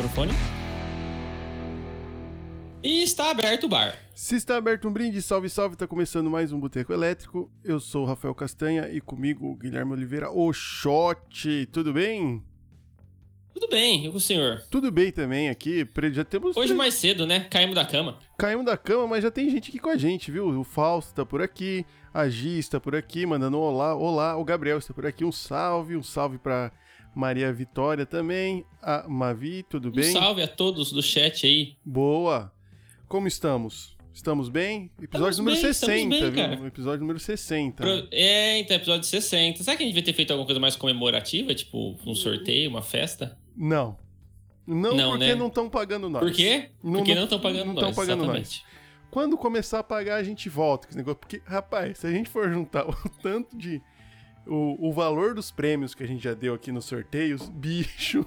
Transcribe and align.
microfone. 0.00 0.32
E 2.82 3.02
está 3.02 3.30
aberto 3.30 3.64
o 3.64 3.68
bar. 3.68 3.94
Se 4.14 4.36
está 4.36 4.56
aberto 4.56 4.88
um 4.88 4.92
brinde, 4.92 5.20
salve, 5.20 5.50
salve, 5.50 5.76
tá 5.76 5.86
começando 5.86 6.30
mais 6.30 6.52
um 6.52 6.58
Boteco 6.58 6.92
Elétrico. 6.92 7.50
Eu 7.62 7.78
sou 7.78 8.04
o 8.04 8.06
Rafael 8.06 8.34
Castanha 8.34 8.88
e 8.90 9.00
comigo 9.00 9.46
o 9.46 9.54
Guilherme 9.54 9.92
Oliveira, 9.92 10.30
o 10.30 10.50
Shot. 10.52 11.66
Tudo 11.66 11.92
bem? 11.92 12.42
Tudo 13.52 13.68
bem, 13.68 14.06
e 14.06 14.10
com 14.10 14.16
o 14.16 14.20
senhor? 14.20 14.62
Tudo 14.70 14.90
bem 14.90 15.12
também 15.12 15.50
aqui. 15.50 15.86
Já 16.12 16.24
temos. 16.24 16.56
Hoje 16.56 16.72
mais 16.72 16.94
cedo, 16.94 17.26
né? 17.26 17.40
Caímos 17.50 17.74
da 17.74 17.84
cama. 17.84 18.18
Caímos 18.38 18.64
da 18.64 18.78
cama, 18.78 19.06
mas 19.06 19.22
já 19.22 19.30
tem 19.30 19.50
gente 19.50 19.68
aqui 19.68 19.78
com 19.78 19.90
a 19.90 19.98
gente, 19.98 20.30
viu? 20.30 20.48
O 20.48 20.64
Fausto 20.64 21.12
tá 21.12 21.26
por 21.26 21.42
aqui, 21.42 21.84
a 22.14 22.26
Gi 22.26 22.58
está 22.58 22.80
por 22.80 22.96
aqui, 22.96 23.26
mandando 23.26 23.58
um 23.58 23.60
olá, 23.60 23.94
olá. 23.94 24.36
O 24.38 24.44
Gabriel 24.44 24.78
está 24.78 24.94
por 24.94 25.04
aqui, 25.04 25.26
um 25.26 25.32
salve, 25.32 25.94
um 25.94 26.02
salve 26.02 26.38
pra 26.38 26.72
Maria 27.14 27.52
Vitória 27.52 28.06
também. 28.06 28.64
A 28.82 29.06
Mavi, 29.08 29.64
tudo 29.68 29.88
Um 29.88 29.92
bem? 29.92 30.12
salve 30.12 30.42
a 30.42 30.48
todos 30.48 30.92
do 30.92 31.02
chat 31.02 31.46
aí. 31.46 31.76
Boa. 31.84 32.52
Como 33.08 33.26
estamos? 33.26 33.96
Estamos 34.12 34.48
bem? 34.48 34.90
Episódio 35.00 35.30
Estamos 35.30 35.38
número 35.38 35.56
bem, 35.62 35.70
estamos 35.70 35.94
60, 35.94 36.08
bem, 36.10 36.30
viu? 36.30 36.42
cara. 36.56 36.66
Episódio 36.66 37.00
número 37.00 37.18
60. 37.20 37.82
Pro- 37.82 38.08
É, 38.10 38.58
então, 38.58 38.76
episódio 38.76 39.04
60. 39.04 39.62
Será 39.62 39.76
que 39.76 39.82
a 39.82 39.86
gente 39.86 39.94
devia 39.94 40.04
ter 40.04 40.16
feito 40.16 40.30
alguma 40.32 40.46
coisa 40.46 40.60
mais 40.60 40.76
comemorativa? 40.76 41.54
Tipo, 41.54 41.96
um 42.06 42.14
sorteio, 42.14 42.70
uma 42.70 42.82
festa? 42.82 43.38
Não. 43.56 43.96
Não, 44.66 44.94
Não, 44.94 45.10
porque 45.12 45.26
né? 45.26 45.34
não 45.34 45.46
estão 45.48 45.68
pagando 45.70 46.08
nós. 46.08 46.22
Por 46.22 46.32
quê? 46.32 46.70
Não- 46.82 46.92
Porque 46.98 47.10
não- 47.12 47.18
não 47.20 47.24
estão 47.24 47.40
pagando 47.40 47.66
não 47.66 47.74
nós. 47.74 47.84
tão 47.84 47.94
pagando 47.94 48.24
nós. 48.26 48.36
exatamente. 48.38 48.64
Quando 49.10 49.36
começar 49.36 49.80
a 49.80 49.82
pagar, 49.84 50.16
a 50.16 50.22
gente 50.22 50.48
volta 50.48 50.86
com 50.86 50.90
esse 50.90 50.98
negócio. 50.98 51.18
Porque, 51.18 51.42
rapaz, 51.44 51.98
se 51.98 52.06
a 52.06 52.10
gente 52.12 52.28
for 52.28 52.48
juntar 52.52 52.86
o 52.88 52.94
tanto 53.22 53.56
de. 53.56 53.80
O, 54.46 54.88
o 54.88 54.92
valor 54.92 55.34
dos 55.34 55.50
prêmios 55.50 55.94
que 55.94 56.02
a 56.02 56.06
gente 56.06 56.22
já 56.24 56.34
deu 56.34 56.54
aqui 56.54 56.72
nos 56.72 56.84
sorteios, 56.86 57.48
bicho, 57.54 58.24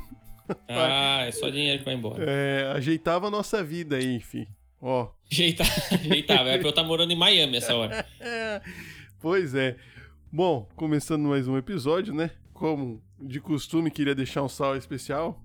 Ah, 0.68 1.24
é 1.26 1.32
só 1.32 1.50
dinheiro 1.50 1.80
que 1.80 1.86
vai 1.86 1.96
embora. 1.96 2.24
é, 2.28 2.72
ajeitava 2.76 3.28
a 3.28 3.32
nossa 3.32 3.64
vida 3.64 3.96
aí, 3.98 4.20
fi. 4.20 4.48
Ó. 4.82 5.10
Ajeitar, 5.32 5.68
ajeitava. 5.94 6.50
É 6.50 6.58
pra 6.58 6.68
eu 6.68 6.70
estar 6.72 6.84
morando 6.84 7.12
em 7.12 7.16
Miami 7.18 7.58
essa 7.58 7.76
hora. 7.76 8.06
Pois 9.20 9.56
é. 9.56 9.78
Bom, 10.30 10.68
começando 10.76 11.30
mais 11.30 11.48
um 11.48 11.58
episódio, 11.58 12.14
né? 12.14 12.32
Como 12.54 13.02
de 13.22 13.40
costume, 13.40 13.90
queria 13.90 14.14
deixar 14.14 14.44
um 14.44 14.50
salve 14.50 14.80
especial 14.80 15.42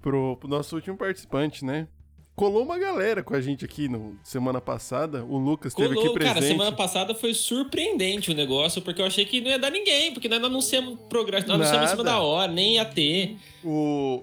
pro, 0.00 0.36
pro 0.38 0.48
nosso 0.48 0.74
último 0.76 0.96
participante, 0.96 1.62
né? 1.62 1.88
Colou 2.36 2.62
uma 2.62 2.78
galera 2.78 3.22
com 3.22 3.34
a 3.34 3.40
gente 3.40 3.64
aqui 3.64 3.88
no 3.88 4.18
semana 4.22 4.60
passada. 4.60 5.24
O 5.24 5.38
Lucas 5.38 5.72
esteve 5.72 5.94
aqui 5.94 6.00
Colou, 6.00 6.12
presente. 6.12 6.34
cara, 6.34 6.46
semana 6.46 6.72
passada 6.72 7.14
foi 7.14 7.32
surpreendente 7.32 8.30
o 8.30 8.34
negócio, 8.34 8.82
porque 8.82 9.00
eu 9.00 9.06
achei 9.06 9.24
que 9.24 9.40
não 9.40 9.48
ia 9.48 9.58
dar 9.58 9.70
ninguém, 9.70 10.12
porque 10.12 10.28
nós 10.28 10.38
não 10.38 10.48
anunciamos 10.48 10.98
programa, 11.08 11.46
nós 11.46 11.48
não 11.48 11.54
anunciamos 11.54 11.86
em 11.86 11.90
cima 11.92 12.04
da 12.04 12.18
hora, 12.18 12.52
nem 12.52 12.74
ia 12.74 12.84
ter. 12.84 13.38
O... 13.64 14.22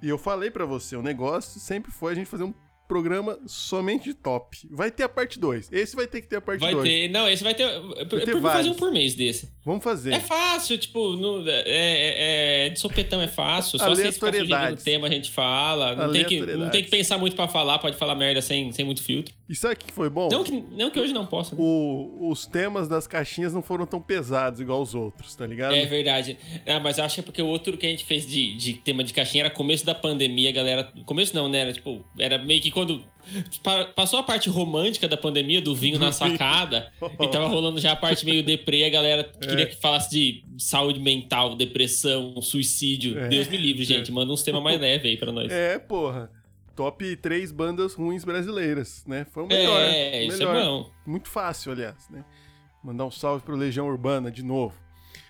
E 0.00 0.08
eu 0.08 0.16
falei 0.16 0.48
pra 0.48 0.64
você, 0.64 0.94
o 0.94 1.02
negócio 1.02 1.58
sempre 1.58 1.90
foi 1.90 2.12
a 2.12 2.14
gente 2.14 2.26
fazer 2.28 2.44
um 2.44 2.54
programa 2.94 3.36
somente 3.44 4.14
top. 4.14 4.56
Vai 4.70 4.88
ter 4.88 5.02
a 5.02 5.08
parte 5.08 5.36
2. 5.40 5.68
Esse 5.72 5.96
vai 5.96 6.06
ter 6.06 6.20
que 6.20 6.28
ter 6.28 6.36
a 6.36 6.40
parte 6.40 6.60
Vai 6.60 6.72
2. 6.72 6.88
ter. 6.88 7.08
Não, 7.08 7.28
esse 7.28 7.42
vai 7.42 7.52
ter. 7.54 7.64
Eu 7.64 7.94
ter 7.96 8.06
prefiro 8.06 8.40
fazer 8.40 8.70
um 8.70 8.74
por 8.74 8.92
mês 8.92 9.14
desse. 9.14 9.52
Vamos 9.64 9.82
fazer. 9.82 10.12
É 10.12 10.20
fácil, 10.20 10.78
tipo, 10.78 11.14
no- 11.16 11.48
é, 11.48 11.62
é- 11.66 12.66
é- 12.66 12.68
de 12.68 12.78
sopetão 12.78 13.20
é 13.20 13.26
fácil. 13.26 13.78
Só 13.78 13.88
vocês 13.88 14.14
ficar 14.14 14.32
sugerindo 14.32 14.72
o 14.74 14.76
tema, 14.76 15.06
a 15.08 15.10
gente 15.10 15.30
fala. 15.32 15.96
Não 15.96 16.12
tem, 16.12 16.24
que, 16.24 16.40
não 16.40 16.70
tem 16.70 16.84
que 16.84 16.90
pensar 16.90 17.18
muito 17.18 17.34
pra 17.34 17.48
falar, 17.48 17.78
pode 17.80 17.96
falar 17.96 18.14
merda 18.14 18.40
sem, 18.40 18.70
sem 18.70 18.84
muito 18.84 19.02
filtro. 19.02 19.34
E 19.48 19.54
sabe 19.56 19.74
o 19.74 19.76
que 19.78 19.92
foi 19.92 20.08
bom? 20.08 20.28
Não 20.30 20.44
que, 20.44 20.52
não 20.72 20.90
que 20.90 21.00
hoje 21.00 21.12
não 21.12 21.26
possa. 21.26 21.54
né? 21.56 21.60
O- 21.60 22.28
os 22.30 22.46
temas 22.46 22.86
das 22.88 23.06
caixinhas 23.06 23.52
não 23.52 23.62
foram 23.62 23.86
tão 23.86 24.00
pesados 24.00 24.60
igual 24.60 24.80
os 24.82 24.94
outros, 24.94 25.34
tá 25.34 25.46
ligado? 25.46 25.74
É 25.74 25.84
verdade. 25.86 26.38
Ah, 26.66 26.78
mas 26.78 26.98
acho 26.98 27.14
que 27.16 27.20
é 27.20 27.24
porque 27.24 27.42
o 27.42 27.46
outro 27.46 27.76
que 27.76 27.86
a 27.86 27.88
gente 27.90 28.04
fez 28.04 28.26
de, 28.26 28.54
de 28.54 28.74
tema 28.74 29.02
de 29.02 29.12
caixinha 29.14 29.42
era 29.44 29.50
começo 29.50 29.84
da 29.84 29.94
pandemia, 29.94 30.52
galera. 30.52 30.92
Começo 31.06 31.34
não, 31.34 31.48
né? 31.48 31.58
Era 31.60 31.72
tipo, 31.72 32.04
era 32.18 32.38
meio 32.38 32.60
que 32.60 32.70
quando. 32.70 32.83
Pa- 33.62 33.86
Passou 33.86 34.18
a 34.18 34.22
parte 34.22 34.48
romântica 34.48 35.08
da 35.08 35.16
pandemia, 35.16 35.60
do 35.60 35.74
vinho 35.74 35.98
na 35.98 36.12
sacada, 36.12 36.92
e 37.20 37.28
tava 37.28 37.46
rolando 37.46 37.80
já 37.80 37.92
a 37.92 37.96
parte 37.96 38.24
meio 38.24 38.42
deprê, 38.42 38.84
a 38.84 38.90
galera 38.90 39.24
queria 39.24 39.66
que 39.66 39.76
falasse 39.80 40.10
de 40.10 40.44
saúde 40.58 41.00
mental, 41.00 41.54
depressão, 41.56 42.40
suicídio. 42.42 43.18
É. 43.18 43.28
Deus 43.28 43.48
me 43.48 43.56
livre, 43.56 43.84
gente. 43.84 44.10
Manda 44.12 44.32
uns 44.32 44.42
temas 44.42 44.62
mais 44.62 44.80
leves 44.80 45.06
aí 45.10 45.16
pra 45.16 45.32
nós. 45.32 45.50
É, 45.52 45.78
porra. 45.78 46.30
Top 46.76 47.16
três 47.16 47.52
bandas 47.52 47.94
ruins 47.94 48.24
brasileiras, 48.24 49.04
né? 49.06 49.24
Foi 49.30 49.44
o 49.44 49.46
melhor. 49.46 49.80
É, 49.80 50.24
isso 50.24 50.38
melhor. 50.38 50.56
é 50.56 50.64
bom. 50.64 50.90
Muito 51.06 51.28
fácil, 51.28 51.70
aliás, 51.70 52.08
né? 52.10 52.24
Mandar 52.82 53.06
um 53.06 53.10
salve 53.10 53.44
pro 53.44 53.54
Legião 53.56 53.86
Urbana 53.86 54.30
de 54.30 54.42
novo. 54.42 54.74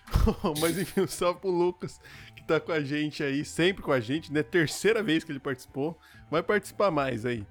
Mas 0.59 0.77
enfim, 0.77 1.01
um 1.01 1.07
salve 1.07 1.39
pro 1.41 1.49
Lucas, 1.49 1.99
que 2.35 2.43
tá 2.43 2.59
com 2.59 2.71
a 2.71 2.81
gente 2.81 3.23
aí, 3.23 3.45
sempre 3.45 3.83
com 3.83 3.91
a 3.91 3.99
gente, 3.99 4.31
né? 4.33 4.43
Terceira 4.43 5.01
vez 5.03 5.23
que 5.23 5.31
ele 5.31 5.39
participou. 5.39 5.97
Vai 6.29 6.41
participar 6.43 6.91
mais 6.91 7.25
aí. 7.25 7.45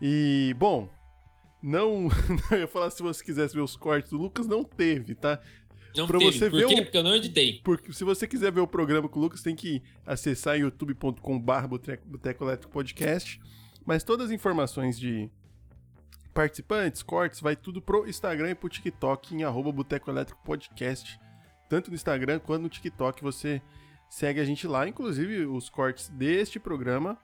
E, 0.00 0.54
bom, 0.58 0.88
não. 1.62 2.08
eu 2.50 2.58
ia 2.60 2.66
falar 2.66 2.90
se 2.90 3.02
você 3.02 3.22
quisesse 3.24 3.54
ver 3.54 3.60
os 3.60 3.76
cortes 3.76 4.10
do 4.10 4.18
Lucas, 4.18 4.46
não 4.46 4.64
teve, 4.64 5.14
tá? 5.14 5.40
Não 5.96 6.06
Pra 6.06 6.18
teve. 6.18 6.32
você 6.32 6.48
Por 6.50 6.58
ver 6.60 6.66
quê? 6.68 6.74
o- 6.74 6.82
Porque 6.84 6.96
eu 6.98 7.02
não 7.02 7.14
editei. 7.14 7.60
Porque 7.62 7.92
se 7.92 8.02
você 8.04 8.26
quiser 8.26 8.50
ver 8.50 8.60
o 8.60 8.66
programa 8.66 9.08
com 9.08 9.18
o 9.20 9.22
Lucas, 9.22 9.42
tem 9.42 9.54
que 9.54 9.82
acessar 10.06 10.56
youtube.com.br 10.58 11.66
Boteco 11.68 12.44
Elétrico 12.44 12.72
Podcast. 12.72 13.40
Mas 13.84 14.02
todas 14.02 14.26
as 14.26 14.32
informações 14.32 14.98
de 14.98 15.28
participantes, 16.32 17.02
cortes, 17.02 17.40
vai 17.40 17.54
tudo 17.54 17.82
pro 17.82 18.08
Instagram 18.08 18.50
e 18.50 18.54
pro 18.54 18.68
TikTok 18.68 19.34
em 19.34 19.44
arroba 19.44 19.70
Boteco 19.70 20.10
Elétrico 20.10 20.42
Podcast. 20.42 21.18
Tanto 21.68 21.90
no 21.90 21.94
Instagram 21.94 22.38
quanto 22.38 22.62
no 22.62 22.68
TikTok 22.68 23.22
você 23.22 23.60
segue 24.08 24.40
a 24.40 24.44
gente 24.44 24.66
lá. 24.66 24.88
Inclusive, 24.88 25.44
os 25.46 25.68
cortes 25.68 26.08
deste 26.08 26.58
programa 26.58 27.18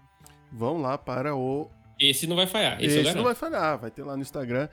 vão 0.53 0.81
lá 0.81 0.97
para 0.97 1.34
o 1.34 1.70
Esse 1.98 2.26
não 2.26 2.36
vai 2.36 2.47
falhar. 2.47 2.82
Esse, 2.82 2.98
esse 2.98 3.14
não 3.14 3.25
vai 3.25 3.34
falhar, 3.34 3.78
vai 3.78 3.91
ter 3.91 4.03
lá 4.03 4.16
no 4.16 4.22
Instagram 4.22 4.69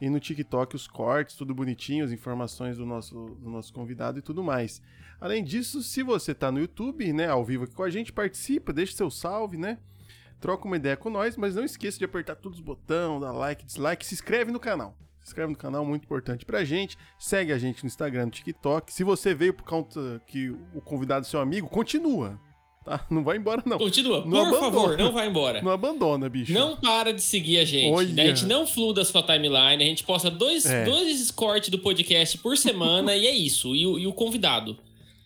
e 0.00 0.08
no 0.08 0.20
TikTok 0.20 0.76
os 0.76 0.86
cortes, 0.86 1.34
tudo 1.34 1.54
bonitinho, 1.54 2.04
as 2.04 2.12
informações 2.12 2.76
do 2.76 2.86
nosso, 2.86 3.36
do 3.40 3.50
nosso 3.50 3.72
convidado 3.72 4.18
e 4.18 4.22
tudo 4.22 4.42
mais. 4.42 4.80
Além 5.20 5.42
disso, 5.42 5.82
se 5.82 6.02
você 6.02 6.34
tá 6.34 6.52
no 6.52 6.60
YouTube, 6.60 7.12
né, 7.12 7.26
ao 7.26 7.44
vivo 7.44 7.64
aqui 7.64 7.74
com 7.74 7.82
a 7.82 7.90
gente, 7.90 8.12
participa, 8.12 8.72
deixa 8.72 8.96
seu 8.96 9.10
salve, 9.10 9.56
né? 9.56 9.78
Troca 10.40 10.66
uma 10.66 10.76
ideia 10.76 10.96
com 10.96 11.10
nós, 11.10 11.36
mas 11.36 11.56
não 11.56 11.64
esqueça 11.64 11.98
de 11.98 12.04
apertar 12.04 12.36
todos 12.36 12.58
os 12.58 12.64
botões, 12.64 13.20
dar 13.20 13.32
like, 13.32 13.64
dislike, 13.64 14.06
se 14.06 14.14
inscreve 14.14 14.52
no 14.52 14.60
canal. 14.60 14.96
Se 15.20 15.30
inscreve 15.30 15.50
no 15.50 15.58
canal, 15.58 15.84
muito 15.84 16.04
importante 16.04 16.46
pra 16.46 16.64
gente. 16.64 16.96
Segue 17.18 17.52
a 17.52 17.58
gente 17.58 17.82
no 17.82 17.88
Instagram, 17.88 18.26
no 18.26 18.30
TikTok. 18.30 18.92
Se 18.92 19.02
você 19.02 19.34
veio 19.34 19.52
por 19.52 19.64
conta 19.64 20.22
que 20.26 20.50
o 20.72 20.80
convidado 20.80 21.26
é 21.26 21.28
seu 21.28 21.40
amigo, 21.40 21.68
continua, 21.68 22.40
tá? 22.88 23.06
Não 23.10 23.22
vai 23.22 23.36
embora 23.36 23.62
não. 23.66 23.78
Continua. 23.78 24.18
Não 24.24 24.30
Por 24.30 24.38
abandona. 24.38 24.60
favor, 24.60 24.98
não 24.98 25.12
vai 25.12 25.28
embora. 25.28 25.62
Não 25.62 25.70
abandona, 25.72 26.28
bicho. 26.28 26.52
Não 26.52 26.76
para 26.76 27.12
de 27.12 27.20
seguir 27.22 27.58
a 27.58 27.64
gente. 27.64 27.92
Olha. 27.92 28.22
A 28.22 28.26
gente 28.26 28.46
não 28.46 28.66
fluda 28.66 29.02
a 29.02 29.04
sua 29.04 29.22
timeline. 29.22 29.82
A 29.82 29.86
gente 29.86 30.04
posta 30.04 30.30
dois, 30.30 30.64
É. 30.66 30.84
dois 30.84 31.30
cortes 31.30 31.68
do 31.70 31.78
podcast 31.78 32.38
por 32.38 32.56
semana 32.56 33.14
e 33.14 33.26
é 33.26 33.34
isso. 33.34 33.74
E 33.76 33.86
o, 33.86 33.98
e 33.98 34.06
o 34.06 34.12
convidado. 34.12 34.76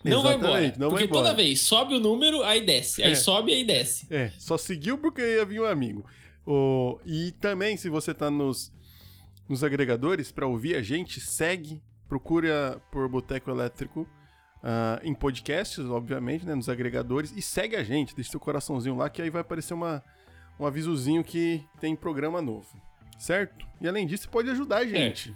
Não 0.05 0.21
vai 0.23 0.35
embora. 0.35 0.51
Exatamente, 0.53 0.79
não 0.81 0.91
vai 0.91 0.99
porque 0.99 1.05
embora. 1.05 1.29
toda 1.31 1.37
vez 1.37 1.61
sobe 1.61 1.95
o 1.95 2.01
número, 2.01 2.43
aí 2.43 2.61
desce. 2.61 3.03
Aí 3.05 3.13
É. 3.13 3.15
sobe, 3.15 3.53
aí 3.55 3.63
desce. 3.65 4.07
É, 4.11 4.33
só 4.37 4.59
seguiu 4.59 4.99
porque 4.99 5.23
ia 5.23 5.45
vir 5.45 5.61
um 5.61 5.65
amigo. 5.65 6.05
O, 6.45 6.99
e 7.07 7.31
também, 7.41 7.77
se 7.77 7.89
você 7.89 8.13
tá 8.13 8.29
nos, 8.29 8.73
nos 9.49 9.63
agregadores 9.63 10.33
para 10.33 10.45
ouvir 10.45 10.75
a 10.75 10.83
gente, 10.83 11.21
segue, 11.21 11.81
procura 12.09 12.83
por 12.91 13.09
Boteco 13.09 13.49
Elétrico 13.49 14.05
ah, 14.63 15.01
em 15.03 15.13
podcasts, 15.13 15.85
obviamente, 15.87 16.47
né, 16.47 16.55
nos 16.55 16.69
agregadores, 16.69 17.33
e 17.37 17.43
segue 17.43 17.75
a 17.75 17.83
gente, 17.83 18.15
deixa 18.15 18.31
seu 18.31 18.41
coraçãozinho 18.41 18.97
lá, 18.97 19.11
que 19.11 19.21
aí 19.21 19.31
vai 19.31 19.41
aparecer 19.41 19.75
uma, 19.75 20.03
um 20.59 20.65
avisozinho 20.65 21.25
que 21.25 21.65
tem 21.81 21.97
programa 21.97 22.41
novo, 22.41 22.69
certo? 23.19 23.67
E 23.81 23.89
além 23.89 24.07
disso, 24.07 24.25
você 24.25 24.31
pode 24.31 24.51
ajudar 24.51 24.79
a 24.79 24.87
gente. 24.87 25.35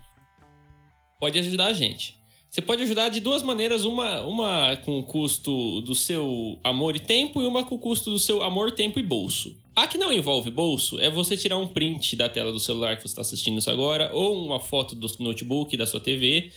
Pode 1.18 1.38
ajudar 1.38 1.66
a 1.66 1.72
gente. 1.72 2.16
Você 2.48 2.62
pode 2.62 2.82
ajudar 2.84 3.08
de 3.08 3.20
duas 3.20 3.42
maneiras, 3.42 3.84
uma, 3.84 4.22
uma 4.22 4.76
com 4.76 4.98
o 4.98 5.02
custo 5.02 5.80
do 5.82 5.94
seu 5.94 6.58
amor 6.62 6.96
e 6.96 7.00
tempo 7.00 7.42
e 7.42 7.46
uma 7.46 7.64
com 7.64 7.74
o 7.74 7.78
custo 7.78 8.10
do 8.10 8.18
seu 8.18 8.42
amor, 8.42 8.72
tempo 8.72 8.98
e 8.98 9.02
bolso. 9.02 9.54
A 9.74 9.86
que 9.86 9.98
não 9.98 10.10
envolve 10.10 10.50
bolso 10.50 10.98
é 10.98 11.10
você 11.10 11.36
tirar 11.36 11.58
um 11.58 11.68
print 11.68 12.16
da 12.16 12.30
tela 12.30 12.50
do 12.50 12.58
celular 12.58 12.96
que 12.96 13.02
você 13.02 13.08
está 13.08 13.20
assistindo 13.20 13.58
isso 13.58 13.70
agora 13.70 14.10
ou 14.14 14.42
uma 14.42 14.58
foto 14.58 14.94
do 14.94 15.06
notebook, 15.18 15.76
da 15.76 15.84
sua 15.84 16.00
TV, 16.00 16.50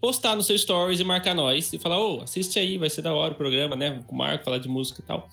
postar 0.00 0.36
no 0.36 0.42
seu 0.42 0.56
stories 0.56 1.00
e 1.00 1.04
marcar 1.04 1.34
nós 1.34 1.72
e 1.72 1.78
falar, 1.78 1.98
ô, 1.98 2.22
assiste 2.22 2.58
aí, 2.58 2.78
vai 2.78 2.90
ser 2.90 3.02
da 3.02 3.12
hora 3.12 3.32
o 3.32 3.36
programa, 3.36 3.76
né? 3.76 4.02
Com 4.06 4.14
o 4.14 4.18
Marco, 4.18 4.44
falar 4.44 4.58
de 4.58 4.68
música 4.68 5.00
e 5.00 5.04
tal. 5.04 5.28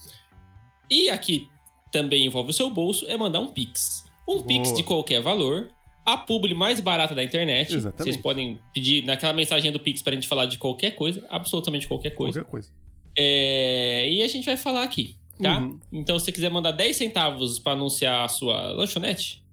E 0.89 1.10
aqui 1.10 1.48
também 1.92 2.25
envolve 2.25 2.50
o 2.50 2.54
seu 2.54 2.69
bolso 2.69 3.06
é 3.07 3.18
mandar 3.18 3.39
um 3.39 3.48
Pix. 3.48 4.06
Um 4.27 4.42
Pix 4.42 4.69
Boa. 4.69 4.75
de 4.77 4.83
qualquer 4.83 5.21
valor, 5.21 5.69
a 6.06 6.18
publi 6.18 6.54
mais 6.54 6.80
barata 6.80 7.13
da 7.13 7.24
internet. 7.24 7.75
Exatamente. 7.75 8.04
Vocês 8.04 8.18
podem 8.18 8.60
pedir 8.74 9.06
naquela 9.06 9.33
mensagem 9.33 9.71
do 9.71 9.80
Pix 9.80 10.01
pra 10.01 10.13
gente 10.13 10.27
falar 10.27 10.45
de 10.45 10.57
qualquer 10.57 10.92
coisa, 10.92 11.25
absolutamente 11.30 11.88
qualquer 11.88 12.12
coisa. 12.12 12.42
Qualquer 12.42 12.51
coisa. 12.51 12.69
É, 13.18 14.09
E 14.09 14.24
a 14.24 14.27
gente 14.27 14.45
vai 14.45 14.57
falar 14.57 14.83
aqui, 14.83 15.16
tá? 15.42 15.59
Uhum. 15.59 15.80
Então, 15.92 16.18
se 16.18 16.25
você 16.25 16.31
quiser 16.31 16.50
mandar 16.50 16.71
10 16.71 16.98
centavos 16.98 17.59
pra 17.59 17.74
anunciar 17.74 18.25
a 18.25 18.27
sua 18.27 18.71
lanchonete, 18.71 19.44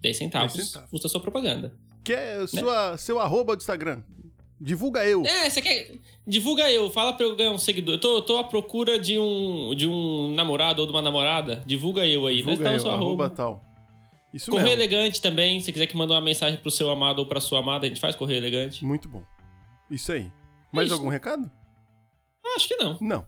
10 0.00 0.16
centavos, 0.16 0.54
10 0.54 0.66
centavos. 0.68 0.90
custa 0.90 1.06
a 1.06 1.10
sua 1.10 1.20
propaganda. 1.20 1.74
Que 2.02 2.14
é 2.14 2.46
sua, 2.46 2.96
seu 2.96 3.20
arroba 3.20 3.54
do 3.54 3.60
Instagram. 3.60 4.02
Divulga 4.60 5.04
eu. 5.06 5.24
É, 5.24 5.48
você 5.48 5.62
quer. 5.62 5.90
Divulga 6.26 6.70
eu, 6.70 6.90
fala 6.90 7.14
pra 7.14 7.24
eu 7.24 7.34
ganhar 7.34 7.50
um 7.50 7.58
seguidor. 7.58 7.94
Eu 7.94 8.00
tô, 8.00 8.16
eu 8.16 8.22
tô 8.22 8.36
à 8.36 8.44
procura 8.44 8.98
de 8.98 9.18
um, 9.18 9.74
de 9.74 9.88
um 9.88 10.34
namorado 10.34 10.80
ou 10.82 10.86
de 10.86 10.92
uma 10.92 11.00
namorada. 11.00 11.62
Divulga 11.66 12.06
eu 12.06 12.26
aí. 12.26 12.36
Divulga 12.36 12.56
eu, 12.58 12.66
estar 12.66 12.72
no 12.74 12.80
seu 12.80 12.90
arroba 12.90 13.24
arroba. 13.24 13.30
tal. 13.30 13.64
Isso 14.34 14.50
Correio 14.50 14.68
mesmo. 14.76 14.82
elegante 14.82 15.20
também. 15.22 15.60
Se 15.60 15.72
quiser 15.72 15.86
que 15.86 15.96
mandar 15.96 16.14
uma 16.14 16.20
mensagem 16.20 16.58
pro 16.60 16.70
seu 16.70 16.90
amado 16.90 17.20
ou 17.20 17.26
pra 17.26 17.40
sua 17.40 17.60
amada, 17.60 17.86
a 17.86 17.88
gente 17.88 18.00
faz 18.00 18.14
correio 18.14 18.38
elegante. 18.38 18.84
Muito 18.84 19.08
bom. 19.08 19.22
Isso 19.90 20.12
aí. 20.12 20.30
Mais 20.70 20.86
isso. 20.86 20.94
algum 20.94 21.08
recado? 21.08 21.50
Ah, 22.44 22.54
Acho 22.56 22.68
que 22.68 22.76
não. 22.76 22.98
Não. 23.00 23.26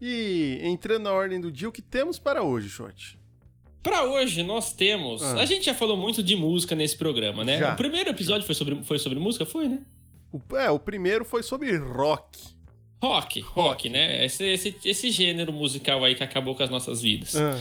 E 0.00 0.58
entrando 0.62 1.02
na 1.02 1.12
ordem 1.12 1.40
do 1.40 1.50
dia, 1.50 1.68
o 1.68 1.72
que 1.72 1.82
temos 1.82 2.18
para 2.18 2.42
hoje, 2.42 2.68
Shot? 2.68 3.18
Pra 3.82 4.04
hoje, 4.04 4.42
nós 4.42 4.72
temos. 4.72 5.22
Ah. 5.22 5.40
A 5.40 5.44
gente 5.44 5.66
já 5.66 5.74
falou 5.74 5.96
muito 5.96 6.22
de 6.22 6.36
música 6.36 6.74
nesse 6.76 6.96
programa, 6.96 7.44
né? 7.44 7.58
Já. 7.58 7.74
O 7.74 7.76
primeiro 7.76 8.08
episódio 8.10 8.46
foi 8.46 8.54
sobre, 8.54 8.82
foi 8.84 8.98
sobre 8.98 9.18
música? 9.18 9.44
Foi, 9.44 9.68
né? 9.68 9.80
O, 10.32 10.56
é, 10.56 10.70
o 10.70 10.78
primeiro 10.78 11.24
foi 11.24 11.42
sobre 11.42 11.76
rock. 11.76 12.38
Rock, 13.02 13.40
rock, 13.40 13.88
né? 13.88 14.24
Esse, 14.24 14.44
esse, 14.44 14.76
esse 14.84 15.10
gênero 15.10 15.52
musical 15.52 16.04
aí 16.04 16.14
que 16.14 16.22
acabou 16.22 16.54
com 16.54 16.62
as 16.62 16.70
nossas 16.70 17.02
vidas. 17.02 17.34
Ah, 17.36 17.58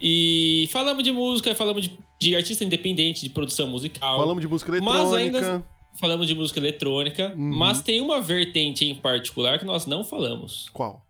E 0.00 0.66
falamos 0.72 1.04
de 1.04 1.12
música, 1.12 1.54
falamos 1.54 1.82
de, 1.84 1.98
de 2.18 2.34
artista 2.34 2.64
independente, 2.64 3.20
de 3.20 3.28
produção 3.30 3.66
musical. 3.68 4.18
falamos 4.18 4.40
de 4.40 4.48
música 4.48 4.72
Mas 4.80 5.12
eletrônica. 5.12 5.38
ainda- 5.38 5.64
Falamos 6.00 6.26
de 6.28 6.34
música 6.34 6.60
eletrônica. 6.60 7.34
Uhum. 7.36 7.56
Mas 7.58 7.82
tem 7.82 8.00
uma 8.00 8.20
vertente 8.20 8.84
em 8.84 8.94
particular 8.94 9.58
que 9.58 9.64
nós 9.64 9.84
não 9.84 10.04
falamos. 10.04 10.68
Qual? 10.72 11.04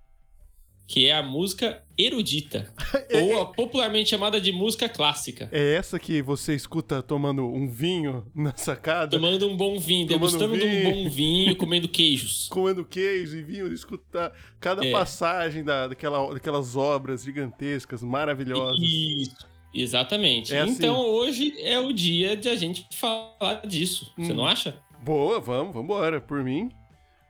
Que 0.90 1.06
é 1.06 1.12
a 1.14 1.22
música 1.22 1.82
erudita. 1.98 2.72
ou 3.14 3.42
a 3.42 3.46
popularmente 3.46 4.08
chamada 4.08 4.40
de 4.40 4.50
música 4.50 4.88
clássica. 4.88 5.46
É 5.52 5.74
essa 5.74 5.98
que 5.98 6.22
você 6.22 6.54
escuta 6.54 7.02
tomando 7.02 7.46
um 7.46 7.68
vinho 7.68 8.24
na 8.34 8.56
sacada, 8.56 9.10
Tomando 9.10 9.46
um 9.50 9.54
bom 9.54 9.78
vinho, 9.78 10.06
Tomando 10.08 10.20
degustando 10.38 10.56
de 10.58 10.64
um 10.64 10.70
vinho. 10.70 10.90
bom 11.04 11.10
vinho, 11.10 11.56
comendo 11.56 11.86
queijos. 11.88 12.48
comendo 12.50 12.84
queijo 12.86 13.36
e 13.36 13.42
vinho, 13.42 13.70
escutar 13.72 14.32
cada 14.58 14.82
É. 14.86 14.90
passagem 14.90 15.62
da, 15.62 15.88
daquela, 15.88 16.32
daquelas 16.32 16.74
obras 16.74 17.22
gigantescas, 17.22 18.02
maravilhosas. 18.02 18.80
Isso. 18.82 19.46
Exatamente. 19.74 20.54
É 20.54 20.60
assim. 20.60 20.72
Então 20.72 20.98
hoje 20.98 21.54
é 21.60 21.78
o 21.78 21.92
dia 21.92 22.34
de 22.34 22.48
a 22.48 22.56
gente 22.56 22.86
falar 22.96 23.60
disso. 23.66 24.10
Você 24.16 24.32
Hum. 24.32 24.36
não 24.36 24.46
acha? 24.46 24.74
Boa, 25.04 25.38
vamos, 25.38 25.74
vamos 25.74 25.84
embora. 25.84 26.18
Por 26.18 26.42
mim, 26.42 26.70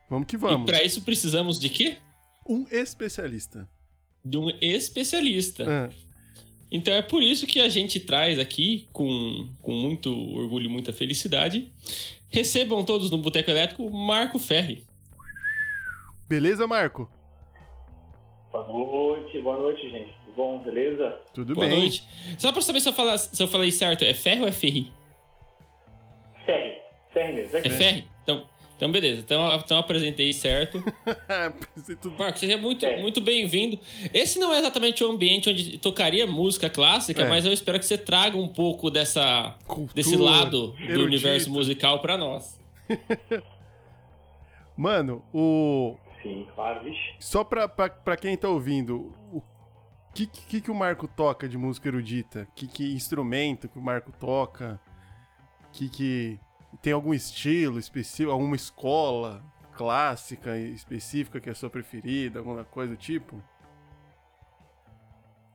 vamos 0.09 0.29
que 0.29 0.37
vamos. 0.37 0.63
E 0.63 0.73
pra 0.73 0.85
isso 0.85 1.03
precisamos 1.03 1.59
de 1.59 1.69
quê? 1.69 1.97
Um 2.49 2.67
especialista. 2.71 3.69
De 4.25 4.39
um 4.39 4.49
especialista. 4.61 5.65
Ah, 5.69 5.95
Então 6.71 6.93
é 6.95 7.03
por 7.03 7.23
isso 7.23 7.47
que 7.47 7.61
a 7.61 7.69
gente 7.69 8.01
traz 8.01 8.39
aqui, 8.39 8.89
com, 8.93 9.49
com 9.63 9.73
muito 9.73 10.11
orgulho 10.35 10.67
e 10.67 10.69
muita 10.69 10.93
felicidade, 10.93 11.73
recebam 12.29 12.85
todos 12.85 13.11
no 13.11 13.19
Boteco 13.19 13.51
Elétrico 13.51 13.89
Marco 13.91 14.39
Ferri. 14.39 14.85
beleza, 16.29 16.67
Marco? 16.67 17.11
Boa 18.53 18.67
noite, 18.67 19.41
boa 19.41 19.57
noite, 19.59 19.89
gente. 19.91 20.13
Tudo 20.25 20.33
bom, 20.37 20.59
beleza? 20.63 21.21
Tudo 21.35 21.55
Boa 21.55 21.67
bem. 21.67 21.79
noite. 21.81 22.03
Só 22.39 22.51
pra 22.53 22.63
saber 22.63 22.81
se 22.81 22.89
eu, 22.89 22.93
falar, 22.93 23.19
se 23.19 23.43
eu 23.43 23.49
falei 23.49 23.71
certo, 23.71 24.05
é 24.05 24.15
Ferri 24.15 24.41
ou 24.43 24.49
é 24.49 24.53
Ferri? 24.53 24.93
Ferri, 26.47 26.79
Ferri 27.13 27.33
mesmo. 27.35 27.57
É 27.59 27.71
Ferri? 27.71 28.09
Então, 28.79 28.93
beleza. 28.93 29.21
Então, 29.23 29.53
então 29.57 29.77
eu 29.77 29.81
apresentei 29.81 30.33
certo. 30.33 30.81
Marco, 32.17 32.39
seja 32.39 32.57
muito, 32.57 32.87
É. 32.87 33.03
muito 33.03 33.21
bem-vindo. 33.21 33.77
Esse 34.15 34.39
não 34.39 34.55
é 34.55 34.61
exatamente 34.61 35.03
o 35.03 35.11
ambiente 35.11 35.51
onde 35.51 35.79
tocaria 35.79 36.29
música 36.29 36.71
clássica, 36.71 37.23
É. 37.23 37.29
mas 37.29 37.45
eu 37.45 37.53
espero 37.53 37.77
que 37.81 37.85
você 37.85 37.99
traga 37.99 38.37
um 38.37 38.47
pouco 38.47 38.89
dessa, 38.89 39.57
Cultura 39.67 39.95
desse 39.97 40.15
lado 40.17 40.75
erudita. 40.79 40.95
do 40.95 41.05
universo 41.05 41.51
musical 41.51 42.01
pra 42.01 42.17
nós. 42.17 42.57
Mano, 44.77 45.25
o. 45.35 45.97
Sim, 46.23 46.47
claro, 46.55 46.85
vixe. 46.85 47.15
Só 47.19 47.43
pra, 47.43 47.69
pra, 47.69 47.91
pra 47.91 48.17
quem 48.17 48.37
tá 48.37 48.49
ouvindo, 48.49 49.13
o 49.33 49.43
que, 50.15 50.25
que, 50.27 50.61
que 50.61 50.71
o 50.71 50.75
Marco 50.75 51.09
toca 51.09 51.49
de 51.49 51.59
música 51.59 51.89
erudita? 51.89 52.47
Que, 52.55 52.69
que 52.69 52.93
instrumento 52.93 53.69
que 53.69 53.77
o 53.79 53.83
Marco 53.83 54.13
toca? 54.13 54.81
Que, 55.73 55.89
que 55.89 56.39
tem 56.83 56.93
algum 56.93 57.13
estilo 57.13 57.79
específico, 57.79 58.31
alguma 58.31 58.57
escola 58.57 59.43
clássica 59.77 60.57
específica 60.59 61.41
que 61.41 61.49
é 61.49 61.55
sua 61.55 61.71
preferida, 61.71 62.41
alguma 62.41 62.65
coisa 62.65 62.95
do 62.95 62.99
tipo? 62.99 63.43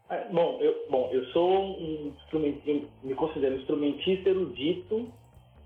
Ah, 0.09 0.25
Bom, 0.31 0.59
eu, 0.61 0.85
bom, 0.89 1.09
eu 1.11 1.25
sou 1.27 1.77
um 1.79 2.13
instrumentista, 2.15 2.87
me 3.03 3.15
considero 3.15 3.55
um 3.55 3.59
instrumentista 3.59 4.29
erudito, 4.29 5.11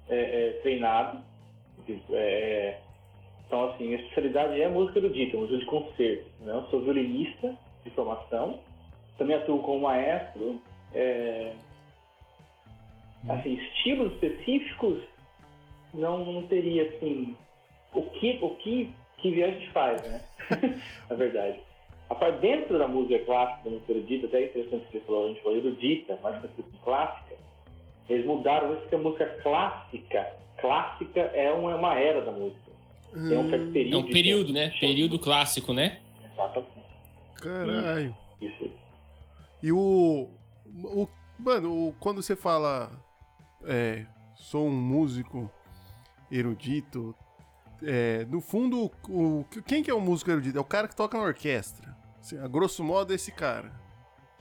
é, 0.10 0.18
é, 0.18 0.52
treinado. 0.62 1.24
É, 2.12 2.80
então, 3.46 3.70
assim, 3.70 3.86
minha 3.86 4.00
especialidade 4.00 4.62
é 4.62 4.68
música 4.68 5.00
erudita, 5.00 5.38
música 5.38 5.60
de 5.60 5.66
concerto. 5.66 6.30
Né? 6.42 6.54
Eu 6.54 6.64
sou 6.70 6.82
violinista 6.82 7.58
de 7.84 7.92
formação, 7.92 8.60
também 9.18 9.36
atuo 9.36 9.62
como 9.62 9.82
maestro. 9.82 10.62
é, 10.94 11.54
assim, 13.30 13.54
estilos 13.54 14.14
específicos 14.14 15.00
não, 15.98 16.26
não 16.26 16.48
teria, 16.48 16.84
assim, 16.90 17.36
o 17.94 18.02
que, 18.04 18.40
o 18.42 18.50
que, 18.56 18.94
que 19.18 19.32
viagem 19.32 19.68
faz, 19.72 20.02
né? 20.04 20.22
Na 21.10 21.16
verdade. 21.16 21.60
A 22.10 22.16
parte 22.16 22.40
dentro 22.40 22.78
da 22.78 22.88
música 22.88 23.20
clássica, 23.26 23.64
da 23.66 23.70
música 23.72 23.92
erudita, 23.92 24.28
até 24.28 24.42
é 24.42 24.46
interessante 24.46 24.86
que 24.86 24.92
você 24.94 25.00
falou, 25.06 25.26
a 25.26 25.28
gente 25.30 25.44
falou 25.44 25.58
erudita, 25.58 26.18
mas 26.24 26.40
como 26.56 26.72
clássica, 26.84 27.36
eles 28.08 28.26
mudaram 28.26 28.74
isso 28.76 28.88
que 28.88 28.96
a 28.96 29.00
música 29.00 29.26
clássica, 29.44 30.34
clássica 30.58 31.20
é 31.20 31.52
uma, 31.52 31.72
é 31.72 31.76
uma 31.76 32.00
era 32.00 32.22
da 32.22 32.32
música. 32.32 32.72
Tem 33.12 33.38
um 33.38 33.50
certo 33.50 33.72
período. 33.74 33.96
É 33.96 33.98
um 34.00 34.12
período, 34.12 34.54
né? 34.54 34.74
Período 34.80 35.20
clássico, 35.20 35.74
né? 35.74 36.00
Exatamente. 36.32 36.72
Caralho. 37.36 38.16
Isso. 38.40 38.70
E 39.64 39.72
o. 39.72 40.30
o 40.84 41.08
mano, 41.40 41.88
o- 41.90 41.94
quando 42.00 42.22
você 42.22 42.36
fala. 42.36 42.92
É, 43.66 44.06
sou 44.36 44.68
um 44.68 44.72
músico 44.72 45.52
erudito. 46.32 47.16
É, 47.84 48.26
no 48.26 48.42
fundo, 48.42 48.92
o, 49.08 49.46
quem 49.68 49.84
que 49.84 49.92
é 49.92 49.94
um 49.94 50.00
músico 50.02 50.32
erudito? 50.32 50.58
É 50.58 50.62
o 50.62 50.66
cara 50.66 50.88
que 50.88 50.96
toca 50.96 51.18
na 51.18 51.24
orquestra. 51.24 51.96
Assim, 52.20 52.38
a 52.40 52.48
grosso 52.48 52.84
modo, 52.84 53.12
é 53.12 53.16
esse 53.16 53.32
cara. 53.32 53.72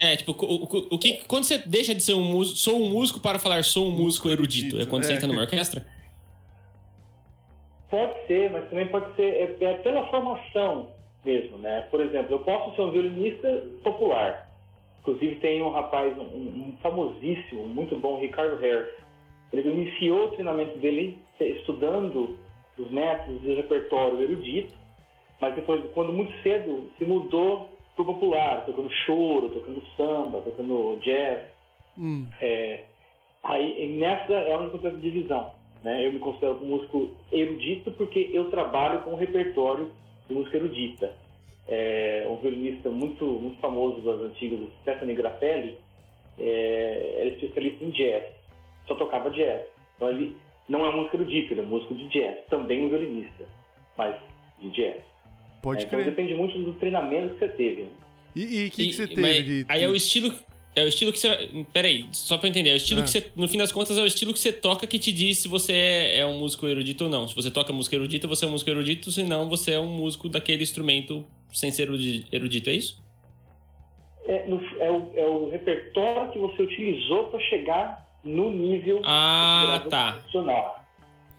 É, 0.01 0.17
tipo, 0.17 0.33
o, 0.33 0.65
o- 0.65 0.95
o 0.95 0.99
que, 0.99 1.25
quando 1.27 1.45
você 1.45 1.59
deixa 1.59 1.95
de 1.95 2.03
ser 2.03 2.15
um 2.15 2.25
músico, 2.25 2.59
sou 2.59 2.81
um 2.81 2.91
músico 2.91 3.21
para 3.21 3.39
falar 3.39 3.65
sou 3.65 3.87
um 3.87 3.91
músico 3.91 4.29
erudito, 4.29 4.79
é 4.79 4.85
quando 4.87 5.05
você 5.05 5.13
é. 5.13 5.17
entra 5.17 5.27
numa 5.29 5.41
orquestra? 5.43 5.87
Pode 7.89 8.27
ser, 8.27 8.51
mas 8.51 8.69
também 8.69 8.89
pode 8.89 9.15
ser 9.15 9.23
é, 9.23 9.65
é 9.65 9.75
pela 9.79 10.07
formação 10.11 10.91
mesmo, 11.25 11.57
né? 11.59 11.83
Por 11.91 12.01
exemplo, 12.01 12.35
eu 12.35 12.41
posso 12.41 12.75
ser 12.75 12.83
um 12.83 12.91
violinista 12.91 13.49
popular. 13.83 14.51
Inclusive 15.01 15.37
tem 15.37 15.63
um 15.63 15.71
rapaz, 15.71 16.17
um, 16.19 16.23
um 16.23 16.79
famosíssimo, 16.83 17.67
muito 17.69 17.97
bom, 17.99 18.21
Ricardo 18.21 18.57
Hertz. 18.61 19.06
Ele 19.53 19.69
iniciou 19.69 20.27
o 20.27 20.31
treinamento 20.31 20.79
dele 20.79 21.19
estudando 21.41 22.37
os 22.79 22.91
métodos 22.91 23.41
de 23.43 23.55
repertório 23.55 24.21
erudito, 24.23 24.75
mas 25.41 25.55
depois, 25.55 25.83
quando 25.93 26.13
muito 26.13 26.33
cedo, 26.43 26.91
se 26.99 27.05
mudou 27.05 27.71
pro 27.95 28.05
popular, 28.05 28.65
tocando 28.67 28.91
choro, 29.07 29.49
tocando 29.49 29.83
samba, 29.97 30.41
tocando 30.43 30.99
jazz. 31.03 31.45
Hum, 31.99 32.27
É, 32.41 32.85
aí, 33.43 33.97
nessa 33.99 34.33
é 34.33 34.57
uma 34.57 34.69
de 34.69 35.01
divisão. 35.01 35.51
Né? 35.83 36.07
Eu 36.07 36.13
me 36.13 36.19
considero 36.19 36.59
um 36.63 36.67
músico 36.67 37.11
erudito 37.33 37.91
porque 37.93 38.31
eu 38.33 38.51
trabalho 38.51 39.01
com 39.03 39.13
o 39.13 39.17
repertório 39.17 39.91
de 40.29 40.35
música 40.35 40.57
erudita. 40.57 41.13
É, 41.69 42.27
um 42.29 42.37
violinista 42.37 42.91
muito, 42.91 43.25
muito 43.25 43.59
famoso 43.61 44.01
das 44.03 44.21
antigas, 44.21 44.61
o 44.61 44.71
Stephanie 44.83 45.17
Grappelli, 45.17 45.79
é, 46.39 47.15
era 47.19 47.29
especialista 47.31 47.85
em 47.85 47.91
jazz. 47.91 48.36
Só 48.87 48.95
tocava 48.95 49.31
jazz. 49.31 49.63
Então 49.97 50.09
ele 50.11 50.37
não 50.69 50.85
é 50.87 50.95
músico 50.95 51.17
erudito, 51.17 51.53
ele 51.53 51.61
é 51.61 51.65
músico 51.65 51.95
de 51.95 52.09
jazz. 52.09 52.37
Também 52.49 52.85
um 52.85 52.89
violinista, 52.89 53.45
mas 53.97 54.15
de 54.61 54.71
jazz. 54.71 55.03
pode 55.63 55.83
É, 55.83 55.87
então 55.87 55.99
crer. 56.01 56.11
depende 56.11 56.35
muito 56.35 56.59
do 56.59 56.73
treinamento 56.75 57.35
que 57.35 57.41
você 57.41 57.49
teve. 57.49 57.83
né? 57.83 57.89
E 58.35 58.67
o 58.67 58.71
que, 58.71 58.87
que 58.89 58.93
você 58.93 59.07
teve 59.09 59.43
de. 59.43 59.67
Aí 59.69 59.83
é 59.83 59.89
o 59.89 59.97
estilo. 59.97 60.33
É 60.75 60.85
o 60.85 60.89
estilo 60.89 61.11
que 61.11 61.19
você. 61.19 61.49
Peraí, 61.73 62.05
só 62.13 62.37
pra 62.37 62.51
entender. 62.51 62.69
É 62.69 62.75
o 62.75 62.77
estilo 62.77 63.01
Ah. 63.01 63.05
que 63.05 63.11
você. 63.11 63.33
No 63.35 63.49
fim 63.49 63.57
das 63.57 63.73
contas, 63.73 63.97
é 63.97 64.03
o 64.03 64.07
estilo 64.07 64.35
que 64.35 64.39
você 64.39 64.53
toca 64.53 64.87
que 64.87 64.99
te 64.99 65.11
diz 65.11 65.39
se 65.39 65.49
você 65.49 65.73
é, 65.73 66.19
é 66.19 66.27
um 66.27 66.39
músico 66.39 66.67
erudito 66.67 67.05
ou 67.05 67.11
não. 67.11 67.27
Se 67.27 67.35
você 67.35 67.51
toca 67.51 67.73
música 67.73 67.97
erudita, 67.97 68.29
você 68.29 68.45
é 68.45 68.49
um 68.49 68.51
músico 68.51 68.71
erudito, 68.71 69.11
se 69.11 69.23
não, 69.23 69.49
você 69.49 69.73
é 69.73 69.81
um 69.81 69.87
músico 69.87 70.29
daquele 70.29 70.63
instrumento 70.63 71.25
sem 71.51 71.71
ser 71.73 71.85
erudi- 71.85 72.27
erudito, 72.31 72.69
é 72.69 72.75
isso? 72.75 73.03
É, 74.27 74.47
no- 74.47 74.61
é 74.79 74.91
o, 74.91 75.11
é 75.15 75.27
o 75.27 75.49
repertório 75.51 76.31
que 76.33 76.39
você 76.39 76.63
utilizou 76.63 77.29
para 77.29 77.41
chegar 77.41 78.06
no 78.27 78.51
nível 78.51 79.01
Ah, 79.05 79.83
tá. 79.89 80.13
profissional. 80.13 80.81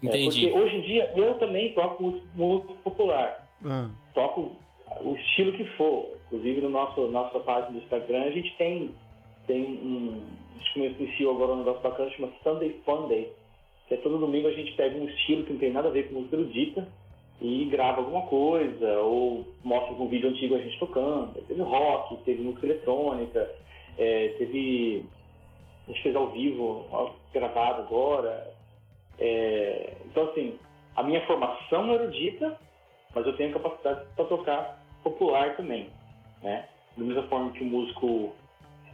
É, 0.02 0.06
Entendi. 0.06 0.48
porque 0.48 0.58
hoje 0.60 0.76
em 0.76 0.80
dia 0.82 1.12
eu 1.16 1.34
também 1.34 1.72
toco 1.74 2.20
música, 2.34 2.72
popular. 2.84 3.48
Ah, 3.64 3.88
Toco 4.14 4.52
o 5.00 5.14
estilo 5.16 5.52
que 5.52 5.64
for. 5.76 6.08
Inclusive 6.26 6.60
no 6.62 6.70
nosso 6.70 7.00
nossa 7.08 7.38
página 7.40 7.72
do 7.72 7.78
Instagram 7.78 8.22
a 8.24 8.30
gente 8.30 8.54
tem 8.56 8.90
tem 9.46 9.64
um 9.64 10.20
a 10.54 10.58
gente 10.58 10.74
começou- 10.74 11.06
iniciou 11.06 11.34
agora 11.36 11.52
um 11.52 11.58
negócio 11.58 11.82
bacana 11.82 12.10
chama 12.10 12.28
Sunday 12.42 12.76
Fun 12.84 13.08
Day. 13.08 13.32
Que 13.88 13.94
é 13.94 13.96
todo 13.98 14.18
domingo 14.18 14.48
a 14.48 14.52
gente 14.52 14.72
pega 14.72 14.96
um 14.98 15.08
estilo 15.08 15.44
que 15.44 15.52
não 15.52 15.58
tem 15.60 15.72
nada 15.72 15.88
a 15.88 15.90
ver 15.90 16.08
com 16.08 16.14
música 16.16 16.36
erudita, 16.36 16.88
e 17.40 17.64
grava 17.66 18.00
alguma 18.00 18.22
coisa, 18.26 18.98
ou 19.00 19.46
mostra 19.64 19.94
um 19.94 20.08
vídeo 20.08 20.28
antigo 20.28 20.54
a 20.56 20.58
gente 20.58 20.78
tocando. 20.78 21.32
Teve 21.46 21.62
rock, 21.62 22.16
teve 22.24 22.42
música 22.42 22.66
eletrônica, 22.66 23.50
é, 23.96 24.28
teve. 24.38 25.04
A 25.88 25.92
gente 25.92 26.02
fez 26.02 26.14
ao 26.14 26.28
vivo, 26.30 26.84
gravado 27.32 27.82
agora. 27.82 28.52
É, 29.18 29.96
então, 30.04 30.24
assim, 30.30 30.58
a 30.94 31.02
minha 31.02 31.24
formação 31.26 31.90
é 31.90 31.94
erudita, 31.94 32.58
mas 33.14 33.26
eu 33.26 33.36
tenho 33.36 33.54
capacidade 33.54 34.06
para 34.14 34.24
tocar 34.26 34.82
popular 35.02 35.56
também. 35.56 35.90
Né? 36.42 36.68
Da 36.96 37.04
mesma 37.04 37.22
forma 37.24 37.52
que 37.52 37.62
o 37.62 37.66
músico 37.66 38.34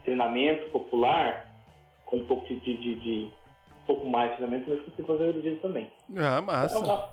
treinamento 0.05 0.69
popular, 0.69 1.51
com 2.05 2.17
um 2.17 2.25
pouco 2.25 2.47
de, 2.47 2.59
de, 2.59 2.77
de, 2.77 2.95
de 2.95 3.31
um 3.83 3.85
pouco 3.85 4.07
mais 4.07 4.31
de 4.31 4.37
treinamento, 4.37 4.69
mas 4.69 4.81
consigo 4.81 5.07
fazer 5.07 5.29
erudito 5.29 5.61
também. 5.61 5.91
Ah, 6.15 6.41
massa. 6.41 6.79
Então, 6.79 7.09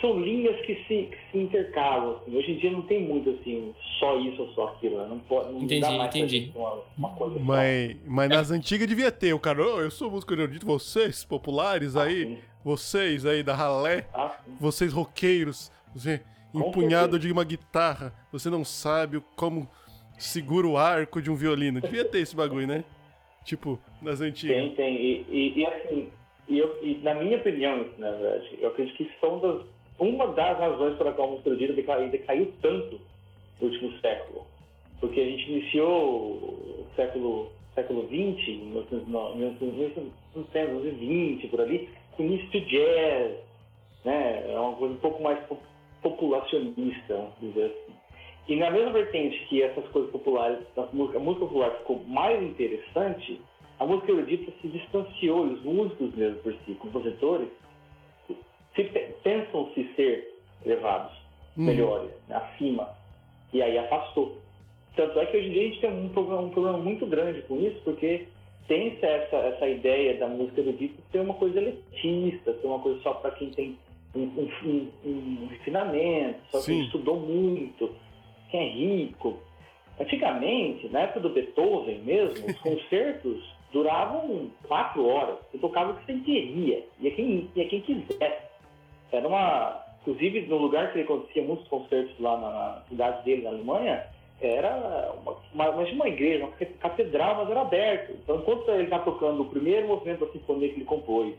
são 0.00 0.20
linhas 0.20 0.60
que 0.66 0.74
se, 0.86 1.08
que 1.10 1.18
se 1.30 1.38
intercalam. 1.38 2.16
Assim. 2.16 2.36
Hoje 2.36 2.52
em 2.52 2.56
dia 2.58 2.70
não 2.70 2.82
tem 2.82 3.02
muito 3.02 3.30
assim, 3.30 3.74
só 3.98 4.18
isso 4.18 4.42
ou 4.42 4.48
só 4.50 4.68
aquilo. 4.68 4.98
Né? 4.98 5.06
Não, 5.08 5.18
pode, 5.20 5.52
não 5.52 5.62
entendi, 5.62 5.80
dá 5.80 5.90
mais 5.92 6.14
entendi. 6.14 6.52
Uma, 6.54 6.82
uma, 6.96 7.10
coisa 7.10 7.38
mas, 7.40 7.92
só. 7.92 7.98
mas 8.06 8.28
nas 8.28 8.50
antigas 8.50 8.86
devia 8.86 9.10
ter. 9.10 9.32
O 9.32 9.40
cara, 9.40 9.62
oh, 9.62 9.80
eu 9.80 9.90
sou 9.90 10.10
músico 10.10 10.32
erudito, 10.32 10.66
vocês 10.66 11.24
populares 11.24 11.96
ah, 11.96 12.04
aí, 12.04 12.24
sim. 12.24 12.38
vocês 12.62 13.24
aí 13.24 13.42
da 13.42 13.54
ralé, 13.54 14.06
ah, 14.12 14.36
vocês 14.60 14.92
roqueiros, 14.92 15.72
você 15.94 16.20
empunhado 16.54 17.18
de 17.18 17.30
uma 17.30 17.44
guitarra, 17.44 18.12
você 18.32 18.48
não 18.50 18.64
sabe 18.64 19.22
como 19.36 19.68
segura 20.18 20.66
o 20.66 20.76
arco 20.76 21.22
de 21.22 21.30
um 21.30 21.34
violino. 21.34 21.80
Devia 21.80 22.04
ter 22.04 22.20
esse 22.20 22.34
bagulho, 22.34 22.66
né? 22.66 22.84
Tipo, 23.44 23.78
nas 24.02 24.20
antigas. 24.20 24.56
Tem, 24.56 24.74
tem. 24.74 24.96
E, 24.96 25.26
e, 25.30 25.58
e 25.60 25.66
assim, 25.66 26.08
e, 26.48 26.58
eu, 26.58 26.78
e 26.82 26.98
na 27.02 27.14
minha 27.14 27.36
opinião, 27.36 27.86
na 27.98 28.10
verdade, 28.10 28.58
eu 28.60 28.68
acredito 28.68 28.96
que 28.96 29.10
são 29.20 29.38
das 29.38 29.62
uma 29.98 30.28
das 30.28 30.58
razões 30.58 30.96
pela 30.96 31.12
qual 31.12 31.28
a 31.28 31.32
música 31.32 31.50
erudita 31.50 31.74
decaiu, 32.08 32.50
tanto 32.62 32.98
no 33.60 33.68
último 33.68 33.92
século. 33.98 34.46
Porque 35.00 35.20
a 35.20 35.24
gente 35.24 35.50
iniciou 35.50 36.34
o 36.34 36.86
século, 36.96 37.50
século 37.74 38.04
XX, 38.04 38.46
1920, 39.36 41.48
por 41.48 41.60
ali, 41.60 41.88
com 42.16 42.22
início 42.24 42.48
de 42.50 42.60
jazz, 42.60 43.36
né? 44.04 44.52
é 44.52 44.58
uma 44.58 44.74
coisa 44.74 44.94
um 44.94 44.98
pouco 44.98 45.22
mais 45.22 45.38
populacionista, 46.02 47.14
vamos 47.14 47.54
dizer 47.54 47.66
assim. 47.66 47.92
E 48.48 48.56
na 48.56 48.70
mesma 48.70 48.92
vertente 48.92 49.38
que 49.48 49.62
essas 49.62 49.86
coisas 49.88 50.10
populares, 50.10 50.58
a 50.76 50.88
música, 50.92 51.18
a 51.18 51.20
música 51.20 51.46
popular 51.46 51.70
ficou 51.78 52.02
mais 52.06 52.42
interessante, 52.42 53.40
a 53.78 53.84
música 53.84 54.10
erudita 54.10 54.50
se 54.60 54.68
distanciou, 54.68 55.46
e 55.46 55.52
os 55.52 55.62
músicos 55.62 56.14
mesmo 56.14 56.38
por 56.38 56.54
si, 56.64 56.72
compositores, 56.74 57.48
se 58.84 59.14
pensam-se 59.22 59.88
ser 59.94 60.34
elevados, 60.64 61.16
Uhum. 61.56 61.64
melhores, 61.64 62.10
né, 62.28 62.36
acima, 62.36 62.88
e 63.52 63.60
aí 63.60 63.76
afastou. 63.78 64.36
Tanto 64.94 65.18
é 65.18 65.26
que 65.26 65.36
hoje 65.36 65.48
em 65.48 65.52
dia 65.52 65.62
a 65.62 65.64
gente 65.66 65.80
tem 65.80 65.90
um 65.90 66.08
problema, 66.08 66.42
um 66.42 66.50
problema 66.50 66.78
muito 66.78 67.06
grande 67.06 67.42
com 67.42 67.56
isso, 67.60 67.80
porque 67.84 68.26
tem 68.68 68.96
essa, 69.00 69.36
essa 69.36 69.68
ideia 69.68 70.18
da 70.18 70.28
música 70.28 70.60
erudita 70.60 71.02
ser 71.10 71.20
uma 71.20 71.34
coisa 71.34 71.58
elitista, 71.58 72.52
ser 72.52 72.66
uma 72.66 72.78
coisa 72.78 73.00
só 73.00 73.14
para 73.14 73.30
quem 73.32 73.50
tem 73.50 73.78
um, 74.14 74.22
um, 74.22 74.48
um, 74.64 74.90
um 75.04 75.46
refinamento, 75.50 76.38
só 76.50 76.58
Sim. 76.58 76.72
quem 76.72 76.84
estudou 76.84 77.16
muito, 77.18 77.90
quem 78.50 78.60
é 78.60 78.72
rico. 78.72 79.38
Antigamente, 79.98 80.88
na 80.88 81.00
época 81.00 81.20
do 81.20 81.30
Beethoven 81.30 81.98
mesmo, 82.00 82.46
os 82.46 82.58
concertos 82.62 83.42
duravam 83.72 84.50
quatro 84.66 85.06
horas. 85.06 85.38
Você 85.50 85.58
tocava 85.58 85.92
o 85.92 85.96
que 85.96 86.06
você 86.06 86.18
queria, 86.20 86.84
ia 87.00 87.10
quem, 87.10 87.50
ia 87.56 87.68
quem 87.68 87.80
quisesse. 87.80 88.47
Era 89.12 89.26
uma. 89.26 89.84
Inclusive, 90.02 90.46
no 90.46 90.56
lugar 90.56 90.90
que 90.90 90.98
ele 90.98 91.04
acontecia 91.04 91.42
muitos 91.42 91.68
concertos 91.68 92.18
lá 92.18 92.36
na, 92.36 92.50
na 92.50 92.82
cidade 92.88 93.24
dele, 93.24 93.42
na 93.42 93.50
Alemanha, 93.50 94.06
era 94.40 95.12
uma, 95.22 95.36
uma, 95.52 95.82
uma, 95.82 96.08
igreja, 96.08 96.44
uma 96.44 96.52
catedral, 96.80 97.36
mas 97.36 97.50
era 97.50 97.60
aberto. 97.60 98.12
Então, 98.12 98.36
enquanto 98.36 98.70
ele 98.70 98.84
estava 98.84 99.04
tocando 99.04 99.42
o 99.42 99.50
primeiro 99.50 99.88
movimento 99.88 100.24
da 100.24 100.32
sinfonia 100.32 100.68
que 100.68 100.76
ele 100.76 100.84
compôs, 100.84 101.34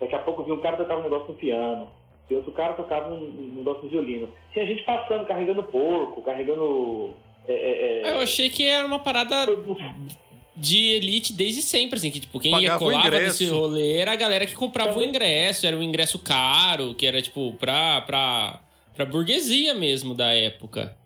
daqui 0.00 0.14
a 0.14 0.20
pouco 0.20 0.44
vinha 0.44 0.56
um 0.56 0.60
cara 0.60 0.76
que 0.76 0.82
tocava 0.82 1.00
um 1.00 1.04
negócio 1.04 1.28
no 1.28 1.34
piano, 1.34 1.88
e 2.30 2.34
outro 2.34 2.52
cara 2.52 2.74
tocava 2.74 3.12
um, 3.12 3.18
um 3.18 3.54
negócio 3.56 3.84
no 3.84 3.90
violino. 3.90 4.28
Tinha 4.52 4.66
gente 4.66 4.82
passando, 4.84 5.26
carregando 5.26 5.62
porco, 5.64 6.22
carregando. 6.22 7.14
É, 7.46 7.52
é, 7.52 8.02
é... 8.02 8.12
Eu 8.12 8.20
achei 8.20 8.50
que 8.50 8.66
era 8.66 8.86
uma 8.86 8.98
parada 8.98 9.46
de 10.58 10.94
elite 10.94 11.32
desde 11.32 11.62
sempre, 11.62 11.98
assim, 11.98 12.10
que 12.10 12.20
tipo, 12.20 12.38
quem 12.40 12.50
Pagava 12.50 12.84
ia 12.84 12.98
ingresso. 12.98 13.24
nesse 13.24 13.46
rolê 13.46 13.98
era 13.98 14.12
a 14.12 14.16
galera 14.16 14.46
que 14.46 14.54
comprava 14.54 14.98
o 14.98 15.02
ingresso, 15.02 15.66
era 15.66 15.76
um 15.76 15.82
ingresso 15.82 16.18
caro, 16.18 16.94
que 16.94 17.06
era 17.06 17.22
tipo 17.22 17.52
pra, 17.54 18.00
pra, 18.02 18.60
pra 18.94 19.06
burguesia 19.06 19.74
mesmo 19.74 20.14
da 20.14 20.32
época. 20.34 20.96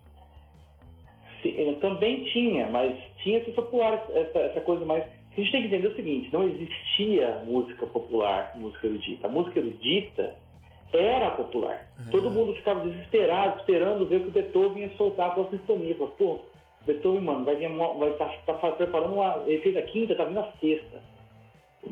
Sim, 1.43 1.55
eu 1.57 1.75
também 1.77 2.25
tinha, 2.33 2.69
mas 2.69 2.97
tinha 3.23 3.39
esse 3.39 3.51
popular, 3.53 4.05
essa, 4.15 4.39
essa 4.39 4.61
coisa 4.61 4.85
mais. 4.85 5.05
A 5.05 5.41
gente 5.41 5.51
tem 5.51 5.63
que 5.63 5.69
entender 5.69 5.89
o 5.89 5.97
seguinte: 5.97 6.31
não 6.33 6.49
existia 6.49 7.43
música 7.47 7.87
popular, 7.87 8.53
música 8.57 8.87
erudita. 8.87 9.27
A 9.27 9.31
música 9.31 9.59
erudita 9.59 10.35
era 10.93 11.31
popular. 11.31 11.91
Todo 12.11 12.31
mundo 12.31 12.55
ficava 12.55 12.89
desesperado, 12.89 13.61
esperando 13.61 14.07
ver 14.07 14.21
que 14.21 14.29
o 14.29 14.31
Beethoven 14.31 14.83
ia 14.83 14.97
soltar 14.97 15.29
a 15.29 15.31
próxima 15.31 15.59
sinfonia. 15.59 15.95
Falava, 15.95 16.17
pô, 16.17 16.41
Beethoven, 16.87 17.21
mano, 17.21 17.45
vai 17.45 17.55
estar 18.11 18.29
tá, 18.47 18.55
tá 18.55 18.71
preparando 18.73 19.15
uma. 19.15 19.43
Ele 19.47 19.61
fez 19.63 19.77
a 19.77 19.83
quinta, 19.83 20.15
tá 20.15 20.25
vindo 20.25 20.41
a 20.41 20.53
sexta. 20.61 21.03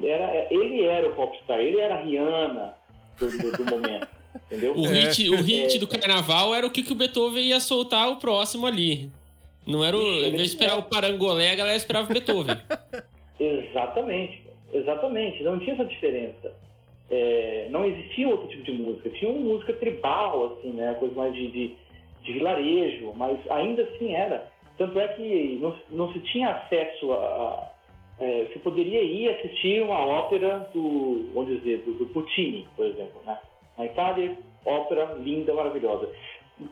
Era, 0.03 0.47
ele 0.53 0.85
era 0.85 1.09
o 1.09 1.15
popstar, 1.15 1.59
ele 1.59 1.81
era 1.81 1.97
a 1.97 2.01
Rihanna 2.03 2.75
do, 3.19 3.29
do, 3.29 3.53
do 3.53 3.65
momento. 3.65 4.09
Entendeu? 4.47 4.75
O 4.77 4.87
hit, 4.87 5.29
o 5.29 5.43
hit 5.43 5.77
É. 5.77 5.79
do 5.81 5.89
carnaval 5.89 6.55
era 6.55 6.67
o 6.67 6.71
que, 6.71 6.83
que 6.83 6.93
o 6.93 6.97
Beethoven 6.97 7.43
ia 7.43 7.59
soltar 7.59 8.09
o 8.09 8.17
próximo 8.17 8.67
ali. 8.67 9.11
Não 9.67 9.85
era 9.85 9.97
o. 9.97 10.01
Em 10.01 10.31
vez 10.31 10.43
de 10.43 10.49
esperar 10.49 10.79
o 10.79 10.85
parangolé, 10.85 11.51
a 11.51 11.57
galera 11.57 11.77
esperava 11.77 12.09
o 12.09 12.13
Beethoven. 12.13 12.57
Exatamente, 13.41 14.43
exatamente. 14.71 15.43
Não 15.43 15.59
tinha 15.59 15.73
essa 15.73 15.85
diferença. 15.87 16.53
É, 17.11 17.69
não 17.71 17.87
existia 17.87 18.29
outro 18.29 18.49
tipo 18.49 18.65
de 18.65 18.73
música. 18.73 19.09
Tinha 19.11 19.31
uma 19.31 19.41
música 19.41 19.73
tribal, 19.73 20.59
assim, 20.59 20.73
né? 20.73 20.95
Coisa 21.01 21.15
mais 21.15 21.33
de, 21.33 21.49
de, 21.49 21.75
de 22.23 22.33
vilarejo, 22.35 23.15
mas 23.17 23.39
ainda 23.51 23.83
assim 23.83 24.15
era. 24.15 24.50
Tanto 24.81 24.99
é 24.99 25.09
que 25.09 25.59
não, 25.61 25.77
não 25.91 26.11
se 26.11 26.21
tinha 26.21 26.53
acesso 26.53 27.13
a. 27.13 27.17
a 27.17 27.71
é, 28.19 28.45
você 28.47 28.59
poderia 28.61 29.03
ir 29.03 29.29
assistir 29.29 29.83
uma 29.83 29.99
ópera 30.07 30.71
do, 30.73 31.31
vamos 31.35 31.51
dizer, 31.59 31.83
do, 31.85 31.93
do 31.99 32.07
Puccini, 32.07 32.67
por 32.75 32.87
exemplo, 32.87 33.21
né? 33.27 33.39
Na 33.77 33.85
Itália, 33.85 34.39
ópera 34.65 35.17
linda, 35.23 35.53
maravilhosa. 35.53 36.09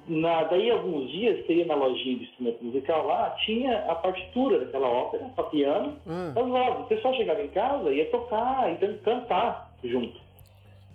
Na, 0.06 0.44
daí 0.44 0.70
alguns 0.70 1.10
dias, 1.10 1.44
você 1.44 1.56
ia 1.56 1.66
na 1.66 1.74
lojinha 1.74 2.16
de 2.16 2.24
instrumento 2.24 2.64
musical 2.64 3.06
lá, 3.06 3.30
tinha 3.44 3.78
a 3.90 3.94
partitura 3.96 4.58
daquela 4.58 4.88
ópera, 4.88 5.26
para 5.36 5.44
piano, 5.44 5.96
Ah, 6.06 6.32
mas 6.34 6.46
logo, 6.46 6.82
o 6.82 6.86
pessoal 6.86 7.14
chegava 7.14 7.42
em 7.42 7.48
casa 7.48 7.90
e 7.90 7.98
ia 7.98 8.10
tocar, 8.10 8.72
e 8.72 8.98
cantar 8.98 9.70
junto. 9.84 10.18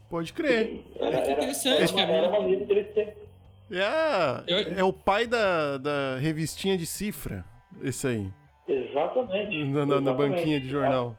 pode 0.10 0.34
crer. 0.34 0.82
Interessante, 0.96 1.84
era, 1.84 1.92
uma, 1.92 2.02
cara. 2.06 2.12
era 2.12 2.28
uma 2.30 2.40
maneira 2.40 2.66
deles 2.66 2.88
ter. 3.74 3.82
É, 3.82 3.86
a- 3.86 4.44
Eu- 4.48 4.80
é 4.80 4.84
o 4.84 4.94
pai 4.94 5.26
da, 5.28 5.78
da 5.78 6.18
revistinha 6.20 6.78
de 6.78 6.86
cifra, 6.86 7.44
esse 7.82 8.08
aí. 8.08 8.32
Exatamente. 8.68 9.64
Na, 9.66 9.86
na- 9.86 10.02
na 10.02 10.14
banquinha 10.14 10.60
de 10.60 10.70
jornal. 10.70 11.18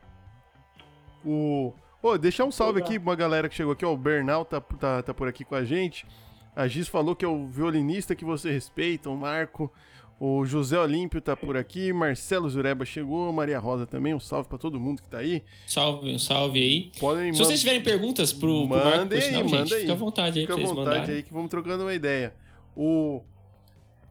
O. 1.24 1.72
Ô, 2.02 2.18
deixar 2.18 2.44
um 2.44 2.50
salve 2.50 2.80
aqui 2.80 2.98
pra 2.98 3.10
uma 3.10 3.16
galera 3.16 3.48
que 3.48 3.54
chegou 3.54 3.72
aqui, 3.72 3.84
ó. 3.84 3.92
O 3.92 3.96
Bernal 3.96 4.44
tá, 4.44 4.60
tá, 4.60 5.02
tá 5.02 5.14
por 5.14 5.26
aqui 5.26 5.42
com 5.44 5.54
a 5.54 5.64
gente. 5.64 6.06
A 6.54 6.68
Giz 6.68 6.86
falou 6.86 7.16
que 7.16 7.24
é 7.24 7.28
o 7.28 7.46
violinista 7.48 8.14
que 8.14 8.24
você 8.24 8.50
respeita, 8.50 9.08
o 9.10 9.16
Marco. 9.16 9.72
O 10.20 10.44
José 10.46 10.78
Olímpio 10.78 11.20
tá 11.20 11.34
por 11.36 11.56
aqui. 11.56 11.92
Marcelo 11.92 12.48
Zureba 12.48 12.84
chegou. 12.84 13.32
Maria 13.32 13.58
Rosa 13.58 13.84
também. 13.86 14.14
Um 14.14 14.20
salve 14.20 14.48
pra 14.48 14.56
todo 14.58 14.78
mundo 14.78 15.02
que 15.02 15.08
tá 15.08 15.18
aí. 15.18 15.42
Salve, 15.66 16.14
um 16.14 16.18
salve 16.18 16.62
aí. 16.62 16.92
Podem 17.00 17.32
Se 17.32 17.38
vocês 17.40 17.58
tiverem 17.58 17.82
perguntas 17.82 18.32
pro, 18.32 18.68
pro 18.68 18.78
Marco, 18.78 19.12
aí, 19.12 19.20
sinal, 19.20 19.42
manda 19.44 19.56
gente, 19.56 19.74
aí. 19.74 19.80
fica 19.80 19.92
à 19.92 19.96
vontade 19.96 20.38
aí 20.38 20.46
Fica 20.46 20.54
à 20.54 20.56
vontade 20.56 20.76
mandarem. 20.78 21.14
aí 21.16 21.22
que 21.22 21.32
vamos 21.32 21.50
trocando 21.50 21.82
uma 21.84 21.92
ideia. 21.94 22.32
O. 22.76 23.22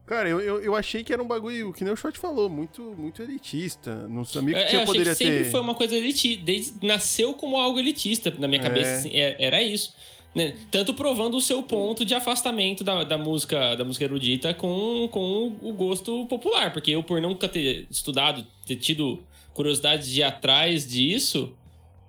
Cara, 0.06 0.28
eu, 0.28 0.38
eu, 0.40 0.60
eu 0.62 0.74
achei 0.76 1.02
que 1.02 1.12
era 1.14 1.22
um 1.22 1.26
bagulho, 1.26 1.72
que 1.72 1.82
nem 1.82 1.92
o 1.92 1.96
Shot 1.96 2.18
falou, 2.18 2.50
muito, 2.50 2.82
muito 2.96 3.22
elitista. 3.22 4.06
Não 4.06 4.22
sabia 4.24 4.54
que 4.54 4.60
É, 4.60 4.64
eu 4.64 4.68
tinha, 4.68 4.82
achei 4.82 4.86
poderia 4.92 5.12
que 5.12 5.24
sempre 5.24 5.44
ter. 5.44 5.50
foi 5.50 5.60
uma 5.60 5.74
coisa 5.74 5.96
elitista, 5.96 6.44
desde, 6.44 6.86
nasceu 6.86 7.32
como 7.32 7.56
algo 7.56 7.78
elitista 7.78 8.30
na 8.38 8.46
minha 8.46 8.60
É. 8.60 8.62
cabeça, 8.62 8.90
assim, 8.96 9.10
é- 9.14 9.36
era 9.38 9.62
isso. 9.62 9.94
né? 10.34 10.56
Tanto 10.70 10.92
provando 10.94 11.36
o 11.36 11.40
seu 11.40 11.62
ponto 11.62 12.04
de 12.04 12.12
afastamento 12.12 12.82
da, 12.82 13.04
da 13.04 13.16
música 13.16 13.76
da 13.76 13.84
música 13.84 14.04
erudita 14.04 14.52
com, 14.52 15.08
com 15.12 15.56
o 15.62 15.72
gosto 15.72 16.26
popular, 16.26 16.72
porque 16.72 16.90
eu 16.90 17.04
por 17.04 17.20
nunca 17.20 17.48
ter 17.48 17.86
estudado, 17.88 18.44
ter 18.66 18.74
tido 18.74 19.22
curiosidade 19.54 20.12
de 20.12 20.18
ir 20.20 20.22
atrás 20.24 20.88
disso, 20.88 21.54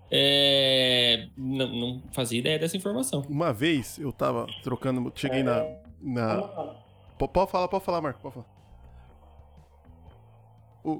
é, 0.09 1.27
não, 1.37 1.67
não 1.69 2.03
fazia 2.13 2.39
ideia 2.39 2.57
dessa 2.57 2.75
informação. 2.75 3.23
Uma 3.29 3.53
vez 3.53 3.99
eu 3.99 4.11
tava 4.11 4.47
trocando, 4.63 5.11
cheguei 5.15 5.43
na. 5.43 5.63
Na... 6.01 6.41
Po- 7.17 7.27
Pode 7.27 7.51
falar, 7.51 7.67
pode 7.67 7.83
falar, 7.85 8.01
Marco, 8.01 8.19
pode 8.21 8.33
falar. 8.35 8.45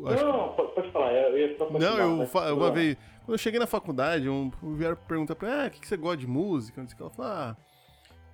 Acho 0.08 0.18
que- 0.18 0.24
Não, 0.32 0.54
pode, 0.56 0.74
pode 0.74 0.92
falar. 0.92 1.14
Eu 1.14 1.38
ia 1.38 1.58
só 1.58 1.70
Não, 1.70 1.98
eu 1.98 2.18
mas- 2.18 2.34
uma 2.52 2.72
vez, 2.72 2.98
quando 3.26 3.34
eu 3.34 3.38
cheguei 3.38 3.60
na 3.60 3.68
faculdade, 3.68 4.28
um, 4.28 4.50
vieram 4.76 4.96
perguntar 5.08 5.36
pra 5.36 5.48
mim, 5.48 5.54
ah, 5.64 5.68
o 5.68 5.72
que, 5.72 5.80
que 5.80 5.88
você 5.88 5.98
gosta 5.98 6.18
de 6.18 6.28
música? 6.28 6.82
Não 6.82 6.88
sei 6.88 6.94
o 6.96 6.98
que. 6.98 7.04
Ela 7.04 7.12
falou, 7.12 7.32
ah, 7.32 7.58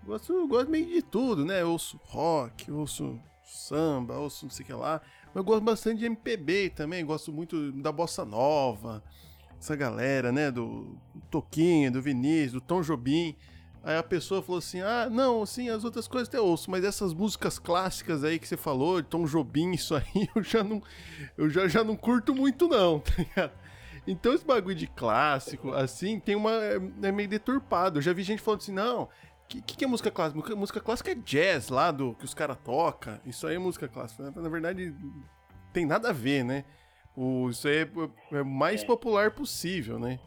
Gosto, 0.03 0.48
gosto 0.48 0.68
meio 0.72 0.88
de 0.88 1.01
tudo, 1.03 1.46
né? 1.46 1.62
Eu 1.62 1.72
ouço 1.74 2.00
rock, 2.08 2.72
ouço 2.72 3.20
samba, 3.46 4.18
ouço 4.18 4.46
não 4.46 4.50
sei 4.50 4.63
o 4.63 4.68
que 4.68 4.74
lá. 4.74 5.00
Mas 5.27 5.36
eu 5.36 5.44
gosto 5.44 5.62
bastante 5.63 6.00
de 6.00 6.06
MPB 6.08 6.72
também, 6.72 7.06
gosto 7.06 7.32
muito 7.32 7.72
da 7.74 7.91
bossa 7.91 8.25
nova, 8.25 9.03
essa 9.60 9.75
galera, 9.75 10.32
né? 10.32 10.50
Do 10.50 10.98
Toquinho, 11.30 11.91
do 11.91 12.01
Vinícius, 12.01 12.53
do 12.53 12.62
Tom 12.62 12.82
Jobim. 12.82 13.36
Aí 13.83 13.97
a 13.97 14.03
pessoa 14.03 14.41
falou 14.41 14.59
assim: 14.59 14.81
ah, 14.81 15.09
não, 15.09 15.45
sim, 15.45 15.69
as 15.69 15.83
outras 15.83 16.07
coisas 16.07 16.27
até 16.27 16.39
ouço, 16.39 16.69
mas 16.69 16.83
essas 16.83 17.13
músicas 17.13 17.57
clássicas 17.57 18.23
aí 18.23 18.38
que 18.38 18.47
você 18.47 18.57
falou, 18.57 19.01
Tom 19.01 19.25
Jobim, 19.25 19.71
isso 19.71 19.95
aí, 19.95 20.29
eu 20.35 20.43
já 20.43 20.63
não, 20.63 20.81
eu 21.38 21.50
já, 21.50 21.67
já 21.67 21.83
não 21.83 21.95
curto 21.95 22.35
muito, 22.35 22.67
não, 22.67 23.00
tá 23.01 23.13
ligado? 23.17 23.51
Então 24.05 24.33
esse 24.33 24.45
bagulho 24.45 24.75
de 24.75 24.88
clássico, 24.88 25.73
assim, 25.73 26.19
tem 26.19 26.35
uma. 26.35 26.51
É 27.03 27.11
meio 27.11 27.29
deturpado. 27.29 28.00
Eu 28.00 28.01
já 28.01 28.13
vi 28.13 28.23
gente 28.23 28.41
falando 28.41 28.61
assim, 28.61 28.71
não. 28.71 29.03
O 29.03 29.09
que, 29.47 29.61
que, 29.61 29.83
é 29.83 29.88
música 29.88 30.09
clássica? 30.09 30.55
Música 30.55 30.79
clássica 30.79 31.11
é 31.11 31.15
jazz 31.15 31.69
lá 31.69 31.91
do 31.91 32.15
que 32.15 32.23
os 32.23 32.33
caras 32.33 32.57
tocam. 32.63 33.19
Isso 33.25 33.45
aí 33.45 33.55
é 33.55 33.59
música 33.59 33.88
clássica. 33.88 34.31
Na 34.31 34.50
verdade, 34.50 34.95
tem 35.73 35.85
nada 35.85 36.09
a 36.09 36.13
ver, 36.13 36.43
né? 36.43 36.63
O, 37.15 37.50
isso 37.50 37.67
aí 37.67 37.79
é, 37.79 37.89
é 38.38 38.41
o 38.41 38.45
mais 38.45 38.81
é. 38.81 38.85
popular 38.85 39.31
possível, 39.31 40.00
né? 40.00 40.19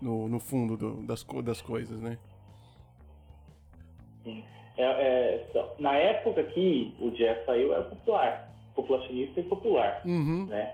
No, 0.00 0.28
no 0.28 0.38
fundo 0.38 0.76
do, 0.76 1.02
das, 1.02 1.24
das 1.42 1.62
coisas, 1.62 1.98
né? 2.00 2.18
É, 4.78 4.84
é, 4.84 5.46
na 5.78 5.96
época 5.96 6.42
que 6.44 6.94
o 7.00 7.10
jazz 7.10 7.44
saiu, 7.46 7.72
era 7.72 7.84
popular. 7.84 8.48
Populacionista 8.74 9.40
e 9.40 9.44
popular. 9.44 10.02
Uhum. 10.04 10.46
Né? 10.46 10.72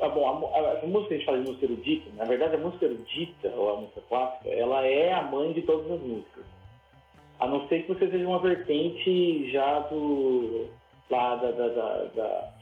Ah, 0.00 0.08
bom, 0.08 0.26
a, 0.26 0.58
a, 0.58 0.80
a, 0.80 0.86
música 0.86 1.08
que 1.08 1.14
a 1.14 1.16
gente 1.18 1.26
fala 1.26 1.38
de 1.38 1.48
música 1.48 1.66
erudita, 1.66 2.10
na 2.16 2.24
verdade 2.24 2.54
a 2.54 2.58
música 2.58 2.86
erudita, 2.86 3.48
ou 3.48 3.70
a 3.70 3.80
música 3.80 4.00
clássica, 4.08 4.48
ela 4.48 4.86
é 4.86 5.12
a 5.12 5.22
mãe 5.22 5.52
de 5.52 5.62
todas 5.62 5.90
as 5.90 6.00
músicas. 6.00 6.44
A 7.40 7.46
não 7.48 7.66
ser 7.68 7.82
que 7.82 7.88
você 7.92 8.08
seja 8.08 8.26
uma 8.26 8.38
vertente 8.38 9.50
já 9.50 9.80
do. 9.80 10.68
lá 11.10 11.36
da, 11.36 11.50
da, 11.50 11.68
da, 11.68 12.04
da 12.14 12.52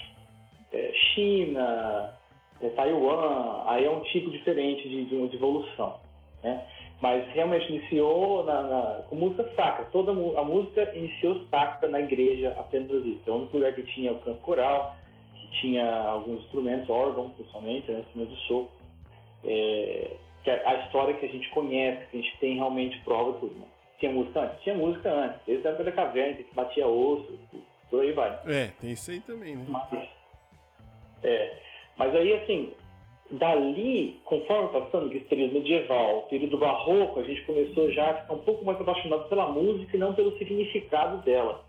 é, 0.73 0.93
China, 0.93 2.15
é, 2.63 2.69
Taiwan, 2.71 3.65
aí 3.67 3.85
é 3.85 3.91
um 3.91 4.01
tipo 4.01 4.31
diferente 4.31 4.89
de, 4.89 5.05
de, 5.05 5.29
de 5.29 5.37
evolução. 5.37 6.01
Né? 6.43 6.65
Mas 7.01 7.27
realmente 7.33 7.73
iniciou 7.73 8.45
na, 8.45 8.63
na, 8.63 9.03
com 9.09 9.17
música 9.17 9.51
sacra. 9.57 9.87
Toda 9.87 10.13
a 10.13 10.45
música 10.45 10.95
iniciou 10.95 11.47
sacra 11.51 11.89
na 11.89 12.01
igreja 12.01 12.55
apenas 12.59 12.91
isso. 13.05 13.23
É 13.27 13.31
o 13.31 13.37
único 13.37 13.57
lugar 13.57 13.75
que 13.75 13.83
tinha 13.85 14.13
o 14.13 14.19
canto 14.19 14.41
coral, 14.41 14.97
tinha 15.61 15.91
alguns 16.03 16.41
instrumentos, 16.41 16.91
órgãos 16.91 17.33
principalmente, 17.33 17.91
né, 17.91 18.01
instrumentos 18.01 18.39
de 18.39 18.47
sopro. 18.47 18.81
É, 19.45 20.11
que 20.45 20.51
é 20.51 20.67
a 20.67 20.85
história 20.85 21.15
que 21.15 21.27
a 21.27 21.29
gente 21.29 21.49
conhece, 21.51 22.07
que 22.11 22.19
a 22.19 22.21
gente 22.21 22.39
tem 22.39 22.55
realmente 22.57 22.99
prova 23.01 23.39
tudo. 23.39 23.55
Né? 23.55 23.67
Tinha 23.99 24.13
música 24.13 24.41
antes? 24.41 24.63
Tinha 24.63 24.75
música 24.75 25.11
antes, 25.11 25.41
desde 25.47 25.67
a 25.67 25.71
época 25.71 25.85
da 25.85 25.93
caverna, 25.93 26.35
que 26.35 26.55
batia 26.55 26.87
osso, 26.87 27.39
por 27.91 28.01
aí 28.01 28.13
vai. 28.13 28.31
É, 28.47 28.69
tem 28.81 28.93
isso 28.93 29.11
aí 29.11 29.21
também, 29.21 29.57
né? 29.57 29.65
Mas, 29.69 30.09
é, 31.23 31.59
mas 31.97 32.15
aí 32.15 32.33
assim, 32.35 32.73
dali, 33.33 34.21
conforme 34.25 34.69
passando 34.69 35.13
esse 35.13 35.25
período 35.27 35.55
medieval, 35.55 36.23
período 36.23 36.59
barroco, 36.59 37.21
a 37.21 37.23
gente 37.23 37.43
começou 37.43 37.91
já 37.93 38.11
a 38.11 38.15
ficar 38.15 38.35
um 38.35 38.39
pouco 38.39 38.65
mais 38.65 38.81
apaixonado 38.81 39.29
pela 39.29 39.49
música 39.51 39.97
e 39.97 40.01
não 40.01 40.15
pelo 40.15 40.37
significado 40.39 41.19
dela. 41.25 41.65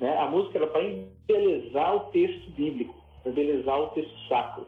Né? 0.00 0.16
A 0.18 0.26
música 0.26 0.58
era 0.58 0.66
para 0.66 0.82
embelezar 0.82 1.96
o 1.96 2.00
texto 2.10 2.50
bíblico 2.50 3.04
embelezar 3.26 3.80
o 3.80 3.88
texto 3.88 4.14
sacro. 4.28 4.66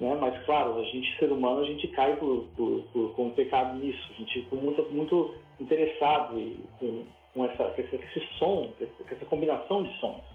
Né? 0.00 0.16
Mas, 0.20 0.44
claro, 0.44 0.78
a 0.78 0.84
gente, 0.84 1.16
ser 1.18 1.30
humano, 1.30 1.60
a 1.60 1.64
gente 1.64 1.86
cai 1.88 2.16
por, 2.16 2.46
por, 2.56 2.82
por, 2.92 3.14
com 3.14 3.26
um 3.26 3.30
pecado 3.30 3.78
nisso. 3.78 4.00
A 4.10 4.18
gente 4.18 4.42
fica 4.42 4.56
muito, 4.56 4.82
muito 4.90 5.34
interessado 5.60 6.34
com, 6.78 7.04
com, 7.34 7.44
essa, 7.44 7.64
com 7.64 7.80
esse 7.80 8.20
som, 8.38 8.72
com 8.78 9.14
essa 9.14 9.24
combinação 9.26 9.82
de 9.82 9.96
sons. 9.98 10.31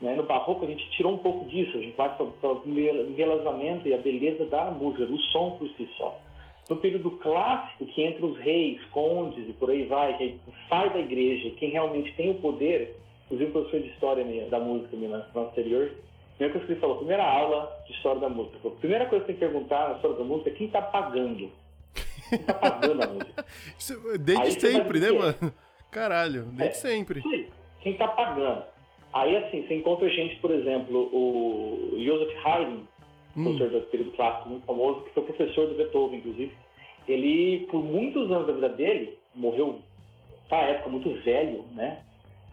Né? 0.00 0.14
No 0.14 0.24
barroco, 0.24 0.64
a 0.64 0.68
gente 0.68 0.88
tirou 0.90 1.14
um 1.14 1.18
pouco 1.18 1.46
disso. 1.46 1.76
A 1.76 1.80
gente 1.80 1.96
vai 1.96 2.14
para 2.14 2.24
o 2.24 2.62
embelezamento 2.66 3.88
e 3.88 3.94
a 3.94 3.98
beleza 3.98 4.44
da 4.46 4.70
música, 4.70 5.06
do 5.06 5.18
som 5.18 5.52
por 5.52 5.68
si 5.70 5.88
só. 5.96 6.18
No 6.68 6.76
período 6.76 7.12
clássico, 7.12 7.86
que 7.86 8.02
entre 8.02 8.24
os 8.24 8.36
reis, 8.38 8.82
condes 8.90 9.48
e 9.48 9.52
por 9.52 9.70
aí 9.70 9.84
vai, 9.84 10.16
que 10.18 10.38
sai 10.68 10.90
da 10.90 10.98
igreja, 10.98 11.50
quem 11.58 11.70
realmente 11.70 12.12
tem 12.14 12.30
o 12.30 12.34
poder, 12.34 12.96
inclusive 13.26 13.50
o 13.50 13.52
professor 13.52 13.80
de 13.80 13.88
história 13.90 14.24
minha, 14.24 14.46
da 14.46 14.58
música 14.58 14.96
minha, 14.96 15.24
no 15.32 15.40
anterior, 15.42 15.92
Primeira 16.36 16.52
coisa 16.52 16.66
que 16.66 16.72
ele 16.72 16.80
falou, 16.80 16.96
primeira 16.98 17.24
aula 17.24 17.82
de 17.86 17.92
história 17.94 18.20
da 18.20 18.28
música. 18.28 18.68
A 18.68 18.70
primeira 18.72 19.06
coisa 19.06 19.24
que 19.24 19.32
tem 19.32 19.36
que 19.36 19.52
perguntar 19.52 19.88
na 19.88 19.94
história 19.96 20.18
da 20.18 20.24
música 20.24 20.50
é 20.50 20.52
quem 20.52 20.66
está 20.66 20.82
pagando. 20.82 21.50
Quem 22.28 22.38
está 22.40 22.54
pagando 22.54 23.02
a 23.02 23.06
música? 23.06 23.44
Isso, 23.78 24.18
desde 24.18 24.44
Aí 24.44 24.60
sempre, 24.60 25.00
né, 25.00 25.10
mano? 25.12 25.54
Caralho, 25.90 26.42
desde 26.42 26.64
é, 26.64 26.72
sempre. 26.72 27.22
Quem 27.80 27.92
está 27.92 28.08
pagando. 28.08 28.64
Aí, 29.20 29.36
assim, 29.36 29.66
você 29.66 29.74
encontra 29.74 30.08
gente, 30.10 30.36
por 30.36 30.50
exemplo, 30.50 31.08
o 31.12 31.96
Joseph 31.98 32.34
Haydn, 32.44 32.82
hum. 33.36 33.44
professor 33.44 33.80
do 33.80 33.86
período 33.86 34.10
clássico 34.12 34.48
muito 34.48 34.66
famoso, 34.66 35.00
que 35.02 35.10
foi 35.10 35.22
professor 35.24 35.68
do 35.68 35.74
Beethoven, 35.74 36.18
inclusive. 36.18 36.52
Ele, 37.08 37.66
por 37.70 37.82
muitos 37.82 38.30
anos 38.30 38.46
da 38.46 38.52
vida 38.52 38.68
dele, 38.70 39.18
morreu, 39.34 39.78
na 40.50 40.58
época, 40.58 40.90
muito 40.90 41.10
velho, 41.22 41.64
né? 41.74 42.02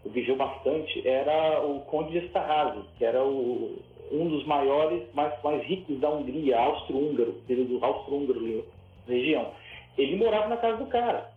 viveu 0.06 0.36
bastante 0.36 1.06
era 1.06 1.64
o 1.64 1.80
Conde 1.80 2.12
de 2.12 2.26
Esterházy, 2.26 2.80
que 2.98 3.04
era 3.04 3.24
o, 3.24 3.78
um 4.12 4.28
dos 4.28 4.46
maiores, 4.46 5.02
mais, 5.14 5.32
mais 5.42 5.62
ricos 5.64 5.98
da 6.00 6.10
Hungria, 6.10 6.58
austro-húngaro, 6.58 7.34
período 7.46 7.82
austro-húngaro, 7.84 8.64
região. 9.08 9.50
Ele 9.96 10.16
morava 10.16 10.48
na 10.48 10.56
casa 10.56 10.78
do 10.78 10.86
cara. 10.86 11.32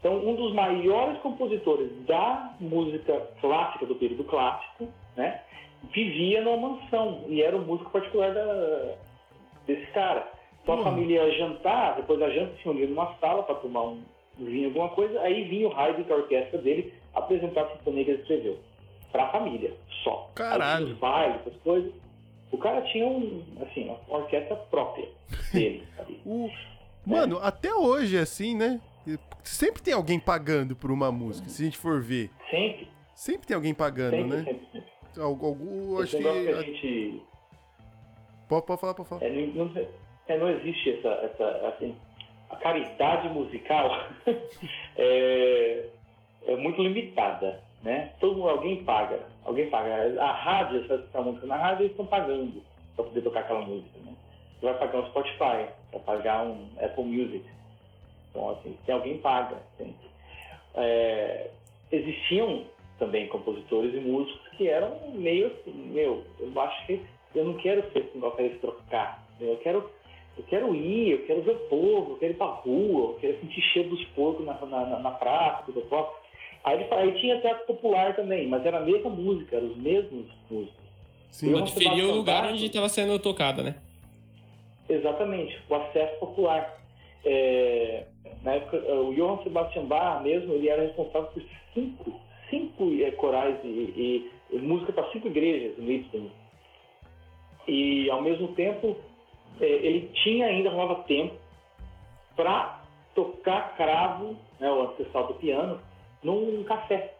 Então, 0.00 0.16
um 0.16 0.34
dos 0.34 0.54
maiores 0.54 1.18
compositores 1.20 1.90
da 2.06 2.54
música 2.58 3.20
clássica, 3.40 3.84
do 3.84 3.94
período 3.94 4.24
clássico, 4.24 4.88
né, 5.14 5.42
vivia 5.92 6.42
numa 6.42 6.70
mansão 6.70 7.24
e 7.28 7.42
era 7.42 7.54
o 7.54 7.60
músico 7.60 7.90
particular 7.90 8.32
da, 8.32 8.94
desse 9.66 9.86
cara. 9.92 10.26
Então, 10.62 10.80
a 10.80 10.84
família 10.84 11.22
ia 11.22 11.38
jantar, 11.38 11.96
depois 11.96 12.18
da 12.18 12.30
janta 12.30 12.56
se 12.56 12.64
reunia 12.64 12.86
numa 12.86 13.14
sala 13.20 13.42
para 13.42 13.56
tomar 13.56 13.82
um 13.82 14.02
vinho, 14.38 14.68
alguma 14.68 14.88
coisa, 14.90 15.20
aí 15.20 15.44
vinha 15.44 15.68
o 15.68 15.76
Haydn, 15.76 16.04
que 16.04 16.12
é 16.12 16.14
a 16.14 16.18
orquestra 16.18 16.58
dele, 16.58 16.94
apresentar 17.14 17.62
a 17.62 17.76
sinfonia 17.76 18.04
que 18.04 18.10
ele 18.10 18.22
escreveu. 18.22 18.58
Pra 19.12 19.28
família, 19.28 19.74
só. 20.02 20.30
Caralho. 20.34 20.86
Os 20.86 20.98
bailes, 20.98 21.40
essas 21.46 21.60
coisas. 21.62 21.92
O 22.52 22.58
cara 22.58 22.80
tinha 22.82 23.06
um, 23.06 23.44
assim, 23.60 23.94
uma 24.08 24.18
orquestra 24.18 24.56
própria 24.56 25.08
dele. 25.52 25.86
o... 26.24 26.48
Mano, 27.04 27.38
é. 27.38 27.46
até 27.46 27.74
hoje 27.74 28.16
é 28.16 28.20
assim, 28.20 28.54
né? 28.54 28.80
Sempre 29.42 29.82
tem 29.82 29.94
alguém 29.94 30.20
pagando 30.20 30.76
por 30.76 30.90
uma 30.90 31.10
música, 31.10 31.48
se 31.48 31.62
a 31.62 31.64
gente 31.64 31.78
for 31.78 32.00
ver. 32.00 32.30
Sempre. 32.50 32.88
Sempre 33.14 33.46
tem 33.46 33.54
alguém 33.54 33.74
pagando, 33.74 34.16
sempre, 34.16 34.36
né? 34.36 34.44
Sempre, 34.44 34.66
sempre. 34.72 34.90
Algum, 35.22 36.00
acho 36.00 36.16
que... 36.16 36.22
que 36.22 36.28
a 36.28 36.62
gente... 36.62 37.22
Pode, 38.48 38.66
pode 38.66 38.80
falar, 38.80 38.94
pode 38.94 39.08
falar. 39.08 39.22
É, 39.22 39.30
não, 39.30 39.70
é, 40.28 40.38
não 40.38 40.50
existe 40.50 40.98
essa, 40.98 41.08
essa, 41.08 41.68
assim, 41.68 41.96
a 42.50 42.56
caridade 42.56 43.28
musical 43.28 43.90
é, 44.96 45.86
é 46.46 46.56
muito 46.56 46.82
limitada, 46.82 47.62
né? 47.82 48.12
Todo 48.20 48.36
mundo, 48.36 48.48
alguém 48.48 48.84
paga, 48.84 49.20
alguém 49.44 49.70
paga. 49.70 50.20
A 50.20 50.32
rádio, 50.32 50.82
se 50.82 50.88
você 50.88 51.20
música 51.20 51.46
na 51.46 51.56
rádio, 51.56 51.82
eles 51.82 51.92
estão 51.92 52.06
pagando 52.06 52.62
para 52.96 53.04
poder 53.04 53.22
tocar 53.22 53.40
aquela 53.40 53.62
música, 53.62 53.98
né? 54.04 54.14
Você 54.58 54.66
vai 54.66 54.78
pagar 54.78 54.98
um 55.00 55.06
Spotify, 55.06 55.68
vai 55.92 56.00
pagar 56.04 56.44
um 56.44 56.68
Apple 56.80 57.04
Music. 57.04 57.44
Então, 58.30 58.50
assim, 58.50 58.76
tem 58.86 58.94
alguém 58.94 59.18
paga. 59.18 59.56
Tem. 59.76 59.94
É, 60.74 61.50
existiam 61.90 62.64
também 62.98 63.26
compositores 63.28 63.94
e 63.94 64.00
músicos 64.00 64.48
que 64.56 64.68
eram 64.68 64.96
meio 65.14 65.48
assim, 65.48 65.72
meu, 65.72 66.24
eu 66.38 66.60
acho 66.60 66.86
que 66.86 67.02
eu 67.34 67.44
não 67.44 67.54
quero 67.54 67.82
ser 67.92 68.00
esse 68.00 68.14
negócio 68.14 68.48
de 68.48 68.58
trocar. 68.58 69.26
Eu 69.40 69.56
quero 69.58 69.90
eu 70.36 70.44
quero 70.44 70.74
ir, 70.74 71.10
eu 71.10 71.26
quero 71.26 71.42
ver 71.42 71.52
o 71.52 71.68
povo, 71.68 72.12
eu 72.12 72.16
quero 72.16 72.32
ir 72.32 72.36
pra 72.36 72.46
rua, 72.46 73.10
eu 73.10 73.18
quero 73.20 73.40
sentir 73.40 73.60
cheiro 73.60 73.90
dos 73.90 74.04
porcos 74.06 74.46
na, 74.46 74.54
na, 74.54 74.98
na 74.98 75.10
praça, 75.10 75.64
tudo 75.66 75.82
próprio. 75.82 76.18
Aí, 76.64 76.86
aí 76.90 77.20
tinha 77.20 77.40
teatro 77.40 77.66
popular 77.66 78.14
também, 78.14 78.46
mas 78.48 78.64
era 78.64 78.78
a 78.78 78.84
mesma 78.84 79.10
música, 79.10 79.56
eram 79.56 79.68
os 79.68 79.76
mesmos 79.76 80.26
músicos. 80.50 80.80
Sim, 81.30 81.54
Só 81.54 81.60
diferia 81.60 82.06
o 82.06 82.14
lugar 82.14 82.50
onde 82.50 82.66
estava 82.66 82.88
sendo 82.88 83.18
tocada, 83.18 83.62
né? 83.62 83.74
Exatamente, 84.88 85.58
o 85.68 85.74
acesso 85.74 86.18
popular. 86.18 86.78
É, 87.24 88.06
na 88.42 88.52
época, 88.52 88.76
o 88.76 89.14
Johann 89.14 89.42
Sebastian 89.42 89.84
Bach 89.84 90.22
mesmo, 90.22 90.54
ele 90.54 90.68
era 90.68 90.82
responsável 90.82 91.30
por 91.30 91.42
cinco, 91.74 92.20
cinco 92.48 92.90
é, 93.02 93.10
corais 93.12 93.58
e, 93.64 94.30
e, 94.50 94.58
música 94.58 94.92
para 94.92 95.10
cinco 95.10 95.28
igrejas 95.28 95.78
em 95.78 95.82
Lisbon. 95.82 96.30
E, 97.68 98.10
ao 98.10 98.22
mesmo 98.22 98.48
tempo, 98.54 98.96
é, 99.60 99.66
ele 99.66 100.10
tinha 100.22 100.46
ainda 100.46 100.70
rolava 100.70 101.02
tempo 101.04 101.34
para 102.36 102.82
tocar 103.14 103.76
cravo, 103.76 104.36
né, 104.58 104.70
o 104.70 104.82
ancestral 104.82 105.26
do 105.26 105.34
piano, 105.34 105.80
num 106.22 106.64
café, 106.64 107.14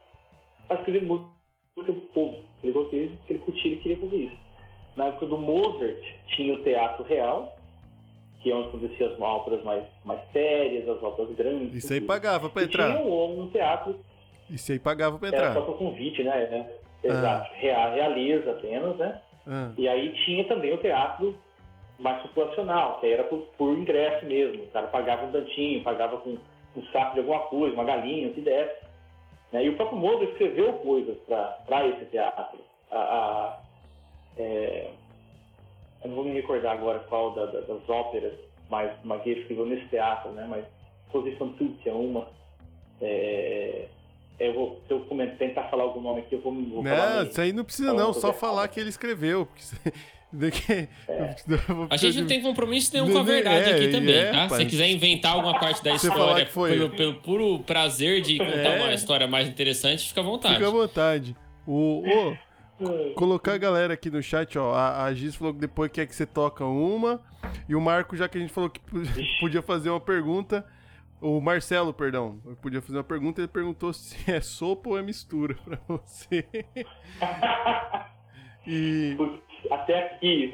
para 0.67 0.79
escrever 0.79 1.03
música 1.03 1.29
para 1.75 1.91
o 1.91 2.01
povo. 2.01 2.39
Ele 2.63 2.85
que 3.27 3.33
ele 3.33 3.39
curtia 3.41 3.73
e 3.73 3.77
queria 3.79 3.99
fazer 3.99 4.17
isso. 4.17 4.37
Na 4.97 5.07
época 5.07 5.27
do 5.27 5.39
Mozart, 5.39 6.03
tinha 6.29 6.55
o 6.55 6.63
Teatro 6.63 7.05
Real, 7.05 7.57
que 8.41 8.51
é 8.51 8.55
onde 8.55 8.69
aconteciam 8.69 9.13
as 9.13 9.21
óperas 9.21 9.63
mais, 9.65 9.85
mais 10.05 10.21
sérias, 10.33 10.89
as 10.89 11.03
óperas 11.03 11.35
grandes. 11.37 11.75
Isso 11.85 11.93
aí 11.93 12.01
pagava 12.01 12.49
para 12.49 12.63
entrar. 12.65 12.87
Tinha 12.97 13.01
um, 13.07 13.41
um 13.43 13.51
teatro 13.51 13.99
você 14.49 14.73
aí 14.73 14.79
pagava 14.81 15.17
pra 15.19 15.29
Era 15.29 15.37
entrar. 15.37 15.55
só 15.55 15.61
por 15.61 15.79
convite, 15.79 16.25
né? 16.25 16.47
né? 16.51 16.71
Exato. 17.05 17.51
Rea- 17.55 17.91
Realiza 17.95 18.51
apenas, 18.51 18.97
né? 18.97 19.21
Ah, 19.47 19.71
E 19.79 19.89
aí 19.89 20.13
tinha 20.25 20.43
também 20.49 20.73
o 20.75 20.79
teatro 20.79 21.37
mais 22.01 22.21
populacional, 22.23 22.99
que 22.99 23.07
era 23.07 23.23
por, 23.25 23.43
por 23.57 23.79
ingresso 23.79 24.27
mesmo. 24.27 24.65
O 24.65 24.67
cara 24.69 24.89
pagava 24.89 25.27
um 25.27 25.31
tantinho, 25.31 25.83
pagava 25.85 26.17
com 26.17 26.31
um 26.77 26.83
saco 26.93 27.13
de 27.15 27.21
alguma 27.21 27.39
coisa, 27.41 27.75
uma 27.75 27.85
galinha, 27.85 28.29
o 28.29 28.33
que 28.35 28.41
desse. 28.41 28.75
Né? 29.53 29.65
E 29.67 29.69
o 29.69 29.77
próprio 29.77 29.99
Modo 29.99 30.25
escreveu 30.25 30.73
coisas 30.75 31.17
para 31.29 31.87
esse 31.87 32.05
teatro. 32.07 32.59
A, 32.91 32.99
a- 32.99 33.59
é, 34.37 34.91
eu 36.03 36.09
não 36.09 36.17
vou 36.17 36.25
me 36.25 36.33
recordar 36.33 36.73
agora 36.73 36.99
qual 37.01 37.33
da- 37.35 37.47
da- 37.47 37.61
das 37.61 37.89
óperas, 37.89 38.33
mas 38.71 38.91
uma 39.05 39.19
que 39.19 39.31
ele 39.31 39.41
escreveu 39.41 39.67
nesse 39.67 39.87
teatro, 39.89 40.31
né? 40.33 40.47
mas 40.49 40.65
Posição 41.13 41.53
Tutti 41.55 41.89
é 41.89 41.93
uma. 41.93 42.29
É, 43.03 43.87
eu 44.39 44.55
vou, 44.55 44.81
se 44.87 44.93
eu 44.95 45.01
comentar- 45.01 45.37
tentar 45.39 45.65
falar 45.65 45.83
algum 45.85 46.01
nome 46.01 46.21
aqui, 46.21 46.35
eu 46.37 46.41
vou, 46.41 46.53
vou 46.55 46.83
falar 46.85 47.17
Não, 47.17 47.23
isso 47.25 47.41
aí 47.41 47.53
não 47.53 47.65
precisa 47.65 47.93
não, 47.93 48.13
só 48.13 48.33
falar 48.33 48.69
que 48.69 48.79
ele 48.79 48.89
escreveu. 48.91 49.49
Eu 50.33 51.75
vou 51.77 51.87
A 51.91 51.97
gente 51.97 52.21
não 52.21 52.27
tem 52.29 52.41
compromisso 52.41 52.93
nenhum 52.95 53.11
com 53.11 53.19
a 53.19 53.23
É, 53.23 53.25
verdade 53.25 53.71
aqui 53.73 53.85
é, 53.87 53.91
também, 53.91 54.31
tá? 54.31 54.49
Se 54.49 54.55
você 54.57 54.65
quiser 54.65 54.89
inventar 54.89 55.33
alguma 55.33 55.59
parte 55.59 55.83
da 55.83 55.91
história 55.97 56.47
que 56.47 56.53
foi- 56.53 56.71
pelo, 56.71 56.91
pelo 56.91 57.15
puro 57.15 57.59
prazer 57.65 58.21
de 58.23 58.39
contar 58.39 58.77
É. 58.77 58.81
uma 58.81 58.95
história 58.95 59.27
mais 59.27 59.49
interessante, 59.49 60.07
fica 60.07 60.21
à 60.21 60.25
vontade. 60.25 60.55
Fica 60.55 60.69
à 60.69 60.71
vontade. 60.71 61.37
O, 61.67 62.03
Hum. 62.07 62.37
Colocar 63.15 63.55
a 63.55 63.59
galera 63.59 63.95
aqui 63.95 64.11
no 64.11 64.23
chat, 64.23 64.59
ó. 64.59 64.73
A, 64.75 65.05
a 65.05 65.15
Giz 65.15 65.35
falou 65.37 65.55
que 65.55 65.61
depois 65.61 65.91
quer 65.91 66.07
que 66.07 66.15
você 66.15 66.27
toca 66.27 66.65
uma. 66.65 67.21
E 67.69 67.75
o 67.75 67.81
Marco, 67.81 68.17
já 68.17 68.29
que 68.29 68.39
a 68.39 68.41
gente 68.41 68.53
falou 68.53 68.71
que 68.71 68.81
po- 68.85 68.99
podia 69.41 69.63
fazer 69.63 69.91
uma 69.91 70.01
pergunta. 70.01 70.65
O 71.21 71.39
Marcelo, 71.41 71.93
perdão, 71.93 72.39
podia 72.63 72.81
fazer 72.81 72.97
uma 72.97 73.05
pergunta. 73.05 73.41
Ele 73.43 73.49
perguntou 73.49 73.93
se 73.93 74.17
é 74.31 74.41
sopa 74.41 74.91
ou 74.91 74.99
é 74.99 75.03
mistura 75.03 75.55
pra 75.65 75.79
você. 75.89 76.47
E. 78.67 79.17
Até 79.71 80.07
aqui, 80.07 80.51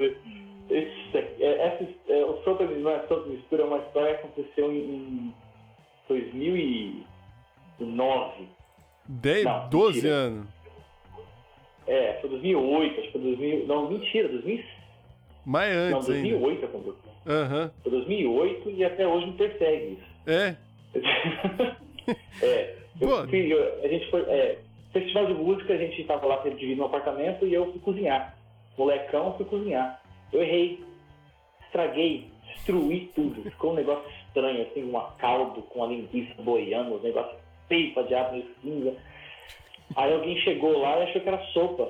esse, 0.71 1.17
é, 1.19 1.67
essa, 1.67 1.89
é, 2.09 2.25
o 2.25 2.41
Sopa 2.45 2.65
não 2.65 2.89
é 2.91 3.05
Sopa 3.09 3.29
Mistura, 3.29 3.63
é 3.63 3.67
uma 3.67 3.79
história 3.79 4.17
que 4.19 4.27
aconteceu 4.27 4.73
em, 4.73 4.79
em 4.79 5.35
2009. 6.09 8.49
10, 9.09 9.45
Não, 9.45 9.69
12 9.69 9.95
mentira. 9.95 10.15
anos. 10.15 10.56
É, 11.87 12.19
foi 12.21 12.31
2008, 12.31 12.93
acho 13.01 13.03
que 13.07 13.13
foi 13.13 13.21
2000. 13.21 13.67
Não, 13.67 13.89
mentira, 13.91 14.29
2000, 14.29 14.65
Mais 15.45 15.75
não, 15.91 15.99
antes 15.99 16.11
ainda. 16.11 16.29
2008 16.29 16.65
aconteceu. 16.65 16.95
Aham. 17.27 17.71
Foi 17.83 17.93
2008 17.93 18.71
e 18.71 18.85
até 18.85 19.07
hoje 19.07 19.27
me 19.27 19.33
persegue 19.33 19.93
isso. 19.99 20.31
É. 20.31 20.57
é, 22.43 22.75
eu 23.01 23.29
fui, 23.29 23.53
eu- 23.53 23.85
a 23.85 23.89
gente 23.89 24.11
foi. 24.11 24.21
É, 24.23 24.59
festival 24.93 25.27
de 25.27 25.35
música, 25.35 25.75
a 25.75 25.77
gente 25.77 26.03
tava 26.05 26.27
lá 26.27 26.37
dividindo 26.39 26.83
um 26.83 26.87
apartamento 26.87 27.47
e 27.47 27.53
eu 27.53 27.71
fui 27.71 27.81
cozinhar. 27.81 28.37
Molecão, 28.79 29.35
fui 29.37 29.45
cozinhar. 29.47 30.01
Eu 30.33 30.43
errei, 30.43 30.81
estraguei, 31.67 32.29
destruí 32.55 33.11
tudo. 33.15 33.43
Ficou 33.43 33.73
um 33.73 33.77
negócio 33.77 34.09
estranho, 34.27 34.63
assim, 34.63 34.83
uma 34.83 35.13
caldo 35.19 35.63
com 35.63 35.85
a 35.85 35.87
linguiça 35.89 36.35
boiando, 36.43 36.95
um 36.97 37.03
negócio 37.03 37.37
feio 37.69 37.93
pra 37.95 38.03
diabo 38.05 38.43
cinza. 38.63 38.95
Aí 39.95 40.13
alguém 40.13 40.37
chegou 40.41 40.79
lá 40.79 40.99
e 40.99 41.03
achou 41.05 41.21
que 41.21 41.29
era 41.29 41.45
sopa. 41.53 41.89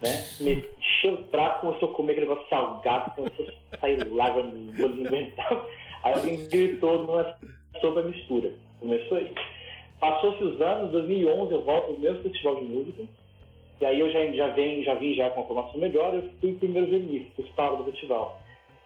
Né? 0.00 0.24
Mexeu 0.40 1.14
o 1.14 1.24
prato, 1.24 1.60
começou 1.60 1.90
a 1.90 1.94
comer 1.94 2.12
aquele 2.12 2.28
negócio 2.28 2.48
salgado, 2.48 3.14
começou 3.14 3.46
a 3.72 3.78
sair 3.78 4.04
lágrimas 4.12 4.54
no 4.54 5.06
aguentava. 5.06 5.66
Aí 6.02 6.14
alguém 6.14 6.48
gritou, 6.48 7.06
não 7.06 7.20
é 7.20 7.34
sopa, 7.80 8.00
é 8.00 8.04
mistura. 8.04 8.52
Começou 8.80 9.18
aí. 9.18 9.32
Passou-se 10.00 10.42
os 10.44 10.60
anos, 10.60 10.92
2011 10.92 11.52
eu 11.52 11.62
volto 11.62 11.92
no 11.92 11.98
mesmo 11.98 12.22
festival 12.22 12.56
de 12.56 12.64
música. 12.64 13.04
E 13.80 13.86
aí 13.86 14.00
eu 14.00 14.10
já, 14.10 14.24
já, 14.32 14.48
venho, 14.48 14.84
já 14.84 14.94
vim 14.94 15.14
já 15.14 15.30
com 15.30 15.40
uma 15.40 15.46
formação 15.46 15.80
melhor, 15.80 16.14
eu 16.14 16.28
fui 16.40 16.54
primeiro 16.54 16.88
violinista, 16.88 17.42
palco 17.54 17.84
do 17.84 17.90
festival. 17.92 18.40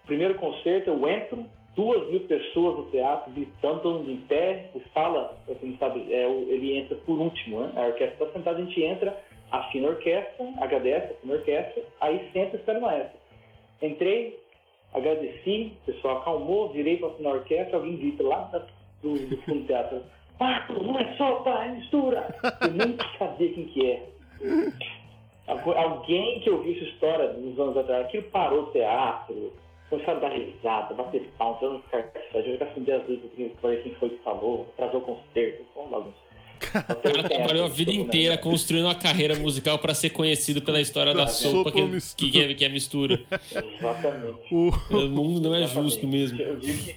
Primeiro 0.07 0.35
concerto, 0.35 0.91
eu 0.91 1.09
entro, 1.09 1.47
duas 1.77 2.09
mil 2.11 2.21
pessoas 2.21 2.77
no 2.79 2.91
teatro, 2.91 3.33
gritando, 3.33 3.81
todo 3.81 3.99
mundo 4.01 4.11
em 4.11 4.17
pé, 4.27 4.71
o 4.75 4.81
sala, 4.93 5.37
não 5.63 5.77
sabe, 5.79 6.13
é, 6.13 6.29
ele 6.31 6.77
entra 6.79 6.97
por 6.97 7.19
último, 7.19 7.61
né? 7.61 7.73
A 7.77 7.87
orquestra 7.87 8.25
está 8.27 8.39
sentada, 8.39 8.59
a 8.59 8.65
gente 8.65 8.83
entra, 8.83 9.17
afina 9.51 9.89
a 9.89 9.91
orquestra, 9.93 10.47
agradece, 10.61 11.13
afina 11.15 11.33
a 11.35 11.37
orquestra, 11.37 11.83
aí 12.01 12.29
senta 12.33 12.57
e 12.57 12.59
espera 12.61 12.79
o 12.79 12.83
maestro. 12.83 13.19
Entrei, 13.81 14.39
agradeci, 14.93 15.73
o 15.83 15.93
pessoal 15.93 16.19
acalmou, 16.19 16.69
virei 16.71 16.99
para 16.99 17.09
afinar 17.09 17.31
a 17.31 17.35
orquestra, 17.35 17.77
alguém 17.77 17.97
grita 17.97 18.23
lá 18.23 18.51
do, 19.03 19.15
do 19.19 19.37
fundo 19.43 19.61
do 19.61 19.67
teatro, 19.67 20.03
Marco, 20.39 20.73
não 20.83 20.99
é 20.99 21.15
sopa, 21.17 21.51
é 21.65 21.69
mistura! 21.69 22.35
Eu 22.63 22.73
nem 22.73 22.97
sabia 23.19 23.53
quem 23.53 23.65
que 23.67 23.91
é. 23.91 24.07
Algu- 25.47 25.73
Alguém 25.73 26.41
que 26.41 26.51
ouviu 26.51 26.75
essa 26.75 26.85
história 26.85 27.31
uns 27.39 27.59
anos 27.59 27.77
atrás, 27.77 28.07
aquilo 28.07 28.25
parou 28.25 28.65
o 28.65 28.67
teatro, 28.73 29.53
começaram 29.93 30.19
a 30.19 30.21
dar 30.21 30.33
risada, 30.33 30.95
bater 30.95 31.31
palmas, 31.37 31.63
eu 31.63 31.73
não 31.75 31.83
ficar 31.83 32.11
eu 32.35 32.57
já 32.59 32.65
acender 32.65 32.95
as 32.95 33.07
luzes 33.07 33.53
para 33.61 33.71
ver 33.71 33.83
quem 33.83 33.95
foi 33.97 34.09
que 34.09 34.25
falou, 34.25 34.73
trazer 34.75 34.97
o 34.97 35.01
concerto, 35.03 35.65
foi 35.75 35.83
uma 35.83 35.99
bagunça. 35.99 36.23
O 36.73 37.03
cara 37.03 37.29
trabalhou 37.29 37.67
a 37.67 37.69
vida 37.69 37.93
inteira 37.93 38.39
construindo 38.39 38.85
uma 38.85 38.95
carreira 38.95 39.35
musical 39.35 39.79
pra 39.79 39.93
ser 39.93 40.11
conhecido 40.11 40.63
pela 40.63 40.81
história 40.81 41.13
da 41.13 41.25
Da 41.25 41.27
sopa, 41.29 41.71
sopa 41.71 41.73
que, 42.17 42.31
que, 42.31 42.41
é, 42.41 42.55
que 42.55 42.65
é 42.65 42.69
mistura. 42.69 43.21
Exatamente. 43.51 44.55
O, 44.55 44.71
O 44.97 45.09
mundo 45.11 45.41
não 45.41 45.55
é 45.55 45.65
Exatamente. 45.65 45.91
justo 45.91 46.07
mesmo. 46.07 46.41
Eu 46.41 46.57
digo 46.57 46.79
que 46.85 46.97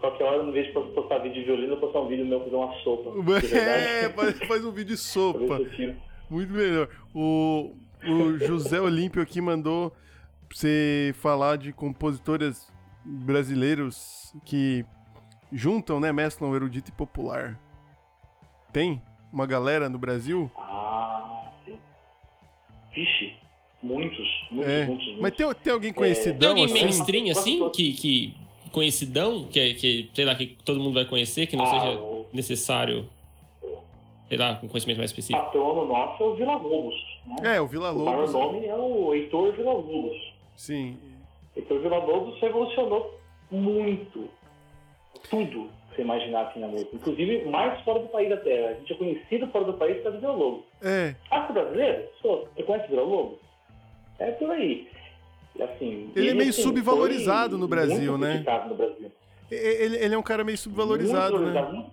qualquer 0.00 0.24
hora, 0.24 0.42
no 0.42 0.50
vez 0.50 0.66
de 0.66 0.72
postar 0.72 1.18
vídeo 1.18 1.34
de 1.34 1.44
violino, 1.44 1.74
eu 1.74 1.76
postar 1.76 2.00
um 2.00 2.08
vídeo 2.08 2.24
meu 2.24 2.40
fazer 2.40 2.56
uma 2.56 2.74
sopa. 2.80 3.10
É, 3.54 4.08
faz, 4.08 4.38
faz 4.48 4.64
um 4.64 4.72
vídeo 4.72 4.96
de 4.96 4.96
sopa. 4.96 5.60
Muito 6.28 6.52
melhor. 6.52 6.88
O, 7.14 7.72
o 8.02 8.38
José 8.38 8.80
Olímpio 8.80 9.22
aqui 9.22 9.40
mandou 9.42 9.92
você 10.52 11.12
falar 11.16 11.56
de 11.56 11.72
compositores 11.72 12.70
brasileiros 13.04 14.34
que 14.44 14.84
juntam, 15.52 16.00
né? 16.00 16.12
Mesclam 16.12 16.54
erudito 16.54 16.90
e 16.90 16.92
popular. 16.92 17.58
Tem 18.72 19.00
uma 19.32 19.46
galera 19.46 19.88
no 19.88 19.98
Brasil? 19.98 20.50
Ah, 20.56 21.50
sim. 21.64 21.76
Vixe, 22.94 23.34
muitos, 23.82 24.28
muitos, 24.50 24.72
É. 24.72 24.86
muitos, 24.86 25.06
muitos. 25.06 25.22
Mas 25.22 25.34
tem, 25.36 25.54
tem 25.54 25.72
alguém 25.72 25.92
Tem 25.92 25.98
conhecidão 25.98 26.50
alguém 26.50 26.64
assim? 26.66 26.74
mainstream 26.82 27.30
assim, 27.30 27.70
que, 27.70 27.92
que 27.94 28.34
conhecidão, 28.72 29.44
que, 29.44 29.58
é- 29.58 29.74
que, 29.74 30.10
sei 30.14 30.24
lá, 30.24 30.34
que 30.34 30.46
todo 30.64 30.78
mundo 30.80 30.94
vai 30.94 31.04
conhecer, 31.04 31.46
que 31.46 31.56
não 31.56 31.64
Ah, 31.64 31.70
seja 31.70 31.98
o 32.00 32.26
necessário, 32.32 33.08
sei 34.28 34.38
lá, 34.38 34.60
um 34.62 34.68
conhecimento 34.68 34.98
mais 34.98 35.10
específico? 35.10 35.44
patrono 35.44 35.86
nosso 35.86 36.22
é 36.22 36.26
o 36.26 36.34
Vila 36.36 36.56
Lobos. 36.56 36.94
Né? 37.26 37.56
É, 37.56 37.60
o 37.60 37.66
Vila 37.66 37.92
o 37.92 38.04
maior 38.04 38.16
Lobos. 38.28 38.32
nome 38.32 38.66
é 38.66 38.74
o 38.76 39.14
Heitor 39.14 39.52
Vila 39.52 39.72
Lobos. 39.72 40.29
Sim. 40.60 40.98
Heitor 41.56 41.80
Vila 41.80 42.04
Lobos 42.04 42.38
revolucionou 42.38 43.18
muito. 43.50 44.28
Tudo 45.30 45.70
que 45.88 45.96
você 45.96 46.02
imaginar 46.02 46.48
assim 46.48 46.60
na 46.60 46.68
música. 46.68 46.94
Inclusive, 46.94 47.46
mais 47.46 47.82
fora 47.82 48.00
do 48.00 48.08
país 48.08 48.30
até. 48.30 48.68
A 48.68 48.74
gente 48.74 48.92
é 48.92 48.96
conhecido 48.96 49.46
fora 49.48 49.64
do 49.64 49.72
país 49.72 49.96
por 49.96 50.02
causa 50.02 50.18
do 50.18 50.20
Vila 50.20 50.32
Lobos. 50.34 50.64
É, 50.82 51.14
Ah, 51.30 51.46
você 51.46 51.50
é 51.50 51.62
brasileiro? 51.62 52.08
Sou. 52.20 52.46
Você 52.54 52.62
conhece 52.62 52.86
o 52.88 52.90
Vila 52.90 53.02
Lobos? 53.02 53.38
É 54.18 54.30
por 54.32 54.50
aí. 54.50 54.86
Assim, 55.58 56.12
Ele 56.14 56.28
é 56.28 56.34
meio 56.34 56.50
assim, 56.50 56.62
subvalorizado 56.62 57.56
no 57.56 57.66
Brasil, 57.66 58.18
muito 58.18 58.20
né? 58.20 58.44
no 58.68 58.74
Brasil. 58.74 59.10
ele, 59.50 59.96
ele 59.96 60.14
é 60.14 60.18
um 60.18 60.22
cara 60.22 60.44
meio 60.44 60.58
subvalorizado, 60.58 61.38
muito 61.38 61.54
né? 61.54 61.62
muito. 61.72 61.90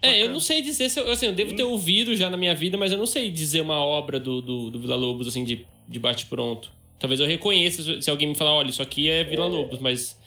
É, 0.00 0.22
eu 0.22 0.30
não 0.30 0.40
sei 0.40 0.62
dizer 0.62 0.88
se 0.88 0.98
eu, 0.98 1.10
assim, 1.10 1.26
eu 1.26 1.34
devo 1.34 1.54
ter 1.54 1.64
ouvido 1.64 2.16
já 2.16 2.30
na 2.30 2.36
minha 2.38 2.54
vida, 2.54 2.78
mas 2.78 2.92
eu 2.92 2.98
não 2.98 3.06
sei 3.06 3.30
dizer 3.30 3.60
uma 3.60 3.78
obra 3.84 4.18
do, 4.18 4.40
do, 4.40 4.70
do 4.70 4.78
Vila 4.78 4.96
Lobos, 4.96 5.28
assim, 5.28 5.44
de, 5.44 5.66
de 5.86 5.98
bate-pronto. 5.98 6.74
Talvez 6.98 7.20
eu 7.20 7.26
reconheça 7.26 8.00
se- 8.00 8.10
alguém 8.10 8.28
me 8.28 8.34
falar, 8.34 8.54
olha, 8.54 8.70
isso 8.70 8.82
aqui 8.82 9.08
é 9.10 9.22
Vila 9.24 9.46
Lobos, 9.46 9.78
mas 9.80 10.18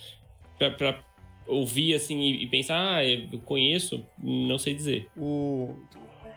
pra, 0.58 0.69
pra 0.71 0.99
ouvir, 1.47 1.95
assim, 1.95 2.19
e, 2.21 2.45
pensar, 2.47 2.77
ah, 2.97 3.03
eu 3.05 3.39
conheço, 3.45 4.05
não 4.21 4.60
sei 4.60 4.73
dizer. 4.75 5.08
O, 5.17 5.75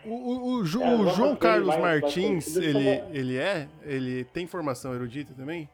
o, 0.03 0.09
o, 0.09 0.53
o 0.55 0.65
Ju- 0.65 0.81
É, 0.81 0.95
o 0.95 1.07
João 1.09 1.35
Carlos 1.35 1.67
mais- 1.67 1.81
mais 1.81 2.01
Martins, 2.01 2.25
conhecido 2.25 2.63
ele, 2.63 3.03
ele 3.13 3.37
é? 3.37 3.67
Ele 3.83 4.23
tem 4.23 4.47
formação 4.47 4.93
erudita 4.95 5.33
também? 5.35 5.69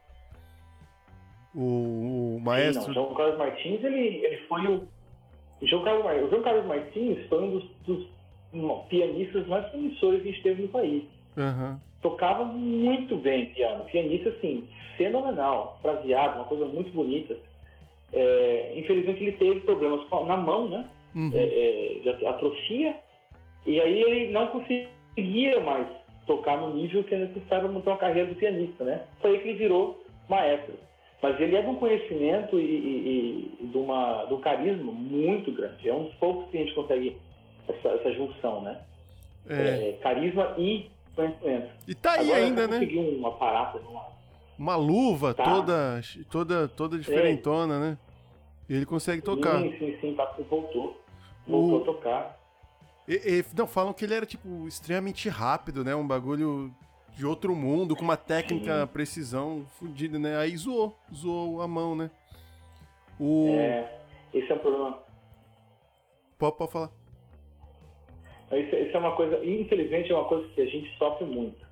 O, 1.56 2.36
o 2.38 2.40
maestro. 2.42 2.82
Sim, 2.84 2.88
não. 2.90 2.94
João 2.96 3.14
Carlos 3.16 3.38
Martins, 3.38 3.84
ele, 3.84 4.26
ele 4.26 4.38
foi 4.48 4.66
o. 4.68 4.88
O 5.62 5.68
João 5.68 5.84
Carlos, 5.84 6.04
Mar- 6.06 6.24
o 6.24 6.30
João 6.30 6.42
Carlos 6.44 6.66
Martins 6.66 7.18
foi 7.28 7.44
um 7.44 7.52
dos, 7.52 7.66
dos 7.86 8.08
pianistas 8.90 9.46
mais 9.48 9.66
promissores 9.70 10.22
que 10.22 10.30
a 10.30 10.32
gente 10.32 10.44
teve 10.44 10.62
no 10.64 10.68
país. 10.70 11.04
Aham. 11.38 11.82
Tocava 12.02 12.46
muito 12.46 13.16
bem 13.18 13.48
piano. 13.48 13.84
Pianista, 13.86 14.30
assim, 14.30 14.68
fenomenal. 14.98 15.78
Fraseado, 15.82 16.36
uma 16.36 16.46
coisa 16.46 16.66
muito 16.66 16.92
bonita. 16.92 17.36
É, 18.14 18.74
infelizmente, 18.76 19.22
ele 19.24 19.34
teve 19.34 19.60
problemas 19.62 20.02
na 20.26 20.38
mão, 20.38 20.68
né? 20.70 20.86
Uhum. 21.16 21.32
é, 21.34 21.98
é, 22.08 22.14
de 22.14 22.26
atrofia, 22.28 22.96
e 23.66 23.82
aí 23.82 24.02
ele 24.04 24.32
não 24.32 24.46
conseguia 24.48 25.60
mais 25.60 25.88
tocar 26.28 26.58
no 26.62 26.76
nível 26.76 27.04
que 27.04 27.16
é 27.16 27.18
necessário 27.18 27.64
para 27.66 27.72
montar 27.74 27.92
uma 27.92 27.98
carreira 27.98 28.30
de 28.30 28.36
pianista, 28.36 28.84
né? 28.84 29.02
Foi 29.20 29.32
aí 29.32 29.40
que 29.40 29.48
ele 29.50 29.58
virou 29.58 30.04
maestro. 30.30 30.76
Mas 31.22 31.40
ele 31.42 31.56
é 31.56 31.62
de 31.64 31.68
um 31.68 31.76
conhecimento 31.76 32.60
e, 32.60 32.64
e- 32.64 33.52
e 33.60 33.66
de, 33.66 33.78
uma, 33.78 34.26
de 34.26 34.34
um 34.36 34.40
carisma 34.40 34.92
muito 34.92 35.52
grande. 35.52 35.90
É 35.90 35.94
um 35.94 36.04
dos 36.04 36.14
poucos 36.16 36.50
que 36.52 36.58
a 36.58 36.62
gente 36.62 36.76
consegue 36.76 37.18
essa, 37.68 37.90
essa 37.90 38.12
junção, 38.14 38.62
né? 38.62 38.80
É. 39.50 39.90
É, 39.90 39.98
carisma 40.04 40.54
e 40.60 40.90
conhecimento. 41.16 41.70
E 41.88 41.96
tá 41.96 42.14
aí 42.14 42.32
Agora, 42.32 42.44
ainda, 42.46 42.68
né? 42.68 42.80
um 42.80 43.28
aparato, 43.28 43.78
uma, 43.80 44.10
Uma 44.58 44.76
luva 44.76 45.34
Tá. 45.34 45.44
toda, 45.44 46.02
toda, 46.30 46.68
toda 46.68 46.98
diferentona, 47.00 47.80
né? 47.80 47.98
E 48.68 48.74
ele 48.76 48.86
consegue 48.86 49.22
tocar. 49.22 49.62
Sim, 49.62 49.78
sim, 49.80 49.98
sim, 50.02 50.16
tá, 50.16 50.26
voltou. 50.50 51.02
Voltou 51.48 51.80
O- 51.80 51.82
a 51.82 51.86
tocar. 51.86 52.40
E- 53.08 53.40
e- 53.40 53.46
não, 53.58 53.66
falam 53.66 53.94
que 53.94 54.04
ele 54.06 54.14
era, 54.14 54.26
tipo, 54.26 54.68
extremamente 54.68 55.30
rápido, 55.30 55.84
né? 55.84 55.96
Um 55.96 56.06
bagulho 56.06 56.72
de 57.16 57.26
outro 57.26 57.56
mundo, 57.56 57.96
com 57.96 58.04
uma 58.04 58.18
técnica, 58.18 58.82
Sim. 58.82 58.88
precisão 58.88 59.66
fodida, 59.80 60.20
né? 60.20 60.38
Aí 60.38 60.56
zoou, 60.56 60.96
zoou 61.14 61.62
a 61.62 61.68
mão, 61.68 61.96
né? 61.96 62.12
O... 63.20 63.48
É, 63.58 64.00
esse 64.34 64.52
é 64.52 64.56
um 64.56 64.60
problema. 64.60 65.00
Pode, 66.38 66.56
pode 66.58 66.72
falar. 66.72 66.90
Isso, 68.52 68.76
isso 68.76 68.96
é 68.96 69.00
uma 69.00 69.12
coisa, 69.16 69.44
infelizmente, 69.46 70.12
é 70.12 70.16
uma 70.16 70.26
coisa 70.26 70.48
que 70.56 70.62
a 70.62 70.66
gente 70.66 70.90
sofre 70.98 71.26
muito. 71.26 71.68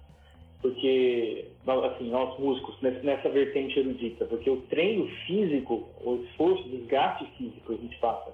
Porque, 0.61 1.45
nós, 1.65 1.83
assim, 1.85 2.09
nós 2.09 2.37
músicos, 2.39 2.75
nessa, 2.81 3.29
vertente 3.29 3.79
erudita, 3.79 4.25
porque 4.25 4.49
o 4.49 4.57
treino 4.61 5.07
físico, 5.27 5.87
o 6.03 6.23
esforço, 6.25 6.63
o 6.63 6.69
desgaste 6.69 7.25
físico 7.37 7.61
que 7.67 7.73
a 7.73 7.77
gente 7.77 7.97
passa 7.99 8.33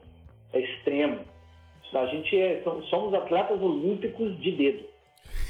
é 0.53 0.59
extremo. 0.61 1.19
A 1.93 2.05
gente 2.07 2.35
é, 2.35 2.61
somos- 2.89 3.13
atletas 3.13 3.61
olímpicos 3.61 4.39
de 4.41 4.51
dedo. 4.51 4.83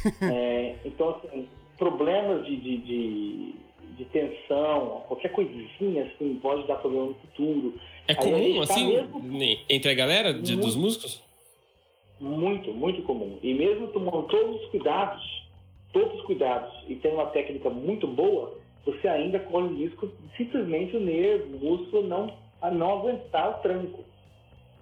É, 0.34 0.76
então, 0.84 1.10
assim, 1.24 1.48
problemas 1.78 2.46
de, 2.46 2.58
de, 2.58 2.78
de, 2.80 3.54
de 3.98 4.06
tensão, 4.06 5.04
qualquer 5.08 5.30
coisinha 5.32 6.04
assim, 6.06 6.38
pode 6.42 6.68
dar 6.68 6.76
problema 6.76 7.08
no 7.08 7.14
futuro. 7.16 7.74
É 8.08 8.14
comum, 8.14 8.56
tá 8.66 8.74
assim, 8.74 8.88
mesmo- 8.88 9.58
entre 9.70 9.92
a 9.92 9.94
galera 9.94 10.34
de- 10.34 10.56
dos 10.58 10.76
músicos? 10.76 11.24
Muito, 12.24 12.74
muito 12.74 13.02
comum. 13.02 13.38
E 13.44 13.54
mesmo 13.54 13.88
tomando 13.90 14.24
todos 14.24 14.62
os 14.62 14.70
cuidados, 14.70 15.22
todos 15.92 16.20
os 16.20 16.26
cuidados, 16.26 16.74
e 16.88 16.96
tendo 16.96 17.16
uma 17.16 17.26
técnica 17.26 17.70
muito 17.70 18.08
boa, 18.08 18.58
você 18.86 19.10
ainda 19.10 19.40
corre 19.40 19.68
o 19.68 19.78
risco 19.78 20.08
de 20.08 20.38
simplesmente 20.38 20.96
o 20.96 21.02
nervo, 21.02 21.58
o 21.58 21.60
músculo 21.60 22.08
não, 22.08 22.34
a 22.62 22.72
não 22.72 23.00
aguentar 23.00 23.50
o 23.50 23.62
tranco. 23.62 24.06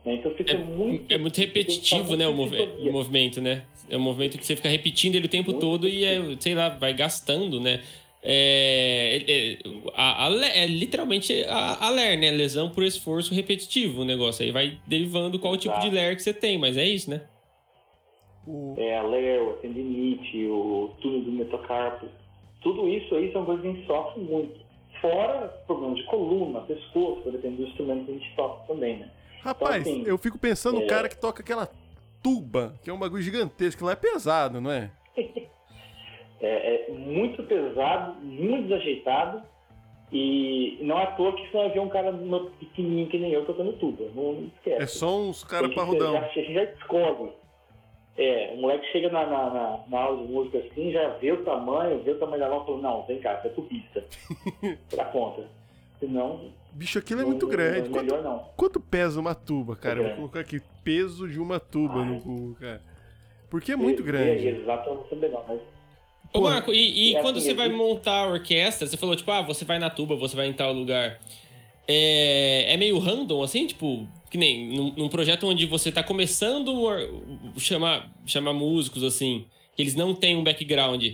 né? 0.06 0.14
Então 0.16 0.32
fica 0.36 0.56
muito. 0.56 1.12
É 1.12 1.18
muito 1.18 1.38
repetitivo, 1.40 2.16
né, 2.16 2.28
o, 2.28 2.34
mov- 2.34 2.54
o 2.80 2.92
movimento, 2.92 3.42
né? 3.42 3.64
É 3.90 3.98
um 3.98 4.02
movimento 4.02 4.38
que 4.38 4.46
você 4.46 4.56
fica 4.56 4.70
repetindo 4.70 5.16
ele 5.16 5.26
o 5.26 5.30
tempo 5.30 5.50
Muito 5.52 5.62
todo 5.62 5.90
e, 5.90 6.06
é, 6.06 6.22
sei 6.40 6.54
lá, 6.54 6.70
vai 6.70 6.94
gastando, 6.94 7.60
né? 7.60 7.82
É, 8.24 9.24
é, 9.28 9.58
a, 9.96 10.28
a 10.28 10.46
é 10.56 10.68
literalmente 10.68 11.44
a, 11.46 11.88
a 11.88 11.90
LER, 11.90 12.20
né? 12.20 12.30
Lesão 12.30 12.70
por 12.70 12.84
esforço 12.84 13.34
repetitivo 13.34 14.04
o 14.04 14.06
negócio. 14.06 14.46
Aí 14.46 14.52
vai 14.52 14.78
derivando 14.86 15.40
qual 15.40 15.58
tipo 15.58 15.74
de 15.80 15.88
Exato. 15.88 15.96
LER 15.96 16.16
que 16.16 16.22
você 16.22 16.34
tem, 16.34 16.56
mas 16.60 16.78
é 16.78 16.86
isso, 16.88 17.10
né? 17.10 17.22
O... 18.48 18.76
É, 18.78 18.98
a 18.98 19.04
Leo, 19.04 19.52
a 19.52 19.54
tendinite, 19.58 20.46
o 20.48 20.92
túnel 21.02 21.22
do 21.22 21.32
metacarpo. 21.32 22.08
Tudo 22.62 22.88
isso 22.88 23.14
aí 23.16 23.32
são 23.32 23.46
coisas 23.46 23.62
que 23.64 23.70
a 23.70 23.74
gente 23.74 23.88
sofre 23.88 24.22
muito. 24.22 24.60
Fora 25.00 25.48
problemas 25.66 25.98
de 25.98 26.04
coluna, 26.06 26.62
pescoço, 26.62 27.24
dependendo 27.32 27.64
do 27.64 27.68
instrumento 27.70 28.06
que 28.06 28.12
a 28.12 28.14
gente 28.16 28.36
toca 28.36 28.68
também, 28.68 28.98
né? 28.98 29.12
Rapaz, 29.42 29.82
assim, 29.82 30.04
eu 30.06 30.18
fico 30.18 30.38
pensando 30.38 30.76
no 30.78 30.84
é- 30.84 30.88
cara 30.88 31.10
que 31.10 31.18
toca 31.18 31.42
aquela 31.42 31.68
tuba, 32.22 32.76
que 32.84 32.90
é 32.90 32.94
um 32.94 33.00
bagulho 33.00 33.24
gigantesco, 33.24 33.84
lá 33.84 33.94
é 33.94 33.96
pesado, 33.96 34.62
não 34.62 34.72
é? 34.72 34.92
É, 36.44 36.88
é 36.90 36.92
muito 36.92 37.44
pesado, 37.44 38.20
muito 38.22 38.64
desajeitado. 38.68 39.44
E 40.12 40.80
não 40.82 41.00
é 41.00 41.04
à 41.04 41.12
toa 41.12 41.34
que 41.36 41.46
você 41.48 41.56
vai 41.56 41.70
ver 41.70 41.80
um 41.82 41.88
cara 41.90 42.12
no- 42.12 42.50
pequenininho 42.52 43.08
que 43.08 43.18
nem 43.20 43.32
eu 43.32 43.46
tocando 43.46 43.74
tuba. 43.74 44.06
Não, 44.16 44.34
não 44.34 44.48
esquece. 44.48 44.82
É 44.82 44.88
só 44.88 45.20
uns 45.20 45.44
caras 45.44 45.72
parrudão. 45.74 46.18
A 46.18 46.22
gente 46.30 46.52
já 46.52 46.66
descobre. 46.66 47.32
É, 48.24 48.54
o 48.54 48.58
moleque 48.62 48.86
chega 48.92 49.10
na, 49.10 49.26
na, 49.26 49.50
na, 49.50 49.80
na 49.88 50.00
aula 50.00 50.26
de 50.28 50.32
música 50.32 50.60
assim, 50.60 50.92
já 50.92 51.08
vê 51.18 51.32
o 51.32 51.44
tamanho, 51.44 52.04
vê 52.04 52.12
o 52.12 52.20
tamanho 52.20 52.40
da 52.40 52.48
aula 52.48 52.62
e 52.64 52.66
fala, 52.68 52.78
não, 52.82 53.06
vem 53.08 53.20
cá, 53.20 53.40
você 53.42 53.48
é 53.48 53.52
tubista. 53.52 54.04
Dá 54.96 55.06
conta. 55.12 55.44
Senão, 56.00 56.52
Bicho, 56.74 57.00
aquilo 57.00 57.22
é 57.22 57.26
muito 57.26 57.46
não- 57.46 57.52
grande. 57.52 57.90
não- 57.90 57.92
Quanto, 57.92 58.06
melhor 58.06 58.24
não. 58.24 58.40
quanto 58.56 58.80
pesa 58.80 59.20
uma 59.20 59.34
tuba, 59.34 59.76
cara? 59.76 60.00
Eu 60.00 60.06
vou 60.08 60.16
colocar 60.18 60.40
aqui, 60.42 60.62
peso 60.84 61.28
de 61.28 61.40
uma 61.40 61.60
tuba 61.60 62.00
Ai. 62.00 62.06
no 62.06 62.22
cu, 62.22 62.56
cara. 62.60 62.82
Porque 63.50 63.72
é 63.72 63.76
muito 63.76 64.02
É, 64.04 64.06
grande. 64.06 64.48
É, 64.48 64.52
exato, 64.52 64.90
eu 64.90 64.96
não 64.96 65.06
sei 65.08 65.18
legal, 65.18 65.46
mas 65.48 65.60
Ô, 66.34 66.42
Marco, 66.42 66.72
e, 66.72 67.12
e 67.12 67.16
é 67.16 67.22
quando 67.22 67.38
assim, 67.40 67.48
você 67.48 67.54
vai 67.56 67.70
montar 67.70 68.22
a 68.26 68.28
orquestra, 68.28 68.88
você 68.88 68.96
falou, 68.98 69.16
tipo, 69.16 69.30
ah, 69.32 69.42
você 69.42 69.66
vai 69.66 69.80
na 69.80 69.90
tuba, 69.90 70.16
você 70.16 70.36
vai 70.36 70.48
em 70.48 70.54
tal 70.54 70.72
lugar. 70.72 71.20
É, 71.88 72.74
é 72.74 72.78
meio 72.78 72.98
random, 73.00 73.42
assim, 73.44 73.68
tipo, 73.68 74.08
que 74.32 74.38
nem 74.38 74.68
num, 74.70 74.94
num 74.96 75.10
projeto 75.10 75.46
onde 75.46 75.68
você 75.68 75.92
tá 75.92 76.02
começando 76.02 76.90
a 76.90 77.60
chamar, 77.60 78.12
chamar 78.26 78.54
músicos, 78.54 79.04
assim, 79.04 79.46
que 79.76 79.84
eles 79.84 79.94
não 79.94 80.16
têm 80.16 80.36
um 80.36 80.44
background. 80.44 81.06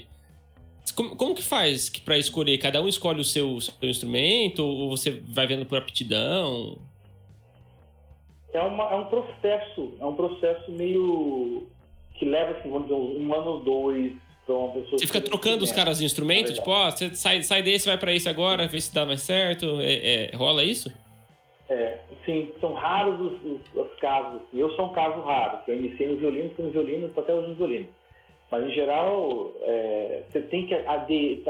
Como, 0.95 1.15
como 1.17 1.35
que 1.35 1.43
faz 1.43 1.89
pra 1.89 2.17
escolher? 2.17 2.57
Cada 2.59 2.81
um 2.81 2.87
escolhe 2.87 3.19
o 3.19 3.25
seu, 3.25 3.59
seu 3.59 3.89
instrumento? 3.89 4.63
Ou 4.63 4.89
você 4.89 5.21
vai 5.27 5.45
vendo 5.45 5.65
por 5.65 5.77
aptidão? 5.77 6.77
é, 8.57 8.61
uma, 8.61 8.83
é 8.91 8.95
um 8.95 9.05
processo, 9.05 9.93
é 9.99 10.05
um 10.05 10.15
processo 10.15 10.71
meio 10.71 11.67
que 12.15 12.25
leva, 12.25 12.57
assim, 12.57 12.69
vamos 12.69 12.87
dizer, 12.87 12.99
um 12.99 13.33
ano 13.33 13.51
ou 13.51 13.59
dois 13.59 14.13
para 14.45 14.55
uma 14.55 14.73
pessoa... 14.73 14.97
Você 14.97 15.05
fica 15.05 15.21
trocando 15.21 15.63
os 15.63 15.71
caras 15.71 15.99
de 15.99 16.05
instrumento? 16.05 16.51
É 16.51 16.55
Tipo, 16.55 16.71
ó, 16.71 16.89
você 16.89 17.13
sai, 17.13 17.43
sai 17.43 17.61
desse, 17.61 17.85
vai 17.85 17.97
pra 17.97 18.13
esse 18.13 18.27
agora, 18.27 18.67
vê 18.67 18.81
se 18.81 18.93
dá 18.93 19.05
mais 19.05 19.21
certo. 19.21 19.79
É, 19.79 20.31
é, 20.31 20.35
rola 20.35 20.63
isso? 20.63 20.91
É, 21.69 21.99
sim, 22.25 22.53
são 22.61 22.73
raros 22.73 23.19
os, 23.19 23.43
os- 23.43 23.75
os 23.75 23.95
casos. 23.99 24.41
Eu 24.53 24.69
sou 24.71 24.85
um 24.85 24.93
caso 24.93 25.19
raro, 25.21 25.59
eu 25.67 25.75
iniciei 25.75 26.07
no 26.07 26.15
violino, 26.17 26.49
fui 26.55 26.65
no 26.65 26.71
violino, 26.71 27.07
estou 27.07 27.23
até 27.23 27.33
hoje 27.33 27.49
no 27.49 27.55
violino. 27.55 27.87
Mas, 28.49 28.63
em 28.65 28.71
geral, 28.71 29.51
é, 29.63 30.23
você 30.31 30.41
tem 30.43 30.65
que 30.65 30.73
ade- 30.73 31.43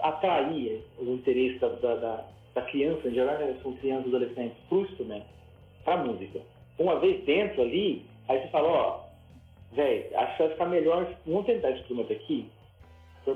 atrair 0.00 0.82
o 0.98 1.04
interesse 1.12 1.58
da, 1.58 1.68
da, 1.68 1.94
da- 1.96 2.24
da 2.54 2.62
criança, 2.62 3.06
em 3.08 3.14
geral, 3.14 3.36
né, 3.38 3.58
são 3.62 3.74
crianças 3.74 4.06
e 4.06 4.08
adolescentes, 4.08 4.56
para 4.68 4.78
o 4.78 4.82
instrumento, 4.82 5.26
para 5.84 5.94
a 5.94 6.04
música. 6.04 6.40
Uma 6.78 6.98
vez 6.98 7.22
dentro 7.24 7.60
ali, 7.60 8.06
aí 8.28 8.40
você 8.40 8.48
fala, 8.48 8.68
ó, 8.68 9.00
velho, 9.72 10.06
acho 10.18 10.32
que 10.36 10.42
vai 10.44 10.52
ficar 10.52 10.66
melhor, 10.66 11.06
vamos 11.26 11.44
tentar 11.44 11.70
esse 11.72 11.80
instrumento 11.80 12.12
aqui, 12.12 12.48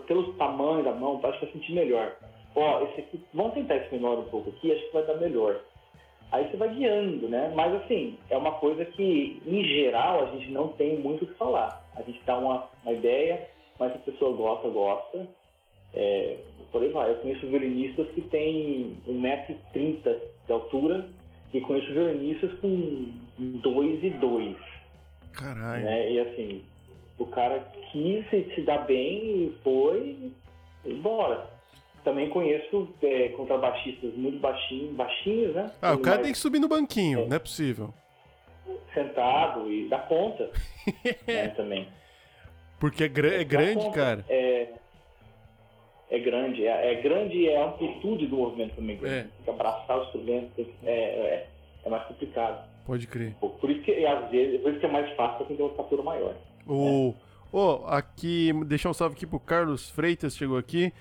pelo 0.07 0.33
tamanho 0.35 0.83
da 0.83 0.93
mão, 0.93 1.21
acho 1.23 1.39
que 1.41 1.45
vai 1.45 1.53
sentir 1.53 1.73
melhor. 1.75 2.17
Ó, 2.57 2.83
esse 2.85 3.01
aqui, 3.03 3.23
vamos 3.35 3.53
tentar 3.53 3.77
esse 3.77 3.95
menor 3.95 4.19
um 4.19 4.25
pouco 4.25 4.49
aqui, 4.49 4.73
acho 4.73 4.87
que 4.87 4.93
vai 4.95 5.05
dar 5.05 5.17
melhor. 5.17 5.61
Aí 6.33 6.51
você 6.51 6.57
vai 6.57 6.75
guiando, 6.75 7.29
né? 7.29 7.53
Mas 7.55 7.75
assim, 7.75 8.19
é 8.31 8.37
uma 8.39 8.53
coisa 8.53 8.85
que, 8.87 9.43
em 9.47 9.63
geral, 9.65 10.25
a 10.25 10.27
gente 10.31 10.51
não 10.51 10.69
tem 10.69 10.99
muito 10.99 11.25
o 11.25 11.29
que 11.29 11.35
falar. 11.35 11.85
A 11.95 12.01
gente 12.03 12.21
dá 12.25 12.39
uma, 12.39 12.69
uma 12.83 12.93
ideia, 12.93 13.47
mas 13.79 13.93
se 13.93 13.99
a 13.99 14.13
pessoa 14.13 14.35
gosta, 14.35 14.69
gosta. 14.71 15.29
É, 15.95 16.39
por 16.73 16.83
aí 16.83 16.89
vai. 16.89 17.11
Eu 17.11 17.17
conheço 17.17 17.47
violinistas 17.47 18.09
que 18.13 18.23
têm 18.23 18.97
1,30m 19.07 20.21
de 20.47 20.53
altura 20.53 21.07
e 21.53 21.61
conheço 21.61 21.93
violinistas 21.93 22.51
com 22.61 23.13
2 23.39 24.03
e 24.03 24.11
2 24.11 24.57
Caralho. 25.35 25.85
né? 25.85 26.13
E 26.13 26.21
assim, 26.21 26.63
o 27.19 27.27
cara 27.27 27.61
quis 27.91 28.27
se, 28.31 28.55
se 28.55 28.63
dar 28.63 28.87
bem 28.87 29.45
e 29.45 29.55
foi 29.63 30.33
e 30.87 30.95
bora. 30.95 31.52
Também 32.05 32.29
conheço 32.31 32.89
é, 33.03 33.29
contrabaixistas 33.31 34.13
muito 34.15 34.39
baixinhos, 34.39 34.93
baixinhos, 34.95 35.55
né? 35.55 35.71
Ah, 35.81 35.93
o 35.95 35.99
cara 35.99 36.17
Mais 36.17 36.23
tem 36.27 36.33
que 36.33 36.39
subir 36.39 36.59
no 36.59 36.69
banquinho, 36.69 37.29
não 37.29 37.37
é 37.37 37.39
possível. 37.39 37.95
sentado 38.93 39.71
e 39.71 39.89
dá 39.89 39.99
conta 40.01 40.51
né, 41.27 41.49
também. 41.57 41.89
Porque 42.81 43.05
é, 43.05 43.09
gra- 43.09 43.35
é 43.35 43.45
grande, 43.45 43.85
conta. 43.85 43.97
cara. 43.97 44.25
É, 44.29 44.69
é 46.11 46.19
grande, 46.19 46.67
é, 46.67 46.93
é 46.93 47.01
grande 47.01 47.37
e 47.39 47.55
a 47.55 47.67
amplitude 47.67 48.27
do 48.27 48.37
movimento 48.37 48.75
também. 48.75 48.97
É. 49.05 49.23
Tem 49.23 49.31
que 49.45 49.51
abraçar 49.51 49.99
o 50.01 50.03
instrumento, 50.05 50.51
tem 50.57 50.65
que- 50.65 50.75
é, 50.85 50.91
é, 50.93 51.47
é 51.85 51.89
mais 51.89 52.05
complicado. 52.07 52.69
Pode 52.85 53.07
crer. 53.07 53.35
Por 53.41 53.51
por 53.53 53.71
isso 53.71 53.83
que, 53.83 54.05
às 54.05 54.29
vezes, 54.29 54.61
por 54.61 54.71
isso 54.73 54.81
que 54.81 54.87
é 54.87 54.91
mais 54.91 55.09
fácil 55.15 55.47
quem 55.47 55.57
tem 55.57 55.65
uma 55.65 55.71
estatura 55.71 56.03
maior. 56.03 56.35
O. 56.67 57.15
Ô, 57.53 57.85
aqui, 57.87 58.51
deixar 58.65 58.89
um 58.91 58.95
salve 58.95 59.15
aqui 59.15 59.27
pro 59.27 59.39
Carlos 59.39 59.89
Freitas, 59.91 60.35
chegou 60.37 60.57
aqui. 60.59 60.93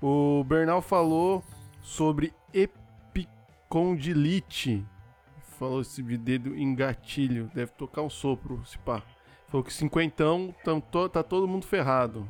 O 0.00 0.44
Bernal 0.44 0.80
falou 0.82 1.42
sobre 1.82 2.32
epicondilite. 2.52 4.84
Falou 5.58 5.80
esse 5.80 6.02
de 6.02 6.18
dedo 6.18 6.54
em 6.54 6.74
gatilho. 6.74 7.50
Deve 7.54 7.72
tocar 7.72 8.02
um 8.02 8.10
sopro, 8.10 8.62
se 8.66 8.76
pá. 8.78 9.02
Falou 9.48 9.64
que 9.64 9.72
cinquentão, 9.72 10.54
tam- 10.64 10.80
to- 10.80 11.08
tá 11.08 11.22
todo 11.22 11.48
mundo 11.48 11.64
ferrado. 11.66 12.28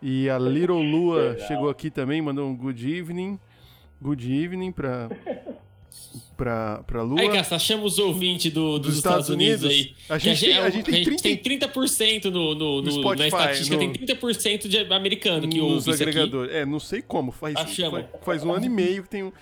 E 0.00 0.30
a 0.30 0.38
Little 0.38 0.80
Lua 0.82 1.32
Legal. 1.32 1.46
chegou 1.46 1.68
aqui 1.68 1.90
também, 1.90 2.22
mandou 2.22 2.48
um 2.48 2.56
good 2.56 2.90
evening. 2.90 3.38
Good 4.00 4.32
evening 4.32 4.72
pra, 4.72 5.10
pra, 6.40 6.82
pra 6.86 7.02
Lua. 7.02 7.20
Aí, 7.20 7.28
Casta, 7.28 7.58
chama 7.58 7.84
os 7.84 7.98
ouvintes 7.98 8.50
do, 8.50 8.78
dos, 8.78 8.96
Estados, 8.96 9.28
Unidos, 9.28 9.70
aí. 9.70 9.94
A 10.08 10.16
gente, 10.16 10.40
tem, 10.46 10.56
a 10.56 10.70
gente 10.70 10.84
tem 10.90 11.04
30 11.04 11.22
tem 11.22 11.36
30% 11.68 12.24
no, 12.30 12.54
no, 12.54 12.80
No 12.80 12.90
Spotify, 12.90 13.18
na 13.18 13.26
estatística, 13.26 13.76
no- 13.76 13.92
tem 13.92 13.92
30% 13.92 14.66
de 14.66 14.78
americano 14.78 15.46
que 15.46 15.58
nos 15.58 15.66
ouve 15.66 15.78
isso 15.78 15.90
aqui. 15.90 16.02
agregadores. 16.02 16.54
É, 16.54 16.64
não 16.64 16.80
sei 16.80 17.02
como. 17.02 17.30
Faz, 17.30 17.54
Achamos. 17.56 18.00
faz, 18.00 18.06
faz 18.22 18.42
um 18.44 18.52
ano 18.54 18.64
e 18.64 18.70
meio 18.70 19.02
que 19.02 19.10
tem 19.10 19.22
um, 19.22 19.32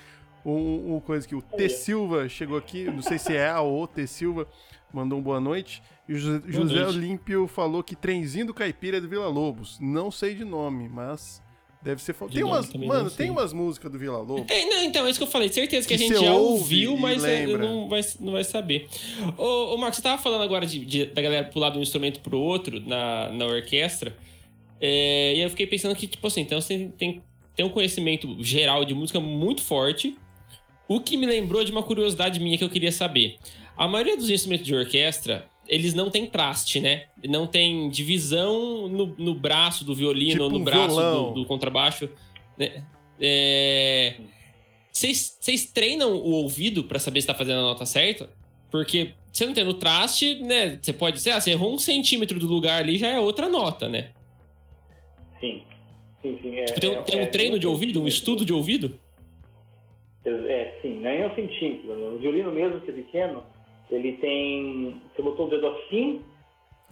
um, 0.45 0.97
um 0.97 1.01
coisa 1.01 1.27
que 1.27 1.37
o 1.37 1.41
T 1.41 1.69
Silva 1.69 2.29
chegou 2.29 2.59
aqui. 2.59 2.83
Não 2.87 3.03
sei 3.03 3.17
se 3.17 3.33
é 3.33 3.49
a 3.49 3.61
ou 3.61 3.87
T 3.87 4.05
Silva 4.05 4.49
mandou 4.93 5.21
um 5.21 5.23
boa 5.23 5.39
noite. 5.39 5.81
E 6.09 6.15
o 6.15 6.19
José, 6.19 6.43
José 6.49 6.85
Olímpio 6.85 7.47
falou 7.47 7.81
que 7.85 7.95
trenzinho 7.95 8.47
do 8.47 8.55
caipira 8.55 8.97
é 8.97 9.01
do 9.01 9.09
Vila 9.09 9.29
Lobos. 9.29 9.79
Não 9.81 10.11
sei 10.11 10.35
de 10.35 10.45
nome, 10.45 10.89
mas 10.89 11.41
deve 11.83 12.03
ser. 12.03 12.15
Tem 12.15 12.43
umas, 12.43 12.73
mano, 12.73 13.11
tem 13.11 13.31
umas 13.31 13.53
músicas 13.53 13.91
do 13.91 13.99
Vila 13.99 14.19
Lobos. 14.19 14.51
É, 14.51 14.65
não, 14.65 14.85
então, 14.85 15.07
é 15.07 15.11
isso 15.11 15.19
que 15.19 15.25
eu 15.25 15.31
falei. 15.31 15.49
Certeza 15.49 15.87
que, 15.87 15.97
que 15.97 16.05
a 16.05 16.07
gente 16.07 16.21
já 16.21 16.35
ouviu, 16.35 16.97
mas 16.97 17.25
é, 17.25 17.47
não 17.47 17.89
vai, 17.89 18.01
não 18.21 18.33
vai 18.33 18.45
saber. 18.45 18.89
Ô, 19.37 19.75
ô 19.75 19.77
Marcos, 19.77 19.97
você 19.97 20.03
tava 20.03 20.21
falando 20.21 20.43
agora 20.43 20.67
de, 20.67 20.85
de, 20.85 21.07
da 21.07 21.23
galera 21.23 21.47
pular 21.47 21.71
de 21.71 21.79
um 21.79 21.83
instrumento 21.83 22.21
pro 22.21 22.39
outro 22.39 22.81
na, 22.81 23.31
na 23.31 23.47
orquestra. 23.47 24.17
É, 24.81 25.35
e 25.37 25.41
eu 25.41 25.51
fiquei 25.51 25.67
pensando 25.67 25.95
que, 25.95 26.07
tipo 26.07 26.27
assim, 26.27 26.43
então 26.43 26.61
você 26.61 26.91
tem, 26.97 27.23
tem 27.55 27.67
um 27.67 27.71
conhecimento 27.71 28.37
geral 28.43 28.85
de 28.85 28.95
música 28.95 29.21
muito 29.21 29.63
forte. 29.63 30.17
O 30.87 31.01
que 31.01 31.17
me 31.17 31.27
lembrou 31.27 31.65
de 31.65 31.71
uma 31.71 31.83
curiosidade 31.83 32.41
minha 32.41 32.57
que 32.57 32.65
eu 32.65 32.71
queria 32.71 32.93
saber. 32.93 33.37
A 33.77 33.87
maioria 33.87 34.17
dos 34.17 34.31
instrumentos 34.31 34.67
de 34.67 34.75
orquestra, 34.75 35.47
eles 35.69 35.95
não 35.95 36.11
têm 36.11 36.27
traste, 36.27 36.81
né? 36.81 37.05
Não 37.29 37.47
tem 37.47 37.91
divisão 37.91 38.89
no, 38.89 39.15
no 39.19 39.35
braço 39.35 39.85
do 39.85 39.95
violino 39.95 40.33
tipo 40.33 40.45
ou 40.45 40.51
no 40.51 40.59
um 40.59 40.65
braço 40.65 40.97
do, 40.97 41.31
do, 41.35 41.45
contrabaixo. 41.45 42.09
Né? 42.57 42.83
É... 43.21 44.17
Vocês 44.91 45.71
treinam 45.73 46.13
o 46.13 46.31
ouvido 46.31 46.85
para 46.85 46.99
saber 46.99 47.21
se 47.21 47.27
tá 47.27 47.35
fazendo 47.35 47.59
a 47.59 47.63
nota 47.63 47.87
certa? 47.87 48.31
Porque 48.71 49.13
você 49.31 49.47
não 49.47 49.55
tendo 49.55 49.75
traste, 49.75 50.37
né? 50.43 50.79
Você 50.81 50.93
pode 50.93 51.21
ser, 51.21 51.31
ah, 51.31 51.41
você 51.41 51.53
errou 51.53 51.73
um 51.73 51.79
centímetro 51.79 52.39
do 52.39 52.47
lugar 52.47 52.83
ali, 52.83 52.99
já 52.99 53.09
é 53.09 53.21
outra 53.21 53.49
nota, 53.49 53.89
né? 53.89 54.11
Sim. 55.39 55.63
Sim, 56.23 56.39
sim. 56.43 56.57
É, 56.57 56.65
tipo, 56.65 56.81
tem, 56.81 56.93
é, 56.93 57.03
tem 57.03 57.21
um 57.21 57.23
é, 57.23 57.27
treino 57.27 57.57
é, 57.57 57.59
de 57.59 57.67
ouvido, 57.67 58.03
um 58.03 58.09
estudo 58.09 58.45
de 58.45 58.53
ouvido? 58.53 58.99
É, 60.25 60.79
sim, 60.83 60.99
nem 60.99 61.21
é 61.21 61.27
um 61.27 61.35
centímetro. 61.35 61.95
No 61.97 62.19
violino 62.19 62.51
mesmo, 62.51 62.81
que 62.81 62.91
é 62.91 62.95
pequeno, 62.95 63.45
ele 63.91 64.13
tem. 64.19 65.01
Você 65.15 65.23
botou 65.23 65.47
o 65.47 65.51
dedo 65.51 65.67
assim, 65.69 66.23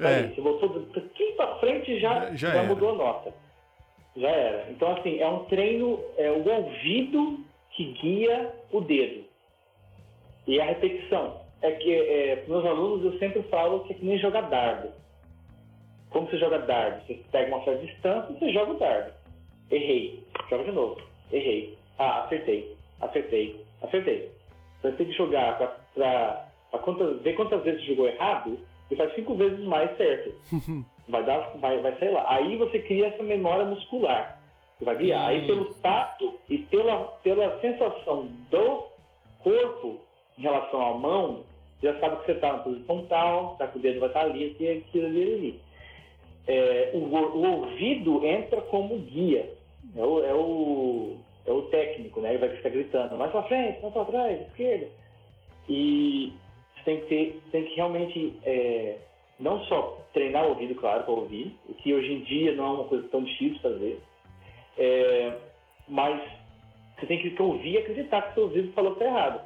é. 0.01 0.07
aí, 0.07 0.35
você 0.35 0.41
botou 0.41 0.71
o 0.71 0.73
dedo 0.81 0.99
aqui 0.99 1.33
pra 1.33 1.57
frente 1.57 1.99
já, 2.01 2.35
já, 2.35 2.55
já 2.55 2.63
mudou 2.63 2.91
a 2.91 2.95
nota. 2.95 3.35
Já 4.17 4.29
era. 4.29 4.71
Então, 4.71 4.93
assim, 4.97 5.19
é 5.19 5.29
um 5.29 5.45
treino, 5.45 6.01
é 6.17 6.31
o 6.31 6.49
ouvido 6.49 7.41
que 7.73 7.93
guia 7.93 8.53
o 8.73 8.81
dedo. 8.81 9.25
E 10.47 10.61
a 10.61 10.65
repetição. 10.65 11.45
É 11.63 11.73
que, 11.73 11.93
é, 11.93 12.37
para 12.37 12.55
meus 12.55 12.67
alunos, 12.67 13.05
eu 13.05 13.19
sempre 13.19 13.43
falo 13.45 13.81
que 13.85 13.93
é 13.93 13.97
que 13.97 14.05
nem 14.05 14.19
jogar 14.19 14.43
dardo. 14.43 14.91
Como 16.11 16.29
você 16.29 16.39
joga 16.39 16.59
dardo? 16.59 17.05
Você 17.07 17.21
pega 17.33 17.55
uma 17.55 17.65
certa 17.65 17.85
distância 17.85 18.33
e 18.33 18.39
você 18.39 18.53
joga 18.53 18.73
o 18.73 18.79
dardo. 18.79 19.13
Errei. 19.71 20.23
Joga 20.49 20.65
de 20.65 20.73
novo. 20.73 21.01
Errei. 21.33 21.77
Ah, 21.99 22.25
acertei. 22.25 22.77
Acertei. 23.01 23.61
Acertei. 23.83 24.31
Você 24.83 24.93
tem 24.93 25.07
que 25.07 25.13
jogar 25.13 25.59
para 25.95 26.46
quantas, 26.71 27.23
ver 27.23 27.35
quantas 27.35 27.63
vezes 27.63 27.81
você 27.81 27.87
jogou 27.89 28.09
errado 28.09 28.59
e 28.91 28.97
faz 28.97 29.15
cinco 29.15 29.35
vezes 29.35 29.61
mais 29.65 29.97
certo. 29.97 30.35
vai, 31.09 31.25
dar, 31.25 31.53
vai, 31.59 31.81
vai 31.81 31.99
sair 31.99 32.11
lá. 32.11 32.25
Aí 32.29 32.57
você 32.57 32.79
cria 32.81 33.09
essa 33.09 33.23
memória 33.23 33.65
muscular. 33.65 34.41
Você 34.79 34.85
vai 34.85 34.97
guiar. 34.97 35.29
Aí 35.29 35.47
pelo 35.47 35.73
tato 35.75 36.35
e 36.49 36.59
pela, 36.59 37.05
pela 37.23 37.61
sensação 37.61 38.29
do 38.51 38.85
corpo 39.43 40.01
em 40.39 40.43
relação 40.43 40.81
à 40.85 40.95
mão, 40.99 41.45
já 41.83 41.99
sabe 42.01 42.17
que 42.17 42.27
você 42.27 42.33
está 42.33 42.53
na 42.53 42.59
posição 42.59 43.07
tal, 43.07 43.57
tá 43.57 43.67
que 43.69 43.79
o 43.79 43.81
dedo 43.81 44.01
vai 44.01 44.09
estar 44.09 44.23
ali, 44.23 44.51
aqui, 44.51 44.69
aqui, 44.69 45.05
ali, 45.05 45.23
ali 45.23 45.67
é, 46.47 46.91
o, 46.95 46.99
o, 46.99 47.61
ouvido 47.61 48.25
entra 48.25 48.61
como 48.63 48.99
guia. 48.99 49.53
É 49.97 50.03
o, 50.03 50.25
é 50.25 50.35
o, 50.35 51.17
é 51.47 51.51
o 51.51 51.63
técnico, 51.63 52.21
né? 52.21 52.31
Ele 52.31 52.39
vai 52.39 52.51
ficar 52.51 52.71
gritando, 52.71 53.17
mais 53.17 53.33
para 53.33 53.43
frente, 53.45 53.81
mais 53.83 53.93
para 53.93 54.05
trás, 54.05 54.41
esquerda. 54.43 54.89
E 55.69 56.33
tem 56.87 57.01
que, 57.01 57.07
ter, 57.07 57.43
tem 57.51 57.65
que 57.65 57.75
realmente 57.75 58.39
é, 58.45 58.97
não 59.39 59.63
só 59.65 60.01
treinar 60.15 60.47
o 60.47 60.51
ouvido, 60.51 60.75
claro, 60.77 61.03
para 61.03 61.13
ouvir, 61.13 61.55
o 61.69 61.75
que 61.75 61.93
hoje 61.93 62.13
em 62.13 62.23
dia 62.23 62.55
não 62.55 62.65
é 62.65 62.71
uma 62.71 62.85
coisa 62.85 63.07
tão 63.09 63.23
difícil 63.23 63.61
fazer, 63.61 64.01
é, 64.79 65.37
mas 65.87 66.23
você 66.99 67.07
tem 67.07 67.19
que 67.19 67.43
ouvir 67.43 67.73
e 67.73 67.79
acreditar 67.79 68.23
que 68.23 68.35
seu 68.35 68.45
ouvido 68.45 68.73
falou 68.73 68.95
que 68.95 69.03
está 69.03 69.13
errado. 69.13 69.41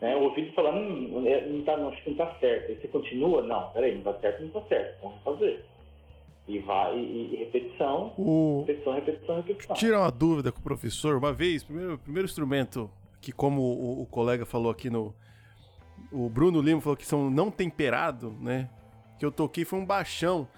Né? 0.00 0.16
O 0.16 0.24
ouvido 0.24 0.52
fala, 0.52 0.74
hum, 0.74 1.08
não 1.22 1.58
está 1.60 1.76
não, 1.76 1.92
não 2.06 2.14
tá 2.14 2.34
certo. 2.40 2.70
Aí 2.70 2.80
você 2.80 2.88
continua, 2.88 3.42
não, 3.42 3.70
peraí, 3.70 3.92
não 3.92 3.98
está 3.98 4.14
certo, 4.14 4.40
não 4.40 4.48
está 4.48 4.62
certo, 4.62 5.02
vamos 5.02 5.22
fazer. 5.22 5.64
E 6.48 6.58
vai, 6.60 6.96
e, 6.96 7.34
e 7.34 7.36
repetição, 7.36 8.12
o... 8.16 8.64
repetição, 8.66 8.92
repetição, 8.94 9.36
repetição. 9.36 9.76
Tira 9.76 9.98
uma 9.98 10.10
dúvida 10.10 10.52
com 10.52 10.60
o 10.60 10.62
professor. 10.62 11.16
Uma 11.16 11.32
vez, 11.32 11.64
primeiro, 11.64 11.98
primeiro 11.98 12.26
instrumento 12.26 12.90
que, 13.20 13.32
como 13.32 13.60
o, 13.60 14.02
o, 14.02 14.06
colega 14.06 14.46
falou 14.46 14.70
aqui 14.70 14.88
no. 14.88 15.12
O 16.12 16.28
Bruno 16.28 16.60
Lima 16.60 16.80
falou 16.80 16.96
que 16.96 17.06
são 17.06 17.30
não 17.30 17.50
temperado, 17.50 18.36
né? 18.40 18.68
Que 19.18 19.24
eu 19.24 19.32
toquei 19.32 19.64
foi 19.64 19.78
um 19.78 19.84
baixão. 19.84 20.48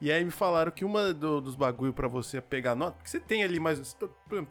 E 0.00 0.12
aí 0.12 0.24
me 0.24 0.30
falaram 0.30 0.70
que 0.70 0.84
uma 0.84 1.14
do, 1.14 1.40
dos 1.40 1.54
bagulho 1.56 1.92
para 1.92 2.08
você 2.08 2.40
pegar 2.40 2.74
nota, 2.74 2.96
porque 2.96 3.08
você 3.08 3.20
tem 3.20 3.42
ali 3.42 3.58
mais. 3.58 3.96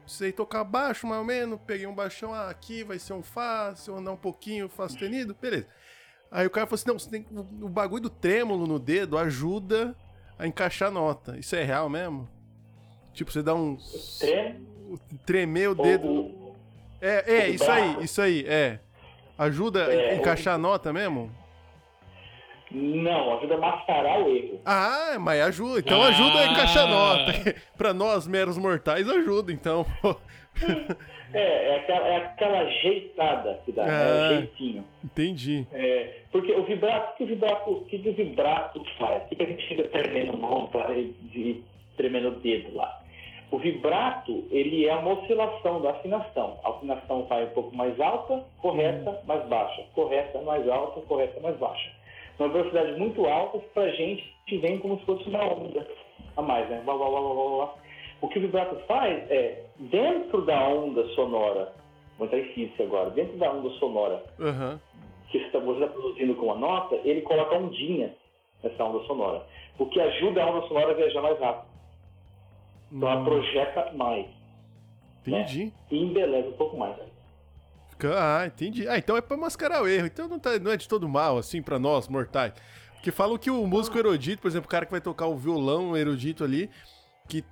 Você 0.07 0.31
tocar 0.31 0.63
baixo, 0.63 1.05
mais 1.05 1.19
ou 1.19 1.25
menos, 1.25 1.59
peguei 1.65 1.85
um 1.85 1.93
baixão, 1.93 2.33
ah, 2.33 2.49
aqui 2.49 2.83
vai 2.83 2.97
ser 2.97 3.13
um 3.13 3.21
Fá, 3.21 3.75
se 3.75 3.89
eu 3.89 3.97
andar 3.97 4.11
um 4.11 4.17
pouquinho, 4.17 4.67
Fá 4.67 4.87
sustenido, 4.87 5.35
beleza. 5.39 5.67
Aí 6.31 6.47
o 6.47 6.49
cara 6.49 6.65
falou 6.65 6.75
assim: 6.75 6.87
não, 6.87 6.97
você 6.97 7.09
tem, 7.09 7.25
o 7.61 7.69
bagulho 7.69 8.01
do 8.01 8.09
trêmulo 8.09 8.65
no 8.65 8.79
dedo 8.79 9.17
ajuda 9.17 9.95
a 10.39 10.47
encaixar 10.47 10.87
a 10.87 10.91
nota. 10.91 11.37
Isso 11.37 11.55
é 11.55 11.63
real 11.63 11.87
mesmo? 11.87 12.27
Tipo, 13.13 13.31
você 13.31 13.43
dá 13.43 13.53
um. 13.53 13.77
Tremer 15.25 15.69
o 15.69 15.75
dedo. 15.75 16.55
É, 16.99 17.35
é, 17.35 17.49
isso 17.49 17.69
aí, 17.69 18.03
isso 18.03 18.21
aí, 18.21 18.45
é. 18.47 18.79
Ajuda 19.37 19.87
a 19.87 19.93
é, 19.93 20.15
encaixar 20.15 20.55
a 20.55 20.57
nota 20.57 20.93
mesmo? 20.93 21.31
Não, 22.73 23.37
ajuda 23.37 23.53
a 23.53 23.57
mascarar 23.57 24.19
o 24.19 24.35
erro. 24.35 24.59
Ah, 24.65 25.17
mas 25.19 25.41
ajuda. 25.41 25.79
Então 25.79 26.01
ah. 26.01 26.07
ajuda 26.07 26.39
a 26.39 26.47
encaixar 26.47 26.83
a 26.83 26.87
nota. 26.87 27.55
pra 27.77 27.93
nós, 27.93 28.27
meros 28.27 28.57
mortais, 28.57 29.07
ajuda, 29.07 29.51
então. 29.51 29.85
é, 31.33 31.69
é 31.69 31.75
aquela, 31.77 32.07
é 32.07 32.17
aquela 32.17 32.59
ajeitada 32.59 33.61
que 33.63 33.71
dá, 33.71 33.85
né? 33.85 33.91
ah, 33.91 34.03
é 34.03 34.27
o 34.27 34.37
jeitinho. 34.37 34.85
Entendi. 35.03 35.67
É, 35.71 36.21
porque 36.31 36.51
o 36.51 36.63
vibrato, 36.63 37.15
que 37.17 37.23
o 37.23 37.27
vibrato, 37.27 37.71
o 37.71 37.85
que 37.85 37.95
o 37.97 38.13
vibrato 38.13 38.83
faz? 38.97 39.23
O 39.23 39.35
que 39.35 39.43
a 39.43 39.45
gente 39.45 39.67
fica 39.67 39.83
tremendo 39.89 40.35
mão 40.35 40.69
e 41.33 41.63
tremendo 41.95 42.29
o 42.29 42.39
dedo 42.39 42.75
lá? 42.75 43.02
O 43.53 43.59
vibrato, 43.59 44.45
ele 44.49 44.87
é 44.87 44.95
uma 44.95 45.13
oscilação 45.13 45.81
da 45.81 45.91
afinação. 45.91 46.59
A 46.63 46.69
afinação 46.69 47.23
vai 47.25 47.45
um 47.45 47.49
pouco 47.49 47.75
mais 47.75 47.99
alta, 47.99 48.43
correta, 48.61 49.11
hum. 49.11 49.27
mais 49.27 49.45
baixa. 49.47 49.83
Correta, 49.93 50.41
mais 50.41 50.67
alta, 50.67 51.01
correta, 51.01 51.39
mais 51.39 51.55
baixa 51.57 51.91
uma 52.39 52.49
velocidade 52.49 52.99
muito 52.99 53.25
alta 53.25 53.59
para 53.73 53.83
a 53.83 53.89
gente 53.89 54.33
vem 54.59 54.77
como 54.79 54.99
se 54.99 55.05
fosse 55.05 55.27
uma 55.29 55.43
onda 55.45 55.87
a 56.35 56.41
mais, 56.41 56.69
né? 56.69 56.81
Blá, 56.83 56.95
blá, 56.95 57.09
blá, 57.09 57.19
blá, 57.19 57.33
blá. 57.33 57.73
O 58.21 58.27
que 58.27 58.39
o 58.39 58.41
vibrato 58.41 58.75
faz 58.87 59.29
é, 59.29 59.63
dentro 59.77 60.41
da 60.43 60.67
onda 60.67 61.05
sonora, 61.09 61.73
vou 62.17 62.27
entrar 62.27 62.39
em 62.39 62.53
física 62.53 62.83
agora, 62.83 63.09
dentro 63.11 63.37
da 63.37 63.51
onda 63.51 63.69
sonora 63.71 64.23
uhum. 64.39 64.79
que 65.29 65.39
você 65.39 65.45
está 65.45 65.59
tá 65.59 65.87
produzindo 65.87 66.35
com 66.35 66.51
a 66.51 66.55
nota, 66.55 66.99
ele 67.03 67.21
coloca 67.21 67.55
ondinha 67.55 68.13
nessa 68.63 68.83
onda 68.83 69.03
sonora, 69.05 69.45
o 69.77 69.85
que 69.87 69.99
ajuda 69.99 70.43
a 70.43 70.47
onda 70.47 70.67
sonora 70.67 70.91
a 70.91 70.95
viajar 70.95 71.21
mais 71.21 71.39
rápido. 71.39 71.72
Então 72.93 73.09
ela 73.09 73.21
hum. 73.21 73.25
projeta 73.25 73.91
mais. 73.93 74.27
Entendi. 75.21 75.65
Né? 75.65 75.71
E 75.89 75.97
embeleza 75.97 76.49
um 76.49 76.53
pouco 76.53 76.77
mais. 76.77 76.95
Ah, 78.05 78.45
entendi. 78.45 78.87
Ah, 78.87 78.97
então 78.97 79.15
é 79.15 79.21
pra 79.21 79.37
mascarar 79.37 79.81
o 79.81 79.87
erro. 79.87 80.05
Então 80.05 80.27
não, 80.27 80.37
tá, 80.37 80.59
não 80.59 80.71
é 80.71 80.77
de 80.77 80.87
todo 80.87 81.07
mal, 81.07 81.37
assim, 81.37 81.61
pra 81.61 81.79
nós, 81.79 82.07
mortais. 82.07 82.53
Porque 82.93 83.11
falam 83.11 83.37
que 83.37 83.49
o 83.49 83.65
músico 83.65 83.97
erudito, 83.97 84.41
por 84.41 84.47
exemplo, 84.47 84.67
o 84.67 84.69
cara 84.69 84.85
que 84.85 84.91
vai 84.91 85.01
tocar 85.01 85.27
o 85.27 85.37
violão 85.37 85.95
erudito 85.95 86.43
ali, 86.43 86.69
que 87.27 87.43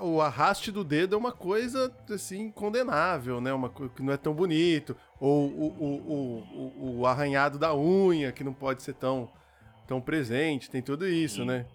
o 0.00 0.20
arraste 0.20 0.72
do 0.72 0.82
dedo 0.82 1.14
é 1.14 1.18
uma 1.18 1.32
coisa, 1.32 1.94
assim, 2.10 2.50
condenável, 2.50 3.40
né? 3.40 3.52
Uma 3.52 3.68
coisa 3.68 3.92
que 3.92 4.02
não 4.02 4.12
é 4.12 4.16
tão 4.16 4.34
bonito. 4.34 4.96
Ou 5.20 5.48
o, 5.48 5.66
o, 5.78 6.84
o, 6.84 6.98
o, 6.98 7.06
arranhado 7.06 7.58
da 7.58 7.74
unha, 7.74 8.32
que 8.32 8.42
não 8.42 8.52
pode 8.52 8.82
ser 8.82 8.94
tão, 8.94 9.30
tão 9.86 10.00
presente. 10.00 10.70
Tem 10.70 10.82
tudo 10.82 11.06
isso, 11.06 11.42
Sim. 11.42 11.46
né? 11.46 11.66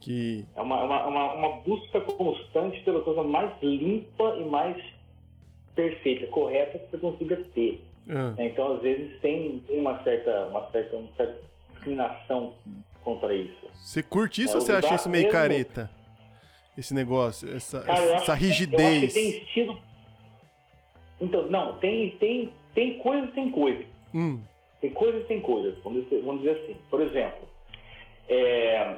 Que... 0.00 0.46
É 0.56 0.60
uma, 0.62 0.82
uma, 0.82 1.34
uma 1.34 1.56
busca 1.60 2.00
constante 2.00 2.80
pela 2.82 3.02
coisa 3.02 3.22
mais 3.22 3.52
limpa 3.62 4.36
e 4.38 4.44
mais 4.44 4.82
perfeita, 5.74 6.26
correta 6.28 6.78
que 6.78 6.90
você 6.90 6.98
consiga 6.98 7.36
ter. 7.54 7.84
É. 8.08 8.46
Então, 8.46 8.74
às 8.74 8.82
vezes, 8.82 9.20
tem, 9.20 9.62
uma, 9.68 10.02
certa, 10.02 10.46
uma, 10.46 10.70
certa, 10.70 10.96
uma 10.96 11.12
certa 11.16 11.38
discriminação 11.72 12.54
contra 13.04 13.34
isso. 13.34 13.68
Você 13.74 14.02
curte 14.02 14.42
isso 14.42 14.54
é, 14.54 14.56
ou 14.56 14.60
você 14.60 14.72
acha 14.72 14.94
isso 14.94 15.08
meio 15.08 15.24
mesmo... 15.24 15.38
careta? 15.38 15.90
Esse 16.76 16.94
negócio, 16.94 17.54
essa, 17.54 17.82
Cara, 17.82 18.02
essa 18.14 18.32
acho, 18.32 18.42
rigidez. 18.42 19.12
Tem 19.12 19.28
estilo. 19.38 19.78
Então, 21.20 21.46
não, 21.48 21.78
tem, 21.78 22.10
tem, 22.12 22.52
tem 22.74 22.98
coisa 22.98 23.26
e 23.26 23.32
tem 23.32 23.50
coisa. 23.50 23.84
Hum. 24.14 24.40
Tem 24.80 24.90
coisa 24.90 25.18
e 25.18 25.24
tem 25.24 25.40
coisa, 25.40 25.76
vamos 25.84 26.04
dizer, 26.04 26.22
vamos 26.22 26.40
dizer 26.40 26.58
assim. 26.58 26.76
Por 26.88 27.02
exemplo, 27.02 27.46
é, 28.28 28.96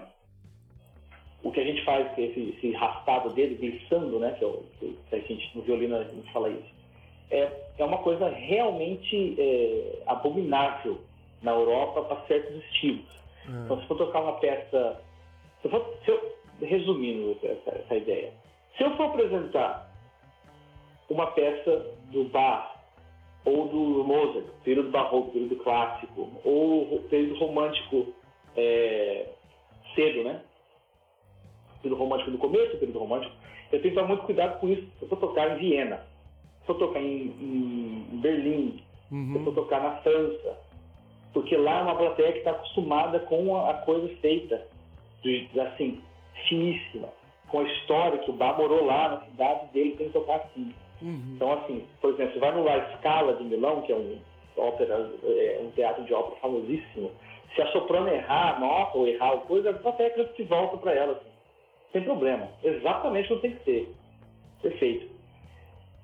o 1.43 1.51
que 1.51 1.61
a 1.61 1.65
gente 1.65 1.85
faz, 1.85 2.13
que 2.15 2.23
é 2.23 2.25
esse, 2.27 2.55
esse 2.57 2.73
raspado 2.73 3.31
dele, 3.31 3.57
glissando, 3.57 4.19
né, 4.19 4.35
que, 4.39 4.45
é 4.45 4.47
o, 4.47 4.63
que 4.79 4.97
a 5.13 5.19
gente, 5.19 5.51
no 5.57 5.63
violino 5.63 5.97
a 5.97 6.05
gente 6.05 6.33
fala 6.33 6.49
isso, 6.49 6.75
é, 7.31 7.51
é 7.79 7.85
uma 7.85 7.99
coisa 7.99 8.29
realmente 8.29 9.35
é, 9.39 10.03
abominável 10.07 11.01
na 11.43 11.53
Europa 11.53 12.03
para 12.03 12.27
certos 12.27 12.57
estilos. 12.65 13.07
Ah. 13.49 13.63
Então, 13.65 13.81
se 13.81 13.87
for 13.89 13.99
tocar 13.99 14.21
uma 14.21 14.35
peça. 14.35 15.01
Se 15.61 15.69
eu 15.69 15.71
for, 15.71 15.99
se 16.05 16.11
eu, 16.11 16.37
resumindo 16.61 17.37
essa, 17.43 17.71
essa 17.71 17.97
ideia. 17.97 18.33
Se 18.77 18.85
eu 18.85 18.97
for 18.97 19.07
apresentar 19.07 19.91
uma 21.09 21.27
peça 21.29 21.87
do 22.11 22.25
Bach 22.25 22.77
ou 23.45 23.69
do 23.69 24.05
Mozart, 24.05 24.47
período 24.63 24.91
barroco, 24.91 25.33
período 25.33 25.57
clássico, 25.57 26.31
ou 26.45 27.03
período 27.11 27.39
romântico 27.39 28.15
é, 28.57 29.27
cedo, 29.95 30.23
né? 30.25 30.43
Período 31.83 31.99
romântico 31.99 32.31
do 32.31 32.39
começo, 32.39 32.79
período 32.79 32.99
romântico. 32.99 33.35
Eu 33.71 33.81
tenho 33.81 33.95
que 33.95 34.01
tomar 34.01 34.09
muito 34.09 34.25
cuidado 34.25 34.61
com 34.61 34.69
isso. 34.69 34.83
Se 34.99 35.03
eu 35.03 35.09
for 35.09 35.19
tocar 35.19 35.51
em 35.51 35.59
Viena, 35.59 36.01
se 36.65 36.71
eu 36.71 36.75
tocar 36.77 37.01
em, 37.01 37.35
em 37.41 38.21
Berlim, 38.21 38.83
se 39.09 39.15
eu 39.15 39.41
for 39.45 39.49
Uhum. 39.49 39.55
tocar 39.55 39.83
na 39.83 39.97
França, 39.97 40.59
porque 41.33 41.57
lá 41.57 41.81
é 41.81 41.83
uma 41.83 41.97
plateia 41.97 42.33
que 42.33 42.39
está 42.39 42.53
acostumada 42.53 43.19
com 43.21 43.57
a, 43.57 43.75
coisa 43.75 44.09
feita, 44.21 44.67
de, 45.23 45.49
assim, 45.61 46.01
finíssima, 46.49 47.09
com 47.49 47.61
a 47.61 47.65
história 47.65 48.19
que 48.19 48.31
o 48.31 48.35
Bach 48.35 48.57
morou 48.59 48.85
lá 48.85 49.09
na 49.09 49.21
cidade 49.23 49.73
dele, 49.73 49.97
tem 49.97 50.07
que 50.09 50.13
tocar 50.13 50.37
assim. 50.37 50.75
Uhum. 51.01 51.33
Então, 51.37 51.53
assim, 51.53 51.85
por 52.01 52.11
exemplo, 52.11 52.33
você 52.35 52.39
vai 52.39 52.53
no 52.53 52.65
La 52.65 52.97
Scala 52.97 53.35
de 53.35 53.45
Milão, 53.45 53.83
que 53.83 53.93
é 53.93 53.97
um, 53.97 54.19
ópera, 54.57 55.11
é 55.25 55.61
um 55.63 55.71
teatro 55.71 56.05
de 56.05 56.15
ópera 56.15 56.41
famosíssimo, 56.41 57.11
se 57.55 57.63
a 57.63 57.67
soprano 57.73 58.09
errar 58.09 58.57
a 58.57 58.61
nota 58.61 58.99
ou 58.99 59.07
errar 59.07 59.37
coisa, 59.39 59.71
a 59.71 59.75
plateia 59.75 60.11
que 60.11 60.43
volta 60.45 60.77
para 60.79 60.93
ela, 60.93 61.13
assim, 61.13 61.31
sem 61.93 62.03
problema. 62.05 62.49
Exatamente 62.63 63.29
como 63.29 63.41
tem 63.41 63.53
que 63.57 63.65
ser. 63.65 63.95
Perfeito. 64.63 65.11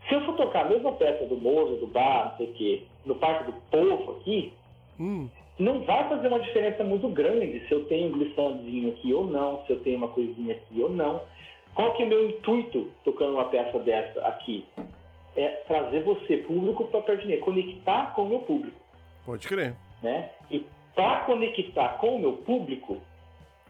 Se 0.09 0.15
eu 0.15 0.25
for 0.25 0.37
tocar 0.37 0.67
a 0.67 0.69
mesma 0.69 0.93
peça 0.93 1.27
do 1.27 1.37
Mozart, 1.37 1.81
do 1.81 1.87
Bach, 1.87 2.31
não 2.31 2.37
sei 2.39 2.47
o 2.47 2.53
quê, 2.55 2.83
no 3.05 3.15
Parque 3.17 3.45
do 3.51 3.53
Povo 3.71 4.13
aqui, 4.21 4.53
Hum. 4.99 5.29
não 5.59 5.81
vai 5.85 6.09
fazer 6.09 6.27
uma 6.29 6.41
diferença 6.41 6.83
muito 6.83 7.09
grande 7.09 7.61
se 7.69 7.73
eu 7.73 7.85
tenho 7.87 8.09
um 8.09 8.13
glissandinho 8.19 8.91
aqui 8.91 9.13
ou 9.13 9.27
não, 9.27 9.65
se 9.67 9.73
eu 9.73 9.81
tenho 9.81 9.99
uma 9.99 10.09
coisinha 10.09 10.55
aqui 10.55 10.83
ou 10.83 10.91
não. 10.91 11.21
Qual 11.75 11.95
que 11.95 12.03
é 12.03 12.07
o 12.07 12.09
meu 12.09 12.29
intuito 12.31 12.91
tocando 13.05 13.35
uma 13.35 13.45
peça 13.45 13.79
dessa 13.81 14.21
aqui? 14.27 14.65
É 15.37 15.49
trazer 15.69 16.03
você, 16.03 16.39
público, 16.39 16.85
para 16.87 17.03
perto 17.03 17.21
de 17.23 17.29
mim, 17.29 17.37
conectar 17.41 18.13
com 18.15 18.23
o 18.23 18.29
meu 18.29 18.39
público, 18.41 18.77
Pode 19.25 19.47
crer. 19.47 19.77
né? 20.03 20.31
E 20.51 20.67
para 20.97 21.21
conectar 21.27 21.99
com 21.99 22.17
o 22.17 22.19
meu 22.19 22.33
público, 22.39 22.97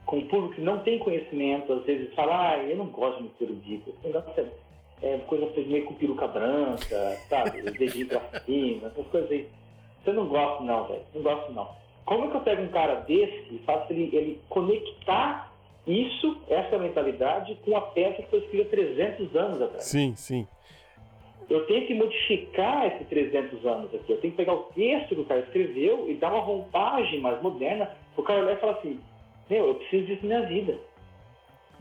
com 0.09 0.21
o 0.21 0.25
público 0.25 0.55
que 0.55 0.63
não 0.63 0.79
tem 0.79 0.99
conhecimento, 0.99 1.71
às 1.71 1.85
vezes 1.85 2.15
fala, 2.15 2.53
ah, 2.53 2.59
eu 2.65 2.79
não 2.79 2.87
gosto 2.87 3.19
de 3.19 3.25
música 3.25 3.45
erudita, 3.45 3.91
esse 3.91 4.07
negócio 4.07 4.51
é, 5.03 5.07
é 5.07 5.19
coisa 5.19 5.53
meio 5.67 5.85
com 5.85 5.95
peruca 5.95 6.27
branca, 6.27 7.19
sabe? 7.29 7.61
Dedinho 7.61 8.09
pra 8.09 8.41
cima, 8.41 8.87
essas 8.87 9.07
coisas 9.09 9.31
aí. 9.31 9.47
Você 10.03 10.13
não 10.13 10.27
gosta 10.27 10.65
não, 10.65 10.89
velho. 10.89 11.03
Não 11.15 11.23
gosto 11.23 11.53
não. 11.53 11.69
Como 12.07 12.25
é 12.25 12.31
que 12.31 12.37
eu 12.37 12.41
pego 12.41 12.63
um 12.63 12.69
cara 12.69 12.95
desse 13.01 13.55
e 13.55 13.59
faço 13.67 13.93
ele, 13.93 14.09
ele 14.17 14.41
conectar 14.49 15.53
isso, 15.87 16.41
essa 16.49 16.79
mentalidade, 16.79 17.59
com 17.63 17.77
a 17.77 17.83
peça 17.83 18.23
que 18.23 18.31
foi 18.31 18.39
escrita 18.39 18.71
300 18.71 19.37
anos 19.37 19.61
atrás? 19.61 19.85
Sim, 19.85 20.15
sim. 20.17 20.49
Eu 21.51 21.67
tenho 21.67 21.87
que 21.87 21.93
modificar 21.93 22.87
esses 22.87 23.07
300 23.09 23.67
anos 23.67 23.95
aqui. 23.95 24.11
Eu 24.11 24.21
tenho 24.23 24.33
que 24.33 24.39
pegar 24.39 24.55
o 24.55 24.63
texto 24.75 25.15
que 25.15 25.21
o 25.21 25.27
cara 25.27 25.41
escreveu 25.41 26.09
e 26.09 26.15
dar 26.15 26.33
uma 26.33 26.41
roupagem 26.41 27.21
mais 27.21 27.43
moderna. 27.43 27.91
O 28.17 28.23
cara 28.23 28.41
olhar 28.41 28.57
e 28.57 28.61
falar 28.61 28.73
assim, 28.73 28.99
meu, 29.51 29.69
eu 29.69 29.75
preciso 29.77 30.07
disso 30.07 30.27
na 30.27 30.39
minha 30.41 30.49
vida. 30.49 30.79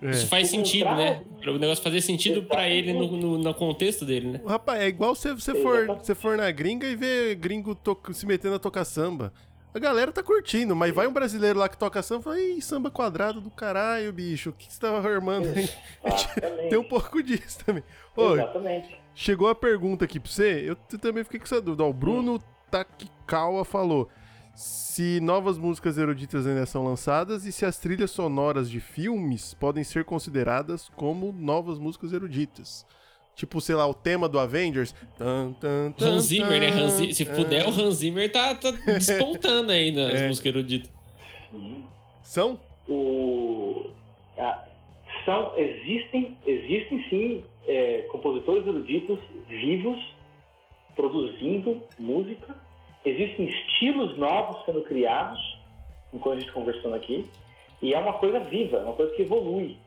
É. 0.01 0.11
Isso 0.11 0.28
faz 0.28 0.49
sentido, 0.49 0.86
né? 0.95 1.15
contrário- 1.15 1.41
Para 1.41 1.51
o 1.53 1.57
negócio 1.59 1.84
fazer 1.84 2.01
sentido 2.01 2.43
pra 2.43 2.70
ele 2.70 2.93
no, 2.93 3.07
no, 3.18 3.38
no 3.39 3.53
contexto 3.53 4.05
dele, 4.05 4.28
né? 4.34 4.41
Rapaz, 4.45 4.80
é 4.82 4.88
igual 4.88 5.15
você, 5.15 5.34
você, 5.34 5.55
for, 5.55 5.88
você 5.88 6.13
for 6.13 6.38
na 6.38 6.51
gringa 6.51 6.86
e 6.88 6.95
ver 6.95 7.34
gringo 7.36 7.74
toca- 7.74 8.13
se 8.13 8.26
metendo 8.26 8.55
a 8.55 8.59
tocar 8.59 8.86
samba. 8.86 9.34
A 9.74 9.80
galera 9.80 10.11
tá 10.11 10.22
curtindo, 10.24 10.76
mas 10.76 10.93
vai 10.93 11.07
um 11.07 11.13
brasileiro 11.13 11.57
lá 11.59 11.68
que 11.68 11.78
toca 11.78 12.01
samba 12.01 12.22
e 12.22 12.24
fala, 12.24 12.39
Ih, 12.41 12.61
samba 12.61 12.89
quadrado 12.91 13.41
do 13.41 13.49
caralho, 13.49 14.11
bicho. 14.13 14.51
O 14.51 14.53
que 14.53 14.68
que 14.68 14.74
você 14.74 14.80
tá 14.80 14.95
armando 14.97 15.49
aí? 15.49 15.68
Tem 16.70 16.78
um 16.80 16.84
pouco 16.84 17.22
disso 17.22 17.59
também. 17.65 17.84
Ô, 18.15 18.34
Exatamente. 18.34 18.95
chegou 19.15 19.47
a 19.49 19.55
pergunta 19.55 20.05
aqui 20.05 20.20
pra 20.20 20.32
você. 20.32 20.63
Eu 20.68 20.76
também 20.99 21.24
fiquei 21.24 21.39
com 21.39 21.45
essa 21.45 21.61
dúvida. 21.61 21.84
Ó, 21.84 21.89
o 21.89 21.93
Bruno 21.93 22.41
Takikawa 22.72 23.63
falou 23.65 24.09
se 24.60 25.20
novas 25.22 25.55
músicas 25.60 25.99
eruditas 25.99 26.47
ainda 26.47 26.66
são 26.66 26.84
lançadas 26.84 27.45
e 27.45 27.51
se 27.51 27.64
as 27.64 27.78
trilhas 27.78 28.10
sonoras 28.10 28.68
de 28.68 28.80
filmes 28.80 29.53
podem 29.53 29.84
ser 29.84 30.03
consideradas 30.03 30.89
como 30.95 31.32
novas 31.32 31.78
músicas 31.78 32.12
eruditas. 32.12 32.84
Tipo, 33.36 33.62
sei 33.62 33.76
lá, 33.76 33.86
o 33.86 33.93
tema 33.93 34.28
do 34.28 34.39
Avengers. 34.39 34.95
Tan, 35.16 35.53
tan, 35.62 35.91
tan, 35.91 36.05
Hans 36.16 36.24
Zimmer, 36.24 36.60
né? 36.60 36.70
Hans 36.70 36.93
Zimmer- 36.93 37.14
se 37.14 37.24
puder, 37.26 37.68
o 37.68 37.70
Hans 37.70 37.97
Zimmer 37.97 38.32
tá, 38.32 38.55
tá 38.55 38.72
despontando 38.97 39.72
aí 39.72 39.91
nas 39.91 40.12
É. 40.16 40.28
músicas 40.28 40.55
eruditas. 40.55 40.89
São? 42.24 42.60
o, 42.89 43.91
a- 44.39 44.66
são, 45.24 45.53
existem, 45.58 46.36
existem 46.47 47.05
sim 47.10 47.43
é, 47.68 48.08
compositores 48.12 48.66
eruditos 48.66 49.20
vivos 49.47 49.99
produzindo 50.95 51.82
música, 51.99 52.55
existem 53.10 53.45
estilos 53.47 54.18
novos 54.18 54.64
sendo 54.66 54.82
criados, 54.82 55.39
enquanto 56.14 56.38
a 56.38 56.39
gente 56.41 56.51
conversando 56.51 56.95
aqui, 56.95 57.26
e 57.82 57.93
é 57.93 57.99
uma 57.99 58.14
coisa 58.14 58.39
viva, 58.39 58.78
é 58.78 58.82
uma 58.84 58.93
coisa 58.93 59.14
que 59.16 59.22
evolui. 59.22 59.78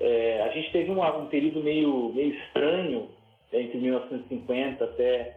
É, 0.00 0.42
a 0.42 0.48
gente 0.52 0.70
teve 0.70 0.90
uma- 0.90 1.16
um 1.16 1.26
período 1.26 1.62
meio, 1.62 2.12
meio 2.14 2.34
estranho 2.34 3.08
é, 3.52 3.60
entre 3.62 3.78
1950 3.78 4.84
até, 4.84 5.36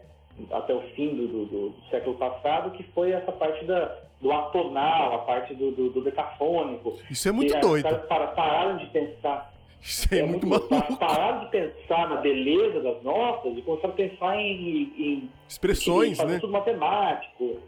até 0.51 0.73
o 0.73 0.81
fim 0.95 1.15
do, 1.15 1.27
do- 1.27 1.45
do- 1.45 1.73
século 1.89 2.15
passado, 2.17 2.71
que 2.71 2.83
foi 2.83 3.11
essa 3.11 3.31
parte 3.31 3.63
da, 3.65 3.97
do 4.19 4.31
atonal, 4.31 5.15
a 5.15 5.17
parte 5.19 5.53
do, 5.55 5.71
do, 5.71 5.89
do 5.89 6.01
decafônico, 6.01 6.97
Isso 7.09 7.27
é 7.27 7.31
muito 7.31 7.55
e 7.55 7.59
doido. 7.59 7.85
Os 7.85 7.91
caras 7.91 8.05
para- 8.07 8.27
pararam 8.27 8.77
de 8.77 8.85
pensar. 8.87 9.51
Isso 9.81 10.13
é, 10.13 10.23
muito 10.23 10.47
louco. 10.47 10.73
maluco. 10.73 10.97
Pararam 10.97 11.45
de 11.45 11.51
pensar 11.51 12.07
na 12.09 12.17
beleza 12.17 12.81
das 12.81 13.01
notas 13.03 13.57
e 13.57 13.61
começaram 13.63 13.93
a 13.93 13.97
pensar 13.97 14.37
em, 14.37 14.93
em, 14.97 15.29
Expressões, 15.47 16.19
em 16.19 16.25
né? 16.25 16.39
tudo 16.39 16.53
matemático. 16.53 17.59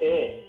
É. 0.00 0.40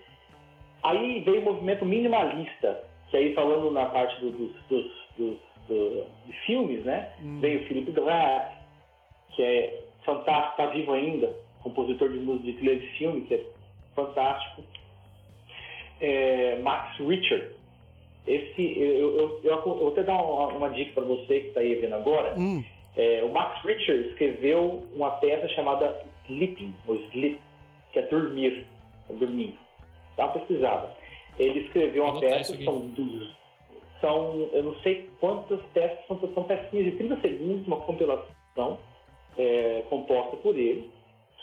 Aí 0.84 1.22
veio 1.22 1.42
o 1.42 1.46
movimento 1.46 1.86
minimalista, 1.86 2.84
que 3.10 3.18
aí 3.18 3.34
falando 3.34 3.72
na 3.72 3.86
parte 3.86 4.20
do- 4.20 4.32
dos, 4.32 4.52
dos, 4.70 4.92
dos- 5.18 5.38
do- 5.68 6.06
de 6.26 6.34
filmes, 6.46 6.84
né? 6.84 7.10
Hum. 7.22 7.40
Veio 7.40 7.62
o 7.62 7.66
Philip 7.68 7.92
Glass, 7.92 8.52
que 9.36 9.42
é 9.44 9.84
fantástico, 10.06 10.52
está 10.62 10.66
vivo 10.74 10.92
ainda, 10.94 11.34
compositor 11.64 12.10
de 12.10 12.20
música 12.20 12.46
de 12.46 12.54
trilha 12.54 12.80
de 12.80 12.88
filme, 12.98 13.22
que 13.22 13.34
é 13.36 13.46
fantástico. 13.96 14.62
É, 16.00 16.60
Max 16.60 16.98
Richter. 17.00 17.54
Esse, 18.28 18.78
eu, 18.80 19.18
eu, 19.18 19.40
eu, 19.44 19.62
vou 19.64 19.88
até 19.90 20.04
dar 20.04 20.22
uma, 20.22 20.48
uma 20.48 20.70
dica 20.70 20.92
para 20.94 21.04
você 21.04 21.40
que 21.42 21.48
está 21.48 21.62
aí 21.62 21.76
vendo 21.76 21.96
agora. 21.96 22.34
Hum, 22.38 22.64
É, 22.98 23.24
o 23.24 23.30
Max 23.32 23.64
Richter 23.64 23.96
escreveu 24.08 24.84
uma 24.94 25.12
peça 25.12 25.48
chamada 25.50 26.02
Sleeping, 26.28 26.74
ou 26.88 26.96
Sleep, 26.96 27.40
que 27.94 28.00
é 28.00 28.02
dormir, 28.04 28.66
é 29.10 29.14
dormir. 29.14 29.54
Dá 30.18 30.26
uma 30.26 30.34
pesquisada. 30.34 30.92
Ele 31.40 31.60
escreveu 31.60 32.04
uma 32.04 32.20
peça, 32.20 32.54
são, 32.66 32.80
dos- 32.88 33.36
são, 34.02 34.50
eu 34.52 34.64
não 34.64 34.76
sei 34.80 35.08
quantas 35.20 35.62
peças, 35.74 36.00
são, 36.08 36.20
são 36.34 36.44
pecinhas 36.44 36.86
de 36.86 36.92
30 36.98 37.22
segundos, 37.22 37.68
uma 37.68 37.78
compilação 37.78 38.80
é, 39.38 39.84
composta 39.90 40.36
por 40.38 40.58
ele, 40.58 40.90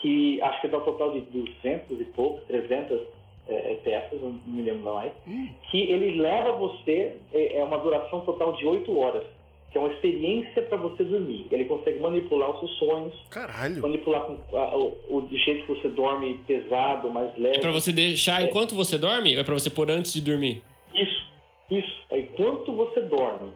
que 0.01 0.41
acho 0.41 0.59
que 0.61 0.67
dá 0.67 0.77
um 0.77 0.81
total 0.81 1.11
de 1.13 1.21
200 1.21 2.01
e 2.01 2.03
pouco, 2.05 2.41
300 2.47 2.99
é, 3.47 3.75
peças, 3.83 4.19
não 4.21 4.39
me 4.45 4.61
lembro 4.61 4.93
mais, 4.93 5.11
hum. 5.27 5.49
que 5.69 5.81
ele 5.91 6.19
leva 6.21 6.53
você, 6.53 7.15
é, 7.33 7.57
é 7.57 7.63
uma 7.63 7.77
duração 7.77 8.21
total 8.21 8.53
de 8.53 8.65
8 8.65 8.97
horas, 8.97 9.23
que 9.71 9.77
é 9.77 9.81
uma 9.81 9.91
experiência 9.93 10.61
para 10.63 10.77
você 10.77 11.03
dormir. 11.03 11.47
Ele 11.51 11.65
consegue 11.65 11.99
manipular 11.99 12.49
os 12.51 12.59
seus 12.59 12.77
sonhos, 12.77 13.13
Caralho. 13.29 13.81
manipular 13.81 14.21
com, 14.25 14.57
a- 14.57 14.75
o, 14.77 14.97
o 15.09 15.27
jeito 15.31 15.65
que 15.65 15.73
você 15.79 15.89
dorme 15.89 16.39
pesado, 16.47 17.09
mais 17.11 17.37
leve. 17.37 17.57
É 17.57 17.59
pra 17.59 17.71
você 17.71 17.91
deixar 17.91 18.41
enquanto 18.41 18.73
você 18.73 18.97
dorme 18.97 19.35
ou 19.35 19.41
é 19.41 19.43
pra 19.43 19.53
você 19.53 19.69
pôr 19.69 19.91
antes 19.91 20.13
de 20.13 20.21
dormir? 20.21 20.63
Isso, 20.93 21.25
isso. 21.69 22.03
É 22.09 22.19
enquanto 22.19 22.71
você 22.73 23.01
dorme. 23.01 23.51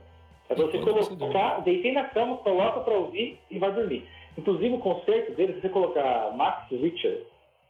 É 0.49 0.55
pra 0.55 0.65
você 0.65 0.79
colocar, 0.79 1.59
deitei 1.61 1.93
na 1.93 2.05
cama, 2.05 2.37
coloca 2.37 2.79
para 2.81 2.95
ouvir 2.95 3.37
e 3.51 3.57
vai 3.59 3.71
dormir. 3.71 4.03
Inclusive 4.37 4.73
o 4.75 4.79
conceito 4.79 5.33
dele, 5.35 5.53
se 5.53 5.61
você 5.61 5.69
colocar 5.69 6.31
Max 6.35 6.69
Richter, 6.71 7.23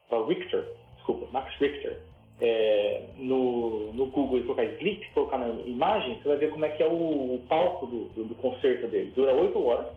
ou 0.09 0.25
Richter, 0.27 0.65
desculpa, 0.95 1.27
Max 1.31 1.53
Richter, 1.59 1.99
é, 2.41 3.01
no, 3.17 3.91
no 3.93 4.05
Google 4.07 4.39
e 4.39 4.43
colocar 4.43 4.63
Sleep, 4.65 5.09
colocar 5.13 5.37
na 5.37 5.49
imagem, 5.65 6.17
você 6.21 6.27
vai 6.29 6.37
ver 6.37 6.51
como 6.51 6.65
é 6.65 6.69
que 6.69 6.81
é 6.83 6.87
o, 6.87 6.91
o 7.35 7.41
palco 7.49 7.85
do, 7.85 8.05
do, 8.09 8.23
do 8.25 8.35
concerto 8.35 8.87
dele. 8.87 9.11
Dura 9.15 9.33
oito 9.33 9.63
horas, 9.65 9.87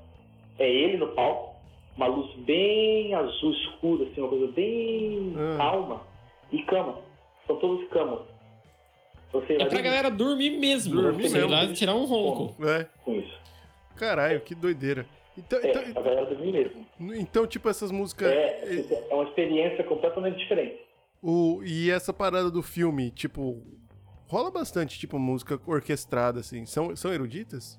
é 0.59 0.69
ele 0.69 0.97
no 0.97 1.09
palco, 1.09 1.55
uma 1.97 2.07
luz 2.07 2.33
bem 2.39 3.15
azul 3.15 3.53
escura, 3.53 4.05
assim, 4.05 4.21
uma 4.21 4.29
coisa 4.31 4.47
bem 4.49 5.35
Ah. 5.37 5.57
calma, 5.59 6.01
e 6.51 6.63
cama. 6.65 6.99
São 7.47 7.57
todas 7.57 7.89
camas. 7.89 8.21
Você 9.33 9.55
É 9.55 9.57
pra 9.57 9.65
dormir 9.67 9.83
galera 9.83 10.11
dormir 10.11 10.51
mesmo. 10.59 11.01
Dormir 11.01 11.29
Sei 11.29 11.43
lá, 11.45 11.61
mesmo. 11.63 11.75
tirar 11.75 11.95
um 11.95 12.05
ronco. 12.05 12.55
É. 12.67 12.87
com 13.05 13.15
isso. 13.15 13.41
Caralho, 13.97 14.41
que 14.41 14.55
doideira. 14.55 15.07
Então, 15.39 15.59
É, 15.61 15.71
então, 15.71 15.83
a 15.97 16.03
galera 16.05 16.27
dormir 16.27 16.53
mesmo. 16.53 16.87
então, 17.19 17.47
tipo, 17.47 17.67
essas 17.69 17.91
músicas. 17.91 18.31
É, 18.31 18.85
é 19.11 19.15
uma 19.15 19.25
experiência 19.25 19.83
completamente 19.85 20.37
diferente. 20.39 20.79
O, 21.23 21.63
e 21.65 21.91
essa 21.91 22.13
parada 22.13 22.51
do 22.51 22.63
filme, 22.63 23.11
tipo, 23.11 23.63
rola 24.27 24.51
bastante, 24.51 24.99
tipo, 24.99 25.19
música 25.19 25.61
orquestrada, 25.67 26.41
assim. 26.41 26.67
São, 26.67 26.97
são 26.97 27.13
eruditas? 27.13 27.79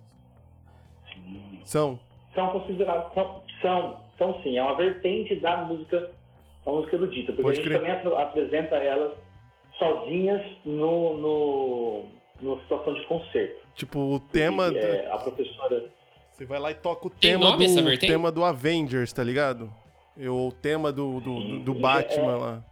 Sim. 1.13 1.59
São. 1.65 1.99
São 2.33 2.49
consideradas. 2.51 3.13
São, 3.13 3.43
são, 3.61 3.99
são 4.17 4.41
sim, 4.43 4.57
é 4.57 4.63
uma 4.63 4.75
vertente 4.77 5.35
da 5.39 5.57
música, 5.65 6.09
da 6.65 6.71
música 6.71 6.95
erudita, 6.95 7.33
porque 7.33 7.41
Pode 7.43 7.59
a 7.59 7.63
gente 7.63 7.65
crer. 7.69 7.79
também 7.79 8.13
ap- 8.13 8.27
apresenta 8.29 8.75
elas 8.77 9.13
sozinhas 9.77 10.41
no, 10.65 11.17
no, 11.17 12.05
no 12.41 12.61
situação 12.61 12.93
de 12.93 13.05
concerto. 13.07 13.61
Tipo, 13.75 13.99
o 13.99 14.19
tema. 14.19 14.67
E, 14.69 14.77
é, 14.77 15.11
a 15.11 15.17
professora. 15.17 15.91
Você 16.31 16.45
vai 16.45 16.59
lá 16.59 16.71
e 16.71 16.75
toca 16.75 17.07
o 17.07 17.09
Tem 17.09 17.31
tema 17.37 17.57
do, 17.57 17.97
tema 17.99 18.31
do 18.31 18.43
Avengers, 18.43 19.11
tá 19.13 19.23
ligado? 19.23 19.71
O 20.17 20.51
tema 20.51 20.91
do, 20.91 21.19
do, 21.19 21.39
do- 21.41 21.59
do 21.59 21.73
Batman 21.75 22.31
é. 22.31 22.35
lá. 22.37 22.65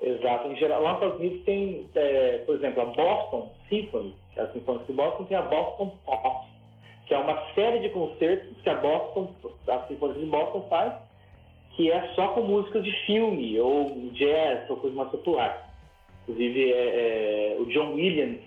Exato. 0.00 0.48
Em 0.48 0.56
geral, 0.56 0.82
lá 0.82 0.92
nos 0.92 1.02
Estados 1.02 1.20
Unidos 1.20 1.44
tem, 1.44 1.86
é, 1.94 2.38
por 2.46 2.54
exemplo, 2.54 2.82
a 2.82 2.86
Boston 2.86 3.50
Symphony, 3.68 4.14
a 4.36 4.46
Sinfônica 4.48 4.84
de 4.86 4.92
Boston, 4.92 5.24
tem 5.24 5.36
a 5.36 5.42
Boston 5.42 5.92
Pop, 6.04 6.46
que 7.06 7.14
é 7.14 7.18
uma 7.18 7.54
série 7.54 7.80
de 7.80 7.90
concertos 7.90 8.60
que 8.62 8.70
a 8.70 8.76
Boston, 8.76 9.34
a 9.68 9.86
Sinfônica 9.86 10.20
de 10.20 10.26
Boston 10.26 10.66
faz, 10.70 10.94
que 11.76 11.90
é 11.90 12.08
só 12.14 12.28
com 12.28 12.42
músicas 12.42 12.82
de 12.82 12.92
filme, 13.06 13.58
ou 13.60 13.90
jazz, 14.12 14.68
ou 14.70 14.76
coisa 14.76 14.96
mais 14.96 15.10
popular. 15.10 15.70
Inclusive, 16.22 16.72
é, 16.72 17.54
é, 17.54 17.56
o 17.58 17.66
John 17.66 17.92
Williams, 17.94 18.40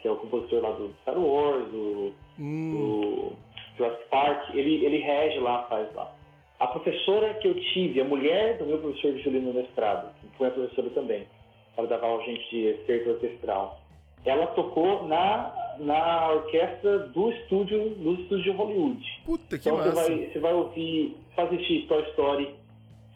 que 0.00 0.08
é 0.08 0.10
o 0.10 0.16
compositor 0.16 0.62
lá 0.62 0.70
do 0.72 0.94
Star 1.02 1.18
Wars, 1.18 1.66
do, 1.70 2.12
Hum, 2.38 2.70
do 2.70 3.32
Jurassic 3.76 4.08
Park, 4.10 4.54
ele, 4.54 4.84
ele 4.84 4.98
rege 4.98 5.38
lá, 5.40 5.64
faz 5.64 5.92
lá. 5.94 6.12
A 6.60 6.66
professora 6.68 7.34
que 7.34 7.48
eu 7.48 7.54
tive, 7.54 8.00
a 8.00 8.04
mulher 8.04 8.58
do 8.58 8.66
meu 8.66 8.78
professor 8.78 9.12
de 9.12 9.22
violino 9.22 9.52
no 9.52 9.60
mestrado, 9.60 10.12
foi 10.38 10.48
a 10.48 10.50
professora 10.50 10.90
também, 10.90 11.26
ela 11.76 11.86
dava 11.86 12.06
aula 12.06 12.22
gente 12.24 12.48
de 12.50 12.66
excerto 12.68 13.10
orquestral, 13.10 13.80
ela 14.24 14.46
tocou 14.48 15.06
na, 15.06 15.74
na 15.78 16.30
orquestra 16.32 16.98
do 17.00 17.30
estúdio, 17.32 17.90
do 17.90 18.14
estúdio 18.14 18.44
de 18.44 18.50
Hollywood. 18.50 19.22
puta 19.24 19.58
que 19.58 19.68
Então 19.68 19.76
você 19.78 19.88
massa. 19.90 20.08
vai, 20.08 20.26
você 20.26 20.38
vai 20.38 20.54
ouvir, 20.54 21.16
vai 21.36 21.46
assistir 21.46 21.86
Toy 21.86 22.02
Story, 22.10 22.54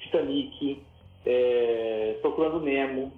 Titanic, 0.00 0.82
é, 1.26 2.16
Procurando 2.20 2.60
Nemo. 2.60 3.12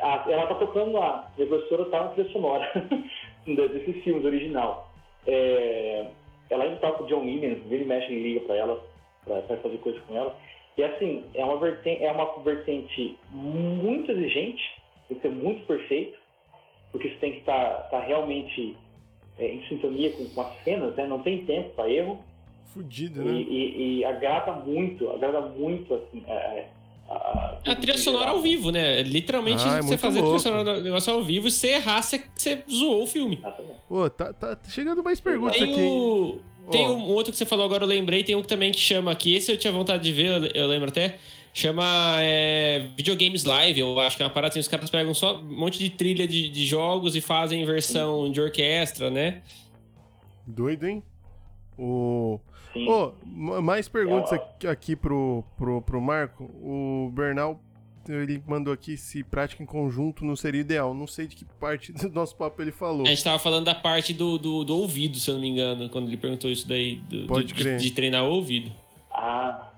A- 0.00 0.24
ela 0.28 0.46
tá 0.46 0.54
tocando 0.56 0.92
lá, 0.92 1.30
a 1.32 1.46
professora 1.46 1.84
tá 1.86 2.00
na 2.04 2.08
trilha 2.10 2.30
sonora 2.32 2.70
desses 3.46 4.02
filmes 4.02 4.24
original. 4.24 4.90
É, 5.26 6.06
ela 6.50 6.64
ainda 6.64 6.76
toca 6.76 7.02
o 7.02 7.06
John 7.06 7.20
Williams, 7.20 7.60
ele 7.70 7.84
mexe 7.84 8.12
e 8.12 8.22
liga 8.22 8.40
pra 8.40 8.56
ela, 8.56 8.82
pra 9.24 9.42
fazer 9.58 9.78
coisa 9.78 9.98
com 10.06 10.16
ela. 10.16 10.34
E 10.76 10.82
assim, 10.82 11.24
é 11.34 11.44
uma 11.44 11.58
vertente, 11.58 12.02
é 12.02 12.10
uma 12.10 12.42
vertente 12.42 13.16
muito 13.30 14.10
exigente, 14.10 14.62
tem 15.08 15.16
que 15.18 15.22
ser 15.22 15.30
muito 15.34 15.64
perfeito, 15.66 16.18
porque 16.90 17.08
você 17.10 17.14
tem 17.16 17.32
que 17.32 17.38
estar 17.38 17.88
tá, 17.90 18.00
realmente 18.00 18.76
é, 19.38 19.46
em 19.54 19.64
sintonia 19.68 20.10
com, 20.12 20.28
com 20.30 20.40
as 20.40 20.64
cenas, 20.64 20.94
né? 20.96 21.06
não 21.06 21.20
tem 21.20 21.44
tempo 21.44 21.70
para 21.70 21.88
erro. 21.90 22.18
Fudido, 22.66 23.22
E, 23.22 23.24
né? 23.24 23.32
e- 23.48 23.98
e 23.98 24.04
agrada 24.04 24.52
muito, 24.52 25.08
agrada 25.10 25.42
muito 25.42 25.94
assim. 25.94 26.24
É, 26.26 26.66
a, 27.08 27.58
A 27.66 27.76
trilha 27.76 27.96
sonora 27.98 28.30
ao 28.30 28.40
vivo, 28.40 28.72
né? 28.72 29.00
Literalmente 29.02 29.62
Ah, 29.64 29.78
é 29.78 29.82
você 29.82 29.96
fazer 29.96 30.18
a 30.18 30.22
louco. 30.22 30.38
trilha 30.40 30.52
sonora 30.58 30.78
do 30.80 30.84
negócio 30.84 31.12
ao 31.12 31.22
vivo 31.22 31.46
e 31.46 31.50
você 31.52 31.74
errar, 31.74 32.02
você, 32.02 32.24
você 32.34 32.64
zoou 32.68 33.04
o 33.04 33.06
filme. 33.06 33.36
Exatamente. 33.36 33.78
Pô, 33.88 34.10
tá, 34.10 34.32
tá 34.32 34.58
chegando 34.68 35.04
mais 35.04 35.20
perguntas 35.20 35.56
Tem 35.58 35.70
aqui. 35.70 35.80
o. 35.80 36.40
Tem 36.70 36.88
um 36.88 37.02
outro 37.08 37.30
que 37.32 37.38
você 37.38 37.44
falou 37.46 37.64
agora, 37.66 37.84
eu 37.84 37.88
lembrei, 37.88 38.22
tem 38.24 38.34
um 38.34 38.42
também 38.42 38.72
que 38.72 38.80
chama 38.80 39.10
aqui, 39.12 39.34
esse 39.34 39.50
eu 39.52 39.56
tinha 39.58 39.72
vontade 39.72 40.02
de 40.02 40.12
ver, 40.12 40.54
eu- 40.54 40.66
lembro 40.66 40.88
até. 40.88 41.18
Chama 41.52 41.84
é, 42.20 42.88
Videogames 42.96 43.44
Live, 43.44 43.78
eu 43.78 44.00
acho 44.00 44.16
que 44.16 44.22
é 44.22 44.26
uma 44.26 44.32
parada 44.32 44.50
assim, 44.52 44.58
os 44.60 44.66
caras 44.66 44.90
pegam 44.90 45.14
só 45.14 45.38
um 45.38 45.42
monte 45.44 45.78
de 45.78 45.88
trilha 45.88 46.26
de, 46.26 46.48
de 46.48 46.66
jogos 46.66 47.14
e 47.14 47.20
fazem 47.20 47.64
versão 47.64 48.30
de 48.32 48.40
orquestra, 48.40 49.08
né? 49.08 49.42
Doido, 50.46 50.86
hein? 50.88 51.02
O. 51.78 52.40
Ma- 53.24 53.62
mais 53.62 53.88
perguntas 53.88 54.32
aqui, 54.32 54.66
aqui 54.66 54.96
pro, 54.96 55.44
pro, 55.56 55.80
pro 55.80 56.00
Marco. 56.00 56.44
O 56.44 57.08
Bernal, 57.14 57.60
ele 58.08 58.42
mandou 58.46 58.72
aqui 58.72 58.96
se 58.96 59.22
prática 59.24 59.62
em 59.62 59.66
conjunto 59.66 60.24
não 60.24 60.36
seria 60.36 60.60
ideal. 60.60 60.92
Não 60.94 61.06
sei 61.06 61.26
de 61.26 61.36
que 61.36 61.44
parte 61.44 61.92
do 61.92 62.08
nosso 62.10 62.36
papo 62.36 62.60
ele 62.62 62.72
falou. 62.72 63.02
A 63.06 63.08
gente 63.10 63.24
tava 63.24 63.38
falando 63.38 63.64
da 63.64 63.74
parte 63.74 64.12
do, 64.14 64.38
do, 64.38 64.64
do 64.64 64.76
ouvido, 64.76 65.16
se 65.18 65.30
eu 65.30 65.34
não 65.34 65.40
me 65.42 65.48
engano, 65.48 65.88
quando 65.88 66.08
ele 66.08 66.16
perguntou 66.16 66.50
isso 66.50 66.66
daí, 66.68 66.96
do- 66.96 67.26
Pode 67.26 67.46
de, 67.46 67.54
crer. 67.54 67.78
de 67.78 67.90
treinar 67.92 68.24
o 68.24 68.30
ouvido. 68.32 68.70
Ah, 69.10 69.70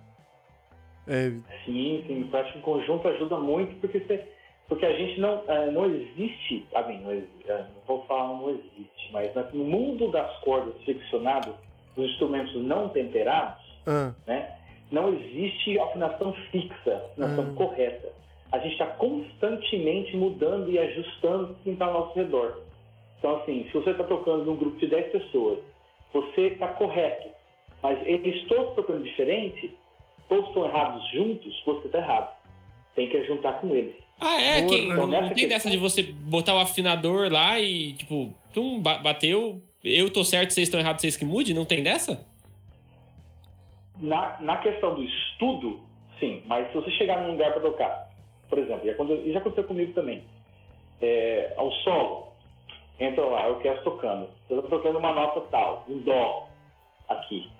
É, 1.06 1.30
sim, 1.64 2.02
sim. 2.06 2.26
Prática 2.30 2.58
em 2.58 2.62
conjunto 2.62 3.06
ajuda 3.08 3.38
muito, 3.38 3.74
porque, 3.80 4.00
você, 4.00 4.26
porque 4.68 4.84
a 4.84 4.96
gente 4.96 5.20
não, 5.20 5.42
é, 5.46 5.70
não 5.70 5.86
existe. 5.86 6.66
Ah, 6.74 6.82
bem, 6.82 7.00
não, 7.00 7.10
é, 7.12 7.22
não 7.48 7.66
vou 7.86 8.04
falar 8.06 8.28
não 8.40 8.50
existe, 8.50 9.10
mas 9.12 9.30
no 9.52 9.64
mundo 9.64 10.10
das 10.10 10.36
cordas 10.40 10.74
friccionadas, 10.84 11.54
dos 11.94 12.10
instrumentos 12.10 12.54
não 12.62 12.88
temperados, 12.88 13.64
ah, 13.86 14.12
né? 14.26 14.52
Não 14.90 15.12
existe 15.12 15.78
afinação 15.78 16.32
fixa, 16.50 17.02
afinação 17.12 17.44
Hum. 17.44 17.54
correta. 17.54 18.12
A 18.52 18.58
gente 18.58 18.72
está 18.72 18.86
constantemente 18.86 20.16
mudando 20.16 20.70
e 20.70 20.78
ajustando 20.78 21.56
quem 21.64 21.72
está 21.72 21.86
ao 21.86 21.92
nosso 21.92 22.14
redor. 22.18 22.60
Então, 23.18 23.36
assim, 23.36 23.64
se 23.66 23.72
você 23.72 23.90
está 23.90 24.04
tocando 24.04 24.44
num 24.44 24.56
grupo 24.56 24.76
de 24.78 24.86
10 24.86 25.10
pessoas, 25.10 25.58
você 26.12 26.48
está 26.48 26.68
correto, 26.68 27.28
mas 27.82 27.98
eles 28.06 28.46
todos 28.46 28.74
tocando 28.74 29.02
diferente, 29.02 29.74
todos 30.28 30.46
estão 30.48 30.64
errados 30.66 31.10
juntos, 31.10 31.60
você 31.64 31.86
está 31.86 31.98
errado. 31.98 32.36
Tem 32.94 33.08
que 33.08 33.24
juntar 33.24 33.54
com 33.60 33.74
eles. 33.74 33.94
Ah, 34.20 34.40
é? 34.40 34.62
Quem, 34.66 34.84
Então, 34.90 35.06
não 35.06 35.20
tem 35.20 35.28
questão- 35.34 35.48
dessa 35.48 35.70
de 35.70 35.76
você 35.76 36.02
botar 36.02 36.54
o 36.54 36.58
afinador 36.58 37.30
lá 37.30 37.58
e, 37.60 37.92
tipo, 37.94 38.32
tum, 38.54 38.80
ba- 38.80 38.98
bateu, 38.98 39.60
eu 39.84 40.08
tô 40.10 40.24
certo, 40.24 40.52
vocês 40.52 40.68
estão 40.68 40.80
errados, 40.80 41.02
vocês 41.02 41.16
que 41.16 41.24
mude? 41.24 41.52
Não 41.52 41.64
tem 41.66 41.82
dessa? 41.82 42.24
Na, 44.00 44.36
na 44.40 44.56
questão 44.58 44.94
do 44.94 45.02
estudo, 45.02 45.80
sim, 46.20 46.42
mas 46.46 46.68
se 46.68 46.74
você 46.74 46.90
chegar 46.92 47.22
num 47.22 47.32
lugar 47.32 47.52
para 47.52 47.62
tocar, 47.62 48.08
por 48.48 48.58
exemplo, 48.58 48.88
e 49.24 49.32
já 49.32 49.38
aconteceu 49.38 49.64
comigo 49.64 49.92
também, 49.94 50.22
é, 51.00 51.54
ao 51.56 51.70
solo, 51.72 52.28
entra 53.00 53.24
lá, 53.24 53.48
eu 53.48 53.56
quero 53.60 53.82
tocando, 53.82 54.28
eu 54.50 54.62
tô 54.62 54.68
tocando 54.68 54.98
uma 54.98 55.12
nota 55.12 55.40
tal, 55.50 55.84
um 55.88 55.98
dó 56.00 56.46
aqui. 57.08 57.50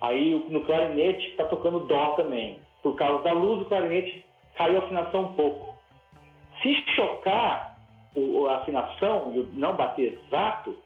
Aí 0.00 0.34
no 0.48 0.64
clarinete 0.64 1.26
está 1.28 1.44
tocando 1.44 1.80
dó 1.80 2.12
também. 2.12 2.58
Por 2.82 2.96
causa 2.96 3.22
da 3.22 3.32
luz 3.32 3.58
do 3.58 3.64
clarinete, 3.66 4.24
caiu 4.56 4.80
a 4.80 4.84
afinação 4.84 5.22
um 5.22 5.32
pouco. 5.34 5.74
Se 6.62 6.74
chocar 6.94 7.76
o- 8.16 8.46
a 8.46 8.56
afinação 8.56 9.32
e 9.34 9.58
não 9.58 9.76
bater 9.76 10.14
exato, 10.14 10.76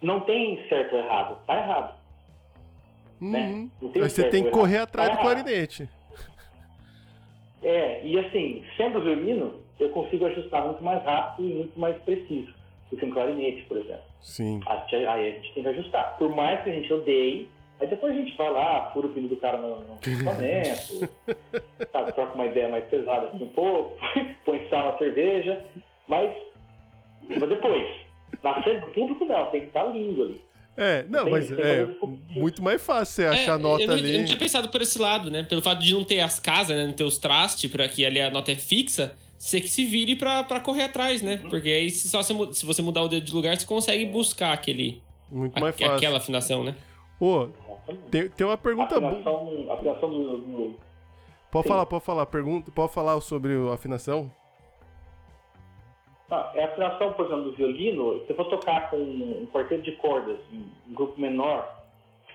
não 0.00 0.20
tem 0.20 0.66
certo 0.68 0.94
ou 0.94 0.98
errado, 1.02 1.38
tá 1.46 1.56
errado. 1.56 1.95
Né? 3.20 3.68
uhum. 3.80 3.90
Tem 3.90 4.02
Aí 4.02 4.10
você 4.10 4.28
tem 4.28 4.44
que 4.44 4.50
correr 4.50 4.78
atrás 4.78 5.10
do 5.10 5.16
Tá 5.16 5.22
errado. 5.22 5.42
clarinete. 5.42 5.88
É, 7.62 8.04
e 8.04 8.18
assim, 8.18 8.64
sendo 8.76 9.00
violino, 9.00 9.54
eu 9.80 9.90
consigo 9.90 10.26
ajustar 10.26 10.64
muito 10.64 10.82
mais 10.82 11.02
rápido 11.02 11.48
e 11.48 11.54
muito 11.54 11.78
mais 11.78 11.96
preciso 12.02 12.52
do 12.90 12.96
que 12.96 13.04
um 13.04 13.10
clarinete, 13.10 13.62
por 13.64 13.78
exemplo. 13.78 14.02
Sim. 14.20 14.60
Aí 14.66 15.28
a 15.28 15.30
gente 15.30 15.52
tem 15.54 15.62
que 15.62 15.68
ajustar. 15.68 16.16
Por 16.18 16.34
mais 16.34 16.62
que 16.62 16.70
a 16.70 16.72
gente 16.72 16.92
odeie, 16.92 17.48
aí 17.80 17.86
depois 17.88 18.12
a 18.12 18.16
gente 18.16 18.36
vai 18.36 18.50
lá, 18.50 18.90
fura 18.92 19.06
o 19.06 19.10
pino 19.10 19.28
do 19.28 19.36
cara 19.36 19.58
no, 19.58 19.80
no 19.80 19.94
equipamento, 20.06 21.08
sabe, 21.92 22.12
troca 22.12 22.34
uma 22.34 22.46
ideia 22.46 22.68
mais 22.68 22.84
pesada 22.84 23.28
assim 23.28 23.44
um 23.44 23.48
pouco, 23.48 23.96
põe 24.44 24.68
sal 24.68 24.92
na 24.92 24.98
cerveja, 24.98 25.64
mas, 26.06 26.32
mas 27.28 27.48
depois, 27.48 27.88
na 28.42 28.62
frente 28.62 28.80
do 28.80 28.92
público 28.92 29.24
não, 29.24 29.46
tem 29.46 29.62
que 29.62 29.66
estar 29.68 29.84
lindo 29.84 30.22
ali. 30.22 30.45
É, 30.76 31.04
não, 31.08 31.24
Tem- 31.24 31.32
mas 31.32 31.46
tem 31.48 31.56
é 31.58 31.88
muito 32.30 32.62
mais 32.62 32.82
fácil 32.82 33.14
você 33.14 33.24
achar 33.26 33.52
a 33.52 33.58
É, 33.58 33.58
nota 33.58 33.82
eu, 33.82 33.86
não, 33.88 33.94
ali. 33.94 34.12
eu 34.12 34.18
não 34.18 34.26
tinha 34.26 34.38
pensado 34.38 34.68
por 34.68 34.82
esse 34.82 34.98
lado, 34.98 35.30
né? 35.30 35.42
Pelo 35.42 35.62
fato 35.62 35.80
de 35.82 35.94
não 35.94 36.04
ter 36.04 36.20
as 36.20 36.38
casas, 36.38 36.76
né? 36.76 36.84
Não 36.86 36.92
ter 36.92 37.04
os 37.04 37.16
trastes, 37.18 37.70
pra 37.70 37.88
que 37.88 38.04
ali 38.04 38.20
a 38.20 38.30
nota 38.30 38.52
é 38.52 38.56
fixa, 38.56 39.14
você 39.38 39.60
que 39.60 39.68
se 39.68 39.84
vire 39.86 40.14
pra, 40.16 40.44
pra 40.44 40.60
correr 40.60 40.82
atrás, 40.82 41.22
né? 41.22 41.38
Porque 41.48 41.68
aí 41.70 41.90
se, 41.90 42.08
só 42.08 42.22
você, 42.22 42.34
se 42.52 42.66
você 42.66 42.82
mudar 42.82 43.02
o 43.02 43.08
dedo 43.08 43.24
de 43.24 43.32
lugar, 43.32 43.56
você 43.56 43.64
consegue 43.64 44.04
buscar 44.04 44.52
aquele, 44.52 45.02
Muito 45.30 45.58
mais 45.58 45.74
fácil. 45.74 45.94
aquela 45.94 46.18
afinação, 46.18 46.62
né? 46.62 46.74
Ô, 47.18 47.48
tem, 48.10 48.28
tem 48.28 48.46
uma 48.46 48.58
pergunta 48.58 49.00
boa. 49.00 49.12
afinação, 49.12 49.66
a 49.70 49.74
afinação 49.74 50.10
do, 50.10 50.38
do- 50.38 50.74
Pode 51.50 51.62
sim. 51.62 51.68
falar, 51.70 51.86
pode 51.86 52.04
falar. 52.04 52.26
Pergunta, 52.26 52.70
pode 52.70 52.92
falar 52.92 53.18
sobre 53.22 53.54
a 53.70 53.72
afinação? 53.74 54.30
Ah, 56.30 56.50
é 56.54 56.64
a 56.64 56.66
afinação, 56.66 57.12
por 57.12 57.26
exemplo, 57.26 57.44
do 57.44 57.52
violino, 57.52 58.20
se 58.26 58.30
eu 58.30 58.36
for 58.36 58.46
tocar 58.46 58.90
com 58.90 58.96
um 58.96 59.46
quarteto 59.52 59.82
de 59.82 59.92
cordas, 59.92 60.38
um 60.52 60.94
grupo 60.94 61.20
menor, 61.20 61.72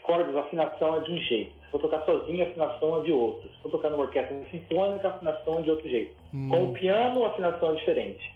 cordas, 0.03 0.35
a 0.35 0.39
afinação 0.41 0.95
é 0.95 0.99
de 1.01 1.11
um 1.11 1.17
jeito. 1.17 1.51
Se 1.65 1.71
for 1.71 1.81
tocar 1.81 2.03
sozinho, 2.05 2.43
a 2.43 2.47
afinação 2.47 2.99
é 2.99 3.03
de 3.03 3.11
outro. 3.11 3.49
Se 3.49 3.61
for 3.61 3.69
tocar 3.71 3.89
numa 3.89 4.03
orquestra 4.03 4.35
sinfônica, 4.49 5.07
a 5.07 5.11
afinação 5.11 5.59
é 5.59 5.61
de 5.61 5.71
outro 5.71 5.89
jeito. 5.89 6.15
Hum. 6.33 6.49
Com 6.49 6.63
o 6.65 6.73
piano, 6.73 7.23
a 7.23 7.27
afinação 7.29 7.71
é 7.71 7.75
diferente. 7.75 8.33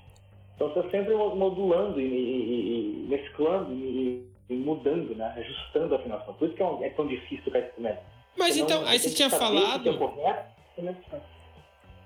Então 0.55 0.69
você 0.69 0.79
está 0.79 0.91
sempre 0.91 1.13
modulando 1.15 1.99
e, 1.99 2.03
e- 2.05 3.03
e- 3.03 3.07
mesclando 3.09 3.73
e, 3.73 4.25
e 4.49 4.53
mudando, 4.55 5.15
né? 5.15 5.33
ajustando 5.37 5.95
a 5.95 5.97
afinação. 5.97 6.33
Por 6.35 6.47
isso 6.47 6.55
que 6.55 6.63
é, 6.63 6.65
um- 6.65 6.83
é 6.83 6.89
tão 6.91 7.07
difícil 7.07 7.43
tocar 7.45 7.59
esse 7.59 7.67
instrumento. 7.69 7.99
Mas 8.37 8.53
Senão, 8.53 8.67
então, 8.67 8.85
aí 8.87 8.99
você 8.99 9.09
tinha 9.09 9.29
saber 9.29 9.45
o 9.45 9.49
que 9.81 9.89
é 9.89 9.93
falado. 9.93 10.15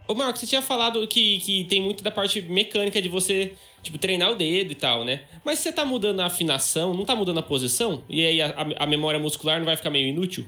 Ô, 0.10 0.16
Marco, 0.16 0.40
você 0.40 0.48
tinha 0.48 0.62
falado 0.64 1.08
que, 1.08 1.40
que 1.40 1.66
tem 1.66 1.80
muito 1.80 2.04
da 2.04 2.10
parte 2.10 2.42
mecânica 2.42 3.00
de 3.00 3.08
você, 3.08 3.54
tipo, 3.84 4.00
treinar 4.00 4.32
o 4.32 4.36
dedo 4.36 4.72
e 4.72 4.76
tal, 4.76 5.06
né? 5.06 5.22
Mas 5.46 5.60
você 5.60 5.72
tá 5.72 5.86
mudando 5.86 6.22
a 6.22 6.26
afinação, 6.26 6.96
não 6.96 7.06
tá 7.06 7.16
mudando 7.16 7.38
a 7.38 7.44
posição? 7.44 8.02
E 8.10 8.26
aí 8.26 8.42
a, 8.42 8.56
a 8.80 8.88
memória 8.88 9.20
muscular 9.20 9.60
não 9.60 9.68
vai 9.68 9.78
ficar 9.78 9.92
meio 9.92 10.08
inútil? 10.08 10.46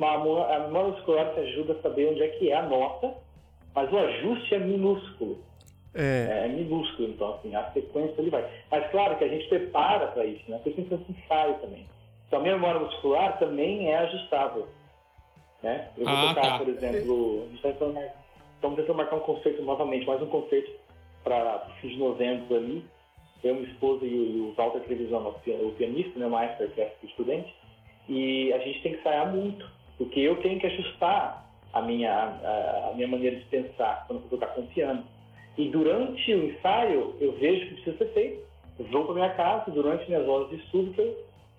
A 0.00 0.18
memória 0.18 0.92
muscular 0.92 1.34
te 1.34 1.40
ajuda 1.40 1.72
a 1.72 1.82
saber 1.82 2.10
onde 2.12 2.22
é 2.22 2.28
que 2.28 2.52
é 2.52 2.56
a 2.56 2.62
nota, 2.62 3.12
mas 3.74 3.92
o 3.92 3.98
ajuste 3.98 4.54
é 4.54 4.58
minúsculo. 4.60 5.42
É. 5.96 6.28
é, 6.30 6.44
é 6.44 6.48
minúsculo, 6.48 7.08
então, 7.08 7.34
assim, 7.34 7.56
a 7.56 7.72
sequência 7.72 8.20
ele 8.20 8.30
vai. 8.30 8.48
Mas 8.70 8.88
claro 8.92 9.18
que 9.18 9.24
a 9.24 9.28
gente 9.28 9.48
prepara 9.48 10.06
para 10.06 10.24
isso, 10.24 10.48
né? 10.48 10.60
Porque 10.62 10.80
tem 10.80 10.84
que 10.84 11.12
ensaio 11.12 11.54
também. 11.54 11.88
Então, 12.28 12.38
a 12.38 12.42
minha 12.42 12.54
memória 12.54 12.80
muscular 12.80 13.36
também 13.40 13.88
é 13.88 13.96
ajustável. 13.98 14.68
Né? 15.64 15.88
Eu 15.96 16.04
vou 16.04 16.14
ah, 16.14 16.34
tocar, 16.34 16.42
tá. 16.42 16.58
por 16.58 16.68
exemplo, 16.68 17.48
estamos 17.54 18.76
tentando 18.76 18.94
marcar 18.94 19.16
um 19.16 19.20
concerto 19.20 19.62
novamente, 19.62 20.04
mais 20.04 20.20
um 20.20 20.26
concerto 20.26 20.70
para 21.22 21.58
fim 21.80 21.88
de 21.88 21.96
novembro 21.96 22.54
ali. 22.54 22.84
Eu, 23.42 23.54
minha 23.54 23.68
esposa 23.68 24.04
e 24.04 24.40
o, 24.40 24.52
Walter 24.54 24.80
Televisão, 24.80 25.26
o 25.26 25.72
pianista, 25.72 26.18
né, 26.18 26.26
o 26.26 26.30
maestro, 26.30 26.68
que 26.68 26.82
é 26.82 26.94
estudante, 27.02 27.50
e 28.10 28.52
a 28.52 28.58
gente 28.58 28.82
tem 28.82 28.92
que 28.92 28.98
ensaiar 28.98 29.34
muito, 29.34 29.66
porque 29.96 30.20
eu 30.20 30.36
tenho 30.42 30.60
que 30.60 30.66
ajustar 30.66 31.50
a 31.72 31.80
minha, 31.80 32.12
a, 32.12 32.90
a 32.90 32.94
minha 32.94 33.08
maneira 33.08 33.36
de 33.36 33.44
pensar 33.46 34.04
quando 34.06 34.18
eu 34.18 34.28
vou 34.28 34.38
tocar 34.38 34.54
com 34.54 34.60
o 34.60 34.66
piano. 34.66 35.02
E 35.56 35.70
durante 35.70 36.34
o 36.34 36.44
ensaio, 36.44 37.16
eu 37.20 37.32
vejo 37.32 37.68
que 37.68 37.74
precisa 37.76 37.96
ser 37.96 38.12
feito. 38.12 38.44
Eu 38.78 38.84
vou 38.86 39.06
para 39.06 39.14
minha 39.14 39.30
casa, 39.30 39.70
durante 39.70 40.06
minhas 40.08 40.28
horas 40.28 40.50
de 40.50 40.56
estudo, 40.56 40.92
que 40.92 41.00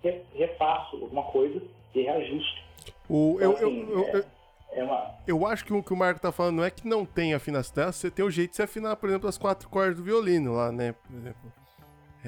eu 0.04 0.22
refaço 0.36 0.94
alguma 0.94 1.24
coisa 1.24 1.60
e 1.92 2.02
reajusto. 2.02 2.65
O, 3.08 3.36
então, 3.36 3.52
eu, 3.52 3.56
assim, 3.56 3.90
eu, 3.90 4.08
eu, 4.08 4.24
é, 4.72 4.80
é 4.80 5.16
eu 5.26 5.46
acho 5.46 5.64
que 5.64 5.72
o 5.72 5.82
que 5.82 5.92
o 5.92 5.96
Marco 5.96 6.20
tá 6.20 6.30
falando 6.30 6.56
não 6.56 6.64
é 6.64 6.70
que 6.70 6.86
não 6.86 7.04
tem 7.04 7.34
afinação, 7.34 7.92
você 7.92 8.10
tem 8.10 8.24
o 8.24 8.30
jeito 8.30 8.50
de 8.50 8.56
se 8.56 8.62
afinar, 8.62 8.96
por 8.96 9.08
exemplo, 9.08 9.28
as 9.28 9.38
quatro 9.38 9.68
cordas 9.68 9.96
do 9.96 10.04
violino 10.04 10.54
lá, 10.54 10.70
né? 10.70 10.92
Por 10.92 11.16
exemplo, 11.16 11.52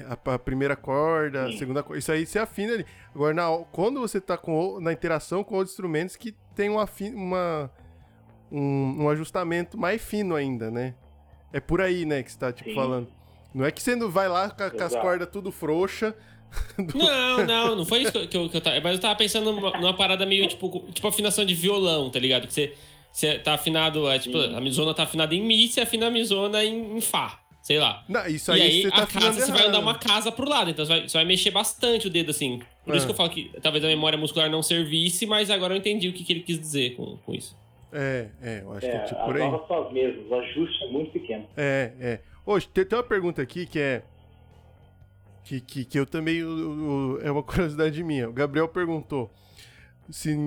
a, 0.07 0.33
a 0.33 0.39
primeira 0.39 0.75
corda, 0.75 1.47
a 1.47 1.51
segunda 1.53 1.83
corda, 1.83 1.99
isso 1.99 2.11
aí 2.11 2.25
você 2.25 2.39
afina 2.39 2.73
ali. 2.73 2.85
Agora, 3.13 3.33
na, 3.33 3.45
quando 3.71 3.99
você 3.99 4.19
tá 4.19 4.37
com, 4.37 4.79
na 4.79 4.91
interação 4.91 5.43
com 5.43 5.55
outros 5.55 5.73
instrumentos 5.73 6.15
que 6.15 6.33
tem 6.55 6.69
uma, 6.69 6.87
uma 7.13 7.71
um, 8.51 9.03
um 9.03 9.09
ajustamento 9.09 9.77
mais 9.77 10.01
fino 10.01 10.35
ainda, 10.35 10.71
né? 10.71 10.95
É 11.51 11.59
por 11.59 11.81
aí, 11.81 12.05
né, 12.05 12.21
que 12.21 12.31
você 12.31 12.37
tá, 12.37 12.51
tipo, 12.51 12.69
Sim. 12.69 12.75
falando. 12.75 13.07
Não 13.53 13.65
é 13.65 13.71
que 13.71 13.81
você 13.81 13.95
não 13.95 14.09
vai 14.09 14.27
lá 14.27 14.49
com, 14.49 14.69
com 14.69 14.83
as 14.83 14.95
cordas 14.95 15.29
tudo 15.29 15.51
frouxa. 15.51 16.15
Não, 16.95 17.45
não, 17.45 17.75
não 17.75 17.85
foi 17.85 18.03
isso 18.03 18.11
que 18.27 18.37
eu, 18.37 18.49
que 18.49 18.57
eu 18.57 18.61
tava. 18.61 18.79
Mas 18.81 18.93
eu 18.93 18.99
tava 18.99 19.15
pensando 19.15 19.51
numa, 19.51 19.71
numa, 19.71 19.93
parada 19.93 20.25
meio 20.25 20.47
tipo, 20.47 20.85
tipo 20.93 21.07
afinação 21.07 21.45
de 21.45 21.53
violão, 21.53 22.09
tá 22.09 22.17
ligado? 22.19 22.47
Que 22.47 22.53
você, 22.53 22.73
você 23.11 23.37
tá 23.37 23.53
afinado, 23.53 24.09
é, 24.09 24.17
tipo, 24.17 24.37
a 24.37 24.61
misona 24.61 24.93
tá 24.93 25.03
afinada 25.03 25.35
em 25.35 25.41
Mi, 25.41 25.67
você 25.67 25.81
afina 25.81 26.07
a 26.07 26.09
misona 26.09 26.63
em, 26.63 26.97
em 26.97 27.01
Fá. 27.01 27.39
Sei 27.61 27.77
lá. 27.77 28.03
Não, 28.07 28.25
isso 28.25 28.51
aí, 28.51 28.59
e 28.59 28.63
aí 28.63 28.81
você 28.83 28.89
tá 28.89 29.03
a 29.03 29.07
casa 29.07 29.45
você 29.45 29.51
vai 29.51 29.67
andar 29.67 29.79
uma 29.79 29.95
casa 29.95 30.31
pro 30.31 30.47
lado, 30.47 30.71
então 30.71 30.85
você 30.85 30.91
vai, 30.91 31.07
você 31.07 31.17
vai 31.17 31.25
mexer 31.25 31.51
bastante 31.51 32.07
o 32.07 32.09
dedo 32.09 32.31
assim. 32.31 32.61
Por 32.85 32.95
isso 32.95 33.05
que 33.05 33.11
eu 33.11 33.15
falo 33.15 33.29
que 33.29 33.51
talvez 33.61 33.83
a 33.83 33.87
memória 33.87 34.17
muscular 34.17 34.49
não 34.49 34.63
servisse, 34.63 35.25
mas 35.25 35.51
agora 35.51 35.73
eu 35.73 35.77
entendi 35.77 36.07
o 36.07 36.13
que, 36.13 36.23
que 36.23 36.33
ele 36.33 36.39
quis 36.39 36.59
dizer 36.59 36.95
com, 36.95 37.17
com 37.17 37.35
isso. 37.35 37.55
É, 37.91 38.27
é, 38.41 38.61
eu 38.63 38.73
acho 38.73 38.85
é, 38.85 38.89
que 38.89 38.95
é 38.95 39.03
tipo 39.03 39.25
por 39.25 39.35
aí. 39.35 39.43
As 39.43 39.93
mesmas, 39.93 40.29
o 40.29 40.35
ajuste 40.35 40.83
é 40.83 40.87
muito 40.87 41.11
pequeno. 41.11 41.45
É, 41.57 41.91
é. 41.99 42.19
Hoje, 42.45 42.67
tem, 42.67 42.85
tem 42.85 42.97
uma 42.97 43.03
pergunta 43.03 43.41
aqui 43.41 43.65
que 43.65 43.79
é. 43.79 44.03
Que, 45.49 45.59
que, 45.59 45.83
que 45.83 45.97
eu 45.97 46.05
também. 46.05 46.37
Eu, 46.37 46.49
eu, 46.59 47.19
é 47.23 47.31
uma 47.31 47.41
curiosidade 47.43 48.03
minha. 48.03 48.29
O 48.29 48.31
Gabriel 48.33 48.67
perguntou 48.67 49.33
se, 50.11 50.37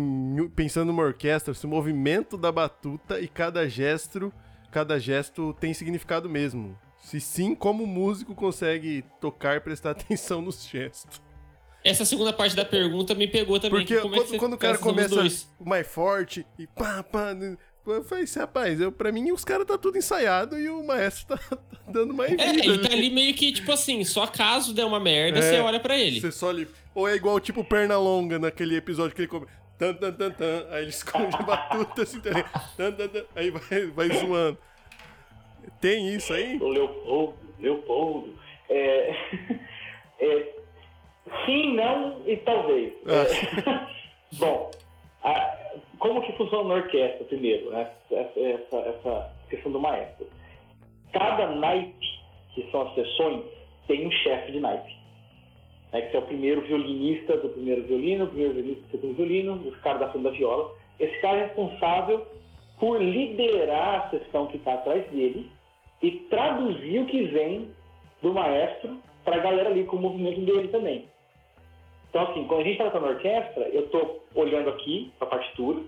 pensando 0.54 0.86
numa 0.86 1.02
orquestra, 1.02 1.52
se 1.52 1.66
o 1.66 1.68
movimento 1.68 2.36
da 2.36 2.52
batuta 2.52 3.20
e 3.20 3.26
cada 3.26 3.68
gesto, 3.68 4.32
cada 4.70 5.00
gesto 5.00 5.52
tem 5.54 5.74
significado 5.74 6.30
mesmo. 6.30 6.78
Se 7.00 7.20
sim, 7.20 7.52
como 7.52 7.82
o 7.82 7.86
músico 7.86 8.32
consegue 8.32 9.04
tocar 9.20 9.56
e 9.56 9.60
prestar 9.60 9.90
atenção 9.98 10.40
nos 10.40 10.64
gestos. 10.64 11.20
Essa 11.82 12.04
segunda 12.04 12.32
parte 12.32 12.54
da 12.54 12.64
pergunta 12.64 13.12
me 13.12 13.26
pegou 13.26 13.58
também. 13.58 13.80
Porque 13.80 14.00
quando, 14.00 14.34
é 14.36 14.38
quando 14.38 14.52
o 14.52 14.58
cara 14.58 14.78
começa 14.78 15.16
mais 15.58 15.84
forte 15.84 16.46
e 16.56 16.64
pá, 16.68 17.02
pá. 17.02 17.34
Eu 17.84 18.04
falei 18.04 18.24
assim, 18.24 18.38
rapaz, 18.38 18.80
eu, 18.80 18.92
pra 18.92 19.10
mim 19.10 19.32
os 19.32 19.44
caras 19.44 19.66
tá 19.66 19.76
tudo 19.76 19.98
ensaiado 19.98 20.58
e 20.58 20.68
o 20.68 20.84
maestro 20.84 21.36
tá, 21.36 21.36
tá 21.56 21.58
dando 21.88 22.14
mais 22.14 22.32
é, 22.32 22.52
vida. 22.52 22.62
É, 22.62 22.66
ele 22.66 22.78
tá 22.78 22.92
ali 22.92 23.10
meio 23.10 23.34
que, 23.34 23.52
tipo 23.52 23.72
assim, 23.72 24.04
só 24.04 24.26
caso 24.26 24.72
der 24.72 24.84
uma 24.84 25.00
merda, 25.00 25.38
é, 25.38 25.42
você 25.42 25.60
olha 25.60 25.80
pra 25.80 25.96
ele. 25.96 26.20
Você 26.20 26.30
só 26.30 26.50
ali. 26.50 26.68
Ou 26.94 27.08
é 27.08 27.14
igual 27.14 27.40
tipo 27.40 27.64
perna 27.64 27.98
longa 27.98 28.38
naquele 28.38 28.76
episódio 28.76 29.14
que 29.16 29.22
ele 29.22 29.28
come. 29.28 29.46
Tan, 29.78 29.94
tan, 29.94 30.12
tan, 30.12 30.30
tan, 30.30 30.66
aí 30.70 30.82
ele 30.82 30.90
esconde 30.90 31.34
a 31.34 31.42
batuta 31.42 32.02
assim 32.02 32.20
também. 32.20 32.44
Tan, 32.76 32.92
tan, 32.92 33.08
tan, 33.08 33.24
aí 33.34 33.50
vai, 33.50 33.86
vai 33.86 34.08
zoando. 34.10 34.58
Tem 35.80 36.14
isso 36.14 36.32
aí? 36.32 36.58
O 36.58 36.68
Leopoldo, 36.68 37.36
Leopoldo. 37.58 38.38
É, 38.68 39.16
é, 40.20 40.62
Sim, 41.46 41.74
não 41.74 42.22
e 42.26 42.36
talvez. 42.38 42.92
Ah. 43.06 43.70
É, 43.70 43.86
bom, 44.36 44.70
a, 45.22 45.56
como 46.02 46.20
que 46.20 46.32
funciona 46.32 46.64
uma 46.64 46.74
orquestra 46.74 47.24
primeiro, 47.26 47.70
né? 47.70 47.88
Essa, 48.10 48.76
essa, 48.76 49.32
questão 49.48 49.70
do 49.70 49.78
maestro. 49.78 50.26
Cada 51.12 51.46
naipe, 51.54 52.06
que 52.54 52.68
são 52.72 52.82
as 52.82 52.94
sessões, 52.96 53.44
tem 53.86 54.04
um 54.04 54.10
chefe 54.10 54.50
de 54.50 54.58
naipe. 54.58 54.92
Né, 55.92 56.02
que 56.02 56.16
é 56.16 56.18
o 56.18 56.22
primeiro 56.22 56.62
violinista 56.62 57.36
do 57.36 57.50
primeiro 57.50 57.84
violino, 57.84 58.24
o 58.24 58.28
primeiro 58.28 58.54
violinista 58.54 58.82
do 58.82 58.90
segundo 58.90 59.14
violino, 59.14 59.52
os 59.68 59.76
caras 59.80 60.00
da 60.00 60.08
frente 60.10 60.24
da 60.24 60.30
viola. 60.30 60.74
Esse 60.98 61.20
cara 61.20 61.38
é 61.38 61.44
responsável 61.44 62.26
por 62.80 63.00
liderar 63.00 64.06
a 64.06 64.10
sessão 64.10 64.48
que 64.48 64.56
está 64.56 64.74
atrás 64.74 65.08
dele 65.08 65.48
e 66.02 66.10
traduzir 66.28 67.00
o 67.00 67.06
que 67.06 67.22
vem 67.26 67.70
do 68.20 68.34
maestro 68.34 68.98
para 69.24 69.36
a 69.36 69.40
galera 69.40 69.70
ali 69.70 69.84
com 69.84 69.98
o 69.98 70.00
movimento 70.00 70.40
dele 70.40 70.66
também. 70.66 71.11
Então, 72.12 72.24
assim, 72.24 72.44
quando 72.44 72.60
a 72.60 72.64
gente 72.64 72.82
está 72.82 73.00
na 73.00 73.08
orquestra, 73.08 73.68
eu 73.70 73.86
estou 73.86 74.22
olhando 74.34 74.68
aqui 74.68 75.10
a 75.18 75.24
partitura, 75.24 75.80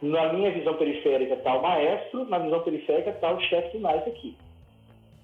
na 0.00 0.32
minha 0.32 0.50
visão 0.50 0.74
periférica 0.78 1.34
está 1.34 1.58
o 1.58 1.62
maestro, 1.62 2.24
na 2.24 2.38
visão 2.38 2.62
periférica 2.62 3.10
está 3.10 3.30
o 3.30 3.38
chefe 3.42 3.76
de 3.76 3.82
naipe 3.82 4.08
aqui. 4.08 4.34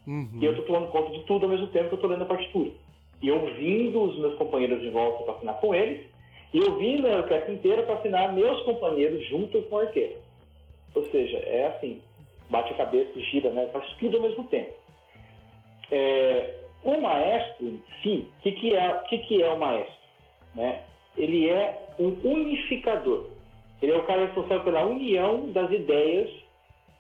Uhum. 0.07 0.39
E 0.39 0.45
eu 0.45 0.51
estou 0.51 0.67
tomando 0.67 0.93
conta 0.93 1.13
de 1.13 1.25
tudo 1.25 1.45
ao 1.45 1.51
mesmo 1.51 1.69
tempo 1.69 1.89
que 1.89 1.95
eu 1.95 1.97
estou 1.97 2.11
lendo 2.11 2.25
a 2.25 2.27
partitura. 2.27 2.73
E 3.23 3.31
ouvindo 3.31 4.03
os 4.03 4.19
meus 4.19 4.35
companheiros 4.35 4.83
de 4.83 4.91
volta 4.91 5.25
para 5.25 5.33
afinar 5.33 5.55
com 5.55 5.75
eles, 5.75 6.07
e 6.53 6.61
ouvindo 6.61 7.09
a 7.09 7.17
orquestra 7.17 7.55
inteira 7.55 7.83
para 7.85 7.95
afinar 7.95 8.35
meus 8.35 8.61
companheiros 8.65 9.27
junto 9.29 9.63
com 9.63 9.79
a 9.79 9.85
orquestra. 9.85 10.21
Ou 10.95 11.07
seja, 11.07 11.39
é 11.39 11.69
assim, 11.69 12.03
bate 12.51 12.71
a 12.75 12.77
cabeça, 12.77 13.19
gira, 13.19 13.49
né? 13.49 13.67
faz 13.73 13.89
tudo 13.99 14.19
ao 14.19 14.23
mesmo 14.25 14.45
tempo. 14.45 14.75
É, 15.91 16.66
o 16.87 17.01
maestro 17.01 17.67
em 17.67 17.83
si, 18.03 18.29
o 18.39 18.43
que, 18.43 18.53
que, 18.53 18.77
é, 18.77 18.93
que, 19.09 19.19
que 19.19 19.43
é 19.43 19.51
o 19.51 19.59
maestro? 19.59 19.95
Né? 20.55 20.83
Ele 21.17 21.49
é 21.51 21.87
um 21.99 22.17
unificador. 22.25 23.27
Ele 23.83 23.93
é 23.93 23.97
o 23.97 24.05
cara 24.05 24.27
responsável 24.27 24.63
pela 24.65 24.87
união 24.87 25.51
das 25.51 25.71
ideias 25.71 26.31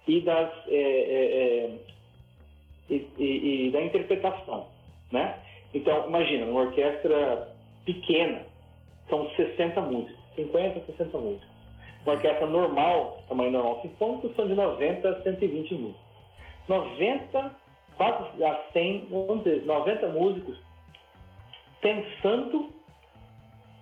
e, 0.08 0.20
das, 0.20 0.50
é, 0.68 0.76
é, 0.76 1.36
é, 1.36 1.70
e, 2.90 3.08
e, 3.18 3.66
e, 3.66 3.70
da 3.70 3.80
interpretação. 3.80 4.66
Né? 5.12 5.38
Então, 5.72 6.08
imagina, 6.08 6.46
uma 6.46 6.62
orquestra 6.62 7.54
pequena, 7.84 8.42
são 9.08 9.30
60 9.36 9.80
músicos, 9.82 10.16
50, 10.34 10.84
60 10.84 11.18
músicos. 11.18 11.48
Uma 12.04 12.14
orquestra 12.14 12.46
normal, 12.46 13.22
tamanho 13.28 13.52
normal 13.52 13.80
sinfônico, 13.82 14.32
são 14.34 14.48
de 14.48 14.54
90 14.54 15.08
a 15.08 15.22
120 15.22 15.74
músicos. 15.74 16.06
90 16.68 17.65
quase 17.96 18.44
a 18.44 18.62
100, 18.72 19.06
vamos 19.10 19.44
dizer, 19.44 19.64
90 19.64 20.08
músicos 20.08 20.58
pensando 21.80 22.70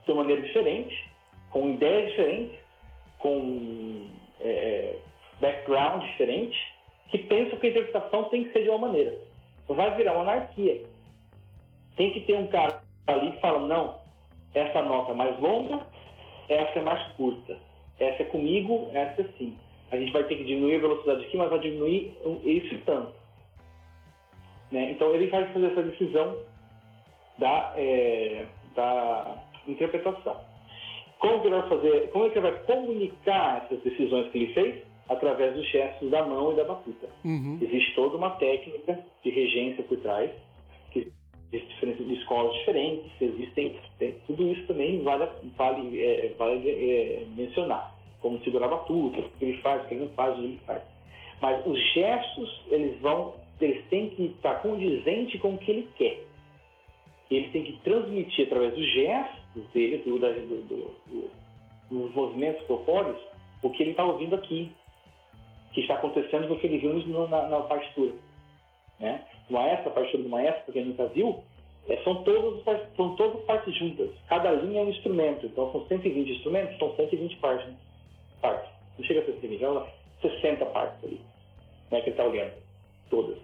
de 0.06 0.14
maneira 0.14 0.42
diferente, 0.42 1.10
com 1.50 1.70
ideias 1.70 2.10
diferentes, 2.10 2.58
com 3.18 4.06
é, 4.40 4.48
é, 4.48 4.98
background 5.40 6.02
diferente, 6.02 6.58
que 7.10 7.18
pensam 7.18 7.58
que 7.58 7.66
a 7.66 7.70
interpretação 7.70 8.24
tem 8.24 8.44
que 8.44 8.52
ser 8.52 8.64
de 8.64 8.70
uma 8.70 8.86
maneira. 8.86 9.16
Vai 9.68 9.94
virar 9.96 10.12
uma 10.12 10.22
anarquia. 10.22 10.82
Tem 11.96 12.12
que 12.12 12.20
ter 12.20 12.34
um 12.34 12.48
cara 12.48 12.82
ali 13.06 13.32
que 13.32 13.40
fala, 13.40 13.60
não, 13.66 13.98
essa 14.54 14.82
nota 14.82 15.12
é 15.12 15.14
mais 15.14 15.38
longa, 15.40 15.80
essa 16.48 16.78
é 16.78 16.82
mais 16.82 17.02
curta. 17.12 17.56
Essa 17.98 18.22
é 18.22 18.26
comigo, 18.26 18.90
essa 18.92 19.22
é 19.22 19.24
assim. 19.24 19.56
A 19.90 19.96
gente 19.96 20.12
vai 20.12 20.24
ter 20.24 20.36
que 20.36 20.44
diminuir 20.44 20.76
a 20.76 20.80
velocidade 20.80 21.24
aqui, 21.24 21.36
mas 21.36 21.48
vai 21.48 21.58
diminuir 21.60 22.16
isso 22.44 22.78
tanto. 22.84 23.23
Né? 24.70 24.92
Então 24.92 25.14
ele 25.14 25.28
vai 25.28 25.46
fazer 25.52 25.66
essa 25.66 25.82
decisão 25.82 26.36
da, 27.38 27.72
é, 27.76 28.46
da 28.74 29.42
interpretação. 29.66 30.40
Como 31.18 31.40
que 31.40 31.46
ele 31.46 31.56
vai 31.56 31.68
fazer? 31.68 32.10
Como 32.10 32.26
é 32.26 32.30
que 32.30 32.38
ele 32.38 32.50
vai 32.50 32.62
comunicar 32.64 33.64
essas 33.64 33.82
decisões 33.82 34.30
que 34.30 34.38
ele 34.38 34.52
fez? 34.54 34.82
Através 35.08 35.54
dos 35.54 35.66
gestos 35.70 36.10
da 36.10 36.24
mão 36.24 36.52
e 36.52 36.56
da 36.56 36.64
batuta. 36.64 37.08
Uhum. 37.24 37.58
Existe 37.60 37.94
toda 37.94 38.16
uma 38.16 38.30
técnica 38.30 38.98
de 39.22 39.30
regência 39.30 39.84
por 39.84 39.98
trás, 39.98 40.30
que 40.92 41.12
existe 41.52 41.68
diferentes 41.74 42.06
de 42.06 42.14
escolas 42.14 42.54
diferentes, 42.54 43.10
existem 43.20 43.78
tudo 44.26 44.48
isso 44.48 44.66
também 44.66 45.02
vale, 45.02 45.28
vale, 45.56 46.02
é, 46.02 46.34
vale 46.38 46.70
é, 46.70 47.26
mencionar. 47.36 47.94
como 48.20 48.42
segurar 48.42 48.66
a 48.66 48.70
batuta, 48.70 49.20
o 49.20 49.30
que 49.38 49.44
ele 49.44 49.58
faz, 49.58 49.84
o 49.84 49.86
que 49.86 49.94
ele 49.94 50.04
não 50.04 50.10
faz, 50.12 50.32
o 50.32 50.40
que 50.40 50.46
ele 50.46 50.60
faz. 50.66 50.82
Mas 51.42 51.66
os 51.66 51.78
gestos, 51.92 52.62
eles 52.70 52.98
vão, 53.00 53.34
eles 53.60 53.84
têm 53.88 54.10
que 54.10 54.24
estar 54.26 54.60
condizente 54.62 55.38
com 55.38 55.54
o 55.54 55.58
que 55.58 55.70
ele 55.70 55.88
quer. 55.96 56.20
Ele 57.30 57.48
tem 57.48 57.64
que 57.64 57.80
transmitir 57.80 58.46
através 58.46 58.74
dos 58.74 58.86
gestos 58.92 59.64
dele, 59.72 59.98
do, 59.98 60.18
do, 60.18 60.94
do, 61.08 61.30
dos 61.90 62.14
movimentos 62.14 62.64
corpóreos, 62.66 63.18
o 63.62 63.70
que 63.70 63.82
ele 63.82 63.90
está 63.92 64.04
ouvindo 64.04 64.34
aqui, 64.34 64.70
que 65.72 65.80
está 65.80 65.94
acontecendo 65.94 66.48
com 66.48 66.54
o 66.54 66.58
que 66.58 66.66
ele 66.66 66.78
viu 66.78 67.28
na, 67.28 67.48
na 67.48 67.60
partitura. 67.62 68.12
Né? 69.00 69.24
O 69.48 69.54
maestro, 69.54 69.88
a 69.88 69.92
partitura 69.92 70.22
do 70.22 70.28
maestro, 70.28 70.64
para 70.64 70.74
quem 70.74 70.84
nunca 70.84 71.06
viu, 71.08 71.42
é, 71.88 71.96
são, 72.02 72.22
todas, 72.22 72.62
são 72.96 73.16
todas 73.16 73.44
partes 73.44 73.74
juntas. 73.76 74.10
Cada 74.28 74.52
linha 74.52 74.80
é 74.80 74.84
um 74.84 74.90
instrumento. 74.90 75.46
Então 75.46 75.70
são 75.72 75.86
120 75.86 76.30
instrumentos, 76.30 76.78
são 76.78 76.94
120 76.96 77.36
partes. 77.36 77.66
Né? 77.66 77.76
partes. 78.44 78.70
Não 78.98 79.04
chega 79.06 79.20
a 79.20 79.24
ser 79.24 79.40
120, 79.40 79.64
é 79.64 79.92
60 80.20 80.66
partes 80.66 81.04
ali. 81.04 81.20
Né, 81.90 82.00
que 82.00 82.10
ele 82.10 82.10
está 82.10 82.24
olhando. 82.24 82.63
Todas. 83.10 83.38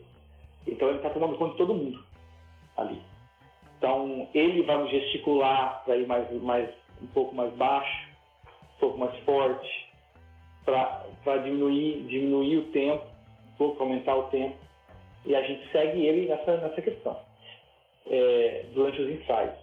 Então 0.67 0.89
ele 0.89 0.99
está 0.99 1.11
tomando 1.11 1.37
conta 1.37 1.53
de 1.53 1.59
todo 1.59 1.75
mundo 1.75 2.05
ali. 2.77 3.01
Então 3.79 4.29
ele 4.35 4.63
vai 4.63 4.87
gesticular 4.89 5.83
para 5.85 5.97
ir 5.97 6.07
mais, 6.07 6.31
mais, 6.43 6.69
um 7.03 7.07
pouco 7.09 7.35
mais 7.35 7.53
baixo, 7.55 8.09
um 8.77 8.81
pouco 8.81 8.99
mais 8.99 9.17
forte, 9.25 9.91
para 10.65 11.37
diminuir, 11.43 12.05
diminuir 12.07 12.59
o 12.59 12.65
tempo, 12.73 13.05
um 13.53 13.57
pouco 13.57 13.83
aumentar 13.83 14.17
o 14.17 14.25
tempo. 14.25 14.57
E 15.25 15.35
a 15.35 15.43
gente 15.43 15.71
segue 15.71 16.07
ele 16.07 16.29
nessa, 16.29 16.57
nessa 16.59 16.81
questão 16.81 17.17
é, 18.11 18.65
durante 18.75 19.01
os 19.01 19.11
ensaios. 19.11 19.55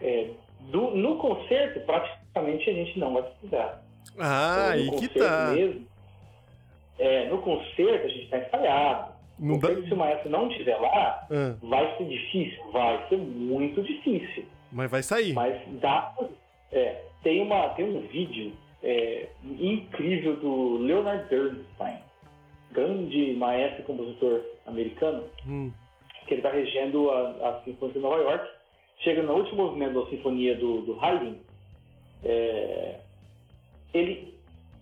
É, 0.00 0.30
do, 0.70 0.90
no 0.90 1.16
concerto, 1.16 1.80
praticamente 1.80 2.68
a 2.68 2.72
gente 2.72 2.98
não 2.98 3.14
vai 3.14 3.22
precisar. 3.22 3.82
Ah, 4.18 4.72
então, 4.76 4.98
aí 4.98 5.08
que 5.08 5.18
tá. 5.18 5.52
Mesmo, 5.52 5.86
é, 6.98 7.28
no 7.28 7.40
concerto 7.40 8.06
a 8.06 8.08
gente 8.08 8.24
está 8.24 8.38
ensaiado. 8.38 9.09
Não 9.40 9.58
dá... 9.58 9.68
Se 9.68 9.94
o 9.94 9.96
maestro 9.96 10.30
não 10.30 10.50
estiver 10.50 10.76
lá, 10.76 11.26
ah. 11.30 11.56
vai 11.62 11.96
ser 11.96 12.04
difícil? 12.04 12.62
Vai 12.72 13.08
ser 13.08 13.16
muito 13.16 13.82
difícil. 13.82 14.44
Mas 14.70 14.90
vai 14.90 15.02
sair. 15.02 15.32
Mas 15.32 15.60
dá. 15.80 16.14
É, 16.70 17.02
tem, 17.22 17.42
uma, 17.42 17.70
tem 17.70 17.84
um 17.84 18.00
vídeo 18.02 18.52
é, 18.82 19.28
incrível 19.58 20.36
do 20.36 20.76
Leonard 20.78 21.28
Bernstein, 21.28 21.98
grande 22.70 23.34
maestro 23.34 23.80
e 23.80 23.84
compositor 23.84 24.42
americano. 24.66 25.24
Hum 25.48 25.72
que 26.30 26.34
ele 26.34 26.40
está 26.40 26.50
regendo 26.50 27.10
a, 27.10 27.48
a 27.48 27.62
Sinfonia 27.64 27.92
de 27.94 27.98
Nova 27.98 28.22
York. 28.22 28.48
Chega 28.98 29.22
no 29.22 29.34
último 29.34 29.64
movimento 29.64 30.00
da 30.00 30.10
Sinfonia 30.10 30.54
do, 30.56 30.82
do 30.82 30.98
Haydn, 31.00 31.34
é, 32.22 33.00
ele, 33.92 34.34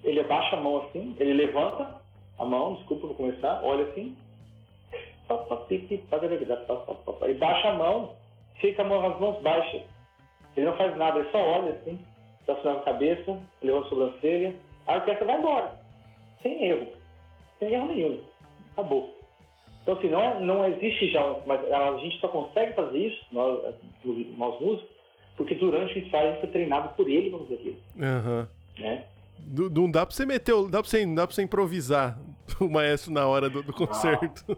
ele 0.05 0.21
abaixa 0.21 0.57
a 0.57 0.61
mão 0.61 0.83
assim, 0.83 1.17
ele 1.19 1.33
levanta 1.33 2.03
a 2.39 2.45
mão, 2.45 2.75
desculpa, 2.75 3.07
vou 3.07 3.17
começar, 3.17 3.61
olha 3.65 3.85
assim, 3.87 4.15
e 7.29 7.35
baixa 7.35 7.69
a 7.69 7.75
mão, 7.75 8.15
fica 8.61 8.83
as 8.83 9.21
mãos 9.21 9.43
baixas. 9.43 9.83
Ele 10.57 10.67
não 10.67 10.77
faz 10.77 10.97
nada, 10.97 11.19
ele 11.19 11.31
só 11.31 11.39
olha 11.39 11.73
assim, 11.73 11.99
está 12.41 12.57
suando 12.57 12.79
a 12.79 12.83
cabeça, 12.83 13.39
levanta 13.63 13.87
a 13.87 13.91
sobrancelha, 13.91 14.55
a 14.87 14.95
orquestra 14.95 15.27
vai 15.27 15.39
embora. 15.39 15.81
Sem 16.43 16.65
erro. 16.65 16.89
Sem 17.59 17.73
erro 17.73 17.87
nenhum. 17.87 18.21
Acabou. 18.73 19.15
Então, 19.83 19.97
assim, 19.97 20.09
não, 20.09 20.21
é, 20.21 20.41
não 20.41 20.67
existe 20.67 21.11
já, 21.11 21.37
mas 21.47 21.61
a 21.73 21.97
gente 21.99 22.19
só 22.21 22.29
consegue 22.29 22.75
fazer 22.75 22.99
isso, 22.99 23.25
nós, 23.33 23.75
nós 24.37 24.61
músicos, 24.61 24.91
porque 25.37 25.55
durante 25.55 25.99
o 25.99 26.07
ensaio 26.07 26.29
a 26.29 26.31
gente 26.33 26.41
foi 26.41 26.51
treinado 26.51 26.95
por 26.95 27.09
ele 27.09 27.31
para 27.31 27.39
fazer 27.39 27.55
aquilo. 27.55 27.77
Uhum. 27.97 28.47
Né? 28.79 29.05
Não 29.73 29.91
dá 29.91 30.05
pra 30.05 30.15
você 30.15 30.27
meter, 30.27 30.55
dá 30.65 30.83
pra 30.83 30.91
você, 30.91 31.07
dá 31.07 31.27
pra 31.27 31.35
você 31.35 31.43
improvisar 31.43 32.19
o 32.61 32.69
maestro 32.69 33.13
na 33.13 33.27
hora 33.27 33.49
do, 33.49 33.63
do 33.63 33.73
concerto. 33.73 34.57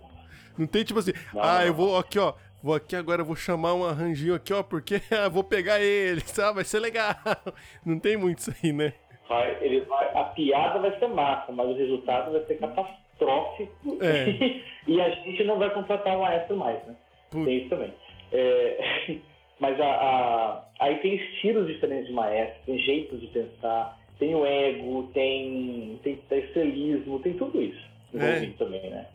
Não. 0.60 0.66
tem 0.66 0.84
tipo 0.84 0.98
assim, 0.98 1.12
não, 1.32 1.42
ah, 1.42 1.58
não. 1.60 1.66
eu 1.66 1.74
vou 1.74 1.96
aqui, 1.96 2.18
ó, 2.18 2.34
vou 2.62 2.74
aqui 2.74 2.94
agora, 2.94 3.24
vou 3.24 3.34
chamar 3.34 3.74
um 3.74 3.84
arranjinho 3.84 4.34
aqui, 4.34 4.52
ó, 4.52 4.62
porque 4.62 5.00
vou 5.32 5.42
pegar 5.42 5.80
ele, 5.80 6.20
sabe? 6.26 6.56
Vai 6.56 6.64
ser 6.64 6.80
legal. 6.80 7.14
Não 7.84 7.98
tem 7.98 8.16
muito 8.16 8.38
isso 8.38 8.54
aí, 8.62 8.72
né? 8.72 8.92
Vai, 9.28 9.56
ele 9.60 9.80
vai, 9.82 10.10
a 10.14 10.24
piada 10.24 10.78
vai 10.80 10.98
ser 10.98 11.08
massa, 11.08 11.52
mas 11.52 11.68
o 11.68 11.74
resultado 11.74 12.32
vai 12.32 12.44
ser 12.46 12.58
catastrófico 12.58 13.98
é. 14.00 14.60
e 14.88 15.00
a 15.00 15.08
gente 15.10 15.44
não 15.44 15.56
vai 15.56 15.70
contratar 15.70 16.16
um 16.16 16.22
maestro 16.22 16.56
mais, 16.56 16.84
né? 16.84 16.96
Tem 17.30 17.58
isso 17.58 17.68
também. 17.68 17.94
É, 18.32 19.16
mas 19.60 19.80
a, 19.80 19.86
a, 19.86 20.64
aí 20.80 20.96
tem 20.96 21.14
estilos 21.14 21.68
diferentes 21.68 22.08
de 22.08 22.12
maestro, 22.12 22.60
tem 22.66 22.78
jeitos 22.80 23.20
de 23.20 23.28
pensar, 23.28 23.96
tem 24.18 24.34
o 24.34 24.44
ego, 24.44 25.08
tem, 25.14 26.00
tem, 26.02 26.16
tem 26.28 26.38
estrelismo, 26.40 27.20
tem 27.20 27.34
tudo 27.34 27.62
isso 27.62 27.90
envolvido 28.12 28.54
é. 28.54 28.64
também, 28.64 28.90
né? 28.90 29.06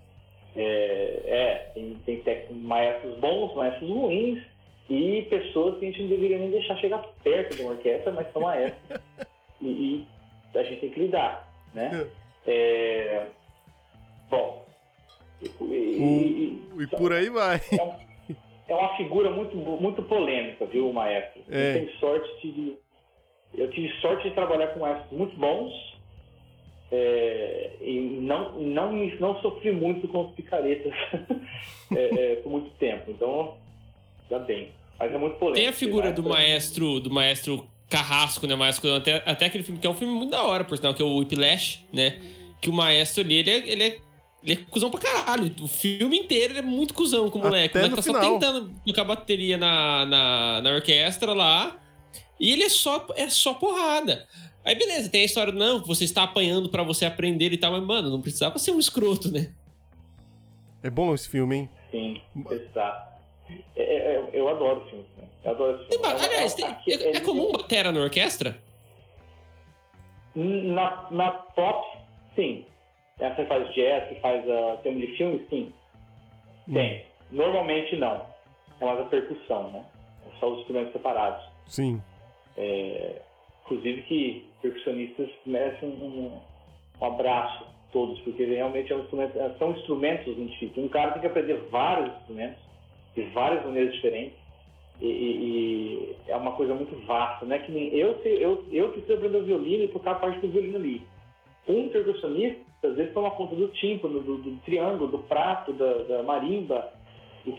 É, 0.55 1.21
é 1.25 1.71
tem, 2.05 2.19
tem 2.21 2.45
maestros 2.51 3.17
bons, 3.19 3.53
maestros 3.55 3.89
ruins 3.89 4.43
e 4.89 5.23
pessoas 5.29 5.77
que 5.79 5.85
a 5.85 5.89
gente 5.89 6.01
não 6.03 6.09
deveria 6.09 6.37
nem 6.37 6.51
deixar 6.51 6.77
chegar 6.77 7.03
perto 7.23 7.55
de 7.55 7.61
uma 7.61 7.71
orquestra, 7.71 8.11
mas 8.11 8.31
são 8.31 8.41
maestros. 8.41 9.01
e, 9.61 10.05
e 10.53 10.57
a 10.57 10.63
gente 10.63 10.81
tem 10.81 10.89
que 10.91 10.99
lidar, 10.99 11.51
né? 11.73 12.07
É, 12.47 12.51
é 12.51 13.27
Bom. 14.29 14.65
E, 15.41 15.47
e, 15.47 16.81
e 16.81 16.87
por 16.87 17.13
aí 17.13 17.29
vai. 17.29 17.57
É, 17.71 18.35
é, 18.67 18.75
uma 18.75 18.95
figura 18.97 19.29
muito, 19.29 19.55
muito 19.55 20.01
polêmica, 20.03 20.65
viu, 20.65 20.91
maestro? 20.91 21.41
É. 21.49 21.69
Eu 21.69 21.73
tenho 21.73 21.99
sorte 21.99 22.51
de. 22.51 22.77
Eu 23.53 23.69
tive 23.71 23.89
sorte 24.01 24.27
de 24.27 24.35
trabalhar 24.35 24.67
com 24.67 24.79
maestros 24.79 25.11
muito 25.11 25.35
bons. 25.37 25.94
É, 26.91 27.71
e 27.81 27.99
não, 28.21 28.59
não, 28.59 28.93
não 29.19 29.41
sofri 29.41 29.71
muito 29.71 30.07
com 30.07 30.27
os 30.27 30.31
picaretas 30.33 30.93
é, 31.95 32.33
é, 32.33 32.35
por 32.37 32.51
muito 32.51 32.69
tempo. 32.71 33.11
Então, 33.11 33.55
já 34.29 34.39
bem. 34.39 34.69
Mas 34.99 35.13
é 35.13 35.17
muito 35.17 35.35
polêmico. 35.37 35.59
Tem 35.59 35.67
a 35.67 35.73
figura 35.73 36.11
do 36.11 36.23
maestro, 36.23 36.99
do 36.99 37.09
maestro 37.09 37.67
Carrasco, 37.89 38.47
né? 38.47 38.55
Maestro, 38.55 38.93
até, 38.93 39.21
até 39.25 39.45
aquele 39.45 39.63
filme 39.63 39.79
que 39.79 39.87
é 39.87 39.89
um 39.89 39.95
filme 39.95 40.13
muito 40.13 40.31
da 40.31 40.43
hora, 40.43 40.63
por 40.63 40.77
sinal, 40.77 40.93
que 40.93 41.01
é 41.01 41.05
o 41.05 41.17
Whiplash, 41.17 41.85
né? 41.91 42.19
Que 42.61 42.69
o 42.69 42.73
maestro 42.73 43.23
ali, 43.23 43.35
ele 43.35 43.51
é, 43.51 43.69
ele 43.69 43.83
é 43.83 43.97
ele 44.45 44.53
é 44.53 44.55
cuzão 44.69 44.91
pra 44.91 44.99
caralho. 44.99 45.51
O 45.59 45.67
filme 45.67 46.19
inteiro 46.19 46.53
ele 46.53 46.59
é 46.59 46.61
muito 46.61 46.93
cuzão 46.93 47.31
com 47.31 47.39
o 47.39 47.41
moleque. 47.41 47.77
Até 47.77 47.87
o 47.87 47.89
moleque 47.89 47.95
tá 47.95 48.03
final. 48.03 48.23
só 48.23 48.31
tentando 48.33 48.71
tocar 48.85 49.03
bateria 49.03 49.57
na, 49.57 50.05
na, 50.05 50.61
na 50.61 50.69
orquestra 50.71 51.33
lá. 51.33 51.75
E 52.39 52.51
ele 52.51 52.63
é 52.63 52.69
só, 52.69 53.07
é 53.15 53.27
só 53.27 53.55
porrada. 53.55 54.27
Aí 54.65 54.73
beleza, 54.73 55.11
tem 55.11 55.21
a 55.21 55.25
história, 55.25 55.53
não, 55.53 55.79
você 55.83 56.05
está 56.05 56.23
apanhando 56.23 56.69
para 56.69 56.81
você 56.81 57.05
aprender 57.05 57.53
e 57.53 57.57
tal, 57.57 57.71
mas, 57.71 57.83
mano, 57.83 58.09
não 58.09 58.19
precisava 58.19 58.57
ser 58.57 58.71
um 58.71 58.79
escroto, 58.79 59.31
né? 59.31 59.53
É 60.81 60.89
bom 60.89 61.13
esse 61.13 61.29
filme, 61.29 61.55
hein? 61.55 61.69
Sim, 61.91 62.21
exato. 62.49 63.15
É, 63.75 63.83
é, 63.83 64.15
é 64.15 64.29
eu 64.33 64.49
adoro 64.49 64.81
o 64.81 64.89
filme. 64.89 65.05
Eu 65.43 65.51
adoro 65.51 65.81
esse 65.81 65.89
filme. 65.89 66.05
aliás, 66.05 66.53
tem, 66.55 66.65
é, 66.65 67.17
é, 67.17 67.19
comum 67.21 67.51
batera 67.51 67.91
na 67.91 67.99
orquestra? 67.99 68.57
Na, 70.33 71.07
na 71.11 71.31
pop, 71.31 71.99
sim. 72.35 72.65
Essa 73.19 73.43
que 73.43 73.45
faz 73.45 73.73
jazz, 73.73 74.09
que 74.09 74.19
faz 74.19 74.43
uh, 74.45 74.77
tema 74.81 74.99
de 74.99 75.15
filme, 75.15 75.45
sim. 75.49 75.71
Hum. 76.67 76.73
Tem. 76.73 77.05
Normalmente 77.31 77.95
não. 77.97 78.25
É 78.81 78.85
mais 78.85 78.99
a 78.99 79.03
percussão, 79.05 79.71
né? 79.71 79.85
É 80.25 80.39
só 80.39 80.51
os 80.51 80.59
instrumentos 80.59 80.91
separados. 80.91 81.45
Sim. 81.67 82.01
É, 82.57 83.21
inclusive 83.65 84.01
que 84.03 84.45
percussionistas 84.61 85.29
merecem 85.45 85.89
um, 85.89 86.39
um 87.01 87.05
abraço 87.05 87.65
todos, 87.91 88.19
porque 88.21 88.43
realmente 88.43 88.91
é 88.91 88.95
um 88.95 89.01
instrumento, 89.01 89.39
é, 89.39 89.49
são 89.57 89.71
instrumentos 89.71 90.35
muito 90.37 90.51
difíceis. 90.51 90.85
Um 90.85 90.89
cara 90.89 91.11
tem 91.11 91.21
que 91.21 91.27
aprender 91.27 91.55
vários 91.71 92.13
instrumentos, 92.17 92.59
de 93.15 93.21
várias 93.33 93.65
maneiras 93.65 93.93
diferentes, 93.93 94.37
e, 95.01 95.05
e, 95.05 96.15
e 96.27 96.31
é 96.31 96.35
uma 96.35 96.53
coisa 96.53 96.73
muito 96.73 96.95
vasta, 97.05 97.45
né? 97.45 97.59
Que 97.59 97.71
nem 97.71 97.93
eu, 97.93 98.19
eu, 98.23 98.65
eu 98.71 98.89
preciso 98.89 99.13
aprender 99.13 99.37
o 99.37 99.45
violino 99.45 99.83
e 99.85 99.87
tocar 99.89 100.11
a 100.11 100.15
parte 100.15 100.39
do 100.39 100.49
violino 100.49 100.77
ali. 100.77 101.01
Um 101.67 101.89
percussionista 101.89 102.61
às 102.83 102.95
vezes 102.95 103.13
toma 103.13 103.31
conta 103.31 103.55
do 103.55 103.67
tímpano, 103.69 104.19
do, 104.19 104.37
do 104.37 104.57
triângulo, 104.63 105.09
do 105.09 105.19
prato, 105.19 105.73
da, 105.73 105.93
da 106.03 106.23
marimba. 106.23 106.93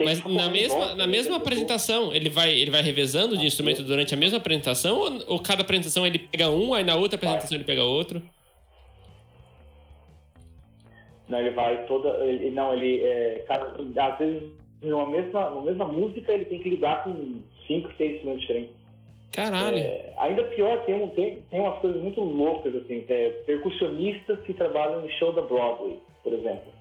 Mas 0.05 0.25
na 0.25 0.49
mesma, 0.49 0.79
volta, 0.79 0.95
na 0.97 1.07
mesma 1.07 1.37
apresentação, 1.37 2.13
ele 2.13 2.29
vai, 2.29 2.53
ele 2.53 2.71
vai 2.71 2.83
revezando 2.83 3.37
de 3.37 3.47
instrumento 3.47 3.83
durante 3.83 4.15
a 4.15 4.17
mesma 4.17 4.39
apresentação? 4.39 4.99
Ou, 4.99 5.35
ou, 5.35 5.39
cada 5.41 5.63
apresentação 5.63 6.07
ele 6.07 6.19
pega 6.19 6.51
um, 6.51 6.75
aí 6.75 6.83
na 6.83 6.97
outra 6.97 7.17
apresentação 7.17 7.51
vai. 7.51 7.59
ele 7.59 7.65
pega 7.65 7.85
outro? 7.85 8.21
Não, 11.29 11.39
ele 11.39 11.51
vai 11.51 11.87
toda. 11.87 12.09
Ele, 12.25 12.51
não, 12.51 12.73
ele. 12.75 13.01
É, 13.03 13.45
cada, 13.47 13.77
às 14.13 14.19
vezes, 14.19 14.43
numa 14.83 15.09
mesma, 15.09 15.51
numa 15.51 15.63
mesma 15.63 15.85
música, 15.87 16.33
ele 16.33 16.45
tem 16.47 16.59
que 16.61 16.71
lidar 16.71 17.05
com 17.05 17.41
cinco, 17.67 17.91
seis 17.97 18.15
instrumentos 18.15 18.41
diferentes. 18.43 18.77
Caralho. 19.33 19.77
É, 19.77 20.15
ainda 20.19 20.45
pior, 20.45 20.85
tem, 20.85 20.95
um, 20.95 21.09
tem, 21.11 21.43
tem 21.51 21.61
umas 21.61 21.79
coisas 21.81 22.01
muito 22.01 22.21
loucas, 22.23 22.75
assim, 22.75 23.05
é, 23.09 23.31
percussionistas 23.45 24.41
que 24.41 24.55
trabalham 24.55 25.03
no 25.03 25.11
show 25.11 25.33
da 25.33 25.43
Broadway, 25.43 25.99
por 26.23 26.33
exemplo. 26.33 26.76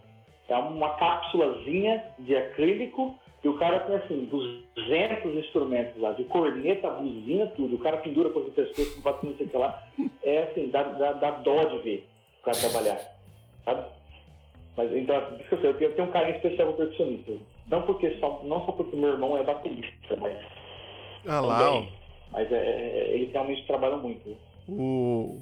É 0.48 0.56
uma 0.56 0.90
cápsulazinha 0.96 2.04
de 2.20 2.36
acrílico, 2.36 3.16
E 3.44 3.48
o 3.48 3.58
cara 3.58 3.80
tem, 3.82 3.96
assim, 3.96 4.26
200 4.26 5.36
instrumentos 5.36 6.02
lá, 6.02 6.14
de 6.14 6.24
corneta, 6.24 6.90
buzina, 6.90 7.46
tudo. 7.56 7.76
O 7.76 7.80
cara 7.80 7.98
pendura 7.98 8.32
coisa 8.32 8.48
no 8.48 8.56
pescoço, 8.56 9.02
bate 9.02 9.24
não 9.26 9.36
sei 9.36 9.46
o 9.46 9.50
que 9.50 9.58
lá. 9.58 9.84
É, 10.24 10.44
assim, 10.44 10.70
dá, 10.70 10.82
dá, 10.84 11.14
dá 11.14 11.32
dó 11.32 11.64
de 11.66 11.78
ver 11.80 12.08
o 12.42 12.46
cara 12.46 12.58
trabalhar, 12.58 13.00
sabe? 13.64 13.86
Mas, 14.76 14.92
então, 14.96 15.16
eu, 15.16 15.62
sei, 15.62 15.70
eu 15.80 15.96
tenho 15.96 16.08
um 16.08 16.12
carinho 16.12 16.38
especial 16.38 16.70
pro 16.70 16.78
percussionista. 16.78 17.34
Não, 17.70 17.84
porque 17.84 18.18
só, 18.20 18.42
não 18.44 18.66
só 18.66 18.72
porque 18.72 18.96
meu 18.96 19.10
irmão 19.10 19.38
é 19.38 19.44
baterista, 19.44 20.16
mas... 20.20 20.38
Ah 21.28 21.42
lá, 21.42 21.72
ó. 21.72 21.86
Mas 22.32 22.52
é, 22.52 22.56
é, 22.56 23.12
eles 23.14 23.32
realmente 23.32 23.66
trabalham 23.66 24.00
muito. 24.00 24.36
O, 24.68 25.40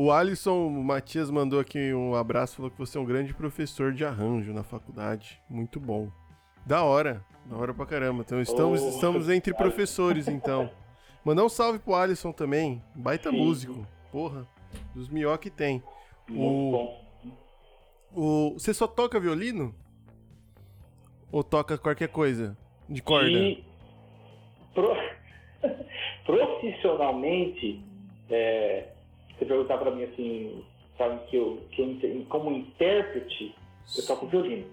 o 0.00 0.12
Alisson 0.12 0.70
Matias 0.70 1.28
mandou 1.28 1.58
aqui 1.58 1.92
um 1.92 2.14
abraço, 2.14 2.54
falou 2.54 2.70
que 2.70 2.78
você 2.78 2.96
é 2.96 3.00
um 3.00 3.04
grande 3.04 3.34
professor 3.34 3.92
de 3.92 4.04
arranjo 4.04 4.52
na 4.52 4.62
faculdade. 4.62 5.42
Muito 5.50 5.80
bom. 5.80 6.08
Da 6.64 6.84
hora. 6.84 7.24
Da 7.44 7.56
hora 7.56 7.74
pra 7.74 7.84
caramba. 7.84 8.22
Então 8.24 8.40
estamos, 8.40 8.80
oh, 8.80 8.90
estamos 8.90 9.26
entre 9.28 9.52
professores, 9.52 10.28
então. 10.28 10.70
Mandar 11.24 11.44
um 11.44 11.48
salve 11.48 11.80
pro 11.80 11.96
Alisson 11.96 12.30
também. 12.30 12.80
Baita 12.94 13.32
Sim. 13.32 13.38
músico. 13.38 13.84
Porra. 14.12 14.46
Dos 14.94 15.08
melhor 15.08 15.36
que 15.38 15.50
tem. 15.50 15.82
Muito 16.28 16.46
o, 16.46 16.70
bom. 16.70 17.04
O, 18.14 18.52
você 18.52 18.72
só 18.72 18.86
toca 18.86 19.18
violino? 19.18 19.74
Ou 21.32 21.42
toca 21.42 21.76
qualquer 21.76 22.08
coisa? 22.08 22.56
De 22.88 23.02
corda? 23.02 23.30
E 23.30 23.64
pro... 24.72 24.94
profissionalmente, 26.24 27.82
é, 28.30 28.92
você 29.38 29.46
perguntar 29.46 29.78
pra 29.78 29.90
mim 29.90 30.04
assim, 30.04 30.64
sabe 30.96 31.18
que 31.28 31.36
eu, 31.36 31.62
que 31.70 31.82
eu 31.82 32.26
como 32.28 32.50
intérprete, 32.50 33.54
eu 33.96 34.06
toco 34.06 34.26
violino. 34.26 34.66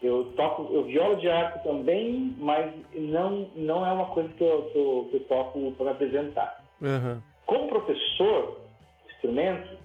Eu 0.00 0.32
toco, 0.36 0.72
eu 0.72 0.84
viola 0.84 1.16
de 1.16 1.28
arco 1.28 1.60
também, 1.64 2.32
mas 2.38 2.72
não, 2.94 3.50
não 3.56 3.84
é 3.84 3.92
uma 3.92 4.06
coisa 4.06 4.28
que 4.28 4.44
eu, 4.44 4.62
que 4.70 4.78
eu, 4.78 5.08
que 5.10 5.16
eu 5.16 5.24
toco 5.24 5.72
para 5.72 5.90
apresentar. 5.90 6.64
Uhum. 6.80 7.20
Como 7.46 7.68
professor 7.68 8.60
de 9.04 9.12
instrumento, 9.14 9.76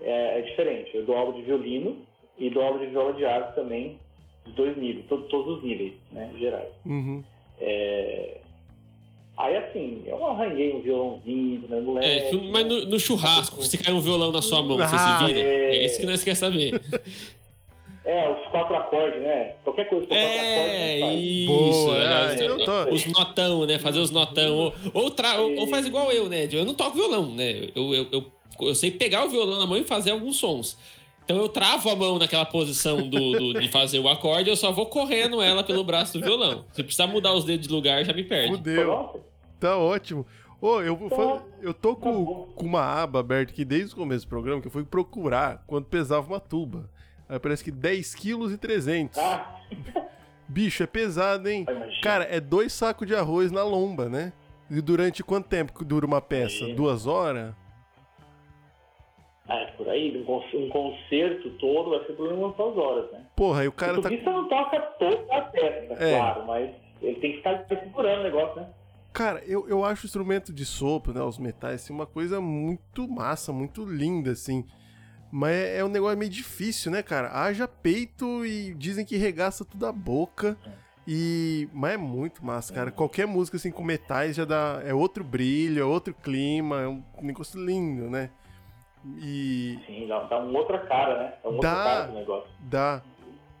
é, 0.00 0.38
é, 0.38 0.42
diferente. 0.42 0.96
Eu 0.96 1.04
dou 1.04 1.16
aula 1.16 1.34
de 1.34 1.42
violino 1.42 1.98
e 2.38 2.48
dou 2.48 2.62
aula 2.62 2.78
de 2.78 2.86
viola 2.86 3.12
de 3.12 3.26
arco 3.26 3.54
também, 3.54 3.98
dos 4.44 4.54
dois 4.54 4.76
níveis, 4.76 5.06
todos, 5.06 5.28
todos 5.28 5.58
os 5.58 5.62
níveis, 5.62 5.92
né, 6.12 6.32
gerais. 6.38 6.72
Uhum. 6.86 7.22
É, 7.60 8.40
Aí 9.36 9.56
assim, 9.56 10.02
eu 10.06 10.24
arranhei 10.26 10.72
um 10.74 10.80
violãozinho, 10.80 11.64
né, 11.68 11.80
moleque. 11.80 12.36
É, 12.36 12.40
mas 12.50 12.66
no, 12.66 12.86
no 12.86 12.98
churrasco, 12.98 13.62
se 13.62 13.76
cai 13.76 13.92
um 13.92 14.00
violão 14.00 14.32
na 14.32 14.40
sua 14.40 14.62
mão, 14.62 14.80
ah, 14.80 14.88
você 14.88 14.96
se 14.96 15.04
ah, 15.04 15.26
vira. 15.26 15.38
É... 15.38 15.76
é 15.76 15.84
isso 15.84 16.00
que 16.00 16.06
nós 16.06 16.24
queremos 16.24 16.38
saber. 16.38 16.80
É, 18.06 18.30
os 18.30 18.46
quatro 18.52 18.76
acordes, 18.76 19.20
né? 19.20 19.56
Qualquer 19.64 19.88
coisa 19.88 20.06
com 20.06 20.14
é, 20.14 20.20
quatro 20.20 20.38
acordes. 20.38 20.72
É, 20.72 21.14
isso. 21.16 22.70
É, 22.70 22.94
os 22.94 23.06
notão, 23.06 23.66
né? 23.66 23.80
Fazer 23.80 23.98
os 23.98 24.12
notão. 24.12 24.56
Ou, 24.56 24.74
ou, 24.94 25.10
tra... 25.10 25.40
ou, 25.40 25.56
ou, 25.56 25.66
faz 25.66 25.86
igual 25.86 26.12
eu, 26.12 26.28
né? 26.28 26.48
Eu 26.52 26.64
não 26.64 26.72
toco 26.72 26.96
violão, 26.96 27.34
né? 27.34 27.68
Eu, 27.74 27.92
eu, 27.92 28.06
eu, 28.12 28.24
eu, 28.60 28.74
sei 28.76 28.92
pegar 28.92 29.24
o 29.24 29.28
violão 29.28 29.58
na 29.58 29.66
mão 29.66 29.76
e 29.76 29.82
fazer 29.82 30.12
alguns 30.12 30.36
sons. 30.36 30.78
Então 31.26 31.38
eu 31.38 31.48
travo 31.48 31.90
a 31.90 31.96
mão 31.96 32.20
naquela 32.20 32.46
posição 32.46 33.08
do, 33.08 33.32
do 33.32 33.60
de 33.60 33.68
fazer 33.68 33.98
o 33.98 34.08
acorde, 34.08 34.48
eu 34.48 34.54
só 34.54 34.70
vou 34.70 34.86
correndo 34.86 35.42
ela 35.42 35.64
pelo 35.64 35.82
braço 35.82 36.16
do 36.16 36.24
violão. 36.24 36.64
Se 36.72 36.84
precisar 36.84 37.08
mudar 37.08 37.34
os 37.34 37.44
dedos 37.44 37.66
de 37.66 37.74
lugar, 37.74 38.04
já 38.04 38.12
me 38.12 38.22
perde. 38.22 38.52
Fudeu. 38.52 39.20
Tá 39.58 39.76
ótimo. 39.76 40.24
Ô, 40.60 40.76
oh, 40.76 40.80
eu, 40.80 40.96
tá. 41.10 41.42
eu 41.60 41.74
tô 41.74 41.96
com, 41.96 42.46
com 42.54 42.64
uma 42.64 42.80
aba 42.80 43.18
aberta 43.18 43.52
aqui 43.52 43.64
desde 43.64 43.92
o 43.92 43.96
começo 43.96 44.24
do 44.24 44.28
programa 44.28 44.60
que 44.60 44.68
eu 44.68 44.70
fui 44.72 44.84
procurar 44.84 45.64
quando 45.66 45.86
pesava 45.86 46.28
uma 46.28 46.38
tuba. 46.38 46.88
Aí 47.28 47.40
parece 47.40 47.64
que 47.64 47.72
10 47.72 48.14
quilos 48.14 48.52
e 48.52 48.56
300. 48.56 49.18
Ah. 49.18 49.56
Bicho, 50.46 50.84
é 50.84 50.86
pesado, 50.86 51.48
hein? 51.48 51.66
Cara, 52.02 52.24
é 52.30 52.38
dois 52.38 52.72
sacos 52.72 53.04
de 53.06 53.16
arroz 53.16 53.50
na 53.50 53.64
lomba, 53.64 54.08
né? 54.08 54.32
E 54.70 54.80
durante 54.80 55.24
quanto 55.24 55.48
tempo 55.48 55.76
que 55.76 55.84
dura 55.84 56.06
uma 56.06 56.20
peça? 56.20 56.72
Duas 56.74 57.04
horas? 57.04 57.52
É, 59.48 59.66
por 59.76 59.88
aí, 59.88 60.24
um 60.54 60.68
concerto 60.68 61.50
todo 61.58 61.90
vai 61.90 62.04
ser 62.04 62.14
por 62.14 62.32
umas 62.32 62.56
duas 62.56 62.76
horas, 62.76 63.12
né? 63.12 63.26
Porra, 63.36 63.60
aí 63.60 63.68
o 63.68 63.72
cara 63.72 63.98
o 63.98 64.02
tá. 64.02 64.12
Isso 64.12 64.24
não 64.24 64.48
toca 64.48 64.80
toda 64.98 65.36
a 65.36 65.42
peça, 65.42 66.04
é. 66.04 66.18
claro, 66.18 66.46
mas 66.46 66.70
ele 67.00 67.20
tem 67.20 67.32
que 67.32 67.38
estar 67.38 67.64
segurando 67.68 68.20
o 68.20 68.24
negócio, 68.24 68.60
né? 68.60 68.68
Cara, 69.12 69.42
eu, 69.46 69.68
eu 69.68 69.84
acho 69.84 70.04
o 70.04 70.06
instrumento 70.06 70.52
de 70.52 70.64
sopro, 70.64 71.14
né? 71.14 71.22
Os 71.22 71.38
metais, 71.38 71.82
assim, 71.82 71.92
uma 71.92 72.06
coisa 72.06 72.40
muito 72.40 73.08
massa, 73.08 73.52
muito 73.52 73.84
linda, 73.84 74.32
assim. 74.32 74.64
Mas 75.30 75.54
é, 75.54 75.78
é 75.78 75.84
um 75.84 75.88
negócio 75.88 76.18
meio 76.18 76.30
difícil, 76.30 76.90
né, 76.90 77.02
cara? 77.02 77.30
Haja 77.30 77.68
peito 77.68 78.44
e 78.44 78.74
dizem 78.74 79.06
que 79.06 79.16
regaça 79.16 79.64
tudo 79.64 79.86
a 79.86 79.92
boca. 79.92 80.56
E. 81.06 81.68
Mas 81.72 81.94
é 81.94 81.96
muito 81.96 82.44
massa, 82.44 82.74
cara. 82.74 82.90
Qualquer 82.90 83.26
música 83.26 83.56
assim 83.56 83.70
com 83.70 83.84
metais 83.84 84.36
já 84.36 84.44
dá. 84.44 84.82
É 84.84 84.92
outro 84.92 85.22
brilho, 85.22 85.80
é 85.80 85.84
outro 85.84 86.12
clima, 86.12 86.82
é 86.82 86.88
um 86.88 87.02
negócio 87.22 87.64
lindo, 87.64 88.10
né? 88.10 88.30
E. 89.18 89.78
Sim, 89.86 90.06
dá, 90.06 90.20
dá 90.24 90.38
uma 90.38 90.58
outra 90.58 90.78
cara, 90.78 91.18
né? 91.18 91.34
Dá 91.42 91.48
uma 91.48 91.60
dá, 91.60 91.68
outra 91.68 91.84
cara 91.84 92.06
do 92.06 92.14
negócio. 92.14 92.50
Dá. 92.60 93.02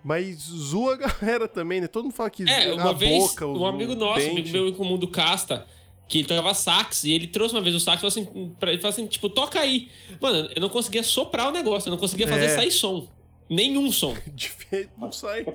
Mas 0.02 0.36
zoa 0.36 0.94
a 0.94 0.96
galera 0.96 1.48
também, 1.48 1.80
né? 1.80 1.88
Todo 1.88 2.04
mundo 2.04 2.14
fala 2.14 2.30
que 2.30 2.48
é, 2.48 2.72
uma 2.72 2.90
a 2.90 2.92
vez, 2.92 3.18
boca, 3.18 3.46
um 3.46 3.66
amigo 3.66 3.94
nosso, 3.94 4.20
dente. 4.20 4.30
amigo 4.30 4.48
meu 4.50 4.68
em 4.68 4.72
comum 4.72 4.96
do 4.96 5.08
Casta, 5.08 5.66
que 6.08 6.18
ele 6.18 6.28
tocava 6.28 6.54
sax, 6.54 7.04
e 7.04 7.12
ele 7.12 7.26
trouxe 7.26 7.54
uma 7.54 7.60
vez 7.60 7.74
o 7.74 7.80
sax 7.80 7.96
e 7.96 8.00
falou 8.00 8.08
assim, 8.08 8.54
pra 8.58 8.70
ele 8.70 8.80
falou 8.80 8.92
assim, 8.92 9.06
tipo, 9.06 9.28
toca 9.28 9.58
aí. 9.58 9.90
Mano, 10.20 10.48
eu 10.54 10.60
não 10.60 10.68
conseguia 10.68 11.02
soprar 11.02 11.48
o 11.48 11.50
negócio, 11.50 11.88
eu 11.88 11.90
não 11.90 11.98
conseguia 11.98 12.28
fazer 12.28 12.44
é. 12.44 12.48
sair 12.50 12.70
som. 12.70 13.08
Nenhum 13.48 13.90
som. 13.90 14.14
De 14.32 14.52
não 14.96 15.10
sai. 15.10 15.46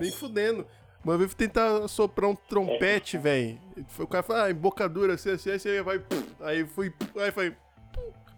Nem 0.00 0.10
fudendo. 0.10 0.66
Uma 1.04 1.16
vez 1.16 1.34
tentar 1.34 1.86
soprar 1.88 2.28
um 2.28 2.34
trompete, 2.34 3.16
é. 3.16 3.20
velho. 3.20 3.60
O 3.98 4.06
cara 4.06 4.22
falou, 4.22 4.42
ah, 4.42 4.50
embocadura, 4.50 5.14
assim, 5.14 5.30
assim, 5.30 5.50
assim, 5.50 5.80
vai. 5.82 6.02
Aí 6.40 6.66
fui. 6.66 6.92
Aí 7.16 7.30
foi. 7.30 7.54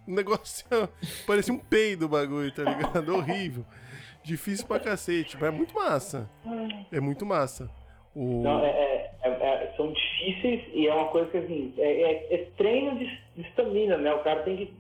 Um 0.07 0.15
negócio. 0.15 0.67
parecia 1.27 1.55
um 1.55 1.59
peido 1.59 2.07
o 2.07 2.09
bagulho, 2.09 2.53
tá 2.53 2.63
ligado? 2.63 3.15
Horrível. 3.15 3.65
Difícil 4.23 4.67
pra 4.67 4.79
cacete, 4.79 5.37
mas 5.41 5.53
é 5.53 5.57
muito 5.57 5.75
massa. 5.75 6.31
É 6.93 7.01
muito 7.01 7.25
massa. 7.25 7.71
O... 8.15 8.43
Não, 8.43 8.65
é, 8.65 8.69
é, 8.69 9.11
é, 9.23 9.31
é, 9.31 9.75
são 9.77 9.93
difíceis 9.93 10.63
e 10.75 10.87
é 10.87 10.95
uma 10.95 11.07
coisa 11.07 11.31
que 11.31 11.39
assim, 11.39 11.73
é, 11.79 12.03
é, 12.03 12.35
é 12.35 12.39
treino 12.57 12.99
de 12.99 13.21
estamina, 13.39 13.97
né? 13.97 14.13
O 14.13 14.23
cara 14.23 14.43
tem 14.43 14.57
que 14.57 14.75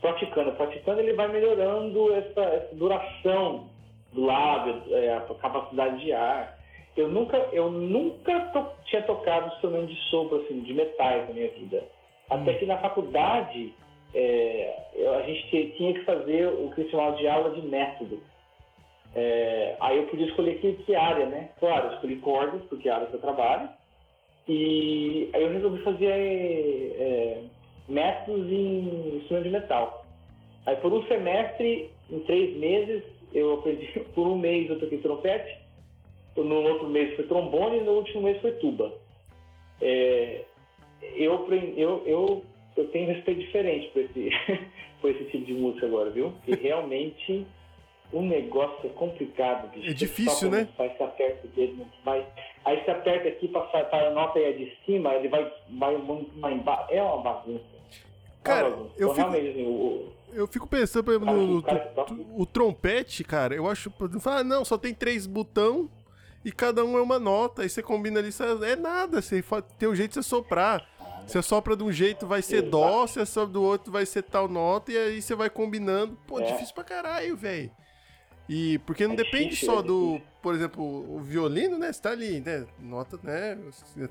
praticando, 0.00 0.52
praticando 0.52 1.00
ele 1.00 1.14
vai 1.14 1.28
melhorando 1.28 2.12
essa, 2.12 2.40
essa 2.40 2.74
duração 2.74 3.68
do 4.12 4.24
lábio, 4.24 4.82
a 5.16 5.34
capacidade 5.34 6.04
de 6.04 6.12
ar. 6.12 6.56
Eu 6.96 7.08
nunca, 7.08 7.36
eu 7.52 7.70
nunca 7.70 8.40
to, 8.52 8.66
tinha 8.86 9.02
tocado 9.02 9.48
instrumento 9.48 9.88
de 9.88 10.00
sopro 10.08 10.42
assim, 10.42 10.60
de 10.60 10.72
metais 10.72 11.28
na 11.28 11.34
minha 11.34 11.50
vida. 11.50 11.84
Até 12.30 12.52
hum. 12.52 12.58
que 12.58 12.66
na 12.66 12.78
faculdade 12.78 13.74
a 14.16 15.22
gente 15.22 15.72
tinha 15.76 15.94
que 15.94 16.04
fazer 16.04 16.48
o 16.48 16.70
que 16.74 16.84
se 16.84 16.90
chamava 16.90 17.16
de 17.16 17.28
aula 17.28 17.50
de 17.50 17.62
método 17.62 18.20
é, 19.16 19.76
aí 19.80 19.96
eu 19.96 20.06
podia 20.08 20.26
escolher 20.26 20.60
que, 20.60 20.74
que, 20.84 20.94
área, 20.94 21.24
né? 21.24 21.48
Claro, 21.58 21.86
eu 21.86 21.94
escolhi 21.94 22.16
cordas, 22.16 22.62
porque 22.68 22.86
é 22.86 22.92
a 22.92 22.96
área 22.96 23.06
que 23.06 23.14
eu 23.14 23.20
trabalho. 23.20 23.66
E 24.46 25.30
aí 25.32 25.42
eu 25.42 25.52
resolvi 25.52 25.82
fazer 25.82 26.06
é, 26.06 27.42
métodos 27.88 28.46
em 28.52 29.16
instrumento 29.16 29.44
de 29.44 29.50
metal. 29.50 30.04
Aí 30.66 30.76
por 30.76 30.92
um 30.92 31.02
semestre, 31.06 31.90
em 32.10 32.20
três 32.20 32.56
meses, 32.58 33.02
eu 33.32 33.54
aprendi, 33.54 33.86
por 34.14 34.26
um 34.26 34.36
mês 34.36 34.68
eu 34.68 34.78
toquei 34.78 34.98
trompete, 34.98 35.64
no 36.36 36.62
outro 36.64 36.86
mês 36.88 37.16
foi 37.16 37.24
trombone 37.26 37.78
e 37.78 37.84
no 37.84 37.92
último 37.92 38.20
mês 38.20 38.38
foi 38.42 38.52
tuba. 38.52 38.92
É, 39.80 40.44
eu, 41.14 41.48
eu, 41.74 42.02
eu, 42.04 42.44
eu 42.76 42.88
tenho 42.88 43.08
respeito 43.08 43.40
diferente 43.40 43.88
por 43.88 44.02
esse, 44.02 44.30
por 45.00 45.10
esse 45.10 45.24
tipo 45.24 45.44
de 45.44 45.54
música 45.54 45.86
agora, 45.86 46.10
viu? 46.10 46.32
E 46.46 46.54
realmente 46.56 47.46
o 48.12 48.22
negócio 48.22 48.86
é 48.86 48.88
complicado, 48.90 49.70
bicho. 49.70 49.90
É 49.90 49.94
difícil, 49.94 50.50
né? 50.50 50.68
Faz, 50.76 50.96
você 50.96 51.02
aperta 51.02 51.46
o 51.46 51.50
dedo, 51.50 51.86
vai. 52.04 52.24
Aí 52.64 52.84
você 52.84 52.90
aperta 52.90 53.28
aqui 53.28 53.48
para 53.48 54.06
a 54.08 54.10
nota 54.10 54.38
aí 54.38 54.52
de 54.54 54.76
cima, 54.84 55.14
ele 55.14 55.28
vai, 55.28 55.52
vai 55.70 55.96
muito 55.96 56.36
mais 56.38 56.56
embaixo. 56.56 56.92
É 56.92 57.02
uma 57.02 57.22
bagunça. 57.22 57.64
Cara, 58.42 58.68
é 58.68 58.70
uma 58.70 58.76
bagunça. 58.76 58.94
eu, 58.98 59.12
então, 59.12 59.32
fico, 59.32 59.36
assim, 59.36 59.66
o, 59.66 60.12
eu 60.32 60.46
fico 60.46 60.66
pensando 60.66 61.18
no, 61.18 61.34
no, 61.34 61.60
no 61.60 62.42
o 62.42 62.46
trompete, 62.46 63.24
cara, 63.24 63.54
eu 63.54 63.68
acho. 63.68 63.92
Ah, 64.26 64.44
não, 64.44 64.64
só 64.64 64.76
tem 64.76 64.94
três 64.94 65.26
botão 65.26 65.88
e 66.44 66.52
cada 66.52 66.84
um 66.84 66.96
é 66.96 67.02
uma 67.02 67.18
nota. 67.18 67.62
Aí 67.62 67.68
você 67.68 67.82
combina 67.82 68.20
ali, 68.20 68.30
é 68.70 68.76
nada. 68.76 69.20
Você 69.20 69.42
tem 69.78 69.88
um 69.88 69.94
jeito 69.96 70.10
de 70.10 70.14
você 70.14 70.22
soprar. 70.22 70.86
Você 71.26 71.42
sopra 71.42 71.76
de 71.76 71.82
um 71.82 71.90
jeito, 71.90 72.26
vai 72.26 72.40
ser 72.40 72.56
Exato. 72.58 72.70
dó, 72.70 73.06
você 73.06 73.26
sopra 73.26 73.52
do 73.52 73.62
outro, 73.62 73.90
vai 73.92 74.06
ser 74.06 74.22
tal 74.22 74.46
nota, 74.48 74.92
e 74.92 74.96
aí 74.96 75.20
você 75.20 75.34
vai 75.34 75.50
combinando. 75.50 76.16
Pô, 76.26 76.38
é. 76.40 76.52
difícil 76.52 76.74
pra 76.74 76.84
caralho, 76.84 77.36
velho. 77.36 77.70
E 78.48 78.78
porque 78.80 79.06
não 79.08 79.14
é 79.14 79.16
depende 79.16 79.50
difícil, 79.50 79.72
só 79.74 79.80
é 79.80 79.82
do, 79.82 80.20
por 80.40 80.54
exemplo, 80.54 80.84
o 80.84 81.18
violino, 81.20 81.76
né? 81.78 81.92
Você 81.92 82.00
tá 82.00 82.10
ali, 82.10 82.38
né? 82.40 82.64
Nota, 82.78 83.18
né? 83.24 83.58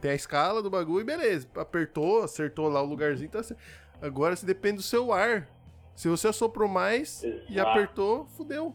Tem 0.02 0.12
a 0.12 0.16
escala 0.16 0.62
do 0.62 0.70
bagulho 0.70 1.02
e 1.02 1.06
beleza. 1.06 1.48
Apertou, 1.56 2.22
acertou 2.24 2.68
lá 2.68 2.82
o 2.82 2.86
lugarzinho, 2.86 3.30
tá 3.30 3.42
certo. 3.42 3.62
Agora 4.02 4.36
se 4.36 4.46
depende 4.46 4.78
do 4.78 4.84
seu 4.84 5.14
ar. 5.14 5.48
Se 5.96 6.10
você 6.10 6.28
assoprou 6.28 6.68
mais 6.68 7.24
Exato. 7.24 7.46
e 7.50 7.58
apertou, 7.62 8.26
fudeu. 8.36 8.74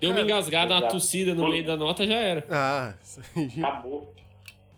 Deu 0.00 0.12
uma 0.12 0.22
engasgada, 0.22 0.72
uma 0.74 0.88
tossida 0.88 1.34
no 1.34 1.46
meio 1.50 1.66
da 1.66 1.76
nota, 1.76 2.06
já 2.06 2.14
era. 2.14 2.46
Ah, 2.50 2.94
isso 3.02 3.20
aí. 3.36 3.62
Acabou, 3.62 4.14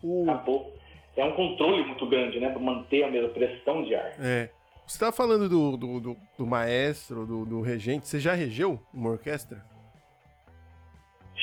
O- 0.03 0.24
acabou. 0.28 0.74
É 1.17 1.25
um 1.25 1.33
controle 1.33 1.85
muito 1.85 2.07
grande, 2.07 2.41
né? 2.41 2.49
Pra 2.51 2.59
manter 2.61 3.05
a 3.05 3.11
mesma 3.11 3.29
pressão 3.29 3.83
de 3.85 3.95
ar. 3.95 4.15
É. 4.19 4.51
Você 4.87 4.99
tava 4.99 5.13
falando 5.13 5.49
do, 5.49 5.77
do, 5.77 6.01
do, 6.01 6.17
do 6.39 6.47
maestro, 6.47 7.27
do, 7.27 7.45
do 7.45 7.61
regente. 7.61 8.07
Você 8.09 8.19
já 8.19 8.33
regeu 8.35 8.81
uma 8.93 9.11
orquestra? 9.11 9.63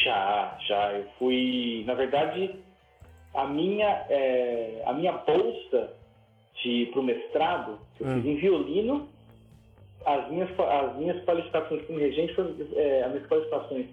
Já, 0.03 0.57
já. 0.67 0.93
Eu 0.93 1.05
fui. 1.17 1.83
Na 1.85 1.93
verdade, 1.93 2.55
a 3.33 3.45
minha, 3.45 3.87
é, 4.09 4.83
a 4.85 4.93
minha 4.93 5.13
bolsa 5.13 5.93
de, 6.63 6.87
pro 6.91 7.03
mestrado, 7.03 7.79
eu 7.99 8.07
Hum. 8.07 8.21
fiz 8.21 8.25
em 8.25 8.35
violino. 8.37 9.07
As 10.05 10.29
minhas, 10.31 10.49
as 10.59 10.95
minhas 10.95 11.23
qualificações 11.25 11.85
como 11.85 11.99
regente, 11.99 12.33
foram, 12.33 12.55
é, 12.73 13.03
as 13.03 13.11
minhas 13.11 13.27
qualificações 13.27 13.87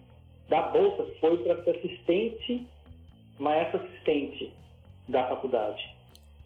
da 0.49 0.63
bolsa 0.63 1.05
foi 1.21 1.37
para 1.39 1.63
ser 1.65 1.71
assistente, 1.77 2.67
maestro 3.41 3.81
assistente 3.83 4.53
da 5.09 5.27
faculdade. 5.29 5.95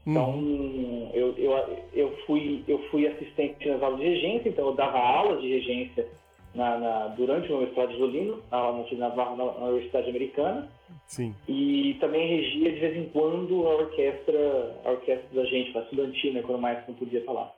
Então, 0.07 0.31
Uhum. 0.35 1.11
eu, 1.13 1.35
eu, 1.37 1.79
eu, 1.93 2.17
fui, 2.27 2.65
eu 2.67 2.79
fui 2.91 3.07
assistente 3.07 3.69
nas 3.69 3.83
aulas 3.83 4.01
de 4.01 4.07
regência, 4.07 4.49
então 4.49 4.67
eu 4.69 4.75
dava 4.75 4.99
aulas 4.99 5.41
de 5.43 5.49
regência 5.49 6.09
na, 6.55 6.79
na- 6.79 7.07
durante 7.09 7.47
o 7.49 7.59
meu 7.59 7.67
mestrado 7.67 7.91
de 7.91 7.97
violino, 7.97 8.43
na, 8.51 8.73
na, 8.73 9.15
na- 9.15 9.37
na 9.37 9.67
Universidade 9.67 10.09
Americana, 10.09 10.69
Sim. 11.07 11.35
e 11.47 11.97
também 12.01 12.37
regia 12.37 12.73
de 12.73 12.81
vez 12.81 12.97
em 12.97 13.09
quando 13.11 13.67
a 13.69 13.75
orquestra, 13.77 14.77
a 14.85 14.91
orquestra 14.91 15.29
da 15.33 15.45
gente, 15.45 15.77
a 15.77 15.83
estudantil, 15.83 16.33
né, 16.33 16.43
quando 16.43 16.59
mais 16.61 16.87
não 16.89 16.95
podia 16.95 17.23
falar. 17.25 17.55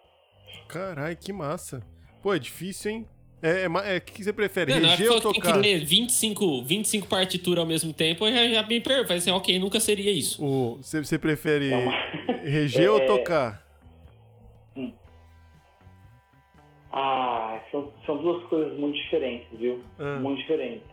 Caralho, 0.69 1.17
que 1.17 1.33
massa. 1.33 1.81
Pô, 2.23 2.35
é 2.35 2.39
difícil, 2.39 2.91
hein? 2.91 3.07
É, 3.43 3.63
é, 3.63 3.95
é, 3.95 3.99
o 3.99 4.01
que 4.01 4.23
você 4.23 4.33
prefere? 4.33 4.73
Não, 4.73 4.89
reger 4.89 5.11
ou 5.11 5.17
que 5.17 5.23
tem 5.23 5.33
tocar? 5.33 5.53
que 5.55 5.59
ler 5.59 5.85
25, 5.85 6.63
25 6.63 7.09
partituras 7.09 7.59
ao 7.59 7.67
mesmo 7.67 7.93
tempo, 7.93 8.27
eu 8.27 8.33
já, 8.33 8.49
já 8.49 8.63
me 8.63 8.81
pergunto. 8.81 9.09
Falei 9.09 9.19
assim, 9.19 9.33
ok, 9.33 9.59
nunca 9.59 9.81
seria 9.81 10.13
isso. 10.13 10.45
O, 10.45 10.77
você, 10.77 11.03
você 11.03 11.19
prefere 11.19 11.73
É 11.73 12.33
reger 12.49 12.91
ou 12.91 12.99
É. 13.03 13.07
tocar? 13.07 13.63
Ah, 16.93 17.59
são, 17.71 17.91
são 18.05 18.19
duas 18.19 18.45
coisas 18.45 18.79
muito 18.79 18.97
diferentes, 18.97 19.49
viu? 19.59 19.83
Ah. 19.99 20.19
Muito 20.21 20.43
diferentes. 20.43 20.87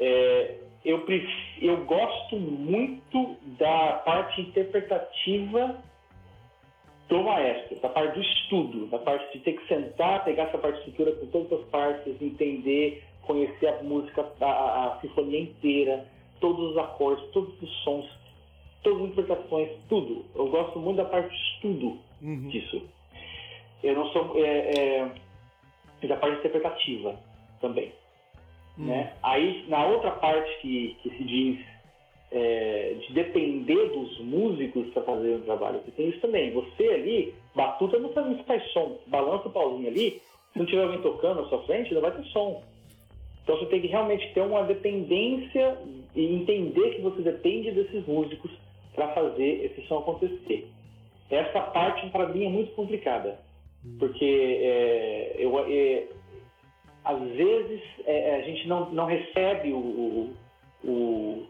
É, 0.00 0.56
eu, 0.84 1.02
pref... 1.02 1.24
eu 1.60 1.84
gosto 1.84 2.36
muito 2.36 3.36
da 3.58 4.02
parte 4.04 4.40
interpretativa 4.40 5.76
do 7.12 7.22
maestro, 7.22 7.76
da 7.80 7.90
parte 7.90 8.14
do 8.14 8.22
estudo, 8.22 8.86
da 8.86 8.98
parte 8.98 9.36
de 9.36 9.44
ter 9.44 9.52
que 9.52 9.68
sentar, 9.68 10.24
pegar 10.24 10.44
essa 10.44 10.56
partitura 10.56 11.12
com 11.12 11.26
todas 11.26 11.60
as 11.60 11.66
partes, 11.68 12.20
entender, 12.22 13.04
conhecer 13.22 13.66
a 13.68 13.82
música, 13.82 14.26
a, 14.40 14.46
a, 14.94 15.00
sinfonia 15.00 15.40
inteira, 15.40 16.06
todos 16.40 16.70
os 16.70 16.78
acordes, 16.78 17.22
todos 17.32 17.52
os 17.60 17.70
sons, 17.84 18.06
todas 18.82 19.02
as 19.02 19.08
interpretações, 19.10 19.68
tudo. 19.90 20.24
Eu 20.34 20.48
gosto 20.48 20.78
muito 20.78 20.96
da 20.96 21.04
parte 21.04 21.28
de 21.28 21.36
estudo 21.36 21.98
Uhum. 22.22 22.48
disso. 22.48 22.82
Eu 23.82 23.94
não 23.96 24.06
sou 24.10 24.32
é, 24.36 25.10
é, 26.00 26.06
da 26.06 26.16
parte 26.16 26.38
interpretativa 26.38 27.16
também, 27.60 27.92
Hum. 28.78 28.86
né? 28.86 29.12
Aí 29.22 29.66
na 29.68 29.84
outra 29.84 30.12
parte 30.12 30.50
que, 30.62 30.96
que 31.02 31.10
se 31.10 31.24
diz 31.24 31.71
é, 32.32 32.96
de 33.06 33.12
depender 33.12 33.88
dos 33.90 34.18
músicos 34.20 34.88
para 34.90 35.02
fazer 35.02 35.34
o 35.36 35.40
trabalho, 35.40 35.80
você 35.84 35.90
tem 35.92 36.08
isso 36.08 36.20
também. 36.20 36.50
Você 36.52 36.88
ali, 36.88 37.34
batuta 37.54 37.98
não 37.98 38.12
faz, 38.12 38.26
não 38.26 38.44
faz 38.44 38.72
som, 38.72 38.98
balança 39.06 39.48
o 39.48 39.52
pauzinho 39.52 39.88
ali, 39.88 40.22
se 40.52 40.58
não 40.58 40.66
tiver 40.66 40.82
alguém 40.82 41.02
tocando 41.02 41.42
na 41.42 41.48
sua 41.48 41.62
frente, 41.64 41.94
não 41.94 42.00
vai 42.00 42.10
ter 42.10 42.24
som. 42.24 42.62
Então 43.42 43.58
você 43.58 43.66
tem 43.66 43.80
que 43.80 43.88
realmente 43.88 44.32
ter 44.32 44.40
uma 44.40 44.62
dependência 44.62 45.78
e 46.14 46.34
entender 46.34 46.94
que 46.94 47.02
você 47.02 47.22
depende 47.22 47.72
desses 47.72 48.06
músicos 48.06 48.50
para 48.94 49.08
fazer 49.08 49.64
esse 49.64 49.86
som 49.86 49.98
acontecer. 49.98 50.68
Essa 51.30 51.60
parte 51.60 52.08
para 52.10 52.28
mim 52.28 52.44
é 52.44 52.48
muito 52.48 52.72
complicada, 52.74 53.38
porque 53.98 54.58
é, 54.62 55.36
eu, 55.38 55.58
é, 55.58 56.04
às 57.04 57.20
vezes 57.30 57.80
é, 58.04 58.36
a 58.36 58.42
gente 58.42 58.68
não, 58.68 58.90
não 58.90 59.06
recebe 59.06 59.72
o, 59.72 59.78
o, 59.78 60.36
o, 60.84 61.46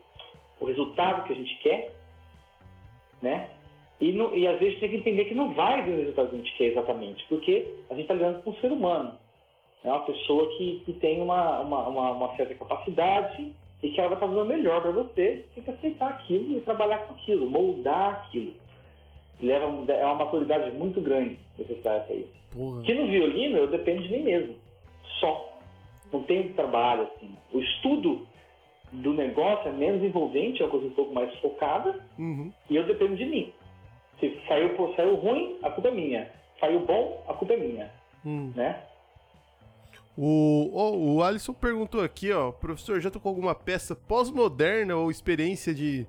o 0.63 0.67
resultado 0.67 1.25
que 1.27 1.33
a 1.33 1.37
gente 1.37 1.55
quer, 1.59 1.93
né? 3.21 3.49
E, 4.01 4.13
não- 4.13 4.35
e 4.35 4.47
às 4.47 4.59
vezes 4.59 4.81
tem 4.81 4.91
que 4.91 4.97
entender 4.97 5.25
que 5.27 5.35
não 5.35 5.53
vai 5.55 5.83
vir 5.83 5.93
o 5.95 5.99
resultado 5.99 6.31
que 6.31 6.35
a 6.35 6.39
gente 6.39 6.57
quer 6.57 6.65
exatamente, 6.67 7.25
porque 7.29 7.67
a 7.91 7.95
gente 7.95 8.03
está 8.03 8.15
lidando 8.15 8.43
com 8.43 8.51
um 8.51 8.57
ser 8.57 8.73
humano. 8.73 9.13
É 9.85 9.89
uma 9.89 10.01
pessoa 10.05 10.49
que, 10.57 10.83
que 10.85 10.93
tem 10.95 11.21
uma, 11.21 11.61
uma, 11.61 11.89
uma, 11.89 12.11
uma 12.13 12.37
certa 12.37 12.55
capacidade 12.55 13.53
e 13.83 13.91
que 13.91 14.01
ela 14.01 14.11
vai 14.11 14.21
fazer 14.21 14.41
o 14.41 14.45
melhor 14.45 14.81
para 14.81 14.93
você, 14.93 15.45
tem 15.55 15.65
que 15.65 15.71
aceitar 15.71 16.09
aquilo 16.11 16.57
e 16.57 16.61
trabalhar 16.61 16.99
com 16.99 17.15
aquilo, 17.15 17.51
moldar 17.51 18.25
aquilo. 18.27 18.55
Leva, 19.41 19.93
é 19.93 20.05
uma 20.07 20.15
maturidade 20.25 20.71
muito 20.71 21.01
grande 21.01 21.37
necessária 21.59 22.03
para 22.03 22.15
isso. 22.15 22.33
Porra. 22.57 22.83
Que 22.83 22.95
no 22.95 23.09
violino 23.09 23.59
eu 23.59 23.67
dependo 23.67 24.03
de 24.03 24.09
mim 24.09 24.23
mesmo, 24.23 24.55
só. 25.19 25.59
Não 26.13 26.23
tenho 26.23 26.53
trabalho 26.55 27.03
assim. 27.03 27.35
O 27.53 27.59
estudo 27.59 28.27
do 28.93 29.15
negócio 29.15 29.69
é 29.69 29.73
menos 29.73 30.03
envolvente, 30.03 30.61
é 30.63 30.65
uma 30.65 30.71
coisa 30.71 30.87
um 30.87 30.91
pouco 30.91 31.15
mais 31.15 31.35
focada, 31.41 32.05
Uhum. 32.19 32.53
e 32.69 32.77
eu 32.77 32.87
dependo 32.87 33.17
de 33.17 33.25
mim. 33.25 33.53
Se 34.21 34.39
saiu, 34.47 34.77
pô, 34.77 34.93
saiu 34.95 35.15
ruim, 35.17 35.59
a 35.63 35.71
culpa 35.71 35.89
é 35.89 35.93
minha. 35.93 36.31
Saiu 36.61 36.85
bom, 36.87 37.25
a 37.29 37.35
culpa 37.35 37.55
é 37.55 37.57
minha, 37.57 37.91
Hum. 38.25 38.53
né? 38.55 38.83
O, 40.17 41.15
o 41.17 41.23
Alisson 41.23 41.55
perguntou 41.55 42.03
aqui, 42.03 42.31
ó, 42.33 42.53
professor, 42.53 43.01
já 43.01 43.11
tocou 43.11 43.31
alguma 43.31 43.55
peça 43.55 43.97
pós-moderna 43.97 44.95
ou 44.95 45.11
experiência 45.11 45.73
de, 45.75 46.07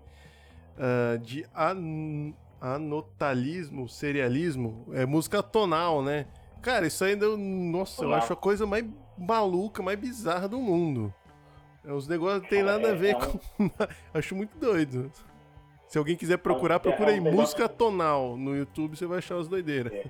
ah, 0.77 1.17
de 1.21 1.45
an- 1.55 2.33
anotalismo, 2.59 3.87
serialismo? 3.87 4.85
É 4.93 5.05
música 5.05 5.41
tonal, 5.41 6.03
né? 6.03 6.25
Cara, 6.61 6.85
isso 6.85 7.03
ainda, 7.03 7.25
eu- 7.25 7.37
nossa, 7.37 8.03
eu 8.03 8.13
acho 8.13 8.33
a 8.33 8.35
coisa 8.35 8.65
mais 8.67 8.85
maluca, 9.17 9.81
mais 9.81 9.97
bizarra 9.99 10.47
do 10.49 10.59
mundo. 10.59 11.13
É, 11.85 11.91
Os 11.91 12.07
negócios 12.07 12.41
não 12.43 12.49
tem 12.49 12.63
nada 12.63 12.87
a 12.87 12.91
é- 12.91 12.95
ver 12.95 13.13
é 13.13 13.17
um- 13.17 13.21
com. 13.69 13.69
acho 14.13 14.35
muito 14.35 14.57
doido. 14.57 15.11
Se 15.87 15.97
alguém 15.97 16.15
quiser 16.15 16.37
procurar, 16.37 16.75
é 16.75 16.77
um 16.77 16.81
procura 16.81 17.09
aí 17.11 17.15
negócio- 17.19 17.39
música 17.39 17.69
tonal 17.69 18.35
no 18.37 18.55
YouTube, 18.55 18.95
você 18.97 19.05
vai 19.05 19.19
achar 19.19 19.35
as 19.37 19.47
doideiras. 19.47 19.93
É. 19.93 20.05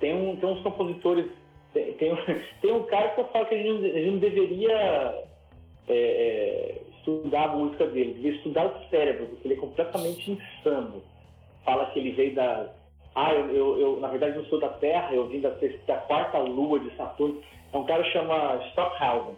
Tem, 0.00 0.14
um, 0.14 0.36
tem 0.36 0.48
uns 0.48 0.62
compositores. 0.62 1.26
Tem, 1.72 1.92
tem, 1.94 2.12
um, 2.12 2.16
tem 2.60 2.72
um 2.72 2.84
cara 2.84 3.10
que 3.10 3.20
eu 3.20 3.28
falo 3.28 3.46
que 3.46 3.54
a 3.54 3.58
gente, 3.58 3.68
não- 3.70 3.88
a 3.90 3.92
gente 3.92 4.10
não 4.10 4.18
deveria 4.18 4.72
é, 5.88 5.94
é, 5.94 6.82
estudar 6.98 7.44
a 7.50 7.56
música 7.56 7.86
dele, 7.86 8.14
deveria 8.14 8.36
estudar 8.38 8.66
o 8.66 8.88
cérebro, 8.88 9.26
porque 9.26 9.46
ele 9.48 9.54
é 9.54 9.58
completamente 9.58 10.30
insano. 10.30 11.02
Fala 11.64 11.86
que 11.90 11.98
ele 11.98 12.12
veio 12.12 12.34
da. 12.34 12.68
Ah, 13.14 13.32
eu, 13.34 13.50
eu, 13.50 13.78
eu, 13.78 14.00
na 14.00 14.08
verdade 14.08 14.36
não 14.38 14.44
sou 14.46 14.58
da 14.58 14.70
Terra, 14.70 15.12
eu 15.14 15.28
vim 15.28 15.40
da, 15.40 15.50
da 15.86 15.96
quarta 15.98 16.38
lua 16.38 16.80
de 16.80 16.94
Saturno. 16.96 17.40
É 17.72 17.76
um 17.76 17.84
cara 17.84 18.02
que 18.02 18.10
chama 18.10 18.56
Stockhausen. 18.70 19.36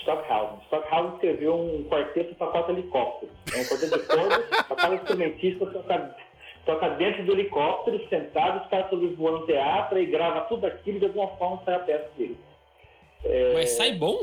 Stockhausen. 0.00 0.58
Stockhausen 0.66 1.14
escreveu 1.14 1.54
um 1.54 1.84
quarteto 1.84 2.34
para 2.34 2.46
quatro 2.48 2.72
helicópteros. 2.72 3.34
É 3.54 3.60
um 3.60 3.64
quarteto 3.64 3.98
de 3.98 4.06
cordas, 4.06 4.66
para 4.66 4.76
cada 4.76 4.94
instrumentista 4.94 5.66
toca, 5.66 6.16
toca 6.64 6.88
dentro 6.90 7.24
do 7.24 7.32
helicóptero, 7.32 8.08
sentado, 8.08 8.62
os 8.62 8.70
caras 8.70 8.92
estão 8.92 9.16
voando 9.16 9.46
teatro 9.46 9.98
e 9.98 10.06
grava 10.06 10.42
tudo 10.42 10.66
aquilo 10.66 10.96
e 10.96 11.00
de 11.00 11.06
alguma 11.06 11.28
forma 11.36 11.62
sai 11.64 11.74
a 11.74 11.80
peça 11.80 12.10
dele. 12.16 12.38
É, 13.24 13.52
Mas 13.54 13.70
sai 13.70 13.92
bom? 13.92 14.18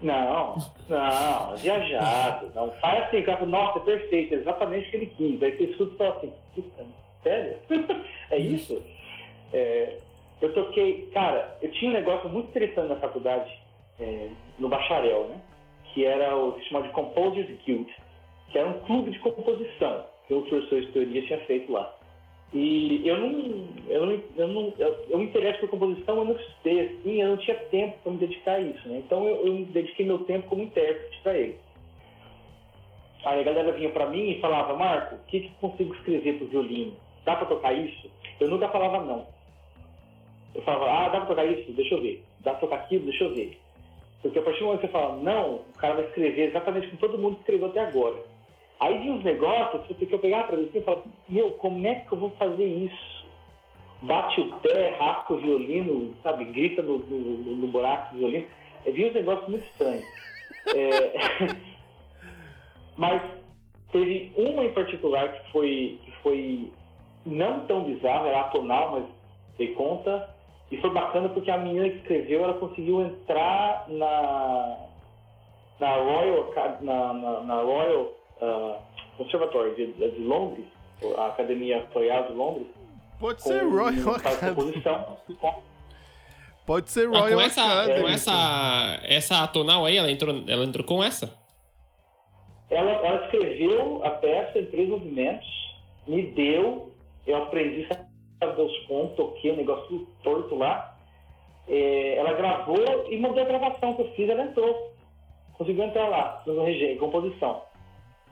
Não, 0.00 0.56
não, 0.90 1.56
viajado. 1.56 2.52
Não, 2.54 2.70
sai 2.80 2.98
assim, 3.04 3.20
o 3.20 3.24
cara 3.24 3.46
nossa, 3.46 3.78
é 3.78 3.82
perfeito, 3.82 4.34
é 4.34 4.36
exatamente 4.38 4.88
o 4.88 4.90
que 4.90 4.96
ele 4.96 5.06
quis. 5.06 5.42
Aí 5.42 5.56
você 5.56 5.64
escuta 5.64 5.94
e 5.94 5.96
fala 5.96 6.16
assim, 6.16 6.32
puta, 6.54 6.86
sério? 7.22 7.56
é 8.30 8.38
isso? 8.38 8.82
É, 9.54 9.96
eu 10.42 10.52
toquei, 10.52 11.08
cara, 11.14 11.56
eu 11.62 11.70
tinha 11.72 11.90
um 11.90 11.94
negócio 11.94 12.28
muito 12.28 12.48
interessante 12.48 12.88
na 12.88 12.96
faculdade, 12.96 13.50
é, 14.00 14.28
no 14.58 14.68
bacharel, 14.68 15.28
né? 15.28 15.40
Que 15.92 16.04
era 16.04 16.36
o 16.36 16.52
que 16.52 16.60
se 16.60 16.68
chama 16.68 16.86
de 16.86 16.92
Composers 16.92 17.48
Guild, 17.64 17.94
que 18.50 18.58
era 18.58 18.68
um 18.68 18.80
clube 18.80 19.10
de 19.10 19.18
composição 19.20 20.04
que 20.26 20.34
o 20.34 20.42
professor 20.42 20.80
de 20.80 20.88
teoria 20.88 21.22
tinha 21.22 21.38
feito 21.46 21.72
lá. 21.72 21.94
E 22.52 23.02
eu 23.06 23.18
não, 23.18 23.68
eu 23.88 24.06
não, 24.06 24.22
eu 24.36 24.48
não, 24.48 24.74
eu, 24.78 25.06
eu 25.10 25.18
me 25.18 25.24
interesso 25.24 25.60
por 25.60 25.70
composição, 25.70 26.18
eu 26.18 26.24
não 26.24 26.36
estudei 26.36 26.80
assim, 26.86 27.20
eu 27.20 27.28
não 27.28 27.36
tinha 27.38 27.56
tempo 27.56 27.98
para 28.02 28.12
me 28.12 28.18
dedicar 28.18 28.52
a 28.52 28.60
isso, 28.60 28.88
né? 28.88 29.02
Então 29.04 29.26
eu, 29.26 29.46
eu 29.46 29.64
dediquei 29.66 30.06
meu 30.06 30.20
tempo 30.20 30.48
como 30.48 30.62
intérprete 30.62 31.20
para 31.22 31.36
ele. 31.36 31.56
Aí 33.24 33.40
a 33.40 33.42
galera 33.42 33.72
vinha 33.72 33.90
para 33.90 34.06
mim 34.06 34.30
e 34.30 34.40
falava, 34.40 34.76
Marco, 34.76 35.16
o 35.16 35.18
que, 35.26 35.40
que 35.40 35.50
consigo 35.60 35.92
escrever 35.94 36.38
para 36.38 36.44
o 36.44 36.48
violino? 36.48 36.96
Dá 37.24 37.34
para 37.34 37.46
tocar 37.46 37.72
isso? 37.72 38.08
Eu 38.38 38.48
nunca 38.48 38.68
falava 38.68 39.04
não. 39.04 39.26
Eu 40.54 40.62
falava, 40.62 40.90
ah, 40.90 41.08
dá 41.08 41.18
para 41.18 41.26
tocar 41.26 41.44
isso? 41.44 41.72
Deixa 41.72 41.94
eu 41.94 42.00
ver. 42.00 42.24
Dá 42.40 42.52
para 42.52 42.60
tocar 42.60 42.76
aquilo? 42.76 43.04
Deixa 43.04 43.24
eu 43.24 43.34
ver. 43.34 43.58
Porque 44.26 44.38
a 44.38 44.42
partir 44.42 44.60
do 44.60 44.66
momento 44.66 44.80
que 44.80 44.86
você 44.86 44.92
fala 44.92 45.16
não, 45.22 45.54
o 45.54 45.78
cara 45.78 45.94
vai 45.94 46.04
escrever 46.04 46.48
exatamente 46.48 46.88
como 46.88 46.98
todo 46.98 47.18
mundo 47.18 47.38
escreveu 47.38 47.68
até 47.68 47.80
agora. 47.80 48.16
Aí 48.80 48.98
vinha 48.98 49.12
uns 49.12 49.24
negócios 49.24 49.86
que 49.96 50.12
eu 50.12 50.18
pegava 50.18 50.48
pra 50.48 50.56
mim 50.56 50.68
e 50.72 50.80
falava, 50.80 51.04
meu, 51.28 51.52
como 51.52 51.86
é 51.86 51.94
que 51.94 52.12
eu 52.12 52.18
vou 52.18 52.30
fazer 52.30 52.66
isso? 52.66 53.26
Bate 54.02 54.40
o 54.40 54.52
pé, 54.58 54.96
rasca 54.98 55.32
o 55.32 55.38
violino, 55.38 56.14
sabe, 56.22 56.44
grita 56.46 56.82
no, 56.82 56.98
no, 56.98 57.56
no 57.56 57.66
buraco 57.68 58.14
do 58.14 58.18
violino. 58.18 58.46
Eu 58.84 58.92
vi 58.92 59.06
uns 59.06 59.14
negócios 59.14 59.48
muito 59.48 59.64
estranhos. 59.64 60.04
É, 60.74 61.56
mas 62.98 63.22
teve 63.92 64.32
uma 64.36 64.64
em 64.64 64.72
particular 64.72 65.32
que 65.32 65.52
foi, 65.52 65.98
que 66.04 66.10
foi 66.22 66.72
não 67.24 67.60
tão 67.66 67.84
bizarra, 67.84 68.28
era 68.28 68.40
atonal, 68.40 68.92
mas 68.92 69.04
dei 69.56 69.72
conta. 69.74 70.35
E 70.70 70.76
foi 70.78 70.90
bacana 70.90 71.28
porque 71.28 71.50
a 71.50 71.58
menina 71.58 71.88
que 71.88 71.96
escreveu, 71.98 72.42
ela 72.42 72.54
conseguiu 72.54 73.02
entrar 73.02 73.86
na, 73.88 74.78
na 75.78 75.96
Royal, 75.96 76.52
na, 76.80 77.12
na, 77.12 77.40
na 77.42 77.62
Royal 77.62 78.12
uh, 78.40 78.76
Conservatory 79.16 79.74
de, 79.76 79.92
de, 79.92 80.20
Londres, 80.20 80.66
a 81.16 81.26
Academia 81.28 81.86
Royal 81.94 82.24
de 82.24 82.32
Londres. 82.32 82.66
Pode 83.20 83.42
ser 83.42 83.62
Royal 83.62 84.16
Academy. 84.16 84.82
Pode 86.66 86.90
ser 86.90 87.08
Royal 87.08 87.26
ah, 87.26 87.30
com 87.30 87.40
essa, 87.40 87.62
Academy. 87.62 88.00
Com 88.00 88.08
essa, 88.08 89.00
essa 89.04 89.44
atonal 89.44 89.84
aí, 89.86 89.96
ela 89.96 90.10
entrou, 90.10 90.34
ela 90.48 90.64
entrou 90.64 90.84
com 90.84 91.02
essa? 91.02 91.32
Ela, 92.68 92.90
ela 92.90 93.24
escreveu 93.24 94.04
a 94.04 94.10
peça 94.10 94.58
em 94.58 94.66
três 94.66 94.88
movimentos, 94.88 95.46
me 96.08 96.22
deu, 96.32 96.92
eu 97.24 97.36
aprendi 97.36 97.86
pontos, 98.86 99.16
toquei 99.16 99.50
o 99.50 99.54
um 99.54 99.56
negócio 99.56 100.06
torto 100.22 100.54
lá. 100.56 100.96
É, 101.68 102.16
ela 102.16 102.32
gravou 102.34 103.10
e 103.10 103.18
mandou 103.18 103.42
a 103.42 103.46
gravação 103.46 103.94
que 103.94 104.02
eu 104.02 104.12
fiz, 104.12 104.28
ela 104.28 104.42
entrou. 104.42 104.92
Conseguiu 105.54 105.84
entrar 105.84 106.08
lá, 106.08 106.42
no 106.46 106.64
regime, 106.64 106.98
composição. 106.98 107.62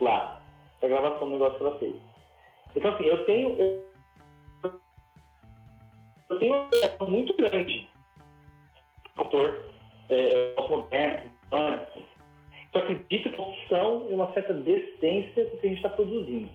Lá. 0.00 0.40
A 0.82 0.86
gravação 0.86 1.28
do 1.28 1.32
negócio 1.32 1.58
que 1.58 1.64
ela 1.64 1.78
fez. 1.78 1.96
Então, 2.76 2.92
assim, 2.92 3.04
eu 3.04 3.24
tenho. 3.24 3.56
Eu, 3.58 3.84
eu 6.30 6.38
tenho 6.38 6.54
uma 6.54 6.66
peça 6.66 7.04
muito 7.06 7.34
grande. 7.36 7.88
Autor, 9.16 9.64
é, 10.10 10.54
moderno, 10.68 11.30
só 12.72 12.78
acredito 12.80 13.30
que 13.30 13.40
a 13.40 13.44
opção 13.44 14.06
é 14.10 14.14
uma 14.14 14.32
certa 14.32 14.52
desistência 14.52 15.44
do 15.44 15.56
que 15.58 15.66
a 15.66 15.70
gente 15.70 15.76
está 15.76 15.90
produzindo. 15.90 16.50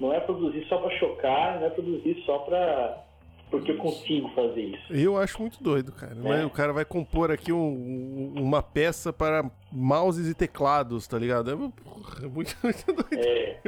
Não 0.00 0.12
é 0.12 0.20
produzir 0.20 0.66
só 0.68 0.78
para 0.78 0.96
chocar, 0.98 1.60
não 1.60 1.66
é 1.66 1.70
produzir 1.70 2.22
só 2.24 2.38
para 2.38 3.04
porque 3.50 3.70
eu 3.70 3.76
consigo 3.76 4.28
fazer 4.30 4.62
isso. 4.62 4.92
Eu 4.92 5.16
acho 5.16 5.40
muito 5.40 5.62
doido, 5.62 5.92
cara. 5.92 6.16
É. 6.40 6.44
O 6.44 6.50
cara 6.50 6.72
vai 6.72 6.84
compor 6.84 7.30
aqui 7.30 7.52
um, 7.52 8.32
uma 8.36 8.60
peça 8.60 9.12
para 9.12 9.48
mouses 9.70 10.28
e 10.28 10.34
teclados, 10.34 11.06
tá 11.06 11.16
ligado? 11.16 11.52
É, 11.52 11.54
porra, 11.54 12.28
muito, 12.28 12.56
muito 12.64 12.84
doido. 12.86 13.14
É. 13.14 13.58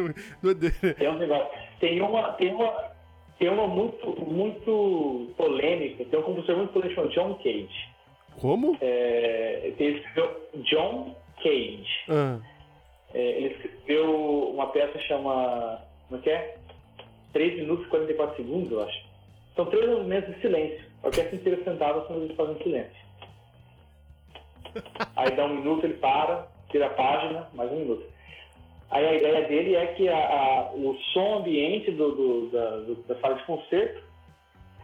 Doideira. 0.43 0.95
Tem 0.95 1.09
um 1.09 1.19
negócio. 1.19 1.49
Tem 1.79 2.01
uma, 2.03 2.33
tem 2.33 2.53
uma, 2.53 2.91
tem 3.39 3.49
uma 3.49 3.69
muito, 3.69 4.07
muito 4.25 5.33
polêmica. 5.37 6.05
Tem 6.05 6.19
um 6.19 6.23
compositor 6.23 6.57
muito 6.57 6.73
polêmico, 6.73 7.09
John 7.09 7.35
Cage. 7.35 7.89
Como? 8.41 8.77
É, 8.81 9.73
ele 9.79 9.99
escreveu 9.99 10.49
John 10.65 11.15
Cage. 11.37 11.87
Ah. 12.09 12.39
É, 13.15 13.21
ele 13.21 13.55
escreveu 13.55 14.51
uma 14.53 14.67
peça 14.69 14.99
chama. 15.01 15.81
Como 16.09 16.21
é 16.21 16.23
que 16.23 16.31
é? 16.31 16.57
3 17.33 17.57
minutos 17.57 17.87
e 17.87 17.91
44 17.91 18.37
segundos, 18.37 18.73
eu 18.73 18.83
acho. 18.83 19.07
São 19.55 19.67
três 19.67 19.89
movimentos 19.89 20.35
de 20.35 20.41
silêncio. 20.41 20.85
A 21.03 21.07
orquestra 21.07 21.35
inteira 21.35 21.65
sentada, 21.65 22.07
só 22.07 22.15
eles 22.15 22.37
fazem 22.37 22.63
silêncio. 22.63 23.07
Aí 25.17 25.31
dá 25.35 25.47
um 25.47 25.57
minuto, 25.57 25.85
ele 25.85 25.95
para, 25.95 26.47
tira 26.71 26.87
a 26.87 26.91
página, 26.91 27.49
mais 27.55 27.71
um 27.73 27.77
minuto. 27.77 28.05
Aí 28.91 29.05
a 29.05 29.15
ideia 29.15 29.49
dele 29.49 29.75
é 29.75 29.87
que 29.95 30.09
a, 30.09 30.17
a, 30.17 30.73
o 30.75 30.97
som 31.13 31.39
ambiente 31.39 31.91
do, 31.91 32.13
do, 32.13 32.51
da, 32.51 32.71
do, 32.79 32.95
da, 33.03 33.19
sala 33.21 33.35
de 33.35 33.45
concerto 33.45 34.03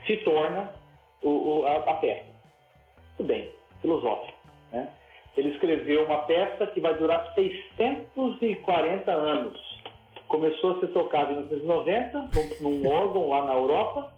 se 0.06 0.16
torna 0.18 0.72
o, 1.22 1.28
o, 1.28 1.66
a, 1.66 1.76
a 1.76 1.94
peça. 1.94 2.26
Tudo 3.16 3.26
bem, 3.26 3.48
filosófico. 3.80 4.36
Né? 4.72 4.88
Ele 5.36 5.50
escreveu 5.50 6.04
uma 6.04 6.22
peça 6.22 6.66
que 6.66 6.80
vai 6.80 6.94
durar 6.94 7.32
640 7.34 9.12
anos. 9.12 9.71
Começou 10.32 10.70
a 10.72 10.80
ser 10.80 10.86
tocada 10.88 11.30
em 11.30 11.44
1990, 11.44 12.30
num, 12.62 12.70
num 12.70 12.90
órgão 12.90 13.28
lá 13.28 13.44
na 13.44 13.52
Europa, 13.52 14.10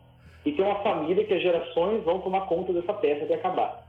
e 0.47 0.53
tem 0.53 0.65
uma 0.65 0.77
família 0.77 1.25
que 1.25 1.35
as 1.35 1.43
gerações 1.43 2.05
vão 2.05 2.21
tomar 2.21 2.43
conta 2.43 2.73
dessa 2.73 2.95
peça 2.95 3.25
até 3.25 3.35
acabar. 3.35 3.85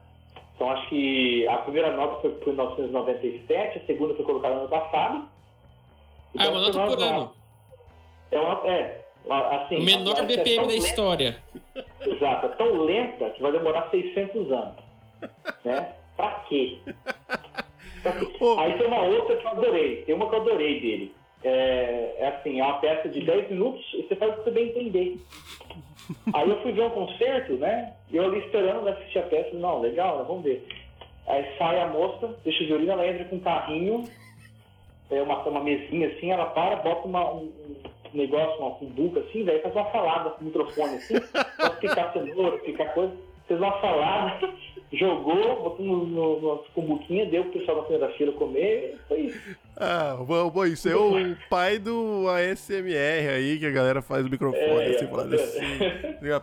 Então 0.56 0.72
acho 0.72 0.90
que 0.90 1.48
a 1.48 1.58
primeira 1.60 1.96
nota 1.96 2.22
foi 2.22 2.32
em 2.32 2.56
1997, 2.56 3.78
a 3.78 3.86
segunda 3.86 4.16
foi 4.16 4.26
colocada 4.26 4.56
no 4.56 4.62
ano 4.62 4.70
passado. 4.70 5.30
Então, 6.34 6.48
ah, 6.48 6.50
uma 6.50 6.62
nota 6.62 6.88
por 6.88 7.04
ano. 7.04 7.32
É, 8.32 8.40
uma, 8.40 8.62
é 8.66 9.06
assim, 9.58 9.76
o 9.78 9.84
menor 9.84 10.26
BPM 10.26 10.64
é 10.64 10.68
da 10.68 10.76
história. 10.76 11.44
Exato, 12.02 12.48
é 12.48 12.50
tão 12.50 12.82
lenta 12.82 13.30
que 13.30 13.42
vai 13.44 13.52
demorar 13.52 13.88
600 13.92 14.52
anos. 14.52 14.84
Né? 15.64 15.94
Pra 16.18 16.44
quê? 16.50 16.80
Pra 18.02 18.14
quê? 18.18 18.28
Aí 18.58 18.78
tem 18.80 18.88
uma 18.88 19.04
outra 19.04 19.38
que 19.38 19.46
eu 19.46 19.52
adorei. 19.52 20.02
Tem 20.04 20.16
uma 20.16 20.28
que 20.28 20.36
eu 20.36 20.42
adorei 20.42 20.80
dele. 20.80 21.16
É, 21.48 22.16
é 22.18 22.28
assim, 22.30 22.60
é 22.60 22.64
uma 22.64 22.80
peça 22.80 23.08
de 23.08 23.22
10 23.22 23.52
minutos 23.52 23.86
e 23.94 24.02
você 24.02 24.16
faz 24.16 24.34
o 24.34 24.38
que 24.38 24.44
você 24.46 24.52
bem 24.52 24.70
entender. 24.70 25.18
Aí 26.34 26.50
eu 26.50 26.60
fui 26.64 26.72
ver 26.72 26.82
um 26.82 26.90
concerto, 26.90 27.54
né? 27.54 27.94
Eu 28.12 28.26
ali 28.26 28.40
esperando 28.40 28.88
assistir 28.88 29.20
a 29.20 29.24
peça. 29.24 29.56
Não, 29.56 29.80
legal, 29.80 30.18
né? 30.18 30.26
vamos 30.28 30.44
ver. 30.44 30.68
Aí 31.28 31.46
sai 31.60 31.80
a 31.80 31.88
moça, 31.88 32.36
deixa 32.44 32.64
o 32.64 32.68
violino, 32.68 32.94
ela 32.94 33.08
entra 33.08 33.26
com 33.26 33.36
um 33.36 33.40
carrinho, 33.40 34.06
é 35.12 35.22
uma, 35.22 35.38
uma 35.44 35.64
mesinha 35.64 36.08
assim, 36.08 36.32
ela 36.32 36.46
para, 36.46 36.78
bota 36.78 37.08
uma, 37.08 37.34
um, 37.34 37.52
negócio, 38.14 38.60
uma 38.60 38.72
cumbuca 38.76 39.20
assim, 39.20 39.44
daí 39.44 39.60
faz 39.62 39.76
uma 39.76 39.92
salada 39.92 40.32
com 40.32 40.42
o 40.42 40.46
microfone 40.46 40.96
assim, 40.96 41.16
pode 41.58 41.80
ficar 41.80 42.14
cenoura, 42.14 42.58
ficar 42.60 42.86
coisa, 42.94 43.14
fez 43.48 43.60
uma 43.60 43.82
salada 43.82 44.54
jogou, 44.94 45.64
botou 45.64 45.86
no, 45.86 46.06
no, 46.06 46.42
no 46.42 46.58
cumbuquinha, 46.74 47.26
deu 47.26 47.44
pro 47.46 47.60
pessoal 47.60 47.78
da 47.78 47.84
primeira 47.84 48.14
fila 48.14 48.32
comer, 48.34 49.00
foi 49.08 49.22
isso. 49.22 49.58
Ah, 49.78 50.16
bom, 50.26 50.50
bom, 50.50 50.66
isso 50.66 50.88
é 50.88 50.96
o 50.96 51.36
pai 51.50 51.78
do 51.78 52.28
ASMR 52.30 53.30
aí, 53.36 53.60
que 53.60 53.66
a 53.66 53.72
galera 53.72 54.02
faz 54.02 54.26
o 54.26 54.30
microfone, 54.30 54.64
é, 54.64 54.96
assim, 54.96 55.08
falando 55.08 55.36
assim, 55.36 55.80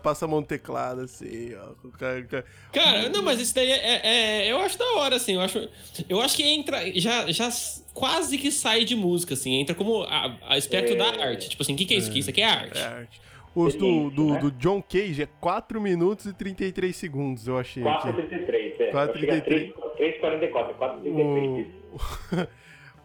passa 0.03 0.25
a 0.27 0.29
mão 0.29 0.41
no 0.41 0.47
teclado, 0.47 1.01
assim, 1.01 1.55
ó. 1.55 1.89
Cara, 1.99 2.45
cara, 2.71 3.09
não, 3.09 3.23
mas 3.23 3.41
isso 3.41 3.55
daí 3.55 3.71
é, 3.71 3.79
é, 3.79 4.01
é, 4.49 4.53
eu 4.53 4.59
acho 4.59 4.79
da 4.79 4.85
hora, 4.97 5.17
assim, 5.17 5.35
eu 5.35 5.41
acho, 5.41 5.67
eu 6.11 6.21
acho 6.21 6.37
que 6.37 6.43
entra, 6.43 6.79
já, 7.01 7.31
já 7.33 7.49
quase 7.95 8.37
que 8.37 8.51
sai 8.51 8.85
de 8.85 8.95
música, 8.95 9.33
assim, 9.33 9.55
entra 9.55 9.75
como 9.75 10.03
a, 10.03 10.37
a 10.43 10.57
aspecto 10.57 10.95
da 10.95 11.07
é. 11.07 11.23
arte, 11.23 11.49
tipo 11.49 11.63
assim, 11.63 11.73
o 11.73 11.77
que, 11.77 11.87
que 11.87 11.95
é 11.95 11.97
isso 11.97 12.11
aqui? 12.11 12.19
Isso 12.19 12.31
aqui 12.31 12.43
é 12.43 12.47
arte. 12.47 12.79
É 12.79 12.85
arte. 12.85 13.21
Os 13.55 13.75
do, 13.75 14.11
do, 14.11 14.33
né? 14.33 14.41
do, 14.41 14.51
John 14.53 14.83
Cage 14.83 15.23
é 15.23 15.29
4 15.41 15.81
minutos 15.81 16.27
e 16.27 16.33
33 16.35 16.95
segundos, 16.97 17.47
eu 17.47 17.59
achei. 17.59 17.83
4 17.83 18.11
e 18.11 18.13
33, 18.15 18.81
é. 18.81 18.91
4 18.91 19.13
33. 19.19 19.73
3 19.97 20.21
44, 20.21 20.75
4 20.75 21.01
33. 21.01 21.67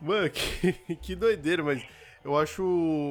Mano, 0.02 0.30
que, 0.32 0.96
que 0.96 1.16
doideira, 1.16 1.64
mas 1.64 1.84
eu 2.28 2.38
acho, 2.38 2.62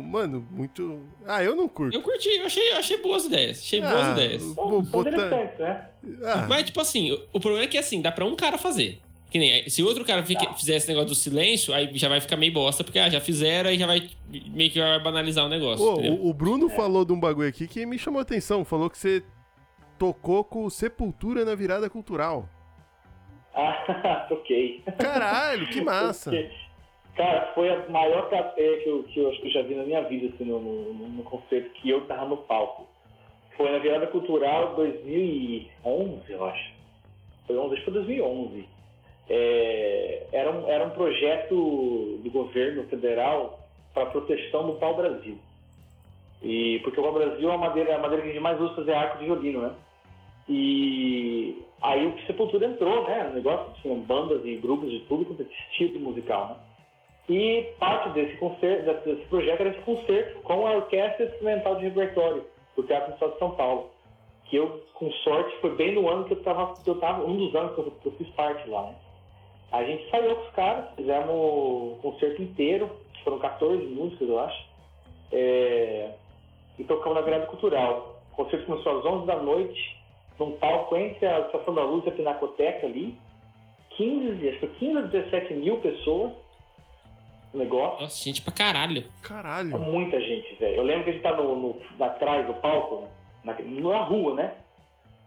mano, 0.04 0.46
muito. 0.50 1.06
Ah, 1.26 1.42
eu 1.42 1.56
não 1.56 1.66
curto. 1.68 1.96
Eu 1.96 2.02
curti, 2.02 2.28
eu 2.28 2.44
achei, 2.46 2.72
achei 2.72 2.98
boas 2.98 3.24
ideias. 3.24 3.60
Achei 3.60 3.82
ah, 3.82 3.90
boas 3.90 4.08
ideias. 4.08 4.42
São, 4.42 4.84
são 4.84 5.02
né? 5.02 5.88
Ah. 6.22 6.46
Mas, 6.46 6.64
tipo 6.64 6.80
assim, 6.80 7.12
o 7.32 7.40
problema 7.40 7.64
é 7.64 7.66
que 7.66 7.78
assim, 7.78 8.02
dá 8.02 8.12
pra 8.12 8.26
um 8.26 8.36
cara 8.36 8.58
fazer. 8.58 9.00
Que 9.30 9.38
nem, 9.38 9.68
se 9.68 9.82
outro 9.82 10.04
cara 10.04 10.22
fica, 10.22 10.44
tá. 10.44 10.52
fizer 10.52 10.76
esse 10.76 10.86
negócio 10.86 11.08
do 11.08 11.14
silêncio, 11.14 11.72
aí 11.72 11.90
já 11.94 12.08
vai 12.08 12.20
ficar 12.20 12.36
meio 12.36 12.52
bosta, 12.52 12.84
porque 12.84 12.98
ah, 12.98 13.08
já 13.08 13.20
fizeram 13.20 13.70
e 13.70 13.78
já 13.78 13.86
vai 13.86 14.08
meio 14.50 14.70
que 14.70 14.78
vai 14.78 15.02
banalizar 15.02 15.46
o 15.46 15.48
negócio. 15.48 15.84
o, 15.84 16.28
o, 16.28 16.34
Bruno 16.34 16.66
é. 16.66 16.70
falou 16.70 17.04
de 17.04 17.12
um 17.12 17.18
bagulho 17.18 17.48
aqui 17.48 17.66
que 17.66 17.86
me 17.86 17.98
chamou 17.98 18.18
a 18.18 18.22
atenção. 18.22 18.64
Falou 18.64 18.90
que 18.90 18.98
você 18.98 19.22
tocou 19.98 20.44
com 20.44 20.68
Sepultura 20.68 21.42
na 21.44 21.54
virada 21.54 21.88
cultural. 21.88 22.48
Ah, 23.58 24.26
toquei. 24.28 24.82
Caralho, 24.98 25.66
que 25.68 25.80
massa. 25.80 26.30
Cara, 27.16 27.52
foi 27.54 27.70
a 27.70 27.88
maior 27.88 28.28
plateia 28.28 28.82
que 28.82 28.88
eu, 28.88 29.02
que 29.04 29.18
eu 29.18 29.30
acho 29.30 29.40
que 29.40 29.48
eu 29.48 29.52
já 29.52 29.62
vi 29.62 29.74
na 29.74 29.84
minha 29.84 30.02
vida, 30.02 30.34
assim, 30.34 30.44
no, 30.44 30.60
no, 30.60 30.92
no 30.92 31.22
concerto 31.24 31.70
que 31.70 31.88
eu 31.88 32.06
tava 32.06 32.26
no 32.26 32.36
palco. 32.36 32.86
Foi 33.56 33.70
na 33.72 33.78
virada 33.78 34.06
cultural 34.08 34.74
2011, 34.76 36.30
eu 36.30 36.44
acho. 36.44 36.72
Foi 37.46 37.56
11, 37.56 37.74
acho 37.74 37.84
que 37.84 37.90
foi 37.90 37.94
2011 37.94 38.76
é, 39.28 40.26
era, 40.32 40.50
um, 40.50 40.68
era 40.68 40.86
um 40.86 40.90
projeto 40.90 42.20
do 42.22 42.30
governo 42.30 42.84
federal 42.84 43.60
para 43.92 44.06
proteção 44.06 44.66
do 44.66 44.74
pau-brasil. 44.74 45.38
E, 46.42 46.80
porque 46.84 47.00
o 47.00 47.02
pau-brasil 47.02 47.50
é 47.50 47.54
a 47.54 47.58
madeira, 47.58 47.96
a 47.96 47.98
madeira 47.98 48.22
que 48.22 48.28
a 48.28 48.32
gente 48.32 48.42
mais 48.42 48.60
usa 48.60 48.74
fazer 48.74 48.94
arco 48.94 49.18
de 49.18 49.24
violino, 49.24 49.62
né? 49.62 49.74
E 50.48 51.60
aí 51.82 52.06
o 52.06 52.26
Sepultura 52.26 52.66
entrou, 52.66 53.04
né? 53.04 53.24
No 53.24 53.34
negócio, 53.34 53.72
tinha 53.82 53.94
bandas 53.96 54.44
e 54.44 54.56
grupos 54.56 54.90
de 54.90 55.00
tudo 55.00 55.24
quanto 55.24 55.42
é 55.42 55.46
estilo 55.72 55.98
musical, 55.98 56.48
né? 56.48 56.56
E 57.28 57.74
parte 57.78 58.10
desse, 58.10 58.36
concerto, 58.36 58.84
desse 59.04 59.26
projeto 59.28 59.60
era 59.60 59.70
esse 59.70 59.80
concerto 59.80 60.40
com 60.42 60.66
a 60.66 60.72
Orquestra 60.72 61.26
Experimental 61.26 61.74
de 61.76 61.84
Repertório 61.84 62.44
do 62.76 62.82
Teatro 62.84 63.08
Municipal 63.08 63.32
de 63.32 63.38
São 63.38 63.50
Paulo. 63.52 63.90
Que 64.44 64.56
eu, 64.56 64.80
com 64.94 65.10
sorte, 65.10 65.56
foi 65.60 65.74
bem 65.74 65.94
no 65.94 66.08
ano 66.08 66.24
que 66.24 66.34
eu 66.34 66.38
estava, 66.38 66.74
eu 66.86 67.00
tava 67.00 67.24
um 67.24 67.36
dos 67.36 67.54
anos 67.56 67.74
que 67.74 67.80
eu, 67.80 67.90
que 67.90 68.06
eu 68.06 68.12
fiz 68.12 68.28
parte 68.30 68.68
lá, 68.68 68.82
né? 68.82 68.94
A 69.72 69.82
gente 69.82 70.08
saiu 70.08 70.36
com 70.36 70.42
os 70.42 70.50
caras, 70.50 70.94
fizemos 70.94 71.28
o 71.28 71.98
concerto 72.00 72.40
inteiro, 72.40 72.88
foram 73.24 73.40
14 73.40 73.84
músicas, 73.86 74.28
eu 74.28 74.38
acho, 74.38 74.68
é, 75.32 76.10
e 76.78 76.84
tocamos 76.84 77.18
na 77.18 77.22
Grande 77.22 77.46
Cultural. 77.46 78.20
O 78.32 78.36
concerto 78.36 78.66
começou 78.66 78.98
às 78.98 79.04
11 79.04 79.26
da 79.26 79.36
noite, 79.36 79.96
num 80.38 80.52
palco 80.52 80.96
entre 80.96 81.26
a 81.26 81.40
Estação 81.40 81.74
da 81.74 81.82
Luz 81.82 82.06
e 82.06 82.10
a 82.10 82.12
Pinacoteca 82.12 82.86
ali, 82.86 83.18
15, 83.96 84.48
acho 84.48 84.60
que 84.60 84.66
15 84.68 84.98
a 84.98 85.00
17 85.02 85.54
mil 85.54 85.78
pessoas 85.78 86.32
negócio. 87.54 88.02
Nossa, 88.02 88.24
gente 88.24 88.42
pra 88.42 88.52
caralho. 88.52 89.04
Caralho. 89.22 89.78
Muita 89.78 90.20
gente, 90.20 90.54
velho. 90.56 90.76
Eu 90.76 90.82
lembro 90.82 91.04
que 91.04 91.10
a 91.10 91.12
gente 91.12 91.22
tá 91.22 91.36
no, 91.36 91.56
no, 91.56 92.04
atrás 92.04 92.46
do 92.46 92.54
palco, 92.54 93.08
na, 93.44 93.54
na 93.54 94.02
rua, 94.04 94.34
né? 94.34 94.54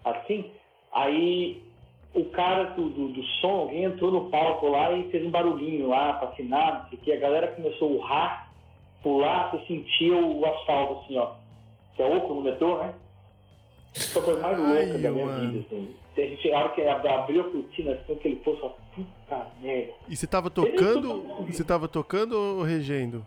Assim. 0.03 0.51
Aí 0.91 1.61
o 2.13 2.25
cara 2.25 2.63
do, 2.71 2.89
do, 2.89 3.09
do, 3.09 3.23
som, 3.41 3.61
alguém 3.61 3.83
entrou 3.83 4.11
no 4.11 4.29
palco 4.29 4.67
lá 4.67 4.91
e 4.93 5.09
fez 5.11 5.25
um 5.25 5.29
barulhinho 5.29 5.87
lá 5.87 6.13
pra 6.13 6.29
afinar, 6.29 6.89
porque 6.89 7.11
a 7.11 7.19
galera 7.19 7.47
começou 7.49 7.89
a 7.89 7.91
urrar, 7.91 8.51
pular, 9.03 9.51
você 9.51 9.65
sentia 9.67 10.15
o 10.15 10.45
asfalto 10.45 11.03
assim, 11.03 11.17
ó. 11.17 11.33
Que 11.95 12.01
é 12.01 12.05
oco 12.05 12.33
no 12.33 12.41
metrô, 12.41 12.77
né? 12.77 12.93
Foi 13.93 14.21
a 14.21 14.25
coisa 14.25 14.41
mais 14.41 14.57
louca 14.57 14.73
Ai, 14.73 14.97
da 14.99 15.11
minha 15.11 15.25
mano. 15.25 15.51
vida, 15.51 15.65
assim. 15.65 15.95
A 16.17 16.21
gente, 16.21 16.51
a 16.51 16.59
hora 16.59 16.69
que 16.69 16.81
abriu 16.81 17.41
a 17.41 17.43
cortina, 17.49 17.91
assim, 17.93 18.13
aquele 18.13 18.35
poço, 18.37 18.59
ó, 18.65 18.69
puta 18.93 19.47
merda. 19.61 19.93
E 20.07 20.15
você 20.15 20.27
tava 20.27 20.49
tocando. 20.49 21.23
Você 21.47 21.63
tava 21.63 21.87
tocando 21.87 22.33
ou 22.33 22.61
regendo? 22.63 23.25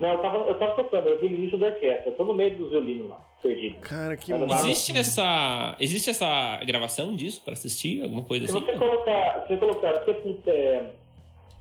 Não, 0.00 0.10
eu 0.10 0.18
tava, 0.18 0.36
eu 0.38 0.58
tava 0.58 0.74
tocando, 0.74 1.08
eu 1.08 1.20
vi 1.20 1.28
no 1.30 1.36
início 1.36 1.56
da 1.58 1.66
orquestra, 1.68 2.10
eu 2.10 2.16
tô 2.16 2.24
no 2.24 2.34
meio 2.34 2.54
dos 2.56 2.68
violinos 2.70 3.08
lá, 3.08 3.18
perdido. 3.42 3.76
Cara, 3.80 4.14
que 4.16 4.34
massa. 4.34 4.66
Existe 4.68 4.98
essa, 4.98 5.76
existe 5.80 6.10
essa 6.10 6.60
gravação 6.66 7.16
disso 7.16 7.40
pra 7.42 7.54
assistir? 7.54 8.02
Alguma 8.02 8.22
coisa 8.22 8.46
Se 8.46 8.56
assim? 8.56 8.66
você 8.66 8.76
colocar, 8.76 9.42
se 9.42 9.48
você 9.48 9.56
colocar 9.56 10.04
se, 10.04 10.50
é, 10.50 10.90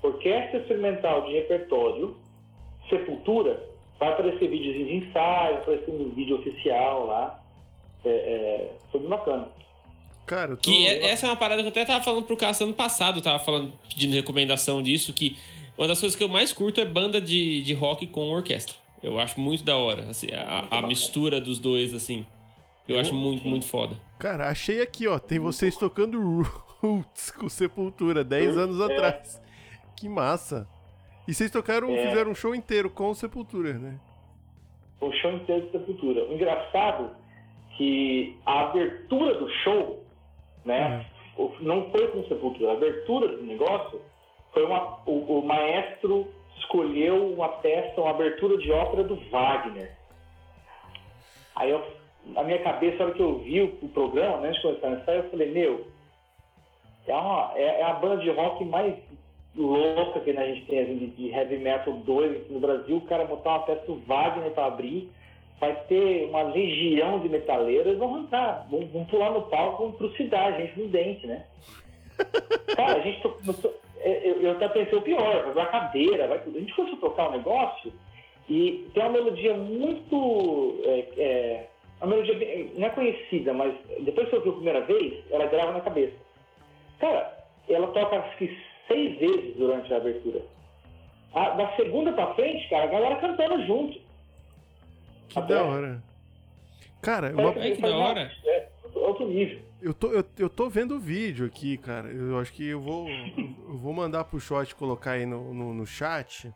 Orquestra 0.03 0.59
Experimental 0.59 1.21
de 1.21 1.33
Repertório, 1.33 2.17
Sepultura, 2.89 3.63
vai 3.99 4.09
aparecer 4.09 4.49
vídeos 4.49 4.73
de 4.75 4.95
ensaio, 4.95 5.53
vai 5.53 5.61
aparecer 5.61 5.91
um 5.91 6.09
vídeo 6.09 6.37
oficial 6.37 7.05
lá. 7.05 7.41
É, 8.05 8.09
é, 8.09 8.71
foi 8.91 8.99
bem 9.01 9.09
bacana. 9.09 9.47
Cara, 10.25 10.51
eu 10.51 10.57
tô. 10.57 10.63
Que 10.69 10.87
é- 10.87 11.07
essa 11.11 11.25
é 11.27 11.29
uma 11.29 11.35
parada 11.35 11.61
que 11.61 11.67
eu 11.67 11.71
até 11.71 11.85
tava 11.85 12.03
falando 12.03 12.23
pro 12.25 12.37
Cássio 12.37 12.65
ano 12.65 12.73
passado, 12.73 13.21
tava 13.21 13.39
falando, 13.43 13.73
pedindo 13.89 14.13
recomendação 14.13 14.81
disso, 14.81 15.13
que 15.13 15.37
uma 15.77 15.87
das 15.87 15.99
coisas 15.99 16.15
que 16.17 16.23
eu 16.23 16.29
mais 16.29 16.51
curto 16.53 16.79
é 16.81 16.85
banda 16.85 17.19
de, 17.21 17.61
de 17.63 17.73
rock 17.73 18.07
com 18.07 18.29
orquestra. 18.31 18.75
Eu 19.03 19.19
acho 19.19 19.39
muito 19.39 19.63
da 19.63 19.77
hora, 19.77 20.09
assim, 20.09 20.27
a, 20.33 20.79
a 20.79 20.81
mistura 20.81 21.39
dos 21.39 21.59
dois, 21.59 21.93
assim. 21.93 22.25
Eu 22.87 22.99
acho 22.99 23.13
muito, 23.13 23.47
muito 23.47 23.65
foda. 23.65 23.95
Cara, 24.19 24.47
achei 24.49 24.81
aqui, 24.81 25.07
ó. 25.07 25.17
Tem 25.19 25.37
vocês 25.39 25.75
tocando 25.75 26.19
Roots 26.81 27.31
com 27.31 27.49
Sepultura 27.49 28.23
10 28.23 28.57
anos 28.57 28.79
É. 28.79 28.93
atrás. 28.93 29.41
Que 29.95 30.07
massa. 30.09 30.67
E 31.27 31.33
vocês 31.33 31.49
tocaram, 31.51 31.89
É. 31.95 32.07
fizeram 32.09 32.31
um 32.31 32.35
show 32.35 32.53
inteiro 32.55 32.89
com 32.89 33.13
Sepultura, 33.13 33.73
né? 33.73 33.99
O 35.01 35.11
show 35.13 35.31
inteiro 35.31 35.65
de 35.65 35.71
Sepultura. 35.71 36.25
O 36.25 36.33
engraçado 36.33 37.09
que 37.77 38.37
a 38.45 38.61
abertura 38.61 39.35
do 39.35 39.49
show, 39.49 40.03
né, 40.63 41.05
o- 41.37 41.51
não 41.59 41.89
foi 41.91 42.07
com 42.07 42.23
Sepultura. 42.25 42.71
A 42.71 42.73
abertura 42.73 43.27
do 43.27 43.43
negócio 43.43 44.01
foi 44.53 44.65
uma, 44.65 44.99
o, 45.05 45.39
o 45.39 45.45
maestro 45.45 46.27
escolheu 46.59 47.33
uma 47.33 47.49
peça, 47.49 47.99
uma 47.99 48.11
abertura 48.11 48.57
de 48.57 48.71
ópera 48.71 49.03
do 49.03 49.15
Wagner. 49.29 49.91
Aí 51.55 51.69
eu, 51.69 51.83
na 52.27 52.43
minha 52.43 52.59
cabeça, 52.59 52.97
na 52.97 53.05
hora 53.05 53.13
que 53.13 53.21
eu 53.21 53.39
vi 53.39 53.61
o, 53.61 53.77
o 53.81 53.89
programa, 53.89 54.37
né, 54.37 54.49
antes 54.49 54.61
de 54.61 54.79
começar 54.79 55.11
a 55.11 55.15
eu 55.15 55.29
falei, 55.29 55.51
meu, 55.51 55.87
é, 57.07 57.13
uma, 57.13 57.51
é, 57.55 57.81
é 57.81 57.83
a 57.83 57.93
banda 57.93 58.17
de 58.17 58.29
rock 58.31 58.63
mais 58.65 58.95
louca 59.55 60.19
que 60.19 60.31
a 60.31 60.45
gente 60.45 60.65
tem 60.65 60.79
assim, 60.79 60.97
de, 60.97 61.07
de 61.07 61.29
heavy 61.29 61.57
metal 61.57 61.93
2 61.93 62.31
aqui 62.31 62.53
no 62.53 62.59
Brasil. 62.59 62.97
O 62.97 63.01
cara 63.01 63.25
botar 63.25 63.51
uma 63.51 63.59
peça 63.59 63.85
do 63.85 63.95
Wagner 64.01 64.51
para 64.51 64.65
abrir, 64.65 65.09
vai 65.59 65.75
ter 65.87 66.25
uma 66.29 66.43
legião 66.43 67.19
de 67.19 67.29
metaleiros, 67.29 67.97
vão 67.97 68.13
arrancar, 68.15 68.67
vão, 68.69 68.85
vão 68.87 69.05
pular 69.05 69.31
no 69.31 69.43
palco, 69.43 69.83
vão 69.83 69.91
trucidar 69.93 70.47
a 70.53 70.59
gente 70.59 70.79
no 70.79 70.87
dente, 70.87 71.25
né? 71.27 71.45
Cara, 72.75 72.97
a 72.97 73.01
gente 73.01 73.21
to- 73.21 73.29
começou- 73.29 73.73
é, 73.99 74.29
eu, 74.29 74.41
eu 74.41 74.51
até 74.51 74.67
pensei 74.69 74.97
o 74.97 75.01
pior, 75.01 75.43
vai 75.45 75.53
pra 75.53 75.65
cadeira, 75.67 76.27
vai, 76.27 76.39
tudo. 76.39 76.57
a 76.57 76.59
gente 76.61 76.73
começou 76.75 76.97
a 76.97 77.01
tocar 77.01 77.29
um 77.29 77.37
negócio 77.37 77.91
e 78.49 78.87
tem 78.93 79.01
uma 79.03 79.11
melodia 79.13 79.53
muito. 79.55 80.79
É, 80.85 80.99
é, 81.17 81.67
uma 82.01 82.07
melodia 82.11 82.35
bem- 82.35 82.71
não 82.75 82.87
é 82.87 82.89
conhecida, 82.91 83.53
mas 83.53 83.73
depois 84.01 84.27
que 84.29 84.35
eu 84.35 84.39
ouvi 84.39 84.49
a 84.49 84.53
primeira 84.53 84.81
vez, 84.81 85.23
ela 85.31 85.45
grava 85.47 85.71
na 85.71 85.81
cabeça. 85.81 86.13
Cara, 86.99 87.33
ela 87.69 87.87
toca 87.87 88.17
acho 88.17 88.37
que 88.37 88.57
seis 88.87 89.17
vezes 89.17 89.55
durante 89.55 89.91
a 89.93 89.97
abertura. 89.97 90.41
A- 91.33 91.49
da 91.51 91.75
segunda 91.75 92.11
pra 92.13 92.33
frente, 92.35 92.69
cara, 92.69 92.83
a 92.83 92.87
galera 92.87 93.15
cantando 93.15 93.65
junto. 93.65 94.04
Que 95.29 95.39
Até- 95.39 95.55
da 95.55 95.63
hora. 95.63 96.03
Cara, 97.01 97.31
uma- 97.33 97.51
Parece 97.53 97.67
Ai, 97.69 97.75
que 97.75 97.81
da 97.81 97.97
hora. 97.97 98.31
É, 98.45 98.67
outro 98.95 99.27
nível. 99.27 99.59
eu, 99.81 99.93
tô, 99.93 100.07
eu, 100.11 100.25
eu 100.37 100.49
tô 100.49 100.69
vendo 100.69 100.95
o 100.95 100.99
vídeo 100.99 101.45
aqui, 101.45 101.77
cara. 101.77 102.09
Eu 102.09 102.39
acho 102.39 102.51
que 102.53 102.65
eu 102.65 102.81
vou, 102.81 103.07
eu 103.09 103.77
vou 103.77 103.93
mandar 103.93 104.23
pro 104.23 104.39
shot 104.39 104.73
colocar 104.75 105.11
aí 105.11 105.25
no, 105.25 105.53
no, 105.53 105.73
no 105.73 105.85
chat. 105.85 106.51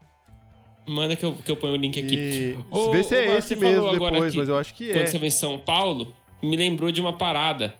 Manda 0.88 1.16
que 1.16 1.24
eu, 1.24 1.36
que 1.36 1.52
eu 1.52 1.56
ponho 1.58 1.74
o 1.74 1.78
link 1.78 2.00
aqui. 2.00 2.16
E 2.16 2.58
Ô, 2.72 2.90
vê 2.92 3.04
se 3.04 3.16
é 3.16 3.28
Marcos, 3.28 3.46
esse 3.46 3.56
mesmo 3.56 3.92
depois, 3.92 4.34
mas 4.34 4.50
eu 4.50 4.58
acho 4.58 4.74
que 4.74 4.90
é. 4.90 4.94
Quando 4.94 5.08
você 5.08 5.20
veio 5.20 5.28
em 5.28 5.32
São 5.32 5.60
Paulo, 5.60 6.14
me 6.42 6.56
lembrou 6.58 6.92
de 6.92 7.00
uma 7.00 7.14
parada 7.16 7.76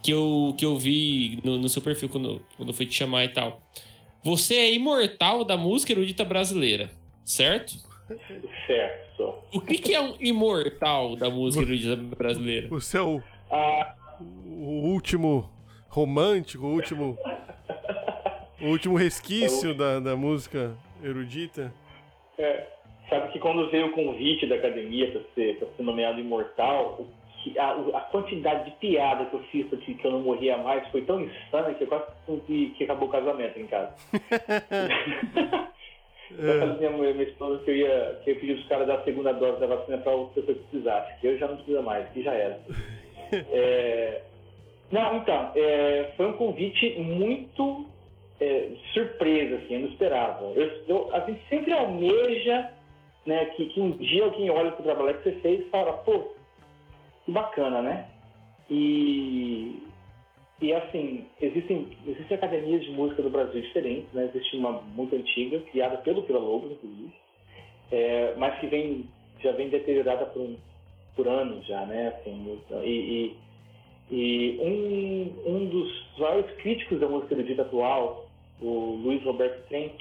que 0.00 0.12
eu, 0.12 0.54
que 0.56 0.64
eu 0.64 0.78
vi 0.78 1.40
no, 1.42 1.58
no 1.58 1.68
seu 1.68 1.82
perfil 1.82 2.08
quando, 2.08 2.40
quando 2.56 2.68
eu 2.68 2.74
fui 2.74 2.86
te 2.86 2.94
chamar 2.94 3.24
e 3.24 3.30
tal. 3.30 3.60
Você 4.22 4.54
é 4.54 4.72
imortal 4.74 5.44
da 5.44 5.56
música 5.56 5.92
erudita 5.92 6.24
brasileira, 6.24 6.90
certo? 7.24 7.74
Certo. 8.66 9.34
O 9.52 9.60
que, 9.60 9.78
que 9.78 9.94
é 9.94 10.00
um 10.00 10.14
imortal 10.20 11.16
da 11.16 11.28
música 11.30 11.64
erudita 11.64 11.96
brasileira? 12.16 12.68
É 12.68 13.00
o, 13.00 13.22
Ah, 13.50 13.94
o 14.20 14.88
último 14.92 15.50
romântico, 15.88 16.66
o 16.66 16.72
último. 16.74 17.18
O 18.60 18.66
último 18.68 18.96
resquício 18.96 19.74
da, 19.74 20.00
da 20.00 20.16
música 20.16 20.74
erudita. 21.02 21.72
é, 22.38 22.66
sabe 23.08 23.32
que 23.32 23.38
quando 23.38 23.70
veio 23.70 23.86
o 23.88 23.92
convite 23.92 24.46
da 24.46 24.54
academia 24.56 25.10
para 25.12 25.20
ser, 25.34 25.58
pra 25.58 25.68
ser 25.76 25.82
nomeado 25.82 26.18
imortal, 26.20 27.06
que- 27.42 27.58
a, 27.58 27.70
a 27.72 28.00
quantidade 28.10 28.70
de 28.70 28.76
piada 28.78 29.26
que 29.26 29.34
eu 29.36 29.42
fiz 29.52 29.66
pra 29.68 29.78
que 29.78 29.94
que 29.94 30.04
eu 30.06 30.10
não 30.12 30.20
morria 30.20 30.56
mais 30.58 30.86
foi 30.88 31.02
tão 31.02 31.20
insana 31.20 31.74
que 31.74 31.84
eu 31.84 31.88
quase 31.88 32.04
senti 32.26 32.74
que 32.78 32.84
acabou 32.84 33.08
o 33.08 33.12
casamento 33.12 33.58
em 33.58 33.66
casa. 33.66 33.94
Eu 36.30 36.58
falei 36.58 36.74
pra 36.76 36.90
minha, 36.90 37.12
minha 37.14 37.22
esposa 37.28 37.62
que 37.64 37.70
eu 37.70 37.76
ia, 37.76 38.20
que 38.24 38.30
eu 38.30 38.34
ia 38.34 38.40
pedir 38.40 38.52
os 38.54 38.68
caras 38.68 38.86
dar 38.86 38.94
a 38.96 39.04
segunda 39.04 39.32
dose 39.32 39.60
da 39.60 39.66
vacina 39.66 39.98
para 39.98 40.14
o 40.14 40.26
pessoa 40.28 40.54
que 40.56 40.64
precisasse, 40.64 41.20
que 41.20 41.26
eu 41.26 41.38
já 41.38 41.46
não 41.48 41.56
precisa 41.56 41.82
mais, 41.82 42.08
que 42.10 42.22
já 42.22 42.32
era. 42.34 42.60
É, 43.50 44.22
não, 44.92 45.16
então, 45.16 45.50
é, 45.56 46.12
foi 46.16 46.26
um 46.26 46.34
convite 46.34 46.94
muito 47.00 47.86
é, 48.40 48.68
surpresa, 48.92 49.56
assim, 49.56 49.74
eu 49.74 49.80
não 49.80 49.88
esperava. 49.88 50.44
Eu, 50.54 50.70
eu- 50.86 51.10
a 51.12 51.20
gente 51.20 51.40
sempre 51.48 51.72
almeja 51.72 52.70
né, 53.26 53.46
que, 53.46 53.66
que 53.66 53.80
um 53.80 53.90
dia 53.92 54.22
alguém 54.24 54.48
olha 54.48 54.70
para 54.70 54.80
o 54.80 54.84
trabalho 54.84 55.18
que 55.18 55.24
você 55.30 55.40
fez 55.40 55.60
e 55.66 55.70
fala, 55.70 55.94
pô, 55.94 56.34
que 57.24 57.32
bacana, 57.32 57.82
né? 57.82 58.06
E, 58.70 59.82
e 60.60 60.72
assim, 60.72 61.26
existem, 61.40 61.88
existem 62.06 62.36
academias 62.36 62.82
de 62.82 62.90
música 62.90 63.22
do 63.22 63.30
Brasil 63.30 63.60
diferentes, 63.60 64.10
né? 64.12 64.30
Existe 64.34 64.56
uma 64.56 64.72
muito 64.72 65.14
antiga, 65.14 65.60
criada 65.70 65.98
pelo 65.98 66.22
Vila 66.22 66.38
Lobos, 66.38 66.72
inclusive, 66.72 67.12
é, 67.92 68.34
mas 68.36 68.58
que 68.58 68.66
vem, 68.66 69.06
já 69.42 69.52
vem 69.52 69.68
deteriorada 69.68 70.24
por, 70.26 70.48
por 71.14 71.28
anos 71.28 71.66
já, 71.66 71.84
né? 71.84 72.08
Assim, 72.08 72.58
e, 72.84 72.88
e, 72.88 73.36
e 74.10 74.58
um, 74.60 75.52
um 75.56 75.66
dos 75.66 76.18
maiores 76.18 76.50
críticos 76.56 77.00
da 77.00 77.08
música 77.08 77.34
erudita 77.34 77.62
atual, 77.62 78.26
o 78.60 78.98
Luiz 79.02 79.22
Roberto 79.24 79.68
Trent, 79.68 80.00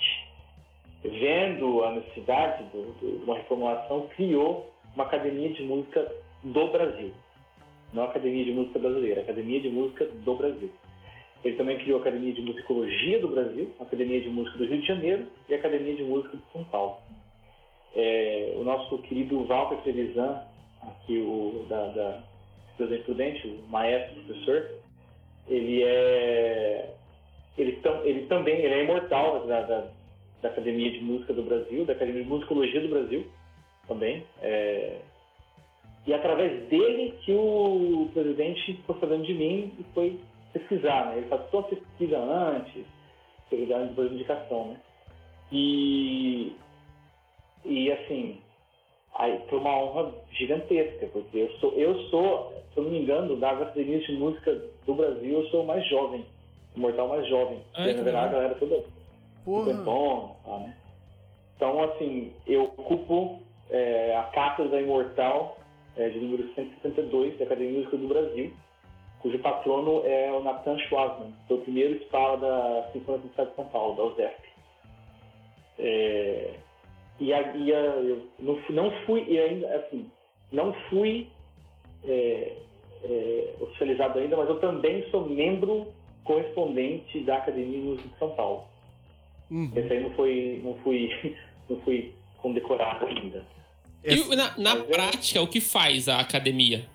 vendo 1.04 1.84
a 1.84 1.92
necessidade 1.92 2.64
do- 2.72 2.94
do- 3.02 3.20
de 3.20 3.24
uma 3.26 3.36
reformulação, 3.36 4.08
criou 4.16 4.72
uma 4.96 5.04
academia 5.04 5.50
de 5.50 5.64
música 5.64 6.10
do 6.44 6.68
Brasil. 6.68 7.12
Não 7.96 8.04
a 8.04 8.08
Academia 8.08 8.44
de 8.44 8.52
Música 8.52 8.78
Brasileira, 8.78 9.22
a 9.22 9.24
Academia 9.24 9.62
de 9.62 9.70
Música 9.70 10.06
do 10.06 10.36
Brasil. 10.36 10.70
Ele 11.46 11.56
também 11.56 11.78
criou 11.78 12.00
a 12.00 12.02
Academia 12.02 12.34
de 12.34 12.42
Musicologia 12.42 13.20
do 13.20 13.30
Brasil, 13.30 13.72
a 13.80 13.84
Academia 13.84 14.20
de 14.20 14.30
Música 14.30 14.58
do 14.58 14.66
Rio 14.66 14.82
de 14.82 14.88
Janeiro 14.88 15.28
e 15.48 15.54
a 15.54 15.58
Academia 15.58 15.96
de 15.96 16.04
Música 16.04 16.36
de 16.36 16.44
São 16.52 16.66
Paulo. 16.66 16.98
É, 17.96 18.54
o 18.58 18.64
nosso 18.64 18.98
querido 19.04 19.46
Walter 19.46 19.78
Trevisan, 19.78 20.42
aqui 20.82 21.18
o 21.20 21.66
da, 21.70 21.88
da 21.88 22.24
Presidente 22.76 23.06
Prudente, 23.06 23.48
o 23.48 23.72
maestro, 23.72 24.22
professor, 24.24 24.70
ele 25.48 25.84
é 25.84 26.94
ele, 27.58 27.78
tam, 27.78 28.04
ele 28.04 28.26
também 28.26 28.56
ele 28.56 28.74
é 28.74 28.84
imortal 28.84 29.48
da, 29.48 29.62
da, 29.62 29.88
da 30.42 30.50
Academia 30.50 30.92
de 30.92 31.00
Música 31.00 31.32
do 31.32 31.44
Brasil, 31.44 31.86
da 31.86 31.94
Academia 31.94 32.24
de 32.24 32.30
Musicologia 32.30 32.82
do 32.82 32.90
Brasil 32.90 33.26
também. 33.88 34.26
É, 34.42 34.98
e 36.08 36.14
através 36.14 36.68
dele 36.70 37.14
que 37.24 37.34
o 37.34 38.10
presidente 38.14 38.80
foi 38.86 39.00
sabendo 39.00 39.24
de 39.24 39.34
mim 39.34 39.74
e 39.80 39.84
foi 39.94 40.20
pesquisar, 40.54 41.08
né? 41.08 41.18
Ele 41.18 41.28
faz 41.28 41.50
toda 41.50 41.68
a 41.68 41.70
pesquisa 41.70 42.18
antes, 42.18 42.86
ele 43.52 43.66
dá 43.66 43.80
depois 43.80 44.10
de 44.10 44.16
indicação, 44.16 44.68
né? 44.68 44.78
E, 45.52 46.56
e 47.64 47.92
assim, 47.92 48.40
aí 49.16 49.42
foi 49.50 49.60
uma 49.60 49.78
honra 49.78 50.14
gigantesca, 50.32 51.08
porque 51.08 51.38
eu 51.38 51.52
sou, 51.60 51.74
eu 51.74 51.96
sou, 52.10 52.54
se 52.74 52.80
eu 52.80 52.84
não 52.84 52.92
me 52.92 53.00
engano, 53.00 53.36
das 53.38 53.62
academias 53.62 54.04
de 54.06 54.14
música 54.14 54.62
do 54.86 54.94
Brasil, 54.94 55.40
eu 55.40 55.48
sou 55.48 55.64
o 55.64 55.68
mais 55.68 55.88
jovem 55.88 56.26
Imortal 56.76 57.08
mais 57.08 57.28
jovem. 57.28 57.62
Ai, 57.74 57.86
porque, 57.86 57.90
que 57.92 57.98
na 57.98 58.04
verdade, 58.04 58.26
legal. 58.28 58.42
ela 58.42 58.50
era 58.50 58.56
toda 58.56 58.84
Porra. 59.44 59.66
cinquentona, 59.66 60.34
tá, 60.44 60.60
né? 60.60 60.78
Então, 61.56 61.84
assim, 61.84 62.34
eu 62.46 62.64
ocupo 62.64 63.40
é, 63.70 64.16
a 64.18 64.24
cátedra 64.24 64.72
da 64.72 64.82
Imortal 64.82 65.58
é, 65.98 66.10
de 66.10 66.20
número 66.20 66.54
162 66.54 67.38
da 67.38 67.46
Academia 67.46 67.80
Música 67.80 67.98
do 67.98 68.08
Brasil, 68.08 68.54
cujo 69.20 69.40
patrono 69.40 70.02
é 70.06 70.32
o 70.32 70.44
Nathan 70.44 70.78
Schwarzman, 70.80 71.32
que 71.32 71.48
foi 71.48 71.58
o 71.58 71.62
primeiro 71.62 71.96
escala 71.96 72.38
da 72.38 72.90
Sinfônica 72.92 73.24
do 73.24 73.30
Estado 73.32 73.50
de 73.50 73.56
São 73.56 73.66
Paulo, 73.66 73.96
da 73.96 74.04
USEP. 74.04 74.36
É, 75.80 76.54
e 77.20 77.34
a, 77.34 77.56
e 77.56 77.74
a, 77.74 77.78
eu 77.78 78.28
não, 78.40 78.56
fui- 78.64 78.76
não 78.76 78.92
fui, 79.06 79.26
e 79.28 79.40
ainda, 79.40 79.76
assim, 79.76 80.10
não 80.52 80.74
fui 80.90 81.28
é, 82.04 82.54
é, 83.04 83.54
oficializado 83.62 84.20
ainda, 84.20 84.38
mas 84.38 84.50
eu 84.50 84.60
também 84.60 85.10
sou 85.10 85.28
membro 85.28 85.88
correspondente 86.24 87.20
da 87.22 87.38
Academia 87.38 87.80
de 87.80 87.86
Música 87.86 88.10
de 88.10 88.20
São 88.20 88.32
Paulo. 88.36 88.64
Uhum. 89.50 89.72
Esse 89.76 89.94
aí 89.94 90.02
não 90.02 90.12
foi, 90.12 90.62
não 90.64 90.76
fui, 90.80 91.10
não 91.70 91.80
fui 91.82 92.14
condecorado 92.42 93.06
ainda. 93.06 93.44
E 94.04 94.36
na, 94.36 94.58
na 94.58 94.72
é- 94.76 94.84
prática, 94.84 95.42
o 95.42 95.48
que 95.48 95.60
faz 95.62 96.08
a 96.08 96.20
academia? 96.20 96.86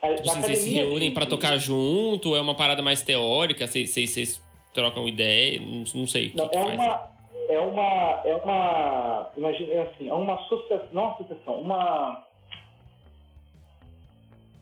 A, 0.00 0.08
Tipo 0.14 0.30
assim, 0.30 0.40
vocês 0.42 0.58
se 0.58 0.64
academia, 0.64 0.82
reúnem 0.84 1.08
assim, 1.08 1.14
pra 1.14 1.26
tocar 1.26 1.56
junto? 1.58 2.34
É 2.36 2.40
uma 2.40 2.54
parada 2.54 2.82
mais 2.82 3.02
teórica? 3.02 3.66
Vocês, 3.66 3.90
vocês, 3.90 4.10
vocês 4.10 4.42
trocam 4.74 5.08
ideia? 5.08 5.60
Não, 5.60 5.84
não 5.94 6.06
sei 6.06 6.28
o 6.28 6.30
que, 6.30 6.36
Não, 6.36 6.48
que 6.48 6.56
é 6.56 6.62
faz. 6.62 6.74
uma, 6.74 7.10
é 7.48 7.58
uma, 7.58 8.22
é 8.24 8.34
uma, 8.36 9.30
imagina, 9.36 9.72
é 9.72 9.82
assim, 9.82 10.08
é 10.08 10.14
uma 10.14 10.34
associação, 10.34 10.88
não 10.92 11.02
uma 11.04 11.12
associação, 11.14 11.54
uma, 11.60 12.24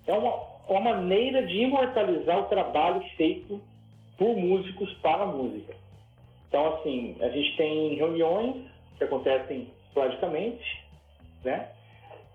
é 0.07 0.13
uma, 0.13 0.35
uma 0.69 0.81
maneira 0.81 1.47
de 1.47 1.57
imortalizar 1.63 2.39
o 2.39 2.45
trabalho 2.45 3.03
feito 3.17 3.61
por 4.19 4.37
músicos 4.37 4.93
para 4.95 5.23
a 5.23 5.27
música. 5.27 5.75
Então, 6.49 6.75
assim, 6.75 7.17
a 7.21 7.29
gente 7.29 7.57
tem 7.57 7.95
reuniões 7.95 8.57
que 8.99 9.05
acontecem 9.05 9.69
esporadicamente, 9.95 10.65
né? 11.45 11.69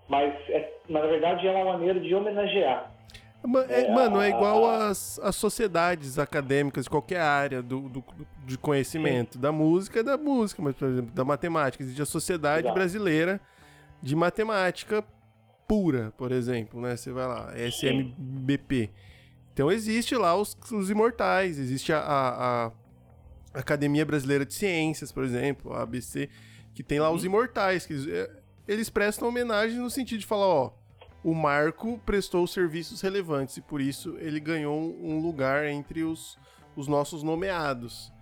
Mas, 0.08 0.32
é, 0.50 0.72
mas, 0.88 1.02
na 1.02 1.08
verdade, 1.08 1.46
é 1.48 1.50
uma 1.50 1.72
maneira 1.72 1.98
de 1.98 2.14
homenagear. 2.14 2.92
É- 3.68 3.82
É, 3.82 3.92
mano, 3.94 4.20
é 4.20 4.28
igual 4.28 4.64
às, 4.68 5.20
sociedades 5.32 6.18
acadêmicas 6.18 6.84
de 6.84 6.90
qualquer 6.90 7.20
área 7.20 7.62
do, 7.62 7.88
do- 7.88 8.04
de 8.44 8.58
conhecimento. 8.58 9.38
Da 9.38 9.52
música 9.52 10.00
é 10.00 10.02
da 10.02 10.16
música, 10.16 10.60
mas, 10.62 10.74
por 10.74 10.88
exemplo, 10.88 11.12
da 11.14 11.24
matemática. 11.24 11.82
Existe 11.82 12.02
a 12.02 12.06
Sociedade 12.06 12.60
Exato. 12.66 12.74
Brasileira 12.74 13.40
de 14.02 14.14
Matemática 14.16 15.04
Pura, 15.68 16.12
por 16.16 16.30
exemplo, 16.32 16.80
né? 16.80 16.96
Você 16.96 17.10
vai 17.10 17.26
lá, 17.26 17.52
SMBP. 17.56 18.90
Então 19.52 19.70
existe 19.72 20.14
lá 20.16 20.36
os, 20.36 20.56
os 20.70 20.90
imortais, 20.90 21.58
existe 21.58 21.92
a, 21.92 21.98
a- 21.98 22.66
a 22.66 23.60
Academia 23.60 24.04
Brasileira 24.04 24.44
de 24.44 24.54
Ciências, 24.54 25.10
por 25.10 25.24
exemplo, 25.24 25.72
a 25.72 25.82
ABC, 25.82 26.28
que 26.76 26.82
tem 26.82 27.00
lá 27.00 27.10
os 27.10 27.24
imortais, 27.24 27.86
que 27.86 27.94
eles, 27.94 28.06
é, 28.06 28.30
eles 28.68 28.90
prestam 28.90 29.26
homenagem 29.28 29.78
no 29.78 29.88
sentido 29.88 30.20
de 30.20 30.26
falar, 30.26 30.46
ó, 30.46 30.70
o 31.24 31.34
Marco 31.34 31.98
prestou 32.04 32.46
serviços 32.46 33.00
relevantes 33.00 33.56
e 33.56 33.62
por 33.62 33.80
isso 33.80 34.14
ele 34.20 34.38
ganhou 34.38 34.78
um 35.02 35.18
lugar 35.20 35.64
entre 35.66 36.04
os, 36.04 36.38
os 36.76 36.86
nossos 36.86 37.22
nomeados. 37.22 38.12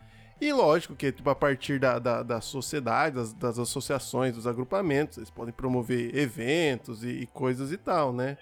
E 0.40 0.52
lógico 0.52 0.94
que 0.94 1.10
tipo, 1.10 1.28
a 1.28 1.35
partir 1.35 1.81
da, 1.81 1.98
da, 1.98 2.22
da 2.22 2.40
sociedade, 2.40 3.16
das, 3.16 3.32
das 3.32 3.59
associações, 3.59 4.35
dos 4.36 4.47
agrupamentos, 4.47 5.18
eles 5.18 5.31
podem 5.31 5.52
promover 5.52 6.14
eventos 6.16 7.02
e, 7.02 7.09
e 7.09 7.26
coisas 7.26 7.72
e 7.72 7.76
tal, 7.76 8.12
né? 8.12 8.39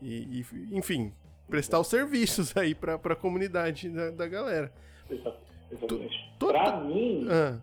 E, 0.00 0.40
e, 0.40 0.46
enfim, 0.70 1.12
prestar 1.48 1.80
os 1.80 1.88
serviços 1.88 2.56
aí 2.56 2.74
pra, 2.76 2.96
pra 2.96 3.16
comunidade 3.16 3.88
da, 3.88 4.10
da 4.10 4.26
galera. 4.28 4.72
exa- 5.10 5.34
exatamente. 5.72 6.30
Para 6.38 6.80
mim, 6.80 7.26
Ah, 7.28 7.58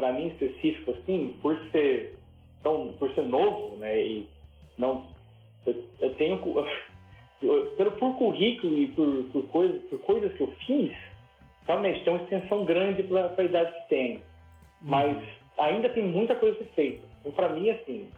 para 0.00 0.14
mim 0.14 0.28
específico 0.28 0.92
assim, 0.92 1.36
por 1.42 1.54
ser 1.70 2.14
tão, 2.62 2.94
por 2.98 3.14
ser 3.14 3.24
novo, 3.24 3.76
né, 3.76 4.00
e 4.00 4.26
não, 4.78 5.04
eu, 5.66 5.74
eu 6.00 6.14
tenho, 6.14 6.38
pelo 7.76 7.92
por 7.92 8.16
currículo 8.16 8.78
e 8.78 8.88
por, 8.88 9.24
por 9.24 9.42
coisas, 9.48 9.82
por 9.90 9.98
coisas 10.00 10.32
que 10.32 10.42
eu 10.42 10.50
fiz, 10.66 10.90
realmente 11.66 12.02
tem 12.02 12.14
uma 12.14 12.22
extensão 12.22 12.64
grande 12.64 13.02
para 13.02 13.34
a 13.36 13.44
idade 13.44 13.72
que 13.74 13.88
tenho, 13.90 14.22
mas 14.80 15.18
ainda 15.58 15.90
tem 15.90 16.04
muita 16.04 16.34
coisa 16.34 16.56
a 16.56 16.64
ser 16.64 16.70
feita. 16.74 17.06
Então, 17.20 17.32
para 17.32 17.50
mim, 17.50 17.68
assim, 17.68 18.08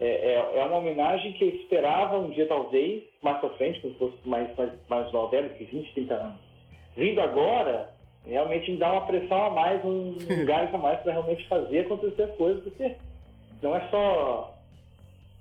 é, 0.00 0.06
é, 0.06 0.58
é 0.60 0.64
uma 0.64 0.76
homenagem 0.76 1.32
que 1.32 1.42
eu 1.42 1.48
esperava 1.48 2.18
um 2.18 2.30
dia 2.30 2.46
talvez 2.46 3.02
mais 3.20 3.38
para 3.38 3.50
frente, 3.50 3.80
quando 3.80 3.98
fosse 3.98 4.16
mais 4.24 4.56
mais 4.56 4.72
mais 4.88 5.12
nova, 5.12 5.32
velho, 5.32 5.50
que 5.50 5.64
20, 5.64 5.92
30 5.92 6.14
anos. 6.14 6.40
Vindo 6.96 7.20
agora, 7.20 7.90
realmente 8.26 8.70
me 8.70 8.76
dá 8.78 8.92
uma 8.92 9.06
pressão 9.06 9.46
a 9.46 9.50
mais, 9.50 9.84
um, 9.84 10.16
gás 10.46 10.72
a 10.74 10.78
mais 10.78 11.00
para 11.00 11.12
realmente 11.12 11.46
fazer 11.48 11.80
acontecer 11.80 12.22
as 12.24 12.36
coisas, 12.36 12.62
porque 12.62 12.94
não 13.62 13.74
é 13.76 13.88
só 13.90 14.54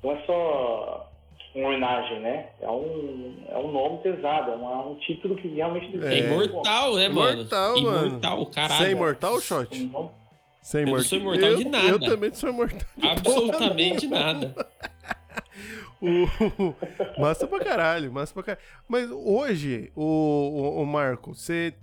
não 0.04 0.12
é 0.12 0.22
só 0.26 1.10
uma 1.56 1.68
homenagem, 1.68 2.20
né? 2.22 2.48
É 2.62 2.70
um, 2.70 3.36
é 3.50 3.58
um 3.58 3.72
nome 3.72 3.98
pesado, 4.04 4.52
é 4.52 4.56
um 4.56 4.96
título 4.96 5.36
que 5.36 5.48
realmente 5.50 5.98
É. 6.06 6.14
É 6.14 6.18
imortal, 6.20 6.96
né, 6.96 7.10
mano? 7.10 7.42
Imortal, 7.42 7.82
mano. 7.82 8.08
Imortal, 8.08 8.46
caralho. 8.48 8.78
Você 8.78 8.88
é 8.88 8.92
imortal, 8.92 9.42
Shot? 9.42 9.84
Um 9.84 9.88
nome- 9.88 10.10
Sem 10.62 10.82
Eu 10.82 10.86
não 10.88 10.92
imortal. 10.94 11.10
sou 11.10 11.18
imortal 11.20 11.50
eu, 11.50 11.58
de 11.58 11.66
nada. 11.66 11.88
Eu 11.88 12.00
também 12.00 12.34
sou 12.34 12.50
imortal. 12.50 12.80
de 12.98 13.08
Absolutamente 13.08 14.08
nada. 14.08 14.54
Massa 17.18 17.48
pra 17.48 17.60
caralho, 17.60 18.12
massa 18.12 18.34
pra 18.34 18.44
caralho. 18.44 18.66
Mas 18.88 19.10
hoje, 19.12 19.92
o, 19.96 20.02
o, 20.04 20.82
o 20.82 20.86
Marco, 20.86 21.34
você 21.34 21.74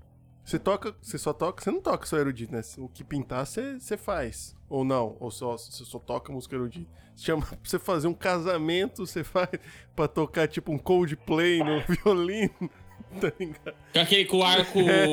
você 0.47 0.59
toca, 0.59 0.95
você 1.03 1.19
só 1.19 1.33
toca, 1.33 1.63
você 1.63 1.71
não 1.71 1.81
toca 1.81 2.07
só 2.07 2.17
erudito, 2.17 2.53
né? 2.53 2.61
O 2.79 2.89
que 2.89 3.03
pintar 3.03 3.45
você 3.45 3.79
você 3.81 3.97
faz. 3.97 4.57
Ou 4.71 4.85
não, 4.85 5.17
ou 5.21 5.31
só 5.31 5.53
você 5.59 5.85
só 5.85 5.99
toca 5.99 6.33
música 6.33 6.55
erudita. 6.55 6.91
Chama 7.17 7.43
pra 7.47 7.59
você 7.63 7.79
fazer 7.79 8.07
um 8.09 8.15
casamento, 8.15 9.05
você 9.07 9.25
faz 9.25 9.49
pra 9.95 10.07
tocar 10.07 10.47
tipo 10.49 10.71
um 10.73 10.79
Coldplay 10.79 11.59
no 11.63 11.81
violino. 12.05 12.71
Tá 13.21 13.31
ligado? 13.39 13.75
Com 13.93 14.01
aquele 14.01 14.25
com 14.25 14.37
o 14.39 14.43
arco 14.43 14.79
É. 14.81 15.07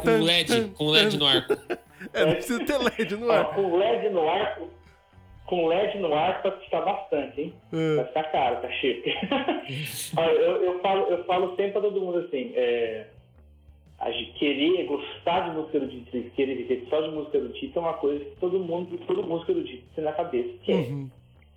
com 0.00 0.22
LED, 0.24 0.70
com 0.70 0.86
LED 0.90 1.18
no 1.18 1.26
arco. 1.26 1.52
É, 2.12 2.24
não 2.26 2.32
precisa 2.34 2.64
ter 2.64 2.78
LED 2.78 3.16
no 3.16 3.28
Ó, 3.28 3.32
ar. 3.32 3.54
com 3.54 3.76
LED 3.76 4.08
no 4.10 4.28
arco, 4.28 4.68
com 5.46 5.66
LED 5.68 5.98
no 5.98 6.14
arco 6.14 6.48
vai 6.48 6.58
custar 6.58 6.84
bastante, 6.84 7.40
hein? 7.42 7.54
É. 7.72 7.96
Vai 7.96 8.04
ficar 8.06 8.24
caro, 8.32 8.60
tá 8.62 8.70
cheio. 8.72 9.02
Olha, 10.16 10.30
eu, 10.32 10.64
eu, 10.64 10.80
falo, 10.80 11.06
eu 11.10 11.24
falo 11.26 11.48
sempre 11.50 11.72
pra 11.72 11.80
todo 11.82 12.00
mundo 12.00 12.18
assim, 12.18 12.52
é, 12.54 13.06
querer, 14.38 14.84
gostar 14.86 15.48
de 15.48 15.56
música 15.56 15.76
erudita, 15.78 16.16
e 16.16 16.30
querer 16.30 16.56
viver 16.56 16.86
só 16.90 17.00
de 17.00 17.10
música 17.10 17.36
erudita 17.38 17.78
é 17.78 17.82
uma 17.82 17.94
coisa 17.94 18.24
que 18.24 18.36
todo 18.36 18.58
mundo, 18.58 18.98
todo 19.06 19.22
músico 19.22 19.52
erudito 19.52 19.84
tem 19.94 20.04
na 20.04 20.12
cabeça, 20.12 20.50
que 20.62 20.72
é, 20.72 20.74
Uhum. 20.76 21.10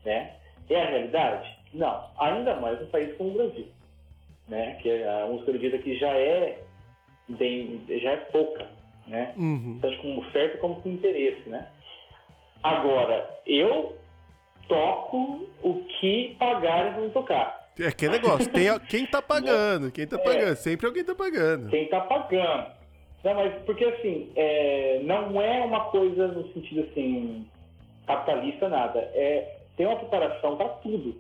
né? 0.06 0.34
É 0.70 0.82
a 0.82 0.90
realidade? 0.90 1.58
Não. 1.74 2.04
Ainda 2.20 2.56
mais 2.60 2.80
num 2.80 2.88
país 2.88 3.16
como 3.18 3.30
o 3.32 3.34
Brasil, 3.34 3.68
né? 4.48 4.78
Que 4.82 5.04
a 5.04 5.28
música 5.28 5.52
erudita 5.52 5.76
aqui 5.78 5.98
já 5.98 6.12
é 6.12 6.62
bem, 7.30 7.82
já 7.90 8.12
é 8.12 8.18
pouca, 8.18 8.68
né? 9.08 9.34
Uhum. 9.38 9.80
tanto 9.82 9.98
com 10.00 10.18
oferta 10.18 10.58
como 10.60 10.82
com 10.82 10.90
interesse, 10.90 11.48
né? 11.50 11.68
Agora, 12.64 13.30
eu 13.46 13.96
toco 14.68 15.48
o 15.64 15.84
que 16.00 16.36
pagarem 16.40 16.94
para 16.94 17.02
me 17.02 17.10
tocar. 17.12 17.67
É 17.80 17.88
aquele 17.88 18.14
negócio, 18.14 18.52
tem, 18.52 18.68
quem 18.90 19.06
tá 19.06 19.22
pagando, 19.24 19.92
quem 19.92 20.08
tá 20.08 20.18
pagando, 20.18 20.56
sempre 20.56 20.88
alguém 20.88 21.04
tá 21.04 21.14
pagando. 21.14 21.70
Quem 21.70 21.88
tá 21.88 22.02
pagando. 22.02 22.78
Não, 23.24 23.34
mas 23.36 23.54
porque 23.66 23.84
assim, 23.86 24.32
é, 24.36 25.02
não 25.04 25.42
é 25.42 25.62
uma 25.64 25.86
coisa 25.86 26.28
no 26.30 26.48
sentido 26.54 26.88
assim, 26.90 27.46
capitalista, 28.06 28.70
nada. 28.70 29.00
É, 29.14 29.58
tem 29.76 29.86
uma 29.86 29.98
preparação 29.98 30.56
para 30.56 30.70
tudo. 30.70 31.16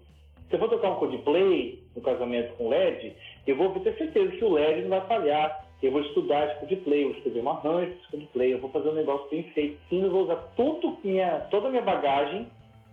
Se 0.49 0.55
eu 0.55 0.59
for 0.59 0.69
tocar 0.69 0.91
um 0.91 0.95
Coldplay 0.95 1.83
no 1.95 2.01
casamento 2.01 2.53
com 2.53 2.69
LED, 2.69 3.13
eu 3.45 3.55
vou 3.57 3.71
ter 3.81 3.97
certeza 3.97 4.31
que 4.31 4.45
o 4.45 4.53
LED 4.53 4.83
não 4.83 4.89
vai 4.89 5.01
falhar. 5.01 5.65
Eu 5.83 5.91
vou 5.91 6.01
estudar 6.01 6.47
esse 6.47 6.59
Coldplay, 6.59 7.03
eu 7.03 7.09
vou 7.09 7.17
escrever 7.17 7.39
uma 7.41 7.51
arranjo 7.51 7.91
desse 7.91 8.07
Coldplay, 8.09 8.53
eu 8.53 8.59
vou 8.59 8.71
fazer 8.71 8.89
um 8.89 8.95
negócio 8.95 9.29
bem 9.29 9.43
feito. 9.53 9.77
Sim, 9.89 10.03
eu 10.03 10.11
vou 10.11 10.23
usar 10.23 10.37
tudo 10.55 10.97
minha, 11.03 11.41
toda 11.51 11.67
a 11.67 11.69
minha 11.71 11.83
bagagem 11.83 12.47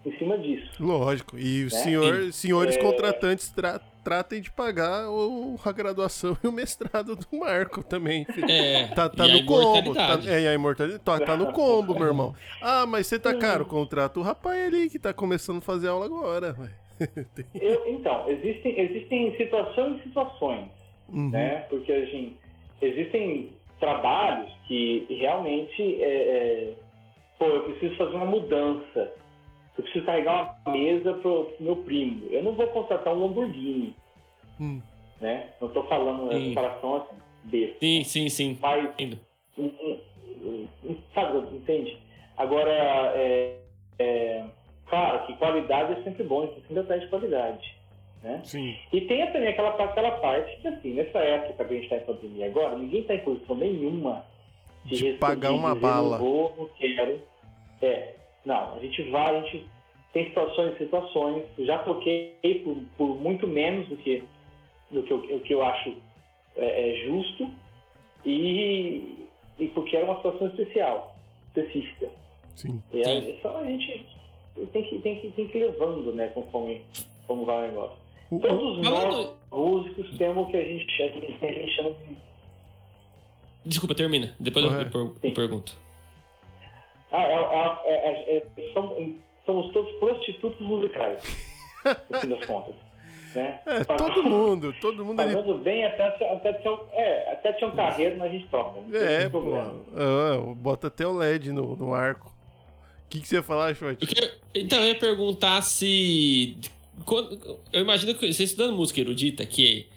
em 0.05 0.17
cima 0.19 0.37
disso. 0.39 0.71
Lógico. 0.81 1.39
E 1.39 1.65
os 1.65 1.73
Né? 1.73 1.79
senhor, 1.81 2.33
senhores 2.33 2.77
É. 2.77 2.81
contratantes 2.81 3.49
tra- 3.51 3.81
tratem 4.05 4.41
de 4.43 4.51
pagar 4.51 5.09
o, 5.09 5.59
a 5.65 5.73
graduação 5.73 6.37
e 6.45 6.47
o 6.47 6.53
mestrado 6.53 7.17
do 7.17 7.27
Marco 7.39 7.83
também. 7.83 8.27
É, 8.49 8.89
Tá, 8.89 9.09
tá 9.09 9.27
e 9.27 9.31
a 9.31 9.35
no 9.41 9.47
combo. 9.47 9.95
Tá, 9.95 10.19
é, 10.27 10.43
e 10.43 10.49
a 10.49 10.55
imortalidade. 10.55 11.03
Tá, 11.03 11.19
tá 11.21 11.37
no 11.37 11.53
combo, 11.53 11.95
meu 11.95 12.07
irmão. 12.07 12.35
Ah, 12.61 12.85
mas 12.87 13.07
você 13.07 13.19
tá 13.19 13.35
caro. 13.35 13.65
Contrata 13.65 14.19
o 14.21 14.23
rapaz 14.23 14.67
ali 14.67 14.91
que 14.91 14.99
tá 14.99 15.13
começando 15.13 15.59
a 15.59 15.63
fazer 15.63 15.89
aula 15.89 16.07
agora. 16.07 16.55
Eu- 17.55 17.83
então, 17.89 18.29
existem, 18.31 18.79
existem 18.81 19.37
situações 19.37 19.99
e 20.01 20.03
situações. 20.05 20.69
Uhum. 21.09 21.29
né? 21.31 21.67
Porque 21.69 21.93
assim, 21.93 22.35
existem 22.81 23.53
trabalhos 23.79 24.51
que 24.67 25.07
realmente 25.11 26.03
é, 26.03 26.07
é, 26.07 26.73
pô, 27.39 27.45
eu 27.47 27.63
preciso 27.65 27.95
fazer 27.97 28.15
uma 28.17 28.25
mudança. 28.27 29.13
Eu 29.77 29.83
preciso 29.85 30.05
carregar 30.07 30.57
uma 30.67 30.73
mesa 30.77 31.15
pro, 31.15 31.53
meu 31.59 31.77
primo. 31.77 32.27
Eu 32.31 32.43
não 32.45 32.53
vou 32.53 32.67
contratar 32.69 33.13
um 33.15 33.21
Lamborghini, 33.27 33.95
Hum. 34.61 34.81
né? 35.21 35.49
Não 35.61 35.69
estou 35.69 35.85
falando 35.89 36.33
Sim. 36.33 36.49
separação 36.51 36.97
assim, 36.97 37.17
besta. 37.45 37.77
Sim, 37.81 38.05
sim, 38.05 38.29
sim. 38.29 38.59
Mas, 38.61 38.91
um- 39.59 39.65
um- 39.65 40.69
um- 40.85 40.97
sabe, 41.13 41.39
entende? 41.57 41.99
Agora, 42.37 42.71
é, 43.17 43.57
é, 43.99 44.45
claro 44.87 45.27
que 45.27 45.37
qualidade 45.37 45.93
é 45.93 46.03
sempre 46.05 46.23
bom, 46.23 46.45
isso 46.45 46.55
sempre 46.63 46.79
atrás 46.81 47.01
de 47.03 47.09
qualidade, 47.09 47.75
né? 48.23 48.41
Sim. 48.45 48.77
E 48.93 49.01
tem 49.03 49.27
também 49.33 49.49
aquela, 49.49 49.71
aquela 49.71 50.11
parte 50.19 50.57
que, 50.61 50.69
assim, 50.69 50.95
nessa 50.95 51.19
época 51.19 51.65
que 51.65 51.73
a 51.73 51.77
gente 51.77 51.85
está 51.85 51.97
em 51.97 52.01
pandemia 52.01 52.47
agora, 52.47 52.79
ninguém 52.79 53.01
está 53.01 53.15
em 53.15 53.21
posição 53.25 53.57
nenhuma 53.57 54.25
de, 54.85 54.97
De 54.97 55.13
pagar 55.15 55.53
uma 55.53 55.75
bala. 55.75 56.19
Não 56.19 56.25
vou, 56.25 56.55
não 56.57 56.69
quero. 56.79 57.21
É, 57.83 58.15
não, 58.45 58.75
a 58.75 58.79
gente 58.81 59.03
vai, 59.11 59.37
a 59.37 59.41
gente 59.43 59.67
tem 60.13 60.27
situações 60.27 60.75
e 60.75 60.79
situações. 60.79 61.45
Eu 61.59 61.67
já 61.67 61.79
toquei 61.79 62.35
por, 62.65 62.77
por 62.97 63.17
muito 63.21 63.47
menos 63.47 63.89
do 63.89 63.97
que, 63.97 64.23
do 64.91 65.03
que, 65.03 65.13
eu, 65.13 65.17
o 65.19 65.41
que 65.41 65.53
eu 65.55 65.63
acho 65.63 65.95
é, 66.57 66.91
é 66.93 67.05
justo 67.07 67.51
e, 68.25 69.27
e 69.59 69.69
porque 69.69 69.97
era 69.97 70.05
uma 70.07 70.17
situação 70.17 70.47
especial, 70.49 71.17
específica. 71.49 72.09
Sim. 72.57 72.83
E 72.93 73.05
Sim. 73.05 73.11
aí, 73.11 73.39
só 73.43 73.59
a 73.59 73.65
gente 73.65 74.07
tem 74.73 74.85
que, 74.85 74.99
tem 75.01 75.21
que, 75.21 75.31
tem 75.33 75.49
que 75.49 75.59
ir 75.59 75.65
levando, 75.67 76.13
né, 76.13 76.29
conforme 76.29 76.83
como 77.27 77.45
vai 77.45 77.65
o 77.65 77.71
negócio. 77.73 77.97
O- 78.31 78.37
o- 78.37 78.41
Todos 78.41 78.79
nós, 78.83 79.37
músicos, 79.51 80.17
temos 80.17 80.47
o 80.47 80.51
que 80.51 80.57
a 80.57 80.65
gente, 80.65 81.03
a 81.03 81.09
gente, 81.09 81.45
a 81.45 81.53
gente 81.53 81.71
chama 81.75 81.91
de. 81.91 82.17
Desculpa, 83.67 83.95
termina. 83.95 84.35
Depois 84.39 84.65
eu, 84.65 84.71
Uhum. 84.71 84.81
eu 84.81 84.91
per- 84.91 85.29
eu 85.31 85.35
pergunto. 85.35 85.77
Ah, 87.17 87.23
é, 87.23 87.91
é, 87.93 87.95
é, 87.95 88.37
é, 88.37 88.37
é, 88.39 88.73
somos, 88.73 89.15
somos 89.47 89.73
todos 89.73 89.93
prostitutos 90.01 90.61
musicais, 90.61 91.23
no 92.11 92.19
fim 92.21 92.29
das 92.29 92.45
contas. 92.45 92.75
Né? 93.35 93.61
É, 93.67 93.83
todo 93.85 94.23
mundo, 94.23 94.73
todo 94.81 95.05
mundo 95.05 95.21
ele 95.23 95.35
Pagando 95.35 95.59
bem 95.59 95.85
até, 95.85 96.07
até, 96.07 96.53
ter 96.53 96.69
um, 96.69 96.79
é, 96.93 97.33
até 97.33 97.53
ter 97.53 97.65
um 97.65 97.73
carreiro, 97.73 98.17
mas 98.19 98.31
a 98.31 98.33
gente 98.33 98.47
toca. 98.49 98.81
É, 98.97 99.29
pô. 99.29 99.43
Ah, 99.97 100.55
bota 100.57 100.87
até 100.87 101.05
o 101.07 101.13
LED 101.17 101.51
no, 101.51 101.75
no 101.77 101.93
arco. 101.95 102.29
O 103.07 103.09
que, 103.09 103.21
que 103.21 103.27
você 103.29 103.37
ia 103.37 103.43
falar, 103.43 103.75
Short? 103.75 104.01
Eu 104.01 104.09
queria- 104.09 104.33
então, 104.55 104.79
eu 104.81 104.87
ia 104.89 104.95
perguntar 104.99 105.63
se. 105.63 106.57
quando- 107.05 107.59
eu 107.73 107.81
imagino 107.81 108.15
que 108.15 108.33
você 108.33 108.45
estudando 108.45 108.77
música 108.77 109.01
erudita, 109.01 109.45
que 109.45 109.89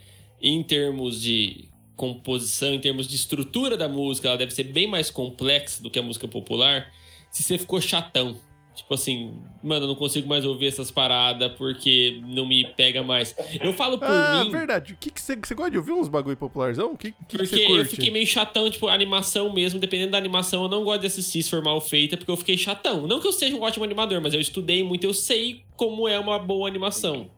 em 0.42 0.64
termos 0.64 1.22
de 1.22 1.70
composição, 1.96 2.74
em 2.74 2.80
termos 2.80 3.08
de 3.08 3.16
estrutura 3.16 3.78
da 3.78 3.88
música, 3.88 4.28
ela 4.30 4.38
deve 4.38 4.52
ser 4.52 4.64
bem 4.66 4.88
mais 4.88 5.10
complexa 5.12 5.82
do 5.82 5.90
que 5.92 5.98
a 6.00 6.04
música 6.04 6.28
popular. 6.28 6.92
Se 7.32 7.44
você 7.44 7.58
ficou 7.58 7.80
chatão. 7.82 8.38
Tipo 8.76 8.94
assim, 8.94 9.42
mano, 9.64 9.86
eu 9.86 9.88
não 9.88 9.96
consigo 9.96 10.30
mais 10.30 10.46
ouvir 10.46 10.68
essas 10.68 10.92
paradas 10.92 11.52
porque 11.54 12.22
não 12.28 12.46
me 12.46 12.64
pega 12.76 13.02
mais. 13.02 13.36
Eu 13.60 13.74
falo 13.74 13.98
por 13.98 14.08
Ah, 14.08 14.44
mim. 14.44 14.52
verdade. 14.52 14.94
O 14.94 14.98
que, 14.98 15.10
que 15.10 15.20
você, 15.20 15.36
você 15.36 15.56
gosta 15.56 15.72
de 15.72 15.78
ouvir 15.80 15.94
uns 15.94 16.08
bagulho 16.08 16.38
popularzão? 16.38 16.92
O 16.92 16.98
que, 16.98 17.12
que, 17.12 17.18
que 17.26 17.38
Porque 17.38 17.48
você 17.48 17.80
eu 17.80 17.86
fiquei 17.86 18.12
meio 18.12 18.28
chatão, 18.28 18.70
tipo, 18.70 18.88
animação 18.88 19.52
mesmo, 19.52 19.80
dependendo 19.80 20.12
da 20.12 20.18
animação, 20.20 20.62
eu 20.62 20.70
não 20.70 20.84
gosto 20.84 21.02
de 21.02 21.08
assistir 21.08 21.42
se 21.42 21.50
for 21.50 21.64
mal 21.64 21.82
feita, 21.82 22.16
porque 22.18 22.30
eu 22.30 22.38
fiquei 22.38 22.56
chatão. 22.56 23.08
Não 23.08 23.20
que 23.20 23.28
eu 23.28 23.32
seja 23.34 23.56
um 23.56 23.64
ótimo 23.64 23.84
animador, 23.84 24.22
mas 24.22 24.36
eu 24.36 24.40
estudei 24.40 24.84
muito, 24.84 25.04
eu 25.06 25.14
sei 25.14 25.64
como 25.76 26.08
é 26.08 26.20
uma 26.20 26.38
boa 26.38 26.68
animação. 26.68 27.32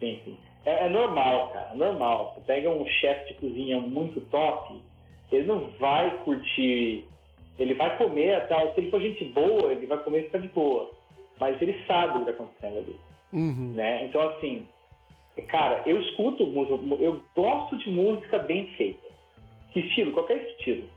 Sim, 0.00 0.18
sim. 0.24 0.36
É, 0.64 0.86
é 0.86 0.88
normal, 0.88 1.50
cara, 1.52 1.70
é 1.74 1.76
normal. 1.76 2.32
Você 2.34 2.40
pega 2.46 2.70
um 2.70 2.86
chefe 2.86 3.34
de 3.34 3.40
cozinha 3.40 3.80
muito 3.80 4.20
top, 4.22 4.80
ele 5.30 5.46
não 5.46 5.70
vai 5.78 6.16
curtir. 6.24 7.04
Ele 7.58 7.74
vai 7.74 7.96
comer, 7.96 8.46
tá? 8.48 8.72
se 8.72 8.80
ele 8.80 8.90
for 8.90 9.00
gente 9.00 9.24
boa, 9.26 9.72
ele 9.72 9.86
vai 9.86 9.98
comer 9.98 10.20
e 10.20 10.24
fica 10.24 10.38
de 10.38 10.48
boa. 10.48 10.90
Mas 11.40 11.60
ele 11.60 11.76
sabe 11.86 12.18
o 12.18 12.24
que 12.24 12.30
está 12.30 12.42
acontecendo 12.42 12.78
ali. 12.78 12.96
Uhum. 13.32 13.74
né? 13.74 14.06
Então, 14.06 14.22
assim, 14.30 14.66
cara, 15.48 15.82
eu 15.86 16.00
escuto 16.00 16.46
música, 16.46 16.74
eu 17.02 17.20
gosto 17.34 17.76
de 17.78 17.90
música 17.90 18.38
bem 18.38 18.66
feita. 18.76 19.06
Que 19.72 19.80
estilo? 19.80 20.12
Qualquer 20.12 20.38
estilo. 20.52 20.88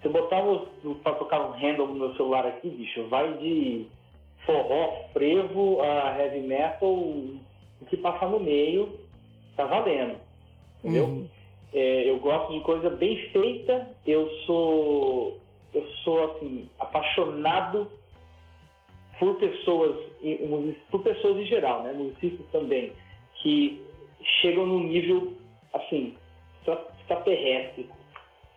Se 0.00 0.06
eu 0.06 0.12
botar 0.12 0.42
um, 0.42 0.94
pra 1.02 1.12
tocar 1.14 1.40
um 1.40 1.52
handle 1.52 1.86
no 1.86 1.94
meu 1.94 2.14
celular 2.16 2.46
aqui, 2.46 2.68
bicho, 2.68 3.04
vai 3.08 3.32
de 3.38 3.86
forró, 4.46 5.04
frevo, 5.12 5.80
a 5.82 6.18
heavy 6.18 6.40
metal, 6.40 6.92
o 6.92 7.86
que 7.88 7.96
passar 7.96 8.28
no 8.28 8.40
meio, 8.40 8.98
tá 9.56 9.64
valendo. 9.64 10.16
Entendeu? 10.78 11.04
Uhum. 11.04 11.28
É, 11.72 12.10
eu 12.10 12.18
gosto 12.18 12.52
de 12.52 12.60
coisa 12.60 12.90
bem 12.90 13.16
feita, 13.30 13.88
eu 14.06 14.28
sou 14.46 15.38
eu 15.74 15.86
sou 16.04 16.32
assim 16.32 16.68
apaixonado 16.78 17.90
por 19.18 19.34
pessoas 19.36 19.96
por 20.90 21.02
pessoas 21.02 21.36
em 21.38 21.46
geral, 21.46 21.82
né, 21.82 21.92
musicistas 21.92 22.46
também, 22.52 22.92
que 23.42 23.80
chegam 24.40 24.66
num 24.66 24.80
nível 24.84 25.32
assim 25.72 26.14
extra- 26.58 26.86
extraterrestre. 27.00 27.88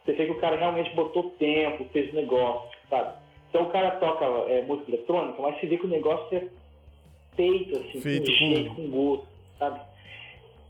Você 0.06 0.14
vê 0.14 0.26
que 0.26 0.32
o 0.32 0.40
cara 0.40 0.58
realmente 0.58 0.94
botou 0.96 1.30
tempo, 1.40 1.86
fez 1.94 2.12
o 2.12 2.16
negócio, 2.16 2.70
sabe? 2.90 3.18
Então 3.50 3.64
o 3.64 3.70
cara 3.70 3.92
toca 3.92 4.26
é, 4.52 4.62
música 4.64 4.92
eletrônica, 4.92 5.42
mas 5.42 5.60
se 5.60 5.68
vê 5.68 5.78
que 5.78 5.86
o 5.86 5.90
negócio 5.90 6.38
é 6.38 6.48
feito 7.36 7.78
assim, 7.78 8.02
Feito 8.02 8.26
com 8.26 8.32
com- 8.32 8.38
jeito, 8.38 8.76
com 8.76 8.90
gosto, 8.90 9.28
sabe? 9.60 9.80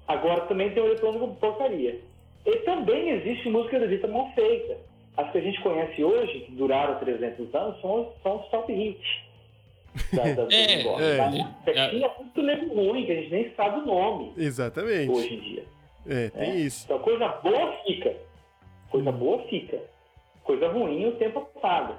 Agora 0.07 0.41
também 0.41 0.69
tem 0.71 0.83
o 0.83 0.85
eletrônico 0.87 1.35
porcaria. 1.35 1.99
E 2.45 2.55
também 2.57 3.09
existe 3.09 3.49
música 3.49 3.77
erudita 3.77 4.07
mal 4.07 4.29
feita. 4.33 4.77
As 5.15 5.31
que 5.31 5.37
a 5.37 5.41
gente 5.41 5.61
conhece 5.61 6.03
hoje, 6.03 6.39
que 6.41 6.51
duraram 6.53 6.97
300 6.99 7.53
anos, 7.53 7.79
são, 7.81 8.01
os- 8.01 8.21
são 8.23 8.39
os 8.39 8.47
top 8.47 8.71
hits. 8.73 9.23
Da, 10.11 10.23
da, 10.23 10.43
É, 10.55 10.75
negócio, 10.77 11.05
é. 11.05 11.51
É. 11.67 11.89
Tinha 11.89 12.09
muito 12.17 12.41
nego 12.41 12.73
ruim, 12.73 13.05
que 13.05 13.11
a 13.11 13.15
gente 13.15 13.31
nem 13.31 13.53
sabe 13.55 13.79
o 13.81 13.85
nome 13.85 14.33
Exatamente. 14.37 15.11
hoje 15.11 15.35
em 15.35 15.39
dia. 15.39 15.63
É, 16.07 16.29
tem 16.31 16.49
né? 16.49 16.55
isso. 16.57 16.85
Então, 16.85 16.99
coisa 16.99 17.27
boa 17.27 17.73
fica. 17.85 18.15
Coisa 18.89 19.11
boa 19.11 19.43
fica. 19.43 19.79
Coisa 20.43 20.67
ruim 20.67 21.05
o 21.07 21.11
tempo 21.13 21.39
apaga, 21.39 21.95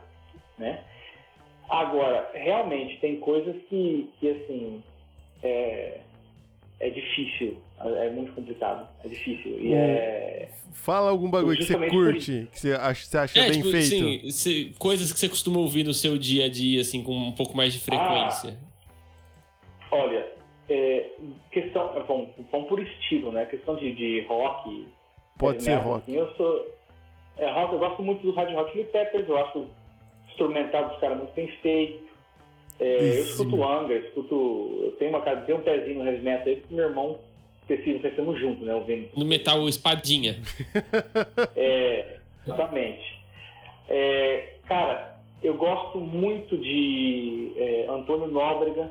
né? 0.59 0.83
Agora, 1.69 2.31
realmente, 2.35 2.99
tem 3.01 3.17
coisas 3.21 3.57
que, 3.71 4.11
que 4.21 4.29
assim, 4.31 4.83
é, 5.43 6.01
é 6.81 6.91
difícil. 6.91 7.59
É 7.81 8.11
muito 8.11 8.33
complicado. 8.33 8.89
É 9.05 9.09
difícil. 9.09 9.59
E 9.61 9.69
Hum. 9.73 9.77
é... 9.77 10.49
Fala 10.73 11.11
algum 11.11 11.31
bagulho 11.31 11.57
que 11.57 11.65
você 11.65 11.89
curte, 11.89 12.49
que 12.53 12.61
você 12.61 12.73
acha, 12.73 13.05
você 13.07 13.19
acha 13.19 13.39
É, 13.39 13.43
bem 13.51 13.53
tipo, 13.63 13.71
feito. 13.71 13.87
assim, 13.87 14.31
cê- 14.31 14.73
coisas 14.79 15.13
que 15.13 15.19
você 15.19 15.29
costuma 15.29 15.59
ouvir 15.61 15.85
no 15.85 15.95
seu 15.95 16.19
dia 16.19 16.47
a 16.47 16.49
dia, 16.49 16.81
assim, 16.81 17.03
com 17.03 17.13
um 17.17 17.33
pouco 17.33 17.57
mais 17.57 17.73
de 17.73 17.79
frequência. 17.81 18.59
Olha, 19.91 20.27
é, 20.69 21.11
questão... 21.51 21.93
Vamos, 22.07 22.29
vamos 22.51 22.69
por 22.69 22.81
estilo, 22.83 23.31
né? 23.33 23.47
Questão 23.47 23.77
de, 23.77 23.93
de 23.95 24.21
rock... 24.27 24.89
Pode 25.39 25.59
é, 25.59 25.61
ser 25.61 25.71
metal, 25.77 25.93
rock. 25.93 26.03
assim, 26.03 26.19
eu 26.19 26.35
sou... 26.37 26.75
É, 27.39 27.51
rock, 27.51 27.73
eu 27.73 27.79
gosto 27.79 28.03
muito 28.03 28.23
do 28.23 28.33
Red 28.35 28.55
Hot 28.55 28.73
Chili 28.73 28.85
Peppers. 28.85 29.29
Eu 29.29 29.37
acho 29.39 29.59
o 29.61 29.71
instrumental 30.29 30.89
dos 30.89 30.99
caras 31.01 31.19
muito 31.19 31.33
bem 31.35 31.49
feito. 31.63 32.04
É, 32.81 33.19
eu 33.19 33.23
escuto 33.23 33.63
Angra, 33.65 33.97
escuto. 33.97 34.81
Eu 34.85 34.93
tenho 34.99 35.11
uma 35.11 35.21
cara, 35.23 35.41
tenho 35.43 35.59
um 35.59 35.63
pezinho 35.63 35.99
no 36.01 36.07
heavy 36.07 36.23
metal 36.23 36.47
aí, 36.49 36.57
porque 36.57 36.75
meu 36.75 36.89
irmão 36.89 37.19
específico, 37.63 38.03
nós 38.03 38.13
estamos 38.13 38.39
juntos, 38.41 38.67
né? 38.67 38.75
O 38.75 38.85
Vênus. 38.85 39.09
No 39.17 39.25
metal 39.25 39.69
espadinha. 39.69 40.37
É, 41.57 42.17
exatamente. 42.47 43.19
É, 43.89 44.55
cara, 44.67 45.17
eu 45.43 45.55
gosto 45.55 45.99
muito 45.99 46.57
de 46.59 47.53
é, 47.57 47.87
Antônio 47.89 48.27
Nóbrega, 48.27 48.91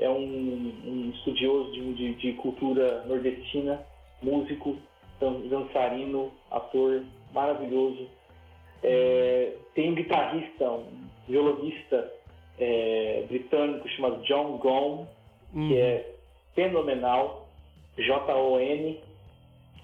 é 0.00 0.08
um, 0.10 0.72
um 0.84 1.12
estudioso 1.14 1.72
de, 1.72 1.92
de- 1.94 2.14
de 2.14 2.32
cultura 2.34 3.04
nordestina, 3.06 3.80
músico, 4.22 4.76
dan- 5.20 5.40
dançarino, 5.48 6.32
ator 6.50 7.02
maravilhoso. 7.32 8.06
É, 8.82 9.52
tem 9.74 9.90
um 9.92 9.94
guitarrista, 9.94 10.70
um 10.70 10.86
violonista 11.28 12.12
é, 12.58 13.24
britânico 13.28 13.88
chamado 13.90 14.22
John 14.24 14.58
Gone, 14.58 15.06
Uhum. 15.54 15.68
que 15.68 15.76
é 15.78 16.14
fenomenal. 16.54 17.46
J-O-N 17.96 18.98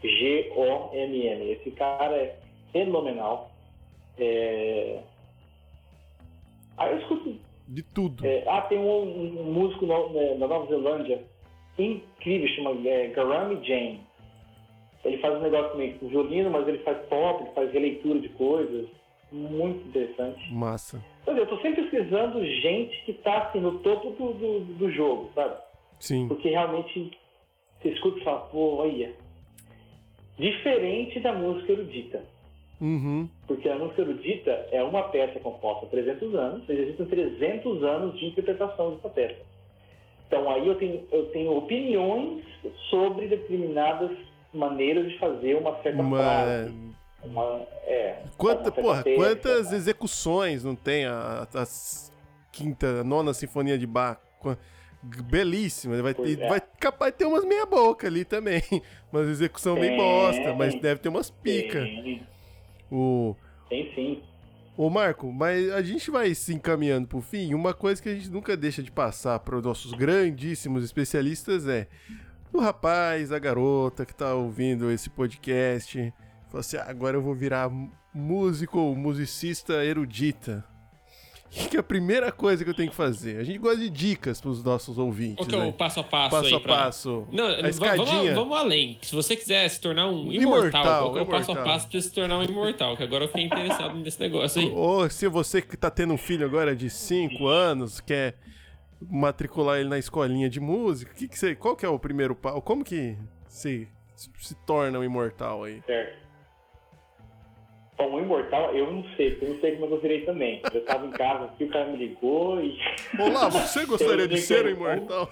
G-O-M-M. 0.03 1.51
Esse 1.53 1.71
cara 1.73 2.17
é 2.17 2.37
fenomenal. 2.73 3.51
É... 4.19 5.01
Aí 6.77 6.93
eu 6.93 6.99
escuto. 6.99 7.37
De 7.69 7.83
tudo. 7.85 8.27
é, 8.27 8.43
ah, 8.49 8.63
tem 8.63 8.79
um, 8.79 9.03
um 9.41 9.53
músico 9.53 9.87
no- 9.87 10.09
né, 10.13 10.35
na 10.35 10.49
Nova 10.49 10.67
Zelândia 10.67 11.23
incrível, 11.79 12.49
chama 12.49 12.89
é, 12.89 13.07
Garami 13.09 13.65
Jane. 13.65 14.01
Ele 15.05 15.19
faz 15.19 15.37
um 15.37 15.41
negócio 15.43 15.77
meio 15.79 15.97
violino, 16.03 16.51
mas 16.51 16.67
ele 16.67 16.79
faz 16.79 16.99
pop, 17.07 17.43
ele 17.45 17.53
faz 17.53 17.73
releitura 17.73 18.19
de 18.19 18.29
coisas. 18.31 18.89
Muito 19.33 19.87
interessante. 19.89 20.53
Massa. 20.53 21.03
Eu 21.27 21.47
tô 21.47 21.59
sempre 21.61 21.83
pesquisando 21.83 22.45
gente 22.45 23.05
que 23.05 23.13
tá 23.13 23.45
assim, 23.45 23.61
no 23.61 23.79
topo 23.79 24.11
do, 24.11 24.33
do, 24.33 24.61
do 24.75 24.91
jogo, 24.91 25.31
sabe? 25.35 25.55
Sim. 26.01 26.27
Porque 26.29 26.49
realmente 26.49 27.17
você 27.81 27.91
escuta 27.91 28.19
e 28.19 28.25
fala, 28.25 28.41
pô, 28.41 28.77
olha. 28.77 29.13
Diferente 30.39 31.21
da 31.21 31.33
música 31.33 31.73
erudita. 31.73 32.25
Uhum. 32.81 33.29
Porque 33.47 33.69
a 33.69 33.77
música 33.79 34.01
erudita 34.01 34.51
é 34.73 34.83
uma 34.83 35.03
peça 35.05 35.39
composta 35.41 35.85
há 35.85 35.89
300 35.91 36.35
anos, 36.35 36.69
existem 36.69 37.07
300 37.07 37.83
anos 37.83 38.19
de 38.19 38.27
interpretação 38.27 38.95
dessa 38.95 39.11
peça. 39.11 39.41
Então 40.27 40.49
aí 40.51 40.67
eu 40.67 40.77
tenho, 40.77 41.05
eu 41.13 41.27
tenho 41.27 41.57
opiniões 41.57 42.43
sobre 42.89 43.27
determinadas 43.29 44.17
maneiras 44.55 45.11
de 45.11 45.19
fazer 45.19 45.57
uma 45.57 45.75
certa 45.83 46.01
Uma- 46.01 46.17
frase. 46.17 46.90
Uma, 47.23 47.67
é, 47.85 48.23
Quanta, 48.37 48.73
porra, 48.73 49.05
quantas 49.05 49.71
né? 49.71 49.77
execuções 49.77 50.65
não 50.65 50.75
tem 50.75 51.05
a, 51.05 51.47
a 51.53 51.65
quinta, 52.51 53.05
nona 53.05 53.35
sinfonia 53.35 53.77
de 53.77 53.87
Bach? 53.87 54.19
Belíssima, 55.03 56.01
vai, 56.03 56.13
ter, 56.13 56.41
é. 56.41 56.49
vai 56.49 56.61
capaz 56.79 57.13
de 57.13 57.19
ter 57.19 57.25
umas 57.25 57.45
meia 57.45 57.65
boca 57.65 58.07
ali 58.07 58.25
também, 58.25 58.63
umas 59.13 59.29
execução 59.29 59.75
bem 59.75 59.97
bosta, 59.97 60.55
mas 60.55 60.75
deve 60.79 61.01
ter 61.01 61.09
umas 61.09 61.31
pica. 61.31 61.81
Tem, 61.81 62.27
O, 62.91 63.35
tem 63.69 63.95
sim. 63.95 64.23
Ô 64.77 64.89
Marco, 64.89 65.31
mas 65.31 65.71
a 65.73 65.83
gente 65.83 66.11
vai 66.11 66.35
se 66.35 66.55
encaminhando 66.55 67.07
pro 67.07 67.21
fim. 67.21 67.53
Uma 67.53 67.75
coisa 67.75 68.03
que 68.03 68.09
a 68.09 68.15
gente 68.15 68.31
nunca 68.31 68.57
deixa 68.57 68.83
de 68.83 68.91
passar 68.91 69.39
para 69.41 69.57
os 69.57 69.63
nossos 69.63 69.93
grandíssimos 69.93 70.85
especialistas 70.85 71.67
é 71.67 71.87
o 72.53 72.59
rapaz, 72.59 73.33
a 73.33 73.39
garota 73.39 74.07
que 74.07 74.15
tá 74.15 74.35
ouvindo 74.35 74.91
esse 74.91 75.11
podcast, 75.11 76.13
fala 76.51 76.61
assim: 76.61 76.77
"Ah, 76.77 76.87
agora 76.89 77.17
eu 77.17 77.23
vou 77.23 77.35
virar 77.35 77.71
músico 78.15 78.79
ou 78.79 78.95
musicista 78.97 79.85
erudita. 79.85 80.65
O 81.53 81.69
que 81.69 81.77
é 81.77 81.81
a 81.81 81.83
primeira 81.83 82.31
coisa 82.31 82.63
que 82.63 82.71
eu 82.71 82.75
tenho 82.75 82.91
que 82.91 82.95
fazer? 82.95 83.39
A 83.39 83.43
gente 83.43 83.59
gosta 83.59 83.79
de 83.79 83.91
dicas 83.91 84.41
pros 84.41 84.63
nossos 84.63 84.99
ouvintes. 84.99 85.35
Qual 85.37 85.49
que 85.49 85.55
é 85.57 85.59
o 85.59 85.63
né? 85.63 85.73
passo 85.73 85.99
a 85.99 86.05
passo, 86.05 86.31
Passo 86.31 86.47
aí 86.47 86.55
a 86.55 86.61
pra... 86.61 86.77
passo. 86.77 87.27
Não, 87.33 87.45
a 87.45 87.49
va- 87.49 87.57
vamos, 87.57 87.69
escadinha. 87.77 88.35
vamos 88.37 88.57
além. 88.57 88.99
Se 89.03 89.13
você 89.17 89.35
quiser 89.35 89.69
se 89.69 89.81
tornar 89.81 90.07
um 90.07 90.31
Imortal, 90.31 90.41
imortal, 90.41 91.05
qual 91.11 91.19
é 91.19 91.23
o 91.23 91.27
passo 91.27 91.51
a 91.51 91.57
passo 91.57 91.89
pra 91.89 92.01
se 92.01 92.13
tornar 92.13 92.39
um 92.39 92.45
imortal? 92.45 92.97
Que 92.97 93.03
agora 93.03 93.25
eu 93.25 93.29
fiquei 93.29 93.45
interessado 93.47 93.97
nesse 93.97 94.21
negócio 94.21 94.63
aí. 94.63 94.71
Ou 94.71 95.11
se 95.11 95.27
você 95.27 95.61
que 95.61 95.77
tá 95.77 95.91
tendo 95.91 96.15
um 96.15 96.19
filho 96.19 96.47
agora 96.47 96.77
de 96.77 96.89
5 96.89 97.45
anos, 97.49 97.99
quer 98.01 98.37
matricular 99.11 99.81
ele 99.81 99.89
na 99.89 99.99
escolinha 99.99 100.49
de 100.49 100.61
música, 100.61 101.13
que 101.15 101.27
que 101.27 101.37
você, 101.37 101.57
qual 101.57 101.75
que 101.75 101.85
é 101.85 101.89
o 101.89 101.99
primeiro 101.99 102.37
passo? 102.37 102.61
Como 102.61 102.85
que 102.85 103.17
se, 103.49 103.89
se 104.39 104.55
torna 104.65 105.01
um 105.01 105.05
imortal 105.05 105.65
aí? 105.65 105.83
Certo. 105.85 106.13
Bom, 106.13 106.30
o 108.03 108.19
imortal, 108.21 108.75
eu 108.75 108.91
não 108.93 109.05
sei, 109.17 109.31
porque 109.33 109.45
eu 109.45 109.49
não 109.55 109.61
sei 109.61 109.73
como 109.77 109.95
eu 109.95 110.01
virei 110.01 110.21
também. 110.23 110.61
Eu 110.73 110.85
tava 110.85 111.07
em 111.07 111.11
casa 111.11 111.45
aqui, 111.45 111.65
o 111.65 111.69
cara 111.69 111.87
me 111.87 111.97
ligou 111.99 112.61
e. 112.63 112.79
Olá, 113.19 113.49
você 113.51 113.85
gostaria 113.87 114.27
de 114.29 114.35
Eu 114.35 114.41
ser 114.41 114.67
um 114.67 114.71
não 114.71 114.77
sei 114.87 114.95
imortal? 114.97 115.31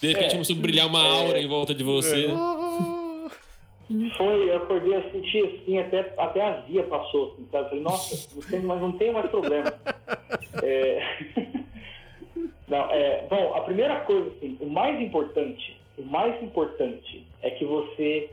De 0.00 0.08
repente 0.08 0.26
É. 0.26 0.30
começou 0.32 0.56
a 0.56 0.58
brilhar 0.60 0.86
uma 0.86 1.02
aura 1.02 1.40
em 1.40 1.48
volta 1.48 1.74
de 1.74 1.82
você. 1.82 2.28
Ah, 2.30 3.28
Foi, 4.16 4.50
eu 4.50 4.56
acordei 4.58 5.02
sentir 5.10 5.44
assim, 5.44 5.78
até, 5.78 6.12
até 6.18 6.42
a 6.42 6.52
via 6.60 6.82
passou. 6.84 7.32
Assim, 7.32 7.46
sabe? 7.50 7.64
Eu 7.64 7.68
falei, 7.70 7.84
nossa, 7.84 8.28
não 8.34 8.42
tem 8.42 8.60
mais, 8.60 8.80
não 8.80 8.92
tenho 8.92 9.12
mais 9.14 9.30
problema. 9.30 9.72
É... 10.62 11.02
Não, 12.68 12.90
é, 12.90 13.26
bom, 13.30 13.54
a 13.54 13.62
primeira 13.62 14.00
coisa, 14.00 14.28
assim, 14.28 14.58
o 14.60 14.66
mais 14.66 15.00
importante, 15.00 15.74
o 15.96 16.02
mais 16.02 16.40
importante 16.42 17.24
é 17.42 17.48
que 17.50 17.64
você, 17.64 18.28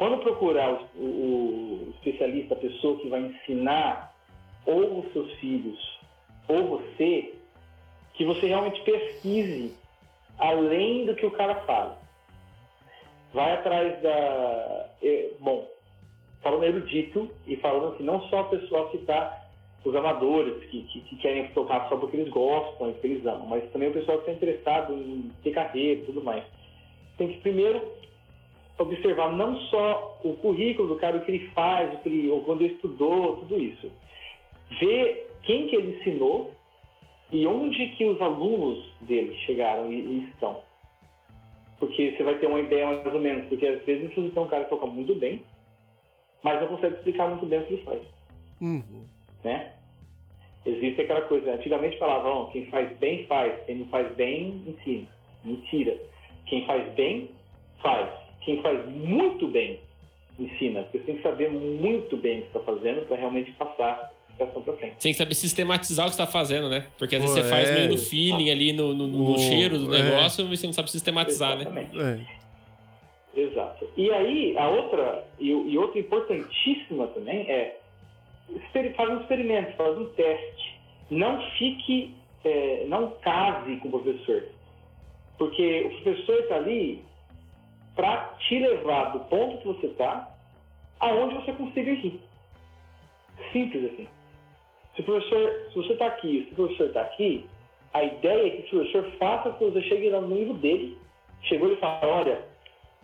quando 0.00 0.16
procurar 0.22 0.72
o, 0.96 1.04
o- 1.04 1.92
especialista, 1.96 2.54
a 2.54 2.56
pessoa 2.56 2.96
que 2.96 3.08
vai 3.10 3.20
ensinar 3.20 4.14
ou 4.64 5.00
os 5.00 5.12
seus 5.12 5.30
filhos 5.34 5.78
ou 6.48 6.68
você, 6.68 7.34
que 8.14 8.24
você 8.24 8.46
realmente 8.46 8.80
pesquise 8.80 9.76
além 10.38 11.04
do 11.04 11.14
que 11.14 11.26
o 11.26 11.30
cara 11.30 11.54
fala 11.66 11.98
vai 13.34 13.52
atrás 13.52 14.00
da. 14.00 14.88
eh, 15.02 15.32
Bom, 15.38 15.68
falando 16.42 16.64
erudito 16.64 17.30
e 17.46 17.56
falando 17.56 17.92
assim, 17.92 18.02
não 18.02 18.22
só 18.30 18.40
o 18.40 18.48
pessoal 18.48 18.88
que 18.88 18.96
está, 18.96 19.38
os 19.84 19.94
amadores 19.94 20.64
que, 20.70 20.82
que, 20.84 21.00
que 21.02 21.16
querem 21.16 21.46
tocar 21.48 21.90
só 21.90 21.96
porque 21.98 22.16
eles 22.16 22.30
gostam, 22.32 22.90
porque 22.90 23.06
eles 23.06 23.26
amam, 23.26 23.48
mas 23.48 23.70
também 23.70 23.90
o 23.90 23.92
pessoal 23.92 24.16
que 24.16 24.30
está 24.30 24.32
interessado 24.32 24.94
em 24.94 25.30
ter 25.42 25.50
carreira 25.50 26.00
e 26.00 26.04
tudo 26.06 26.22
mais. 26.24 26.42
Tem 27.18 27.28
que 27.28 27.40
primeiro 27.40 27.99
observar 28.80 29.32
não 29.32 29.56
só 29.62 30.18
o 30.24 30.34
currículo 30.34 30.88
do 30.88 30.96
cara, 30.96 31.16
o 31.16 31.24
que 31.24 31.30
ele 31.30 31.48
faz, 31.50 31.92
o 31.94 31.98
que 31.98 32.08
ele, 32.08 32.30
ou 32.30 32.42
quando 32.42 32.62
ele 32.62 32.74
estudou, 32.74 33.36
tudo 33.38 33.60
isso. 33.60 33.90
Ver 34.80 35.30
quem 35.42 35.66
que 35.68 35.76
ele 35.76 35.96
ensinou 35.98 36.52
e 37.30 37.46
onde 37.46 37.88
que 37.90 38.04
os 38.04 38.20
alunos 38.20 38.84
dele 39.02 39.34
chegaram 39.46 39.92
e, 39.92 39.96
e 39.96 40.28
estão 40.30 40.62
porque 41.80 42.14
você 42.14 42.22
vai 42.22 42.38
ter 42.38 42.46
uma 42.46 42.60
ideia 42.60 42.86
mais 42.86 43.06
ou 43.06 43.20
menos, 43.20 43.48
porque 43.48 43.66
às 43.66 43.82
vezes 43.84 44.14
você 44.14 44.28
tem 44.28 44.42
um 44.42 44.46
cara 44.46 44.64
que 44.64 44.70
toca 44.70 44.86
muito 44.86 45.14
bem, 45.14 45.42
mas 46.42 46.60
não 46.60 46.68
consegue 46.68 46.96
explicar 46.96 47.28
muito 47.28 47.46
bem 47.46 47.58
o 47.58 47.64
que 47.64 47.72
ele 47.72 47.82
faz, 47.82 48.02
uhum. 48.60 49.04
né? 49.42 49.72
Existe 50.66 51.00
aquela 51.00 51.22
coisa, 51.22 51.54
antigamente 51.54 51.98
falavam, 51.98 52.50
quem 52.50 52.66
faz 52.66 52.94
bem 52.98 53.26
faz, 53.26 53.64
quem 53.64 53.76
não 53.76 53.86
faz 53.86 54.14
bem 54.14 54.62
ensina. 54.66 55.08
Mentira. 55.42 55.96
Quem 56.44 56.66
faz 56.66 56.92
bem 56.92 57.30
faz. 57.82 58.10
Quem 58.40 58.60
faz 58.62 58.86
muito 58.88 59.46
bem 59.48 59.78
ensina, 60.38 60.82
porque 60.82 60.98
você 60.98 61.04
tem 61.04 61.16
que 61.16 61.22
saber 61.22 61.50
muito 61.50 62.16
bem 62.16 62.38
o 62.38 62.42
que 62.42 62.46
está 62.48 62.60
fazendo 62.60 63.06
para 63.06 63.16
realmente 63.16 63.52
passar 63.52 63.92
a 63.92 64.10
explicação 64.30 64.62
para 64.62 64.72
frente. 64.74 64.94
Você 64.94 65.02
tem 65.02 65.12
que 65.12 65.18
saber 65.18 65.34
sistematizar 65.34 66.06
o 66.06 66.08
que 66.10 66.16
você 66.16 66.22
tá 66.22 66.26
fazendo, 66.30 66.68
né? 66.70 66.86
Porque 66.98 67.16
às 67.16 67.22
vezes 67.22 67.36
Pô, 67.36 67.42
você 67.42 67.50
faz 67.50 67.68
é. 67.68 67.74
meio 67.74 67.90
no 67.90 67.98
feeling 67.98 68.50
ali, 68.50 68.72
no, 68.72 68.94
no- 68.94 69.06
no 69.06 69.38
cheiro 69.38 69.78
do 69.78 69.94
é. 69.94 70.02
negócio, 70.02 70.46
mas 70.46 70.58
você 70.60 70.66
não 70.66 70.72
sabe 70.72 70.90
sistematizar, 70.90 71.56
né? 71.56 71.62
Exatamente. 71.62 72.00
É. 72.00 72.40
Exato. 73.40 73.88
E 73.96 74.10
aí, 74.10 74.56
a 74.58 74.68
outra, 74.68 75.24
e, 75.38 75.50
e 75.50 75.78
outra 75.78 75.98
importantíssima 76.00 77.06
também 77.08 77.48
é 77.50 77.76
faz 78.96 79.08
um 79.10 79.20
experimento, 79.20 79.76
faz 79.76 79.96
um 79.98 80.06
teste. 80.06 80.80
Não 81.10 81.40
fique, 81.52 82.14
é, 82.44 82.84
não 82.88 83.10
case 83.22 83.76
com 83.76 83.88
o 83.88 83.90
professor. 84.00 84.44
Porque 85.38 85.82
o 85.86 86.02
professor 86.02 86.40
está 86.40 86.56
ali 86.56 87.02
para 88.00 88.34
te 88.38 88.58
levar 88.58 89.12
do 89.12 89.20
ponto 89.20 89.58
que 89.58 89.66
você 89.66 89.88
está 89.88 90.34
aonde 91.00 91.34
você 91.34 91.52
consiga 91.52 91.90
ir. 91.90 92.18
Simples 93.52 93.92
assim. 93.92 94.08
Se, 94.96 95.02
professor, 95.02 95.68
se 95.70 95.76
você 95.76 95.92
está 95.92 96.06
aqui, 96.06 96.46
se 96.46 96.52
o 96.52 96.54
professor 96.54 96.86
está 96.86 97.02
aqui, 97.02 97.46
a 97.92 98.02
ideia 98.02 98.46
é 98.46 98.50
que 98.62 98.74
o 98.74 98.78
professor 98.78 99.04
faça 99.18 99.52
que 99.52 99.64
você 99.64 99.82
chegue 99.82 100.08
no 100.08 100.28
nível 100.28 100.54
dele. 100.54 100.96
Chegou 101.42 101.70
e 101.70 101.76
fala, 101.76 102.06
olha, 102.06 102.42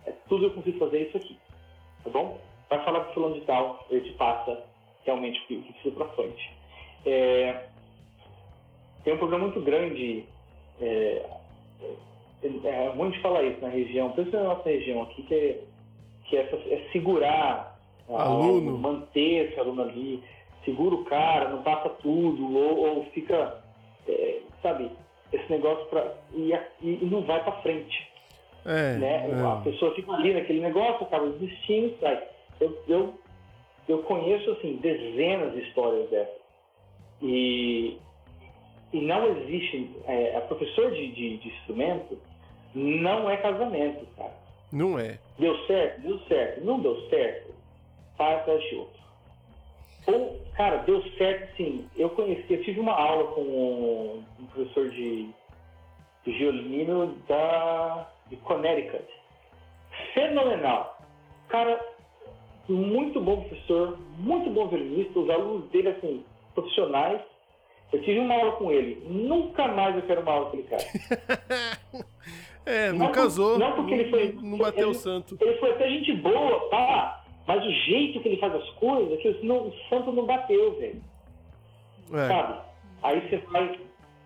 é 0.07 0.13
tudo 0.27 0.45
eu 0.45 0.51
consigo 0.51 0.79
fazer 0.79 1.07
isso 1.07 1.17
aqui. 1.17 1.37
Tá 2.03 2.09
bom? 2.09 2.41
Vai 2.67 2.83
falar 2.83 3.01
com 3.01 3.11
o 3.11 3.13
fulano 3.13 3.35
de 3.35 3.41
tal, 3.41 3.85
ele 3.91 4.01
te 4.01 4.17
passa 4.17 4.63
realmente 5.05 5.39
o 5.43 5.47
que 5.47 5.73
precisa 5.73 5.95
para 5.95 6.07
frente. 6.09 6.51
É, 7.05 7.67
tem 9.03 9.13
um 9.13 9.17
problema 9.17 9.45
muito 9.45 9.61
grande, 9.61 10.25
é, 10.81 11.29
é, 12.43 12.87
ruim 12.95 13.11
de 13.11 13.19
falar 13.21 13.43
isso 13.43 13.61
na 13.61 13.69
região, 13.69 14.11
principalmente 14.11 14.47
na 14.47 14.55
nossa 14.55 14.69
região 14.69 15.01
aqui, 15.03 15.21
que 15.23 15.33
é, 15.35 15.59
que 16.25 16.37
é, 16.37 16.41
é 16.41 16.89
segurar 16.91 17.79
a- 18.09 18.23
Aluno. 18.23 18.77
manter 18.77 19.49
esse 19.49 19.59
aluno 19.59 19.81
ali, 19.81 20.23
segura 20.63 20.95
o 20.95 21.05
cara, 21.05 21.49
não 21.49 21.63
passa 21.63 21.89
tudo, 21.89 22.55
ou, 22.55 22.97
ou 22.97 23.05
fica, 23.07 23.63
é, 24.07 24.39
sabe, 24.61 24.91
esse 25.33 25.49
negócio 25.51 25.85
pra, 25.87 26.13
e, 26.33 26.53
a- 26.53 26.67
e- 26.81 26.99
não 27.01 27.21
vai 27.21 27.43
para 27.43 27.61
frente 27.61 28.07
É, 28.65 28.97
né? 28.97 29.25
A 29.43 29.59
é. 29.59 29.63
pessoa 29.71 29.93
fica 29.95 30.11
ali 30.13 30.33
naquele 30.33 30.59
negócio, 30.59 31.05
acaba 31.05 31.27
desistindo, 31.29 31.95
sai. 32.01 32.21
Eu, 32.59 32.77
eu, 32.87 33.13
eu 33.87 33.99
conheço, 34.03 34.51
assim, 34.51 34.75
dezenas 34.77 35.53
de 35.53 35.61
histórias 35.61 36.09
dessas. 36.09 36.35
E, 37.21 37.97
e 38.93 39.01
não 39.01 39.25
existe... 39.37 39.91
É, 40.05 40.37
a 40.37 40.41
professor 40.41 40.91
de, 40.91 41.11
de, 41.11 41.37
de 41.37 41.47
instrumento 41.49 42.17
não 42.73 43.29
é 43.29 43.37
casamento, 43.37 44.05
cara. 44.15 44.33
Não 44.71 44.99
é. 44.99 45.19
Deu 45.39 45.57
certo? 45.65 46.01
Deu 46.01 46.19
certo. 46.27 46.65
Não 46.65 46.79
deu 46.79 46.95
certo? 47.09 47.53
Atrás 48.19 48.61
de 48.69 48.75
outro. 48.75 48.97
Ou, 50.07 50.39
cara, 50.55 50.77
deu 50.77 51.01
certo 51.17 51.55
sim. 51.57 51.87
Eu 51.95 52.09
conheci, 52.11 52.53
eu 52.53 52.63
tive 52.63 52.79
uma 52.79 52.93
aula 52.93 53.31
com 53.33 53.41
um, 53.41 54.45
professor 54.53 54.89
de, 54.89 55.29
de 56.25 56.31
violino 56.31 57.15
da, 57.27 58.09
de 58.27 58.37
Connecticut. 58.37 59.05
Fenomenal. 60.13 60.97
Cara, 61.49 61.79
muito 62.69 63.19
bom 63.21 63.41
professor, 63.41 63.97
muito 64.17 64.49
bom 64.49 64.67
violinista, 64.67 65.19
os 65.19 65.29
alunos 65.29 65.69
dele, 65.69 65.89
assim, 65.89 66.23
profissionais. 66.53 67.21
Eu 67.93 68.01
tive 68.01 68.19
uma 68.19 68.33
aula 68.35 68.51
com 68.53 68.71
ele. 68.71 69.01
Nunca 69.07 69.67
mais 69.69 69.95
eu 69.95 70.01
quero 70.03 70.21
uma 70.21 70.31
aula 70.31 70.49
com 70.49 70.57
aquele 70.57 70.63
cara. 70.67 70.83
É, 72.65 72.91
não, 72.91 73.05
Não 73.05 73.11
casou. 73.13 73.57
não 73.57 73.71
porque 73.75 73.93
ele 73.93 74.09
foi- 74.09 74.33
Não 74.41 74.57
bateu 74.57 74.87
o 74.89 74.91
ele- 74.91 74.97
santo. 74.97 75.37
Ele 75.39 75.53
foi 75.57 75.71
até 75.71 75.87
gente 75.89 76.11
boa, 76.17 76.69
tá? 76.69 77.23
Mas 77.47 77.63
o 77.65 77.71
jeito 77.71 78.19
que 78.19 78.27
ele 78.27 78.35
faz 78.41 78.53
as 78.55 78.69
coisas, 78.71 79.17
que 79.21 79.39
não, 79.45 79.67
o 79.69 79.73
santo 79.87 80.11
não 80.11 80.25
bateu, 80.25 80.73
velho. 80.77 81.01
É, 82.13 82.27
Sabe? 82.27 82.59
Aí 83.03 83.21
você 83.21 83.37
vai, 83.37 83.79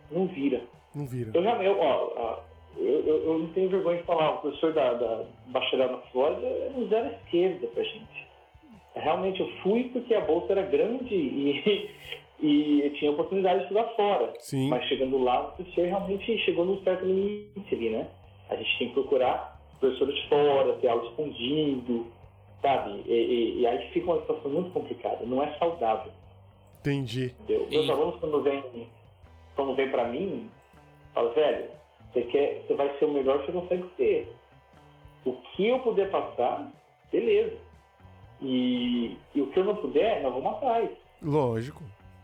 não 0.10 0.26
vira. 0.26 0.62
não 0.96 1.06
vira. 1.06 1.30
Eu 1.36 1.44
eu, 1.44 1.80
ó, 1.80 2.14
ó, 2.16 2.40
eu, 2.78 3.06
eu, 3.06 3.24
eu 3.26 3.40
não 3.40 3.48
tenho 3.50 3.70
vergonha 3.70 3.98
de 4.00 4.04
falar, 4.06 4.32
o 4.32 4.38
professor 4.40 4.74
da, 4.74 4.92
da 4.96 5.24
bacharel 5.50 5.92
na 5.92 5.98
Flórida 6.12 6.48
é 6.48 6.72
um 6.76 6.88
zero 6.88 7.10
esquerda 7.14 7.68
pra 7.68 7.84
gente. 7.84 8.28
Realmente 8.96 9.40
eu 9.40 9.52
fui 9.62 9.84
porque 9.94 10.16
a 10.16 10.22
bolsa 10.22 10.52
era 10.54 10.64
grande 10.64 11.14
e, 11.14 11.90
e 12.42 12.82
eu 12.84 12.94
tinha 12.94 13.12
a 13.12 13.14
oportunidade 13.14 13.60
de 13.60 13.64
estudar 13.66 13.86
fora. 13.96 14.34
Sim. 14.40 14.70
Mas 14.70 14.84
chegando 14.86 15.18
lá, 15.24 15.42
o 15.42 15.52
professor 15.52 15.86
realmente 15.86 16.38
chegou 16.40 16.66
num 16.66 16.82
certo 16.84 17.06
limite 17.06 17.76
ali, 17.76 17.90
né? 17.90 18.08
A 18.50 18.56
gente 18.56 18.80
tem 18.80 18.88
que 18.88 18.94
procurar 18.96 19.62
professores 19.80 20.20
fora, 20.26 20.74
ter 20.74 20.88
aula 20.88 21.08
escondido, 21.10 22.08
sabe? 22.62 23.04
E, 23.06 23.14
e, 23.14 23.62
e, 23.62 23.68
aí 23.68 23.90
fica 23.92 24.12
uma 24.12 24.22
situação 24.22 24.52
muito 24.52 24.72
complicada, 24.72 25.26
não 25.26 25.42
é 25.42 25.58
saudável. 25.58 26.12
Entendi. 26.80 27.36
Entendeu? 27.42 27.68
Meus 27.70 27.90
alunos, 27.90 28.20
quando 28.20 28.42
vêm 28.42 28.64
quando 29.56 29.76
vem 29.76 29.90
pra 29.92 30.08
mim, 30.08 30.50
falam, 31.14 31.34
velho, 31.34 31.70
você, 32.12 32.22
quer, 32.24 32.64
você 32.66 32.74
vai 32.74 32.98
ser 32.98 33.06
o 33.06 33.12
melhor 33.12 33.40
que 33.40 33.52
você 33.52 33.60
consegue 33.60 33.86
ser. 33.98 34.36
O 35.26 35.34
que 35.34 35.68
eu 35.68 35.80
puder 35.80 36.10
passar, 36.10 36.72
beleza. 37.12 37.58
E, 38.42 39.18
e 39.36 39.42
o 39.42 39.48
que 39.48 39.60
eu 39.60 39.66
não 39.66 39.76
puder, 39.76 40.22
nós 40.24 40.34
vamos 40.34 40.54
atrás. 40.54 40.90
Lógico. 41.22 41.84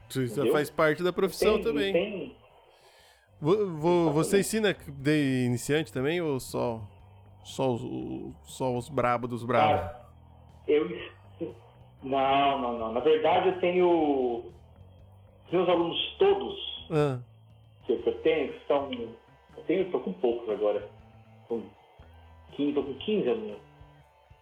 Isso 0.10 0.52
faz 0.52 0.70
parte 0.70 1.04
da 1.04 1.12
profissão 1.12 1.56
tem, 1.56 1.64
também. 1.64 1.94
Tem... 1.94 2.36
Vou, 3.40 3.68
vou, 3.68 4.12
você 4.12 4.40
ensina 4.40 4.74
de 4.74 5.46
iniciante 5.46 5.94
também 5.94 6.22
ou 6.22 6.40
só, 6.40 6.82
só, 7.44 7.74
os, 7.74 8.34
só 8.46 8.76
os 8.76 8.90
brabos 8.90 9.30
dos 9.30 9.44
brabos? 9.44 9.82
Cara, 9.82 10.08
eu. 10.68 10.90
Não, 12.04 12.62
não, 12.62 12.80
não. 12.80 12.94
Na 12.94 13.00
verdade, 13.00 13.50
eu 13.50 13.60
tenho. 13.60 14.46
Meus 15.52 15.70
alunos 15.70 16.16
todos 16.20 16.88
ah. 16.92 17.20
que 17.86 17.94
eu 17.94 18.22
tenho, 18.22 18.54
que 18.54 18.68
são. 18.68 18.92
Eu 18.92 19.64
tenho, 19.66 19.84
estou 19.84 20.00
com 20.02 20.14
poucos 20.14 20.50
agora. 20.50 20.88
Com 21.48 21.62
15, 22.56 22.74
tô 22.74 22.84
com 22.84 22.94
15 22.96 23.30
alunos. 23.30 23.58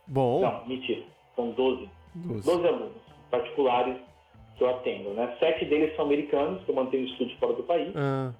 Bom. 0.07 0.41
Não, 0.41 0.65
mentira. 0.65 1.03
São 1.35 1.51
12. 1.51 1.89
12, 2.15 2.45
12 2.45 2.67
alunos 2.67 3.05
particulares 3.29 3.97
que 4.57 4.63
eu 4.63 4.69
atendo. 4.69 5.09
Né? 5.11 5.35
Sete 5.39 5.65
deles 5.65 5.95
são 5.95 6.05
americanos, 6.05 6.63
que 6.63 6.69
eu 6.69 6.75
mantenho 6.75 7.05
estúdio 7.05 7.37
fora 7.37 7.53
do 7.53 7.63
país. 7.63 7.91
Ah. 7.95 8.33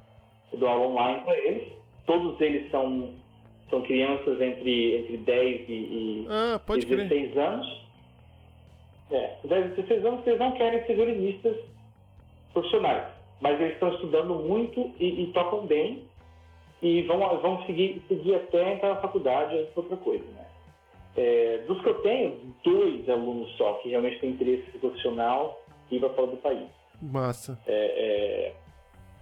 Eu 0.52 0.60
dou 0.60 0.70
aula 0.70 0.88
online 0.88 1.22
para 1.24 1.38
eles. 1.38 1.74
Todos 2.06 2.40
eles 2.40 2.70
são, 2.72 3.14
são 3.70 3.82
crianças 3.82 4.40
entre, 4.40 4.98
entre 4.98 5.18
10 5.18 5.70
e, 5.70 5.74
e 5.74 6.28
ah, 6.30 6.62
16 6.68 7.08
crer. 7.10 7.40
anos. 7.40 7.86
É, 9.12 9.36
10 9.44 9.66
e 9.66 9.70
16 9.82 10.06
anos, 10.06 10.28
eles 10.28 10.40
não 10.40 10.52
querem 10.54 10.84
ser 10.86 10.96
violinistas 10.96 11.58
profissionais. 12.54 13.08
Mas 13.42 13.60
eles 13.60 13.74
estão 13.74 13.94
estudando 13.94 14.36
muito 14.36 14.92
e, 15.00 15.24
e 15.24 15.28
tocam 15.34 15.66
bem. 15.66 16.04
E 16.82 17.02
vão, 17.04 17.20
vão 17.40 17.66
seguir, 17.66 18.02
seguir 18.08 18.36
até 18.36 18.74
entrar 18.74 18.90
na 18.90 19.02
faculdade, 19.02 19.58
é 19.58 19.68
outra 19.76 19.98
coisa, 19.98 20.24
né? 20.26 20.46
É, 21.18 21.64
dos 21.66 21.82
que 21.82 21.88
eu 21.88 22.02
tenho, 22.02 22.54
dois 22.62 23.10
alunos 23.10 23.50
só 23.56 23.76
que 23.76 23.90
realmente 23.90 24.20
têm 24.20 24.32
interesse 24.32 24.70
profissional 24.80 25.65
e 25.92 26.00
para 26.00 26.10
fora 26.10 26.28
do 26.28 26.38
país. 26.38 26.68
Massa. 27.02 27.60
É, 27.68 27.74
é, 27.74 28.54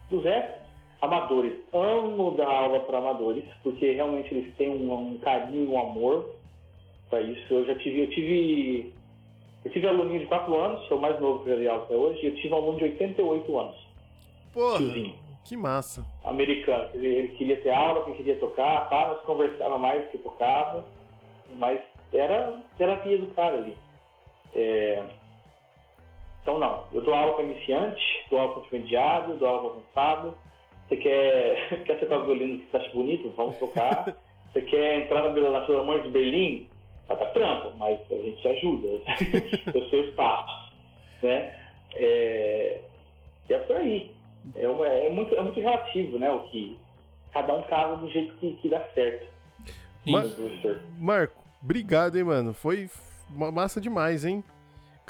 dos 0.09 0.23
restos, 0.23 0.61
amadores. 1.01 1.53
Amo 1.73 2.31
dar 2.31 2.47
aula 2.47 2.79
para 2.81 2.97
amadores, 2.97 3.43
porque 3.61 3.91
realmente 3.91 4.33
eles 4.33 4.55
têm 4.55 4.69
um, 4.69 4.93
um 4.93 5.17
carinho, 5.19 5.71
um 5.71 5.79
amor 5.79 6.29
para 7.09 7.21
isso. 7.21 7.53
Eu 7.53 7.65
já 7.65 7.75
tive, 7.75 8.01
eu 8.01 8.09
tive, 8.09 8.93
eu 9.65 9.71
tive 9.71 9.87
aluninho 9.87 10.19
de 10.19 10.25
4 10.27 10.55
anos, 10.55 10.87
sou 10.87 10.99
mais 10.99 11.19
novo 11.19 11.43
que 11.43 11.49
eu 11.49 11.57
dei 11.57 11.67
aula 11.67 11.83
até 11.83 11.95
hoje, 11.95 12.19
e 12.23 12.27
eu 12.27 12.35
tive 12.35 12.53
um 12.53 12.57
aluno 12.57 12.77
de 12.77 12.85
88 12.85 13.59
anos. 13.59 13.87
Porra, 14.53 14.77
tiozinho. 14.77 15.15
que 15.43 15.57
massa. 15.57 16.05
Americano. 16.23 16.89
Ele, 16.93 17.07
ele, 17.07 17.27
queria 17.29 17.59
ter 17.61 17.71
aula, 17.71 18.05
ele 18.07 18.17
queria 18.17 18.35
tocar, 18.37 18.89
pá, 18.89 19.07
nós 19.07 19.21
conversava 19.23 19.77
mais 19.77 20.03
do 20.03 20.11
que 20.11 20.17
tocava, 20.19 20.85
mas 21.57 21.81
era 22.13 22.61
terapia 22.77 23.17
do 23.17 23.27
cara 23.33 23.57
ali. 23.57 23.75
É, 24.55 25.03
então, 26.43 26.59
não. 26.59 26.83
Eu 26.93 27.01
dou 27.01 27.13
aula 27.13 27.33
para 27.33 27.45
iniciante, 27.45 28.25
dou 28.29 28.39
aula 28.39 28.53
para 28.53 28.63
intermediário, 28.63 29.35
dou 29.35 29.47
aula 29.47 29.61
para 29.61 30.03
avançado. 30.03 30.37
Você 30.87 30.97
quer, 30.97 31.83
quer 31.87 31.99
tocar 31.99 32.19
violino 32.19 32.59
que 32.59 32.69
você 32.69 32.77
acha 32.77 32.89
bonito? 32.91 33.33
Vamos 33.35 33.57
tocar. 33.57 34.15
Você 34.53 34.61
quer 34.61 34.99
entrar 34.99 35.23
na, 35.23 35.49
na 35.49 35.65
Filarmônica 35.65 36.05
de 36.05 36.11
Berlim? 36.11 36.67
Tá, 37.07 37.15
tá 37.15 37.25
trampa, 37.31 37.73
mas 37.75 37.99
a 38.11 38.15
gente 38.15 38.39
te 38.39 38.47
ajuda. 38.49 38.87
Eu 39.73 39.89
sei 39.89 40.01
os 40.01 40.13
passos. 40.13 40.71
Né? 41.23 41.55
É, 41.95 42.79
é 43.49 43.57
por 43.57 43.77
aí. 43.77 44.11
É, 44.55 44.63
é, 45.07 45.09
muito, 45.09 45.33
é 45.33 45.41
muito 45.41 45.59
relativo, 45.59 46.19
né? 46.19 46.29
O 46.29 46.41
que 46.49 46.77
cada 47.33 47.51
um 47.55 47.63
casa 47.63 47.95
do 47.95 48.07
jeito 48.11 48.35
que, 48.35 48.53
que 48.53 48.69
dá 48.69 48.79
certo. 48.93 49.25
Mar 50.05 50.25
Marco, 50.99 51.41
obrigado, 51.63 52.15
hein, 52.15 52.25
mano. 52.25 52.53
Foi 52.53 52.87
massa 53.27 53.81
demais, 53.81 54.23
hein? 54.23 54.43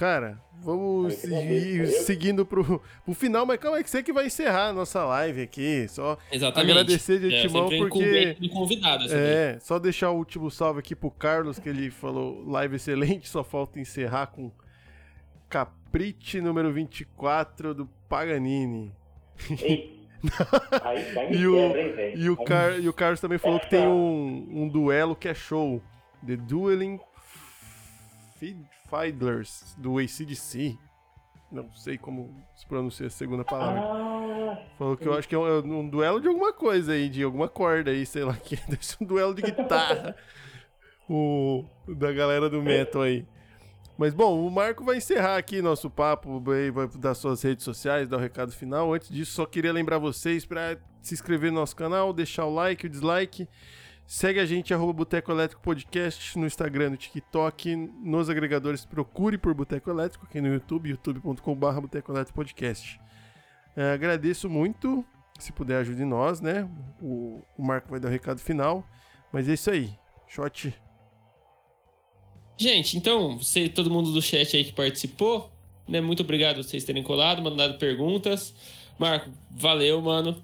Cara, 0.03 0.37
vamos 0.61 1.23
ir 1.23 1.87
seguindo 1.87 2.45
pro, 2.45 2.81
pro 3.05 3.13
final, 3.13 3.45
mas 3.45 3.57
calma 3.57 3.77
aí 3.77 3.83
que 3.85 3.89
você 3.89 4.03
que 4.03 4.11
vai 4.11 4.25
encerrar 4.25 4.67
a 4.67 4.73
nossa 4.73 5.01
live 5.05 5.43
aqui. 5.43 5.87
Só 5.87 6.17
Exatamente. 6.29 6.71
agradecer 6.71 7.19
de 7.21 7.33
é, 7.33 7.39
antemão 7.39 7.69
porque. 7.69 8.35
Convidado, 8.51 9.05
é, 9.13 9.57
só 9.61 9.79
deixar 9.79 10.09
o 10.11 10.17
último 10.17 10.51
salve 10.51 10.79
aqui 10.79 10.93
pro 10.93 11.09
Carlos, 11.09 11.57
que 11.57 11.69
ele 11.69 11.89
falou 11.89 12.43
live 12.45 12.75
excelente, 12.75 13.29
só 13.29 13.45
falta 13.45 13.79
encerrar 13.79 14.27
com 14.27 14.51
Caprite 15.47 16.41
número 16.41 16.73
24 16.73 17.73
do 17.73 17.85
Paganini. 18.09 18.91
e, 21.31 21.47
o, 21.47 21.77
e, 22.13 22.29
o 22.29 22.35
Car, 22.35 22.77
e 22.77 22.89
o 22.89 22.93
Carlos 22.93 23.21
também 23.21 23.37
falou 23.37 23.57
que 23.57 23.69
tem 23.69 23.87
um, 23.87 24.49
um 24.51 24.67
duelo 24.67 25.15
que 25.15 25.29
é 25.29 25.33
show. 25.33 25.81
The 26.27 26.35
Dueling 26.35 26.99
Fiddlers, 28.89 29.75
do 29.77 29.97
ACDC. 29.97 30.77
Não 31.51 31.71
sei 31.71 31.97
como 31.97 32.35
se 32.55 32.65
pronuncia 32.65 33.07
a 33.07 33.09
segunda 33.11 33.43
palavra. 33.43 33.81
Ah, 33.81 34.65
Falou 34.77 34.97
que 34.97 35.07
eu 35.07 35.13
acho 35.13 35.27
que 35.27 35.35
é 35.35 35.37
um, 35.37 35.47
é 35.47 35.59
um, 35.61 35.87
duelo 35.87 36.19
de 36.19 36.27
alguma 36.27 36.51
coisa 36.51 36.93
aí, 36.93 37.09
de 37.09 37.23
alguma 37.23 37.47
corda 37.47 37.91
aí, 37.91 38.05
sei 38.05 38.23
lá, 38.23 38.33
que 38.43 38.55
deve 38.67 38.85
ser 38.85 39.03
um 39.03 39.05
duelo 39.05 39.33
de 39.35 39.43
guitarra. 39.43 40.15
o, 41.07 41.63
da 41.87 42.11
galera 42.11 42.49
do 42.49 42.61
metal 42.61 43.03
aí. 43.03 43.25
Mas 43.97 44.13
bom, 44.13 44.45
o 44.45 44.49
Marco 44.49 44.83
vai 44.83 44.97
encerrar 44.97 45.37
aqui 45.37 45.61
nosso 45.61 45.89
papo, 45.89 46.39
vai 46.39 46.71
dar 46.97 47.13
suas 47.13 47.43
redes 47.43 47.63
sociais, 47.63 48.09
dar 48.09 48.17
o 48.17 48.19
recado 48.19 48.51
final. 48.51 48.91
Antes 48.91 49.09
disso, 49.09 49.33
só 49.33 49.45
queria 49.45 49.71
lembrar 49.71 49.99
vocês 49.99 50.45
para 50.45 50.77
se 51.01 51.13
inscrever 51.13 51.51
no 51.51 51.59
nosso 51.59 51.75
canal, 51.75 52.11
deixar 52.11 52.45
o 52.45 52.53
like, 52.53 52.87
o 52.87 52.89
dislike. 52.89 53.47
Segue 54.05 54.39
a 54.39 54.45
gente, 54.45 54.73
arroba 54.73 54.93
Boteco 54.93 55.31
Elétrico 55.31 55.61
Podcast, 55.61 56.37
no 56.37 56.45
Instagram, 56.45 56.91
no 56.91 56.97
TikTok, 56.97 57.75
nos 57.75 58.29
agregadores, 58.29 58.85
procure 58.85 59.37
por 59.37 59.53
Boteco 59.53 59.89
Elétrico, 59.89 60.25
aqui 60.25 60.41
no 60.41 60.49
YouTube, 60.49 60.89
youtube.com.br 60.89 61.81
Boteco 61.81 62.11
Elétrico 62.11 62.35
Podcast. 62.35 62.99
É, 63.75 63.93
agradeço 63.93 64.49
muito, 64.49 65.05
se 65.39 65.51
puder 65.51 65.77
ajude 65.77 66.03
nós, 66.03 66.41
né? 66.41 66.69
O, 67.01 67.41
o 67.57 67.63
Marco 67.63 67.89
vai 67.89 67.99
dar 67.99 68.09
o 68.09 68.11
recado 68.11 68.39
final, 68.39 68.85
mas 69.31 69.47
é 69.47 69.53
isso 69.53 69.71
aí. 69.71 69.97
Shot. 70.27 70.73
Gente, 72.57 72.97
então, 72.97 73.37
você, 73.37 73.67
todo 73.67 73.89
mundo 73.89 74.11
do 74.11 74.21
chat 74.21 74.55
aí 74.55 74.63
que 74.63 74.73
participou, 74.73 75.51
né? 75.87 76.01
Muito 76.01 76.21
obrigado 76.21 76.61
vocês 76.61 76.83
terem 76.83 77.01
colado, 77.01 77.41
mandado 77.41 77.77
perguntas. 77.77 78.53
Marco, 78.99 79.31
valeu, 79.49 80.01
mano. 80.01 80.43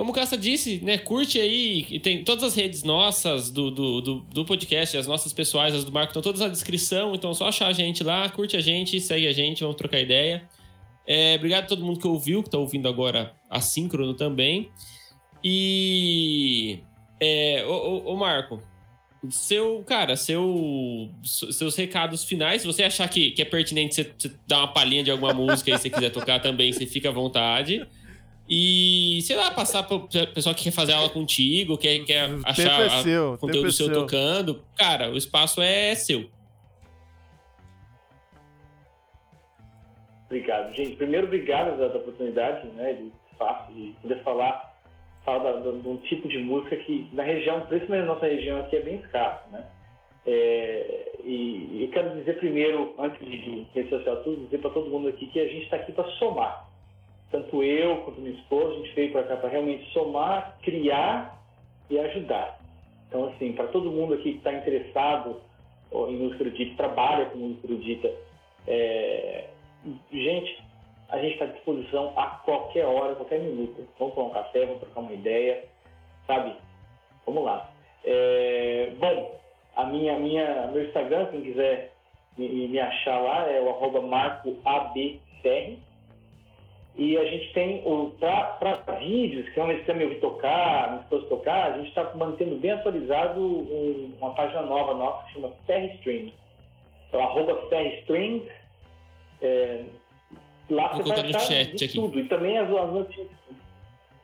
Como 0.00 0.12
o 0.12 0.14
Caça 0.14 0.34
disse, 0.34 0.80
né? 0.82 0.96
Curte 0.96 1.38
aí, 1.38 1.86
e 1.90 2.00
tem 2.00 2.24
todas 2.24 2.42
as 2.42 2.54
redes 2.54 2.82
nossas 2.82 3.50
do, 3.50 3.70
do, 3.70 4.00
do, 4.00 4.14
do, 4.20 4.44
podcast, 4.46 4.96
as 4.96 5.06
nossas 5.06 5.30
pessoais, 5.30 5.74
as 5.74 5.84
do 5.84 5.92
Marco, 5.92 6.08
estão 6.08 6.22
todas 6.22 6.40
na 6.40 6.48
descrição. 6.48 7.14
Então 7.14 7.32
é 7.32 7.34
só 7.34 7.48
achar 7.48 7.66
a 7.66 7.72
gente 7.74 8.02
lá, 8.02 8.26
curte 8.30 8.56
a 8.56 8.62
gente, 8.62 8.98
segue 8.98 9.26
a 9.26 9.32
gente, 9.34 9.60
vamos 9.60 9.76
trocar 9.76 10.00
ideia. 10.00 10.48
É, 11.06 11.34
obrigado 11.34 11.64
a 11.64 11.66
todo 11.66 11.84
mundo 11.84 12.00
que 12.00 12.06
ouviu, 12.06 12.42
que 12.42 12.48
está 12.48 12.56
ouvindo 12.56 12.88
agora 12.88 13.34
assíncrono 13.50 14.14
também. 14.14 14.70
E. 15.44 16.78
É, 17.20 17.62
ô, 17.66 17.72
ô, 17.72 18.12
ô, 18.14 18.16
Marco, 18.16 18.62
seu. 19.28 19.84
Cara, 19.86 20.16
seu, 20.16 21.10
seus 21.22 21.76
recados 21.76 22.24
finais, 22.24 22.62
se 22.62 22.66
você 22.66 22.84
achar 22.84 23.06
que, 23.06 23.32
que 23.32 23.42
é 23.42 23.44
pertinente 23.44 23.96
você, 23.96 24.14
você 24.18 24.34
dar 24.48 24.60
uma 24.60 24.68
palhinha 24.72 25.04
de 25.04 25.10
alguma 25.10 25.34
música 25.34 25.68
e 25.68 25.76
você 25.76 25.90
quiser 25.90 26.08
tocar 26.08 26.40
também, 26.40 26.72
você 26.72 26.86
fica 26.86 27.10
à 27.10 27.12
vontade. 27.12 27.86
E, 28.52 29.20
sei 29.22 29.36
lá, 29.36 29.52
passar 29.52 29.84
pro 29.84 30.08
pessoal 30.34 30.56
que 30.56 30.64
quer 30.64 30.72
fazer 30.72 30.92
aula 30.92 31.08
contigo, 31.08 31.78
quer, 31.78 32.04
quer 32.04 32.28
achar 32.44 32.82
é 32.84 32.88
seu, 33.02 33.38
conteúdo 33.38 33.68
é 33.68 33.70
seu, 33.70 33.86
seu 33.86 33.94
tocando. 33.94 34.60
Cara, 34.76 35.08
o 35.08 35.16
espaço 35.16 35.62
é 35.62 35.94
seu. 35.94 36.28
Obrigado, 40.26 40.74
gente. 40.74 40.96
Primeiro, 40.96 41.28
obrigado 41.28 41.78
da, 41.78 41.96
oportunidade, 41.96 42.66
né, 42.70 42.94
de 42.94 43.12
espaço, 43.30 43.72
de 43.72 43.94
poder 44.02 44.20
falar, 44.24 44.74
falar 45.24 45.60
de 45.60 45.68
um 45.68 45.96
tipo 45.98 46.26
de 46.26 46.38
música 46.38 46.76
que 46.76 47.08
na 47.12 47.22
região, 47.22 47.60
principalmente 47.66 48.06
na 48.06 48.14
nossa 48.14 48.26
região 48.26 48.58
aqui, 48.58 48.76
é 48.76 48.82
bem 48.82 48.96
escasso, 48.96 49.48
né? 49.52 49.64
É, 50.26 51.12
e 51.24 51.84
eu 51.84 51.90
quero 51.90 52.18
dizer 52.18 52.38
primeiro, 52.38 52.94
antes 52.98 53.18
de, 53.24 53.38
de 53.38 53.66
rede 53.74 53.90
social 53.90 54.16
tudo, 54.24 54.44
dizer 54.44 54.58
para 54.58 54.70
todo 54.70 54.90
mundo 54.90 55.08
aqui 55.08 55.26
que 55.28 55.38
a 55.38 55.46
gente 55.46 55.64
está 55.64 55.76
aqui 55.76 55.92
para 55.92 56.04
somar 56.18 56.69
tanto 57.30 57.62
eu 57.62 57.98
quanto 57.98 58.20
minha 58.20 58.34
esposa, 58.34 58.74
a 58.74 58.76
gente 58.78 58.94
veio 58.94 59.12
para 59.12 59.22
cá 59.24 59.36
para 59.36 59.48
realmente 59.48 59.90
somar, 59.92 60.58
criar 60.62 61.38
e 61.88 61.98
ajudar. 61.98 62.58
Então, 63.08 63.28
assim, 63.28 63.52
para 63.52 63.68
todo 63.68 63.90
mundo 63.90 64.14
aqui 64.14 64.32
que 64.32 64.38
está 64.38 64.52
interessado 64.52 65.40
em 65.92 66.16
música 66.16 66.44
erudita, 66.44 66.76
trabalha 66.76 67.26
com 67.26 67.38
música 67.38 67.66
erudita, 67.66 68.12
é... 68.66 69.48
gente, 70.12 70.62
a 71.08 71.18
gente 71.18 71.32
está 71.32 71.44
à 71.44 71.48
disposição 71.48 72.12
a 72.16 72.26
qualquer 72.44 72.86
hora, 72.86 73.16
qualquer 73.16 73.40
minuto. 73.40 73.86
Vamos 73.98 74.14
tomar 74.14 74.28
um 74.28 74.32
café, 74.32 74.64
vamos 74.64 74.80
trocar 74.80 75.00
uma 75.00 75.12
ideia, 75.12 75.64
sabe? 76.26 76.54
Vamos 77.26 77.44
lá. 77.44 77.68
É, 78.04 78.92
bom, 78.98 79.40
a 79.76 79.84
minha, 79.86 80.18
minha, 80.18 80.68
meu 80.68 80.84
Instagram, 80.84 81.26
quem 81.26 81.42
quiser 81.42 81.92
me, 82.38 82.68
me 82.68 82.78
achar 82.78 83.20
lá, 83.20 83.50
é 83.50 83.60
o 83.60 83.70
arroba 83.70 84.00
marcoabcr. 84.00 85.78
E 87.00 87.16
a 87.16 87.24
gente 87.24 87.50
tem, 87.54 87.82
para 88.20 88.98
vídeos, 88.98 89.48
que 89.48 89.54
realmente 89.54 89.86
você 89.86 89.94
me 89.94 90.04
ouvir 90.04 90.20
tocar, 90.20 90.92
me 90.92 91.00
esposa 91.00 91.26
tocar, 91.28 91.72
a 91.72 91.78
gente 91.78 91.88
está 91.88 92.14
mantendo 92.14 92.56
bem 92.56 92.72
atualizado 92.72 93.40
um, 93.40 94.12
uma 94.20 94.34
página 94.34 94.60
nova 94.60 94.92
nossa 94.92 95.24
que 95.24 95.32
chama 95.32 95.50
Ferrystream. 95.66 96.30
Então, 97.08 97.22
arroba 97.22 97.56
Ferrystream. 97.70 98.42
É, 99.40 99.84
lá 100.68 100.88
Vou 100.88 101.02
você 101.06 101.22
vai 101.22 101.30
achar 101.30 101.64
de 101.64 101.84
aqui. 101.86 101.94
tudo. 101.94 102.20
E 102.20 102.28
também 102.28 102.58
as, 102.58 102.68
as 102.68 102.92
notícias. 102.92 103.28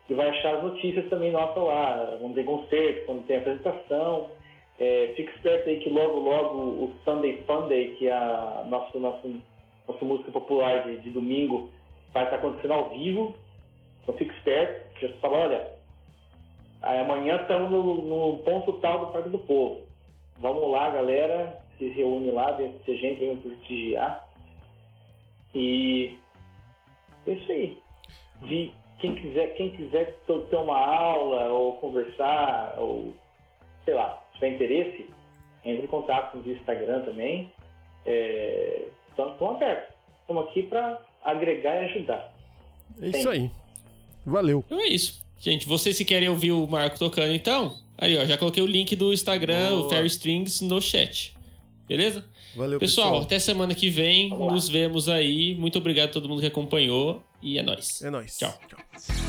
Você 0.07 0.15
vai 0.15 0.29
achar 0.29 0.57
as 0.57 0.65
notícias 0.65 1.09
também 1.09 1.33
nossas 1.33 1.63
lá. 1.65 2.19
Quando 2.21 2.35
tem 2.35 2.45
concerto, 2.45 3.07
quando 3.07 3.27
tem 3.27 3.39
apresentação. 3.39 4.29
É, 4.79 5.15
fique 5.17 5.31
esperto 5.35 5.71
aí 5.71 5.81
que 5.81 5.89
logo, 5.89 6.21
logo 6.21 6.59
o 6.59 6.93
Sunday 7.07 7.43
Funday, 7.47 7.95
que 7.95 8.07
é 8.07 8.13
a 8.13 8.67
nossa, 8.69 8.99
nossa, 8.99 9.27
nossa 9.89 10.05
música 10.05 10.31
popular 10.31 10.85
de, 10.85 10.99
de 10.99 11.09
domingo, 11.09 11.71
vai 12.17 12.25
estar 12.25 12.37
acontecendo 12.37 12.73
ao 12.73 12.89
vivo. 12.89 13.35
Então 14.03 14.17
fique 14.17 14.35
esperto. 14.35 15.01
Já 15.01 15.13
fala, 15.19 15.39
olha, 15.39 15.73
amanhã 16.83 17.37
estamos 17.37 17.71
no, 17.71 18.03
no, 18.03 18.39
ponto 18.39 18.73
tal 18.75 19.07
do 19.07 19.13
Parque 19.13 19.29
do 19.29 19.39
Povo. 19.39 19.83
Vamos 20.39 20.71
lá, 20.71 20.91
galera. 20.91 21.61
Se 21.77 21.89
reúne 21.89 22.31
lá, 22.31 22.57
se 22.57 22.91
a 22.91 22.95
gente 22.95 23.21
vem 23.21 23.37
prestigiar. 23.37 24.27
E 25.55 26.19
é 27.27 27.33
isso 27.33 27.53
aí. 27.53 27.79
De 28.43 28.73
quem 28.99 29.15
quiser, 29.15 29.49
quem 29.55 29.71
quiser 29.71 30.19
ter 30.27 30.57
uma 30.57 30.79
aula 30.79 31.49
ou 31.51 31.77
conversar, 31.77 32.77
ou 32.79 33.13
sei 33.85 33.93
lá, 33.93 34.23
se 34.33 34.35
tiver 34.35 34.55
interesse, 34.55 35.11
entre 35.65 35.85
em 35.85 35.89
contato 35.89 36.39
no 36.39 36.51
Instagram 36.51 37.03
também. 37.03 37.53
É, 38.07 38.89
estamos 39.11 39.43
abertos. 39.43 39.95
Estamos 40.23 40.49
aqui 40.49 40.63
para 40.63 40.99
agregar 41.27 41.83
e 41.83 41.85
ajudar. 41.87 42.33
É 43.03 43.09
isso 43.09 43.29
aí. 43.29 43.51
Valeu. 44.25 44.65
Então 44.67 44.81
é 44.81 44.89
isso. 44.89 45.23
Gente, 45.39 45.67
vocês 45.67 45.97
se 45.97 46.05
querem 46.05 46.29
ouvir 46.29 46.53
o 46.53 46.67
Marco 46.67 46.99
tocando, 46.99 47.33
então, 47.35 47.77
aí 47.99 48.17
ó, 48.17 48.25
já 48.25 48.39
coloquei 48.39 48.63
o 48.63 48.67
link 48.67 48.97
do 48.97 49.13
Instagram, 49.13 49.71
Boa. 49.71 49.87
o 49.87 49.91
Fair 49.91 50.07
Strings, 50.07 50.61
no 50.63 50.81
chat. 50.81 51.35
Beleza? 51.87 52.25
Valeu, 52.57 52.81
pessoal. 52.81 53.09
pessoal. 53.09 53.23
Até 53.23 53.39
semana 53.39 53.75
que 53.75 53.91
vem. 53.91 54.31
Nos 54.31 54.69
vemos 54.69 55.09
aí. 55.09 55.55
Muito 55.55 55.79
obrigado 55.79 56.09
a 56.09 56.13
todo 56.13 56.29
mundo 56.29 56.41
que 56.41 56.47
acompanhou. 56.47 57.23
E 57.43 57.59
é 57.59 57.63
nóis. 57.63 58.03
É 58.03 58.11
nóis. 58.11 58.37
Tchau. 58.39 58.59
Tchau. 58.69 59.26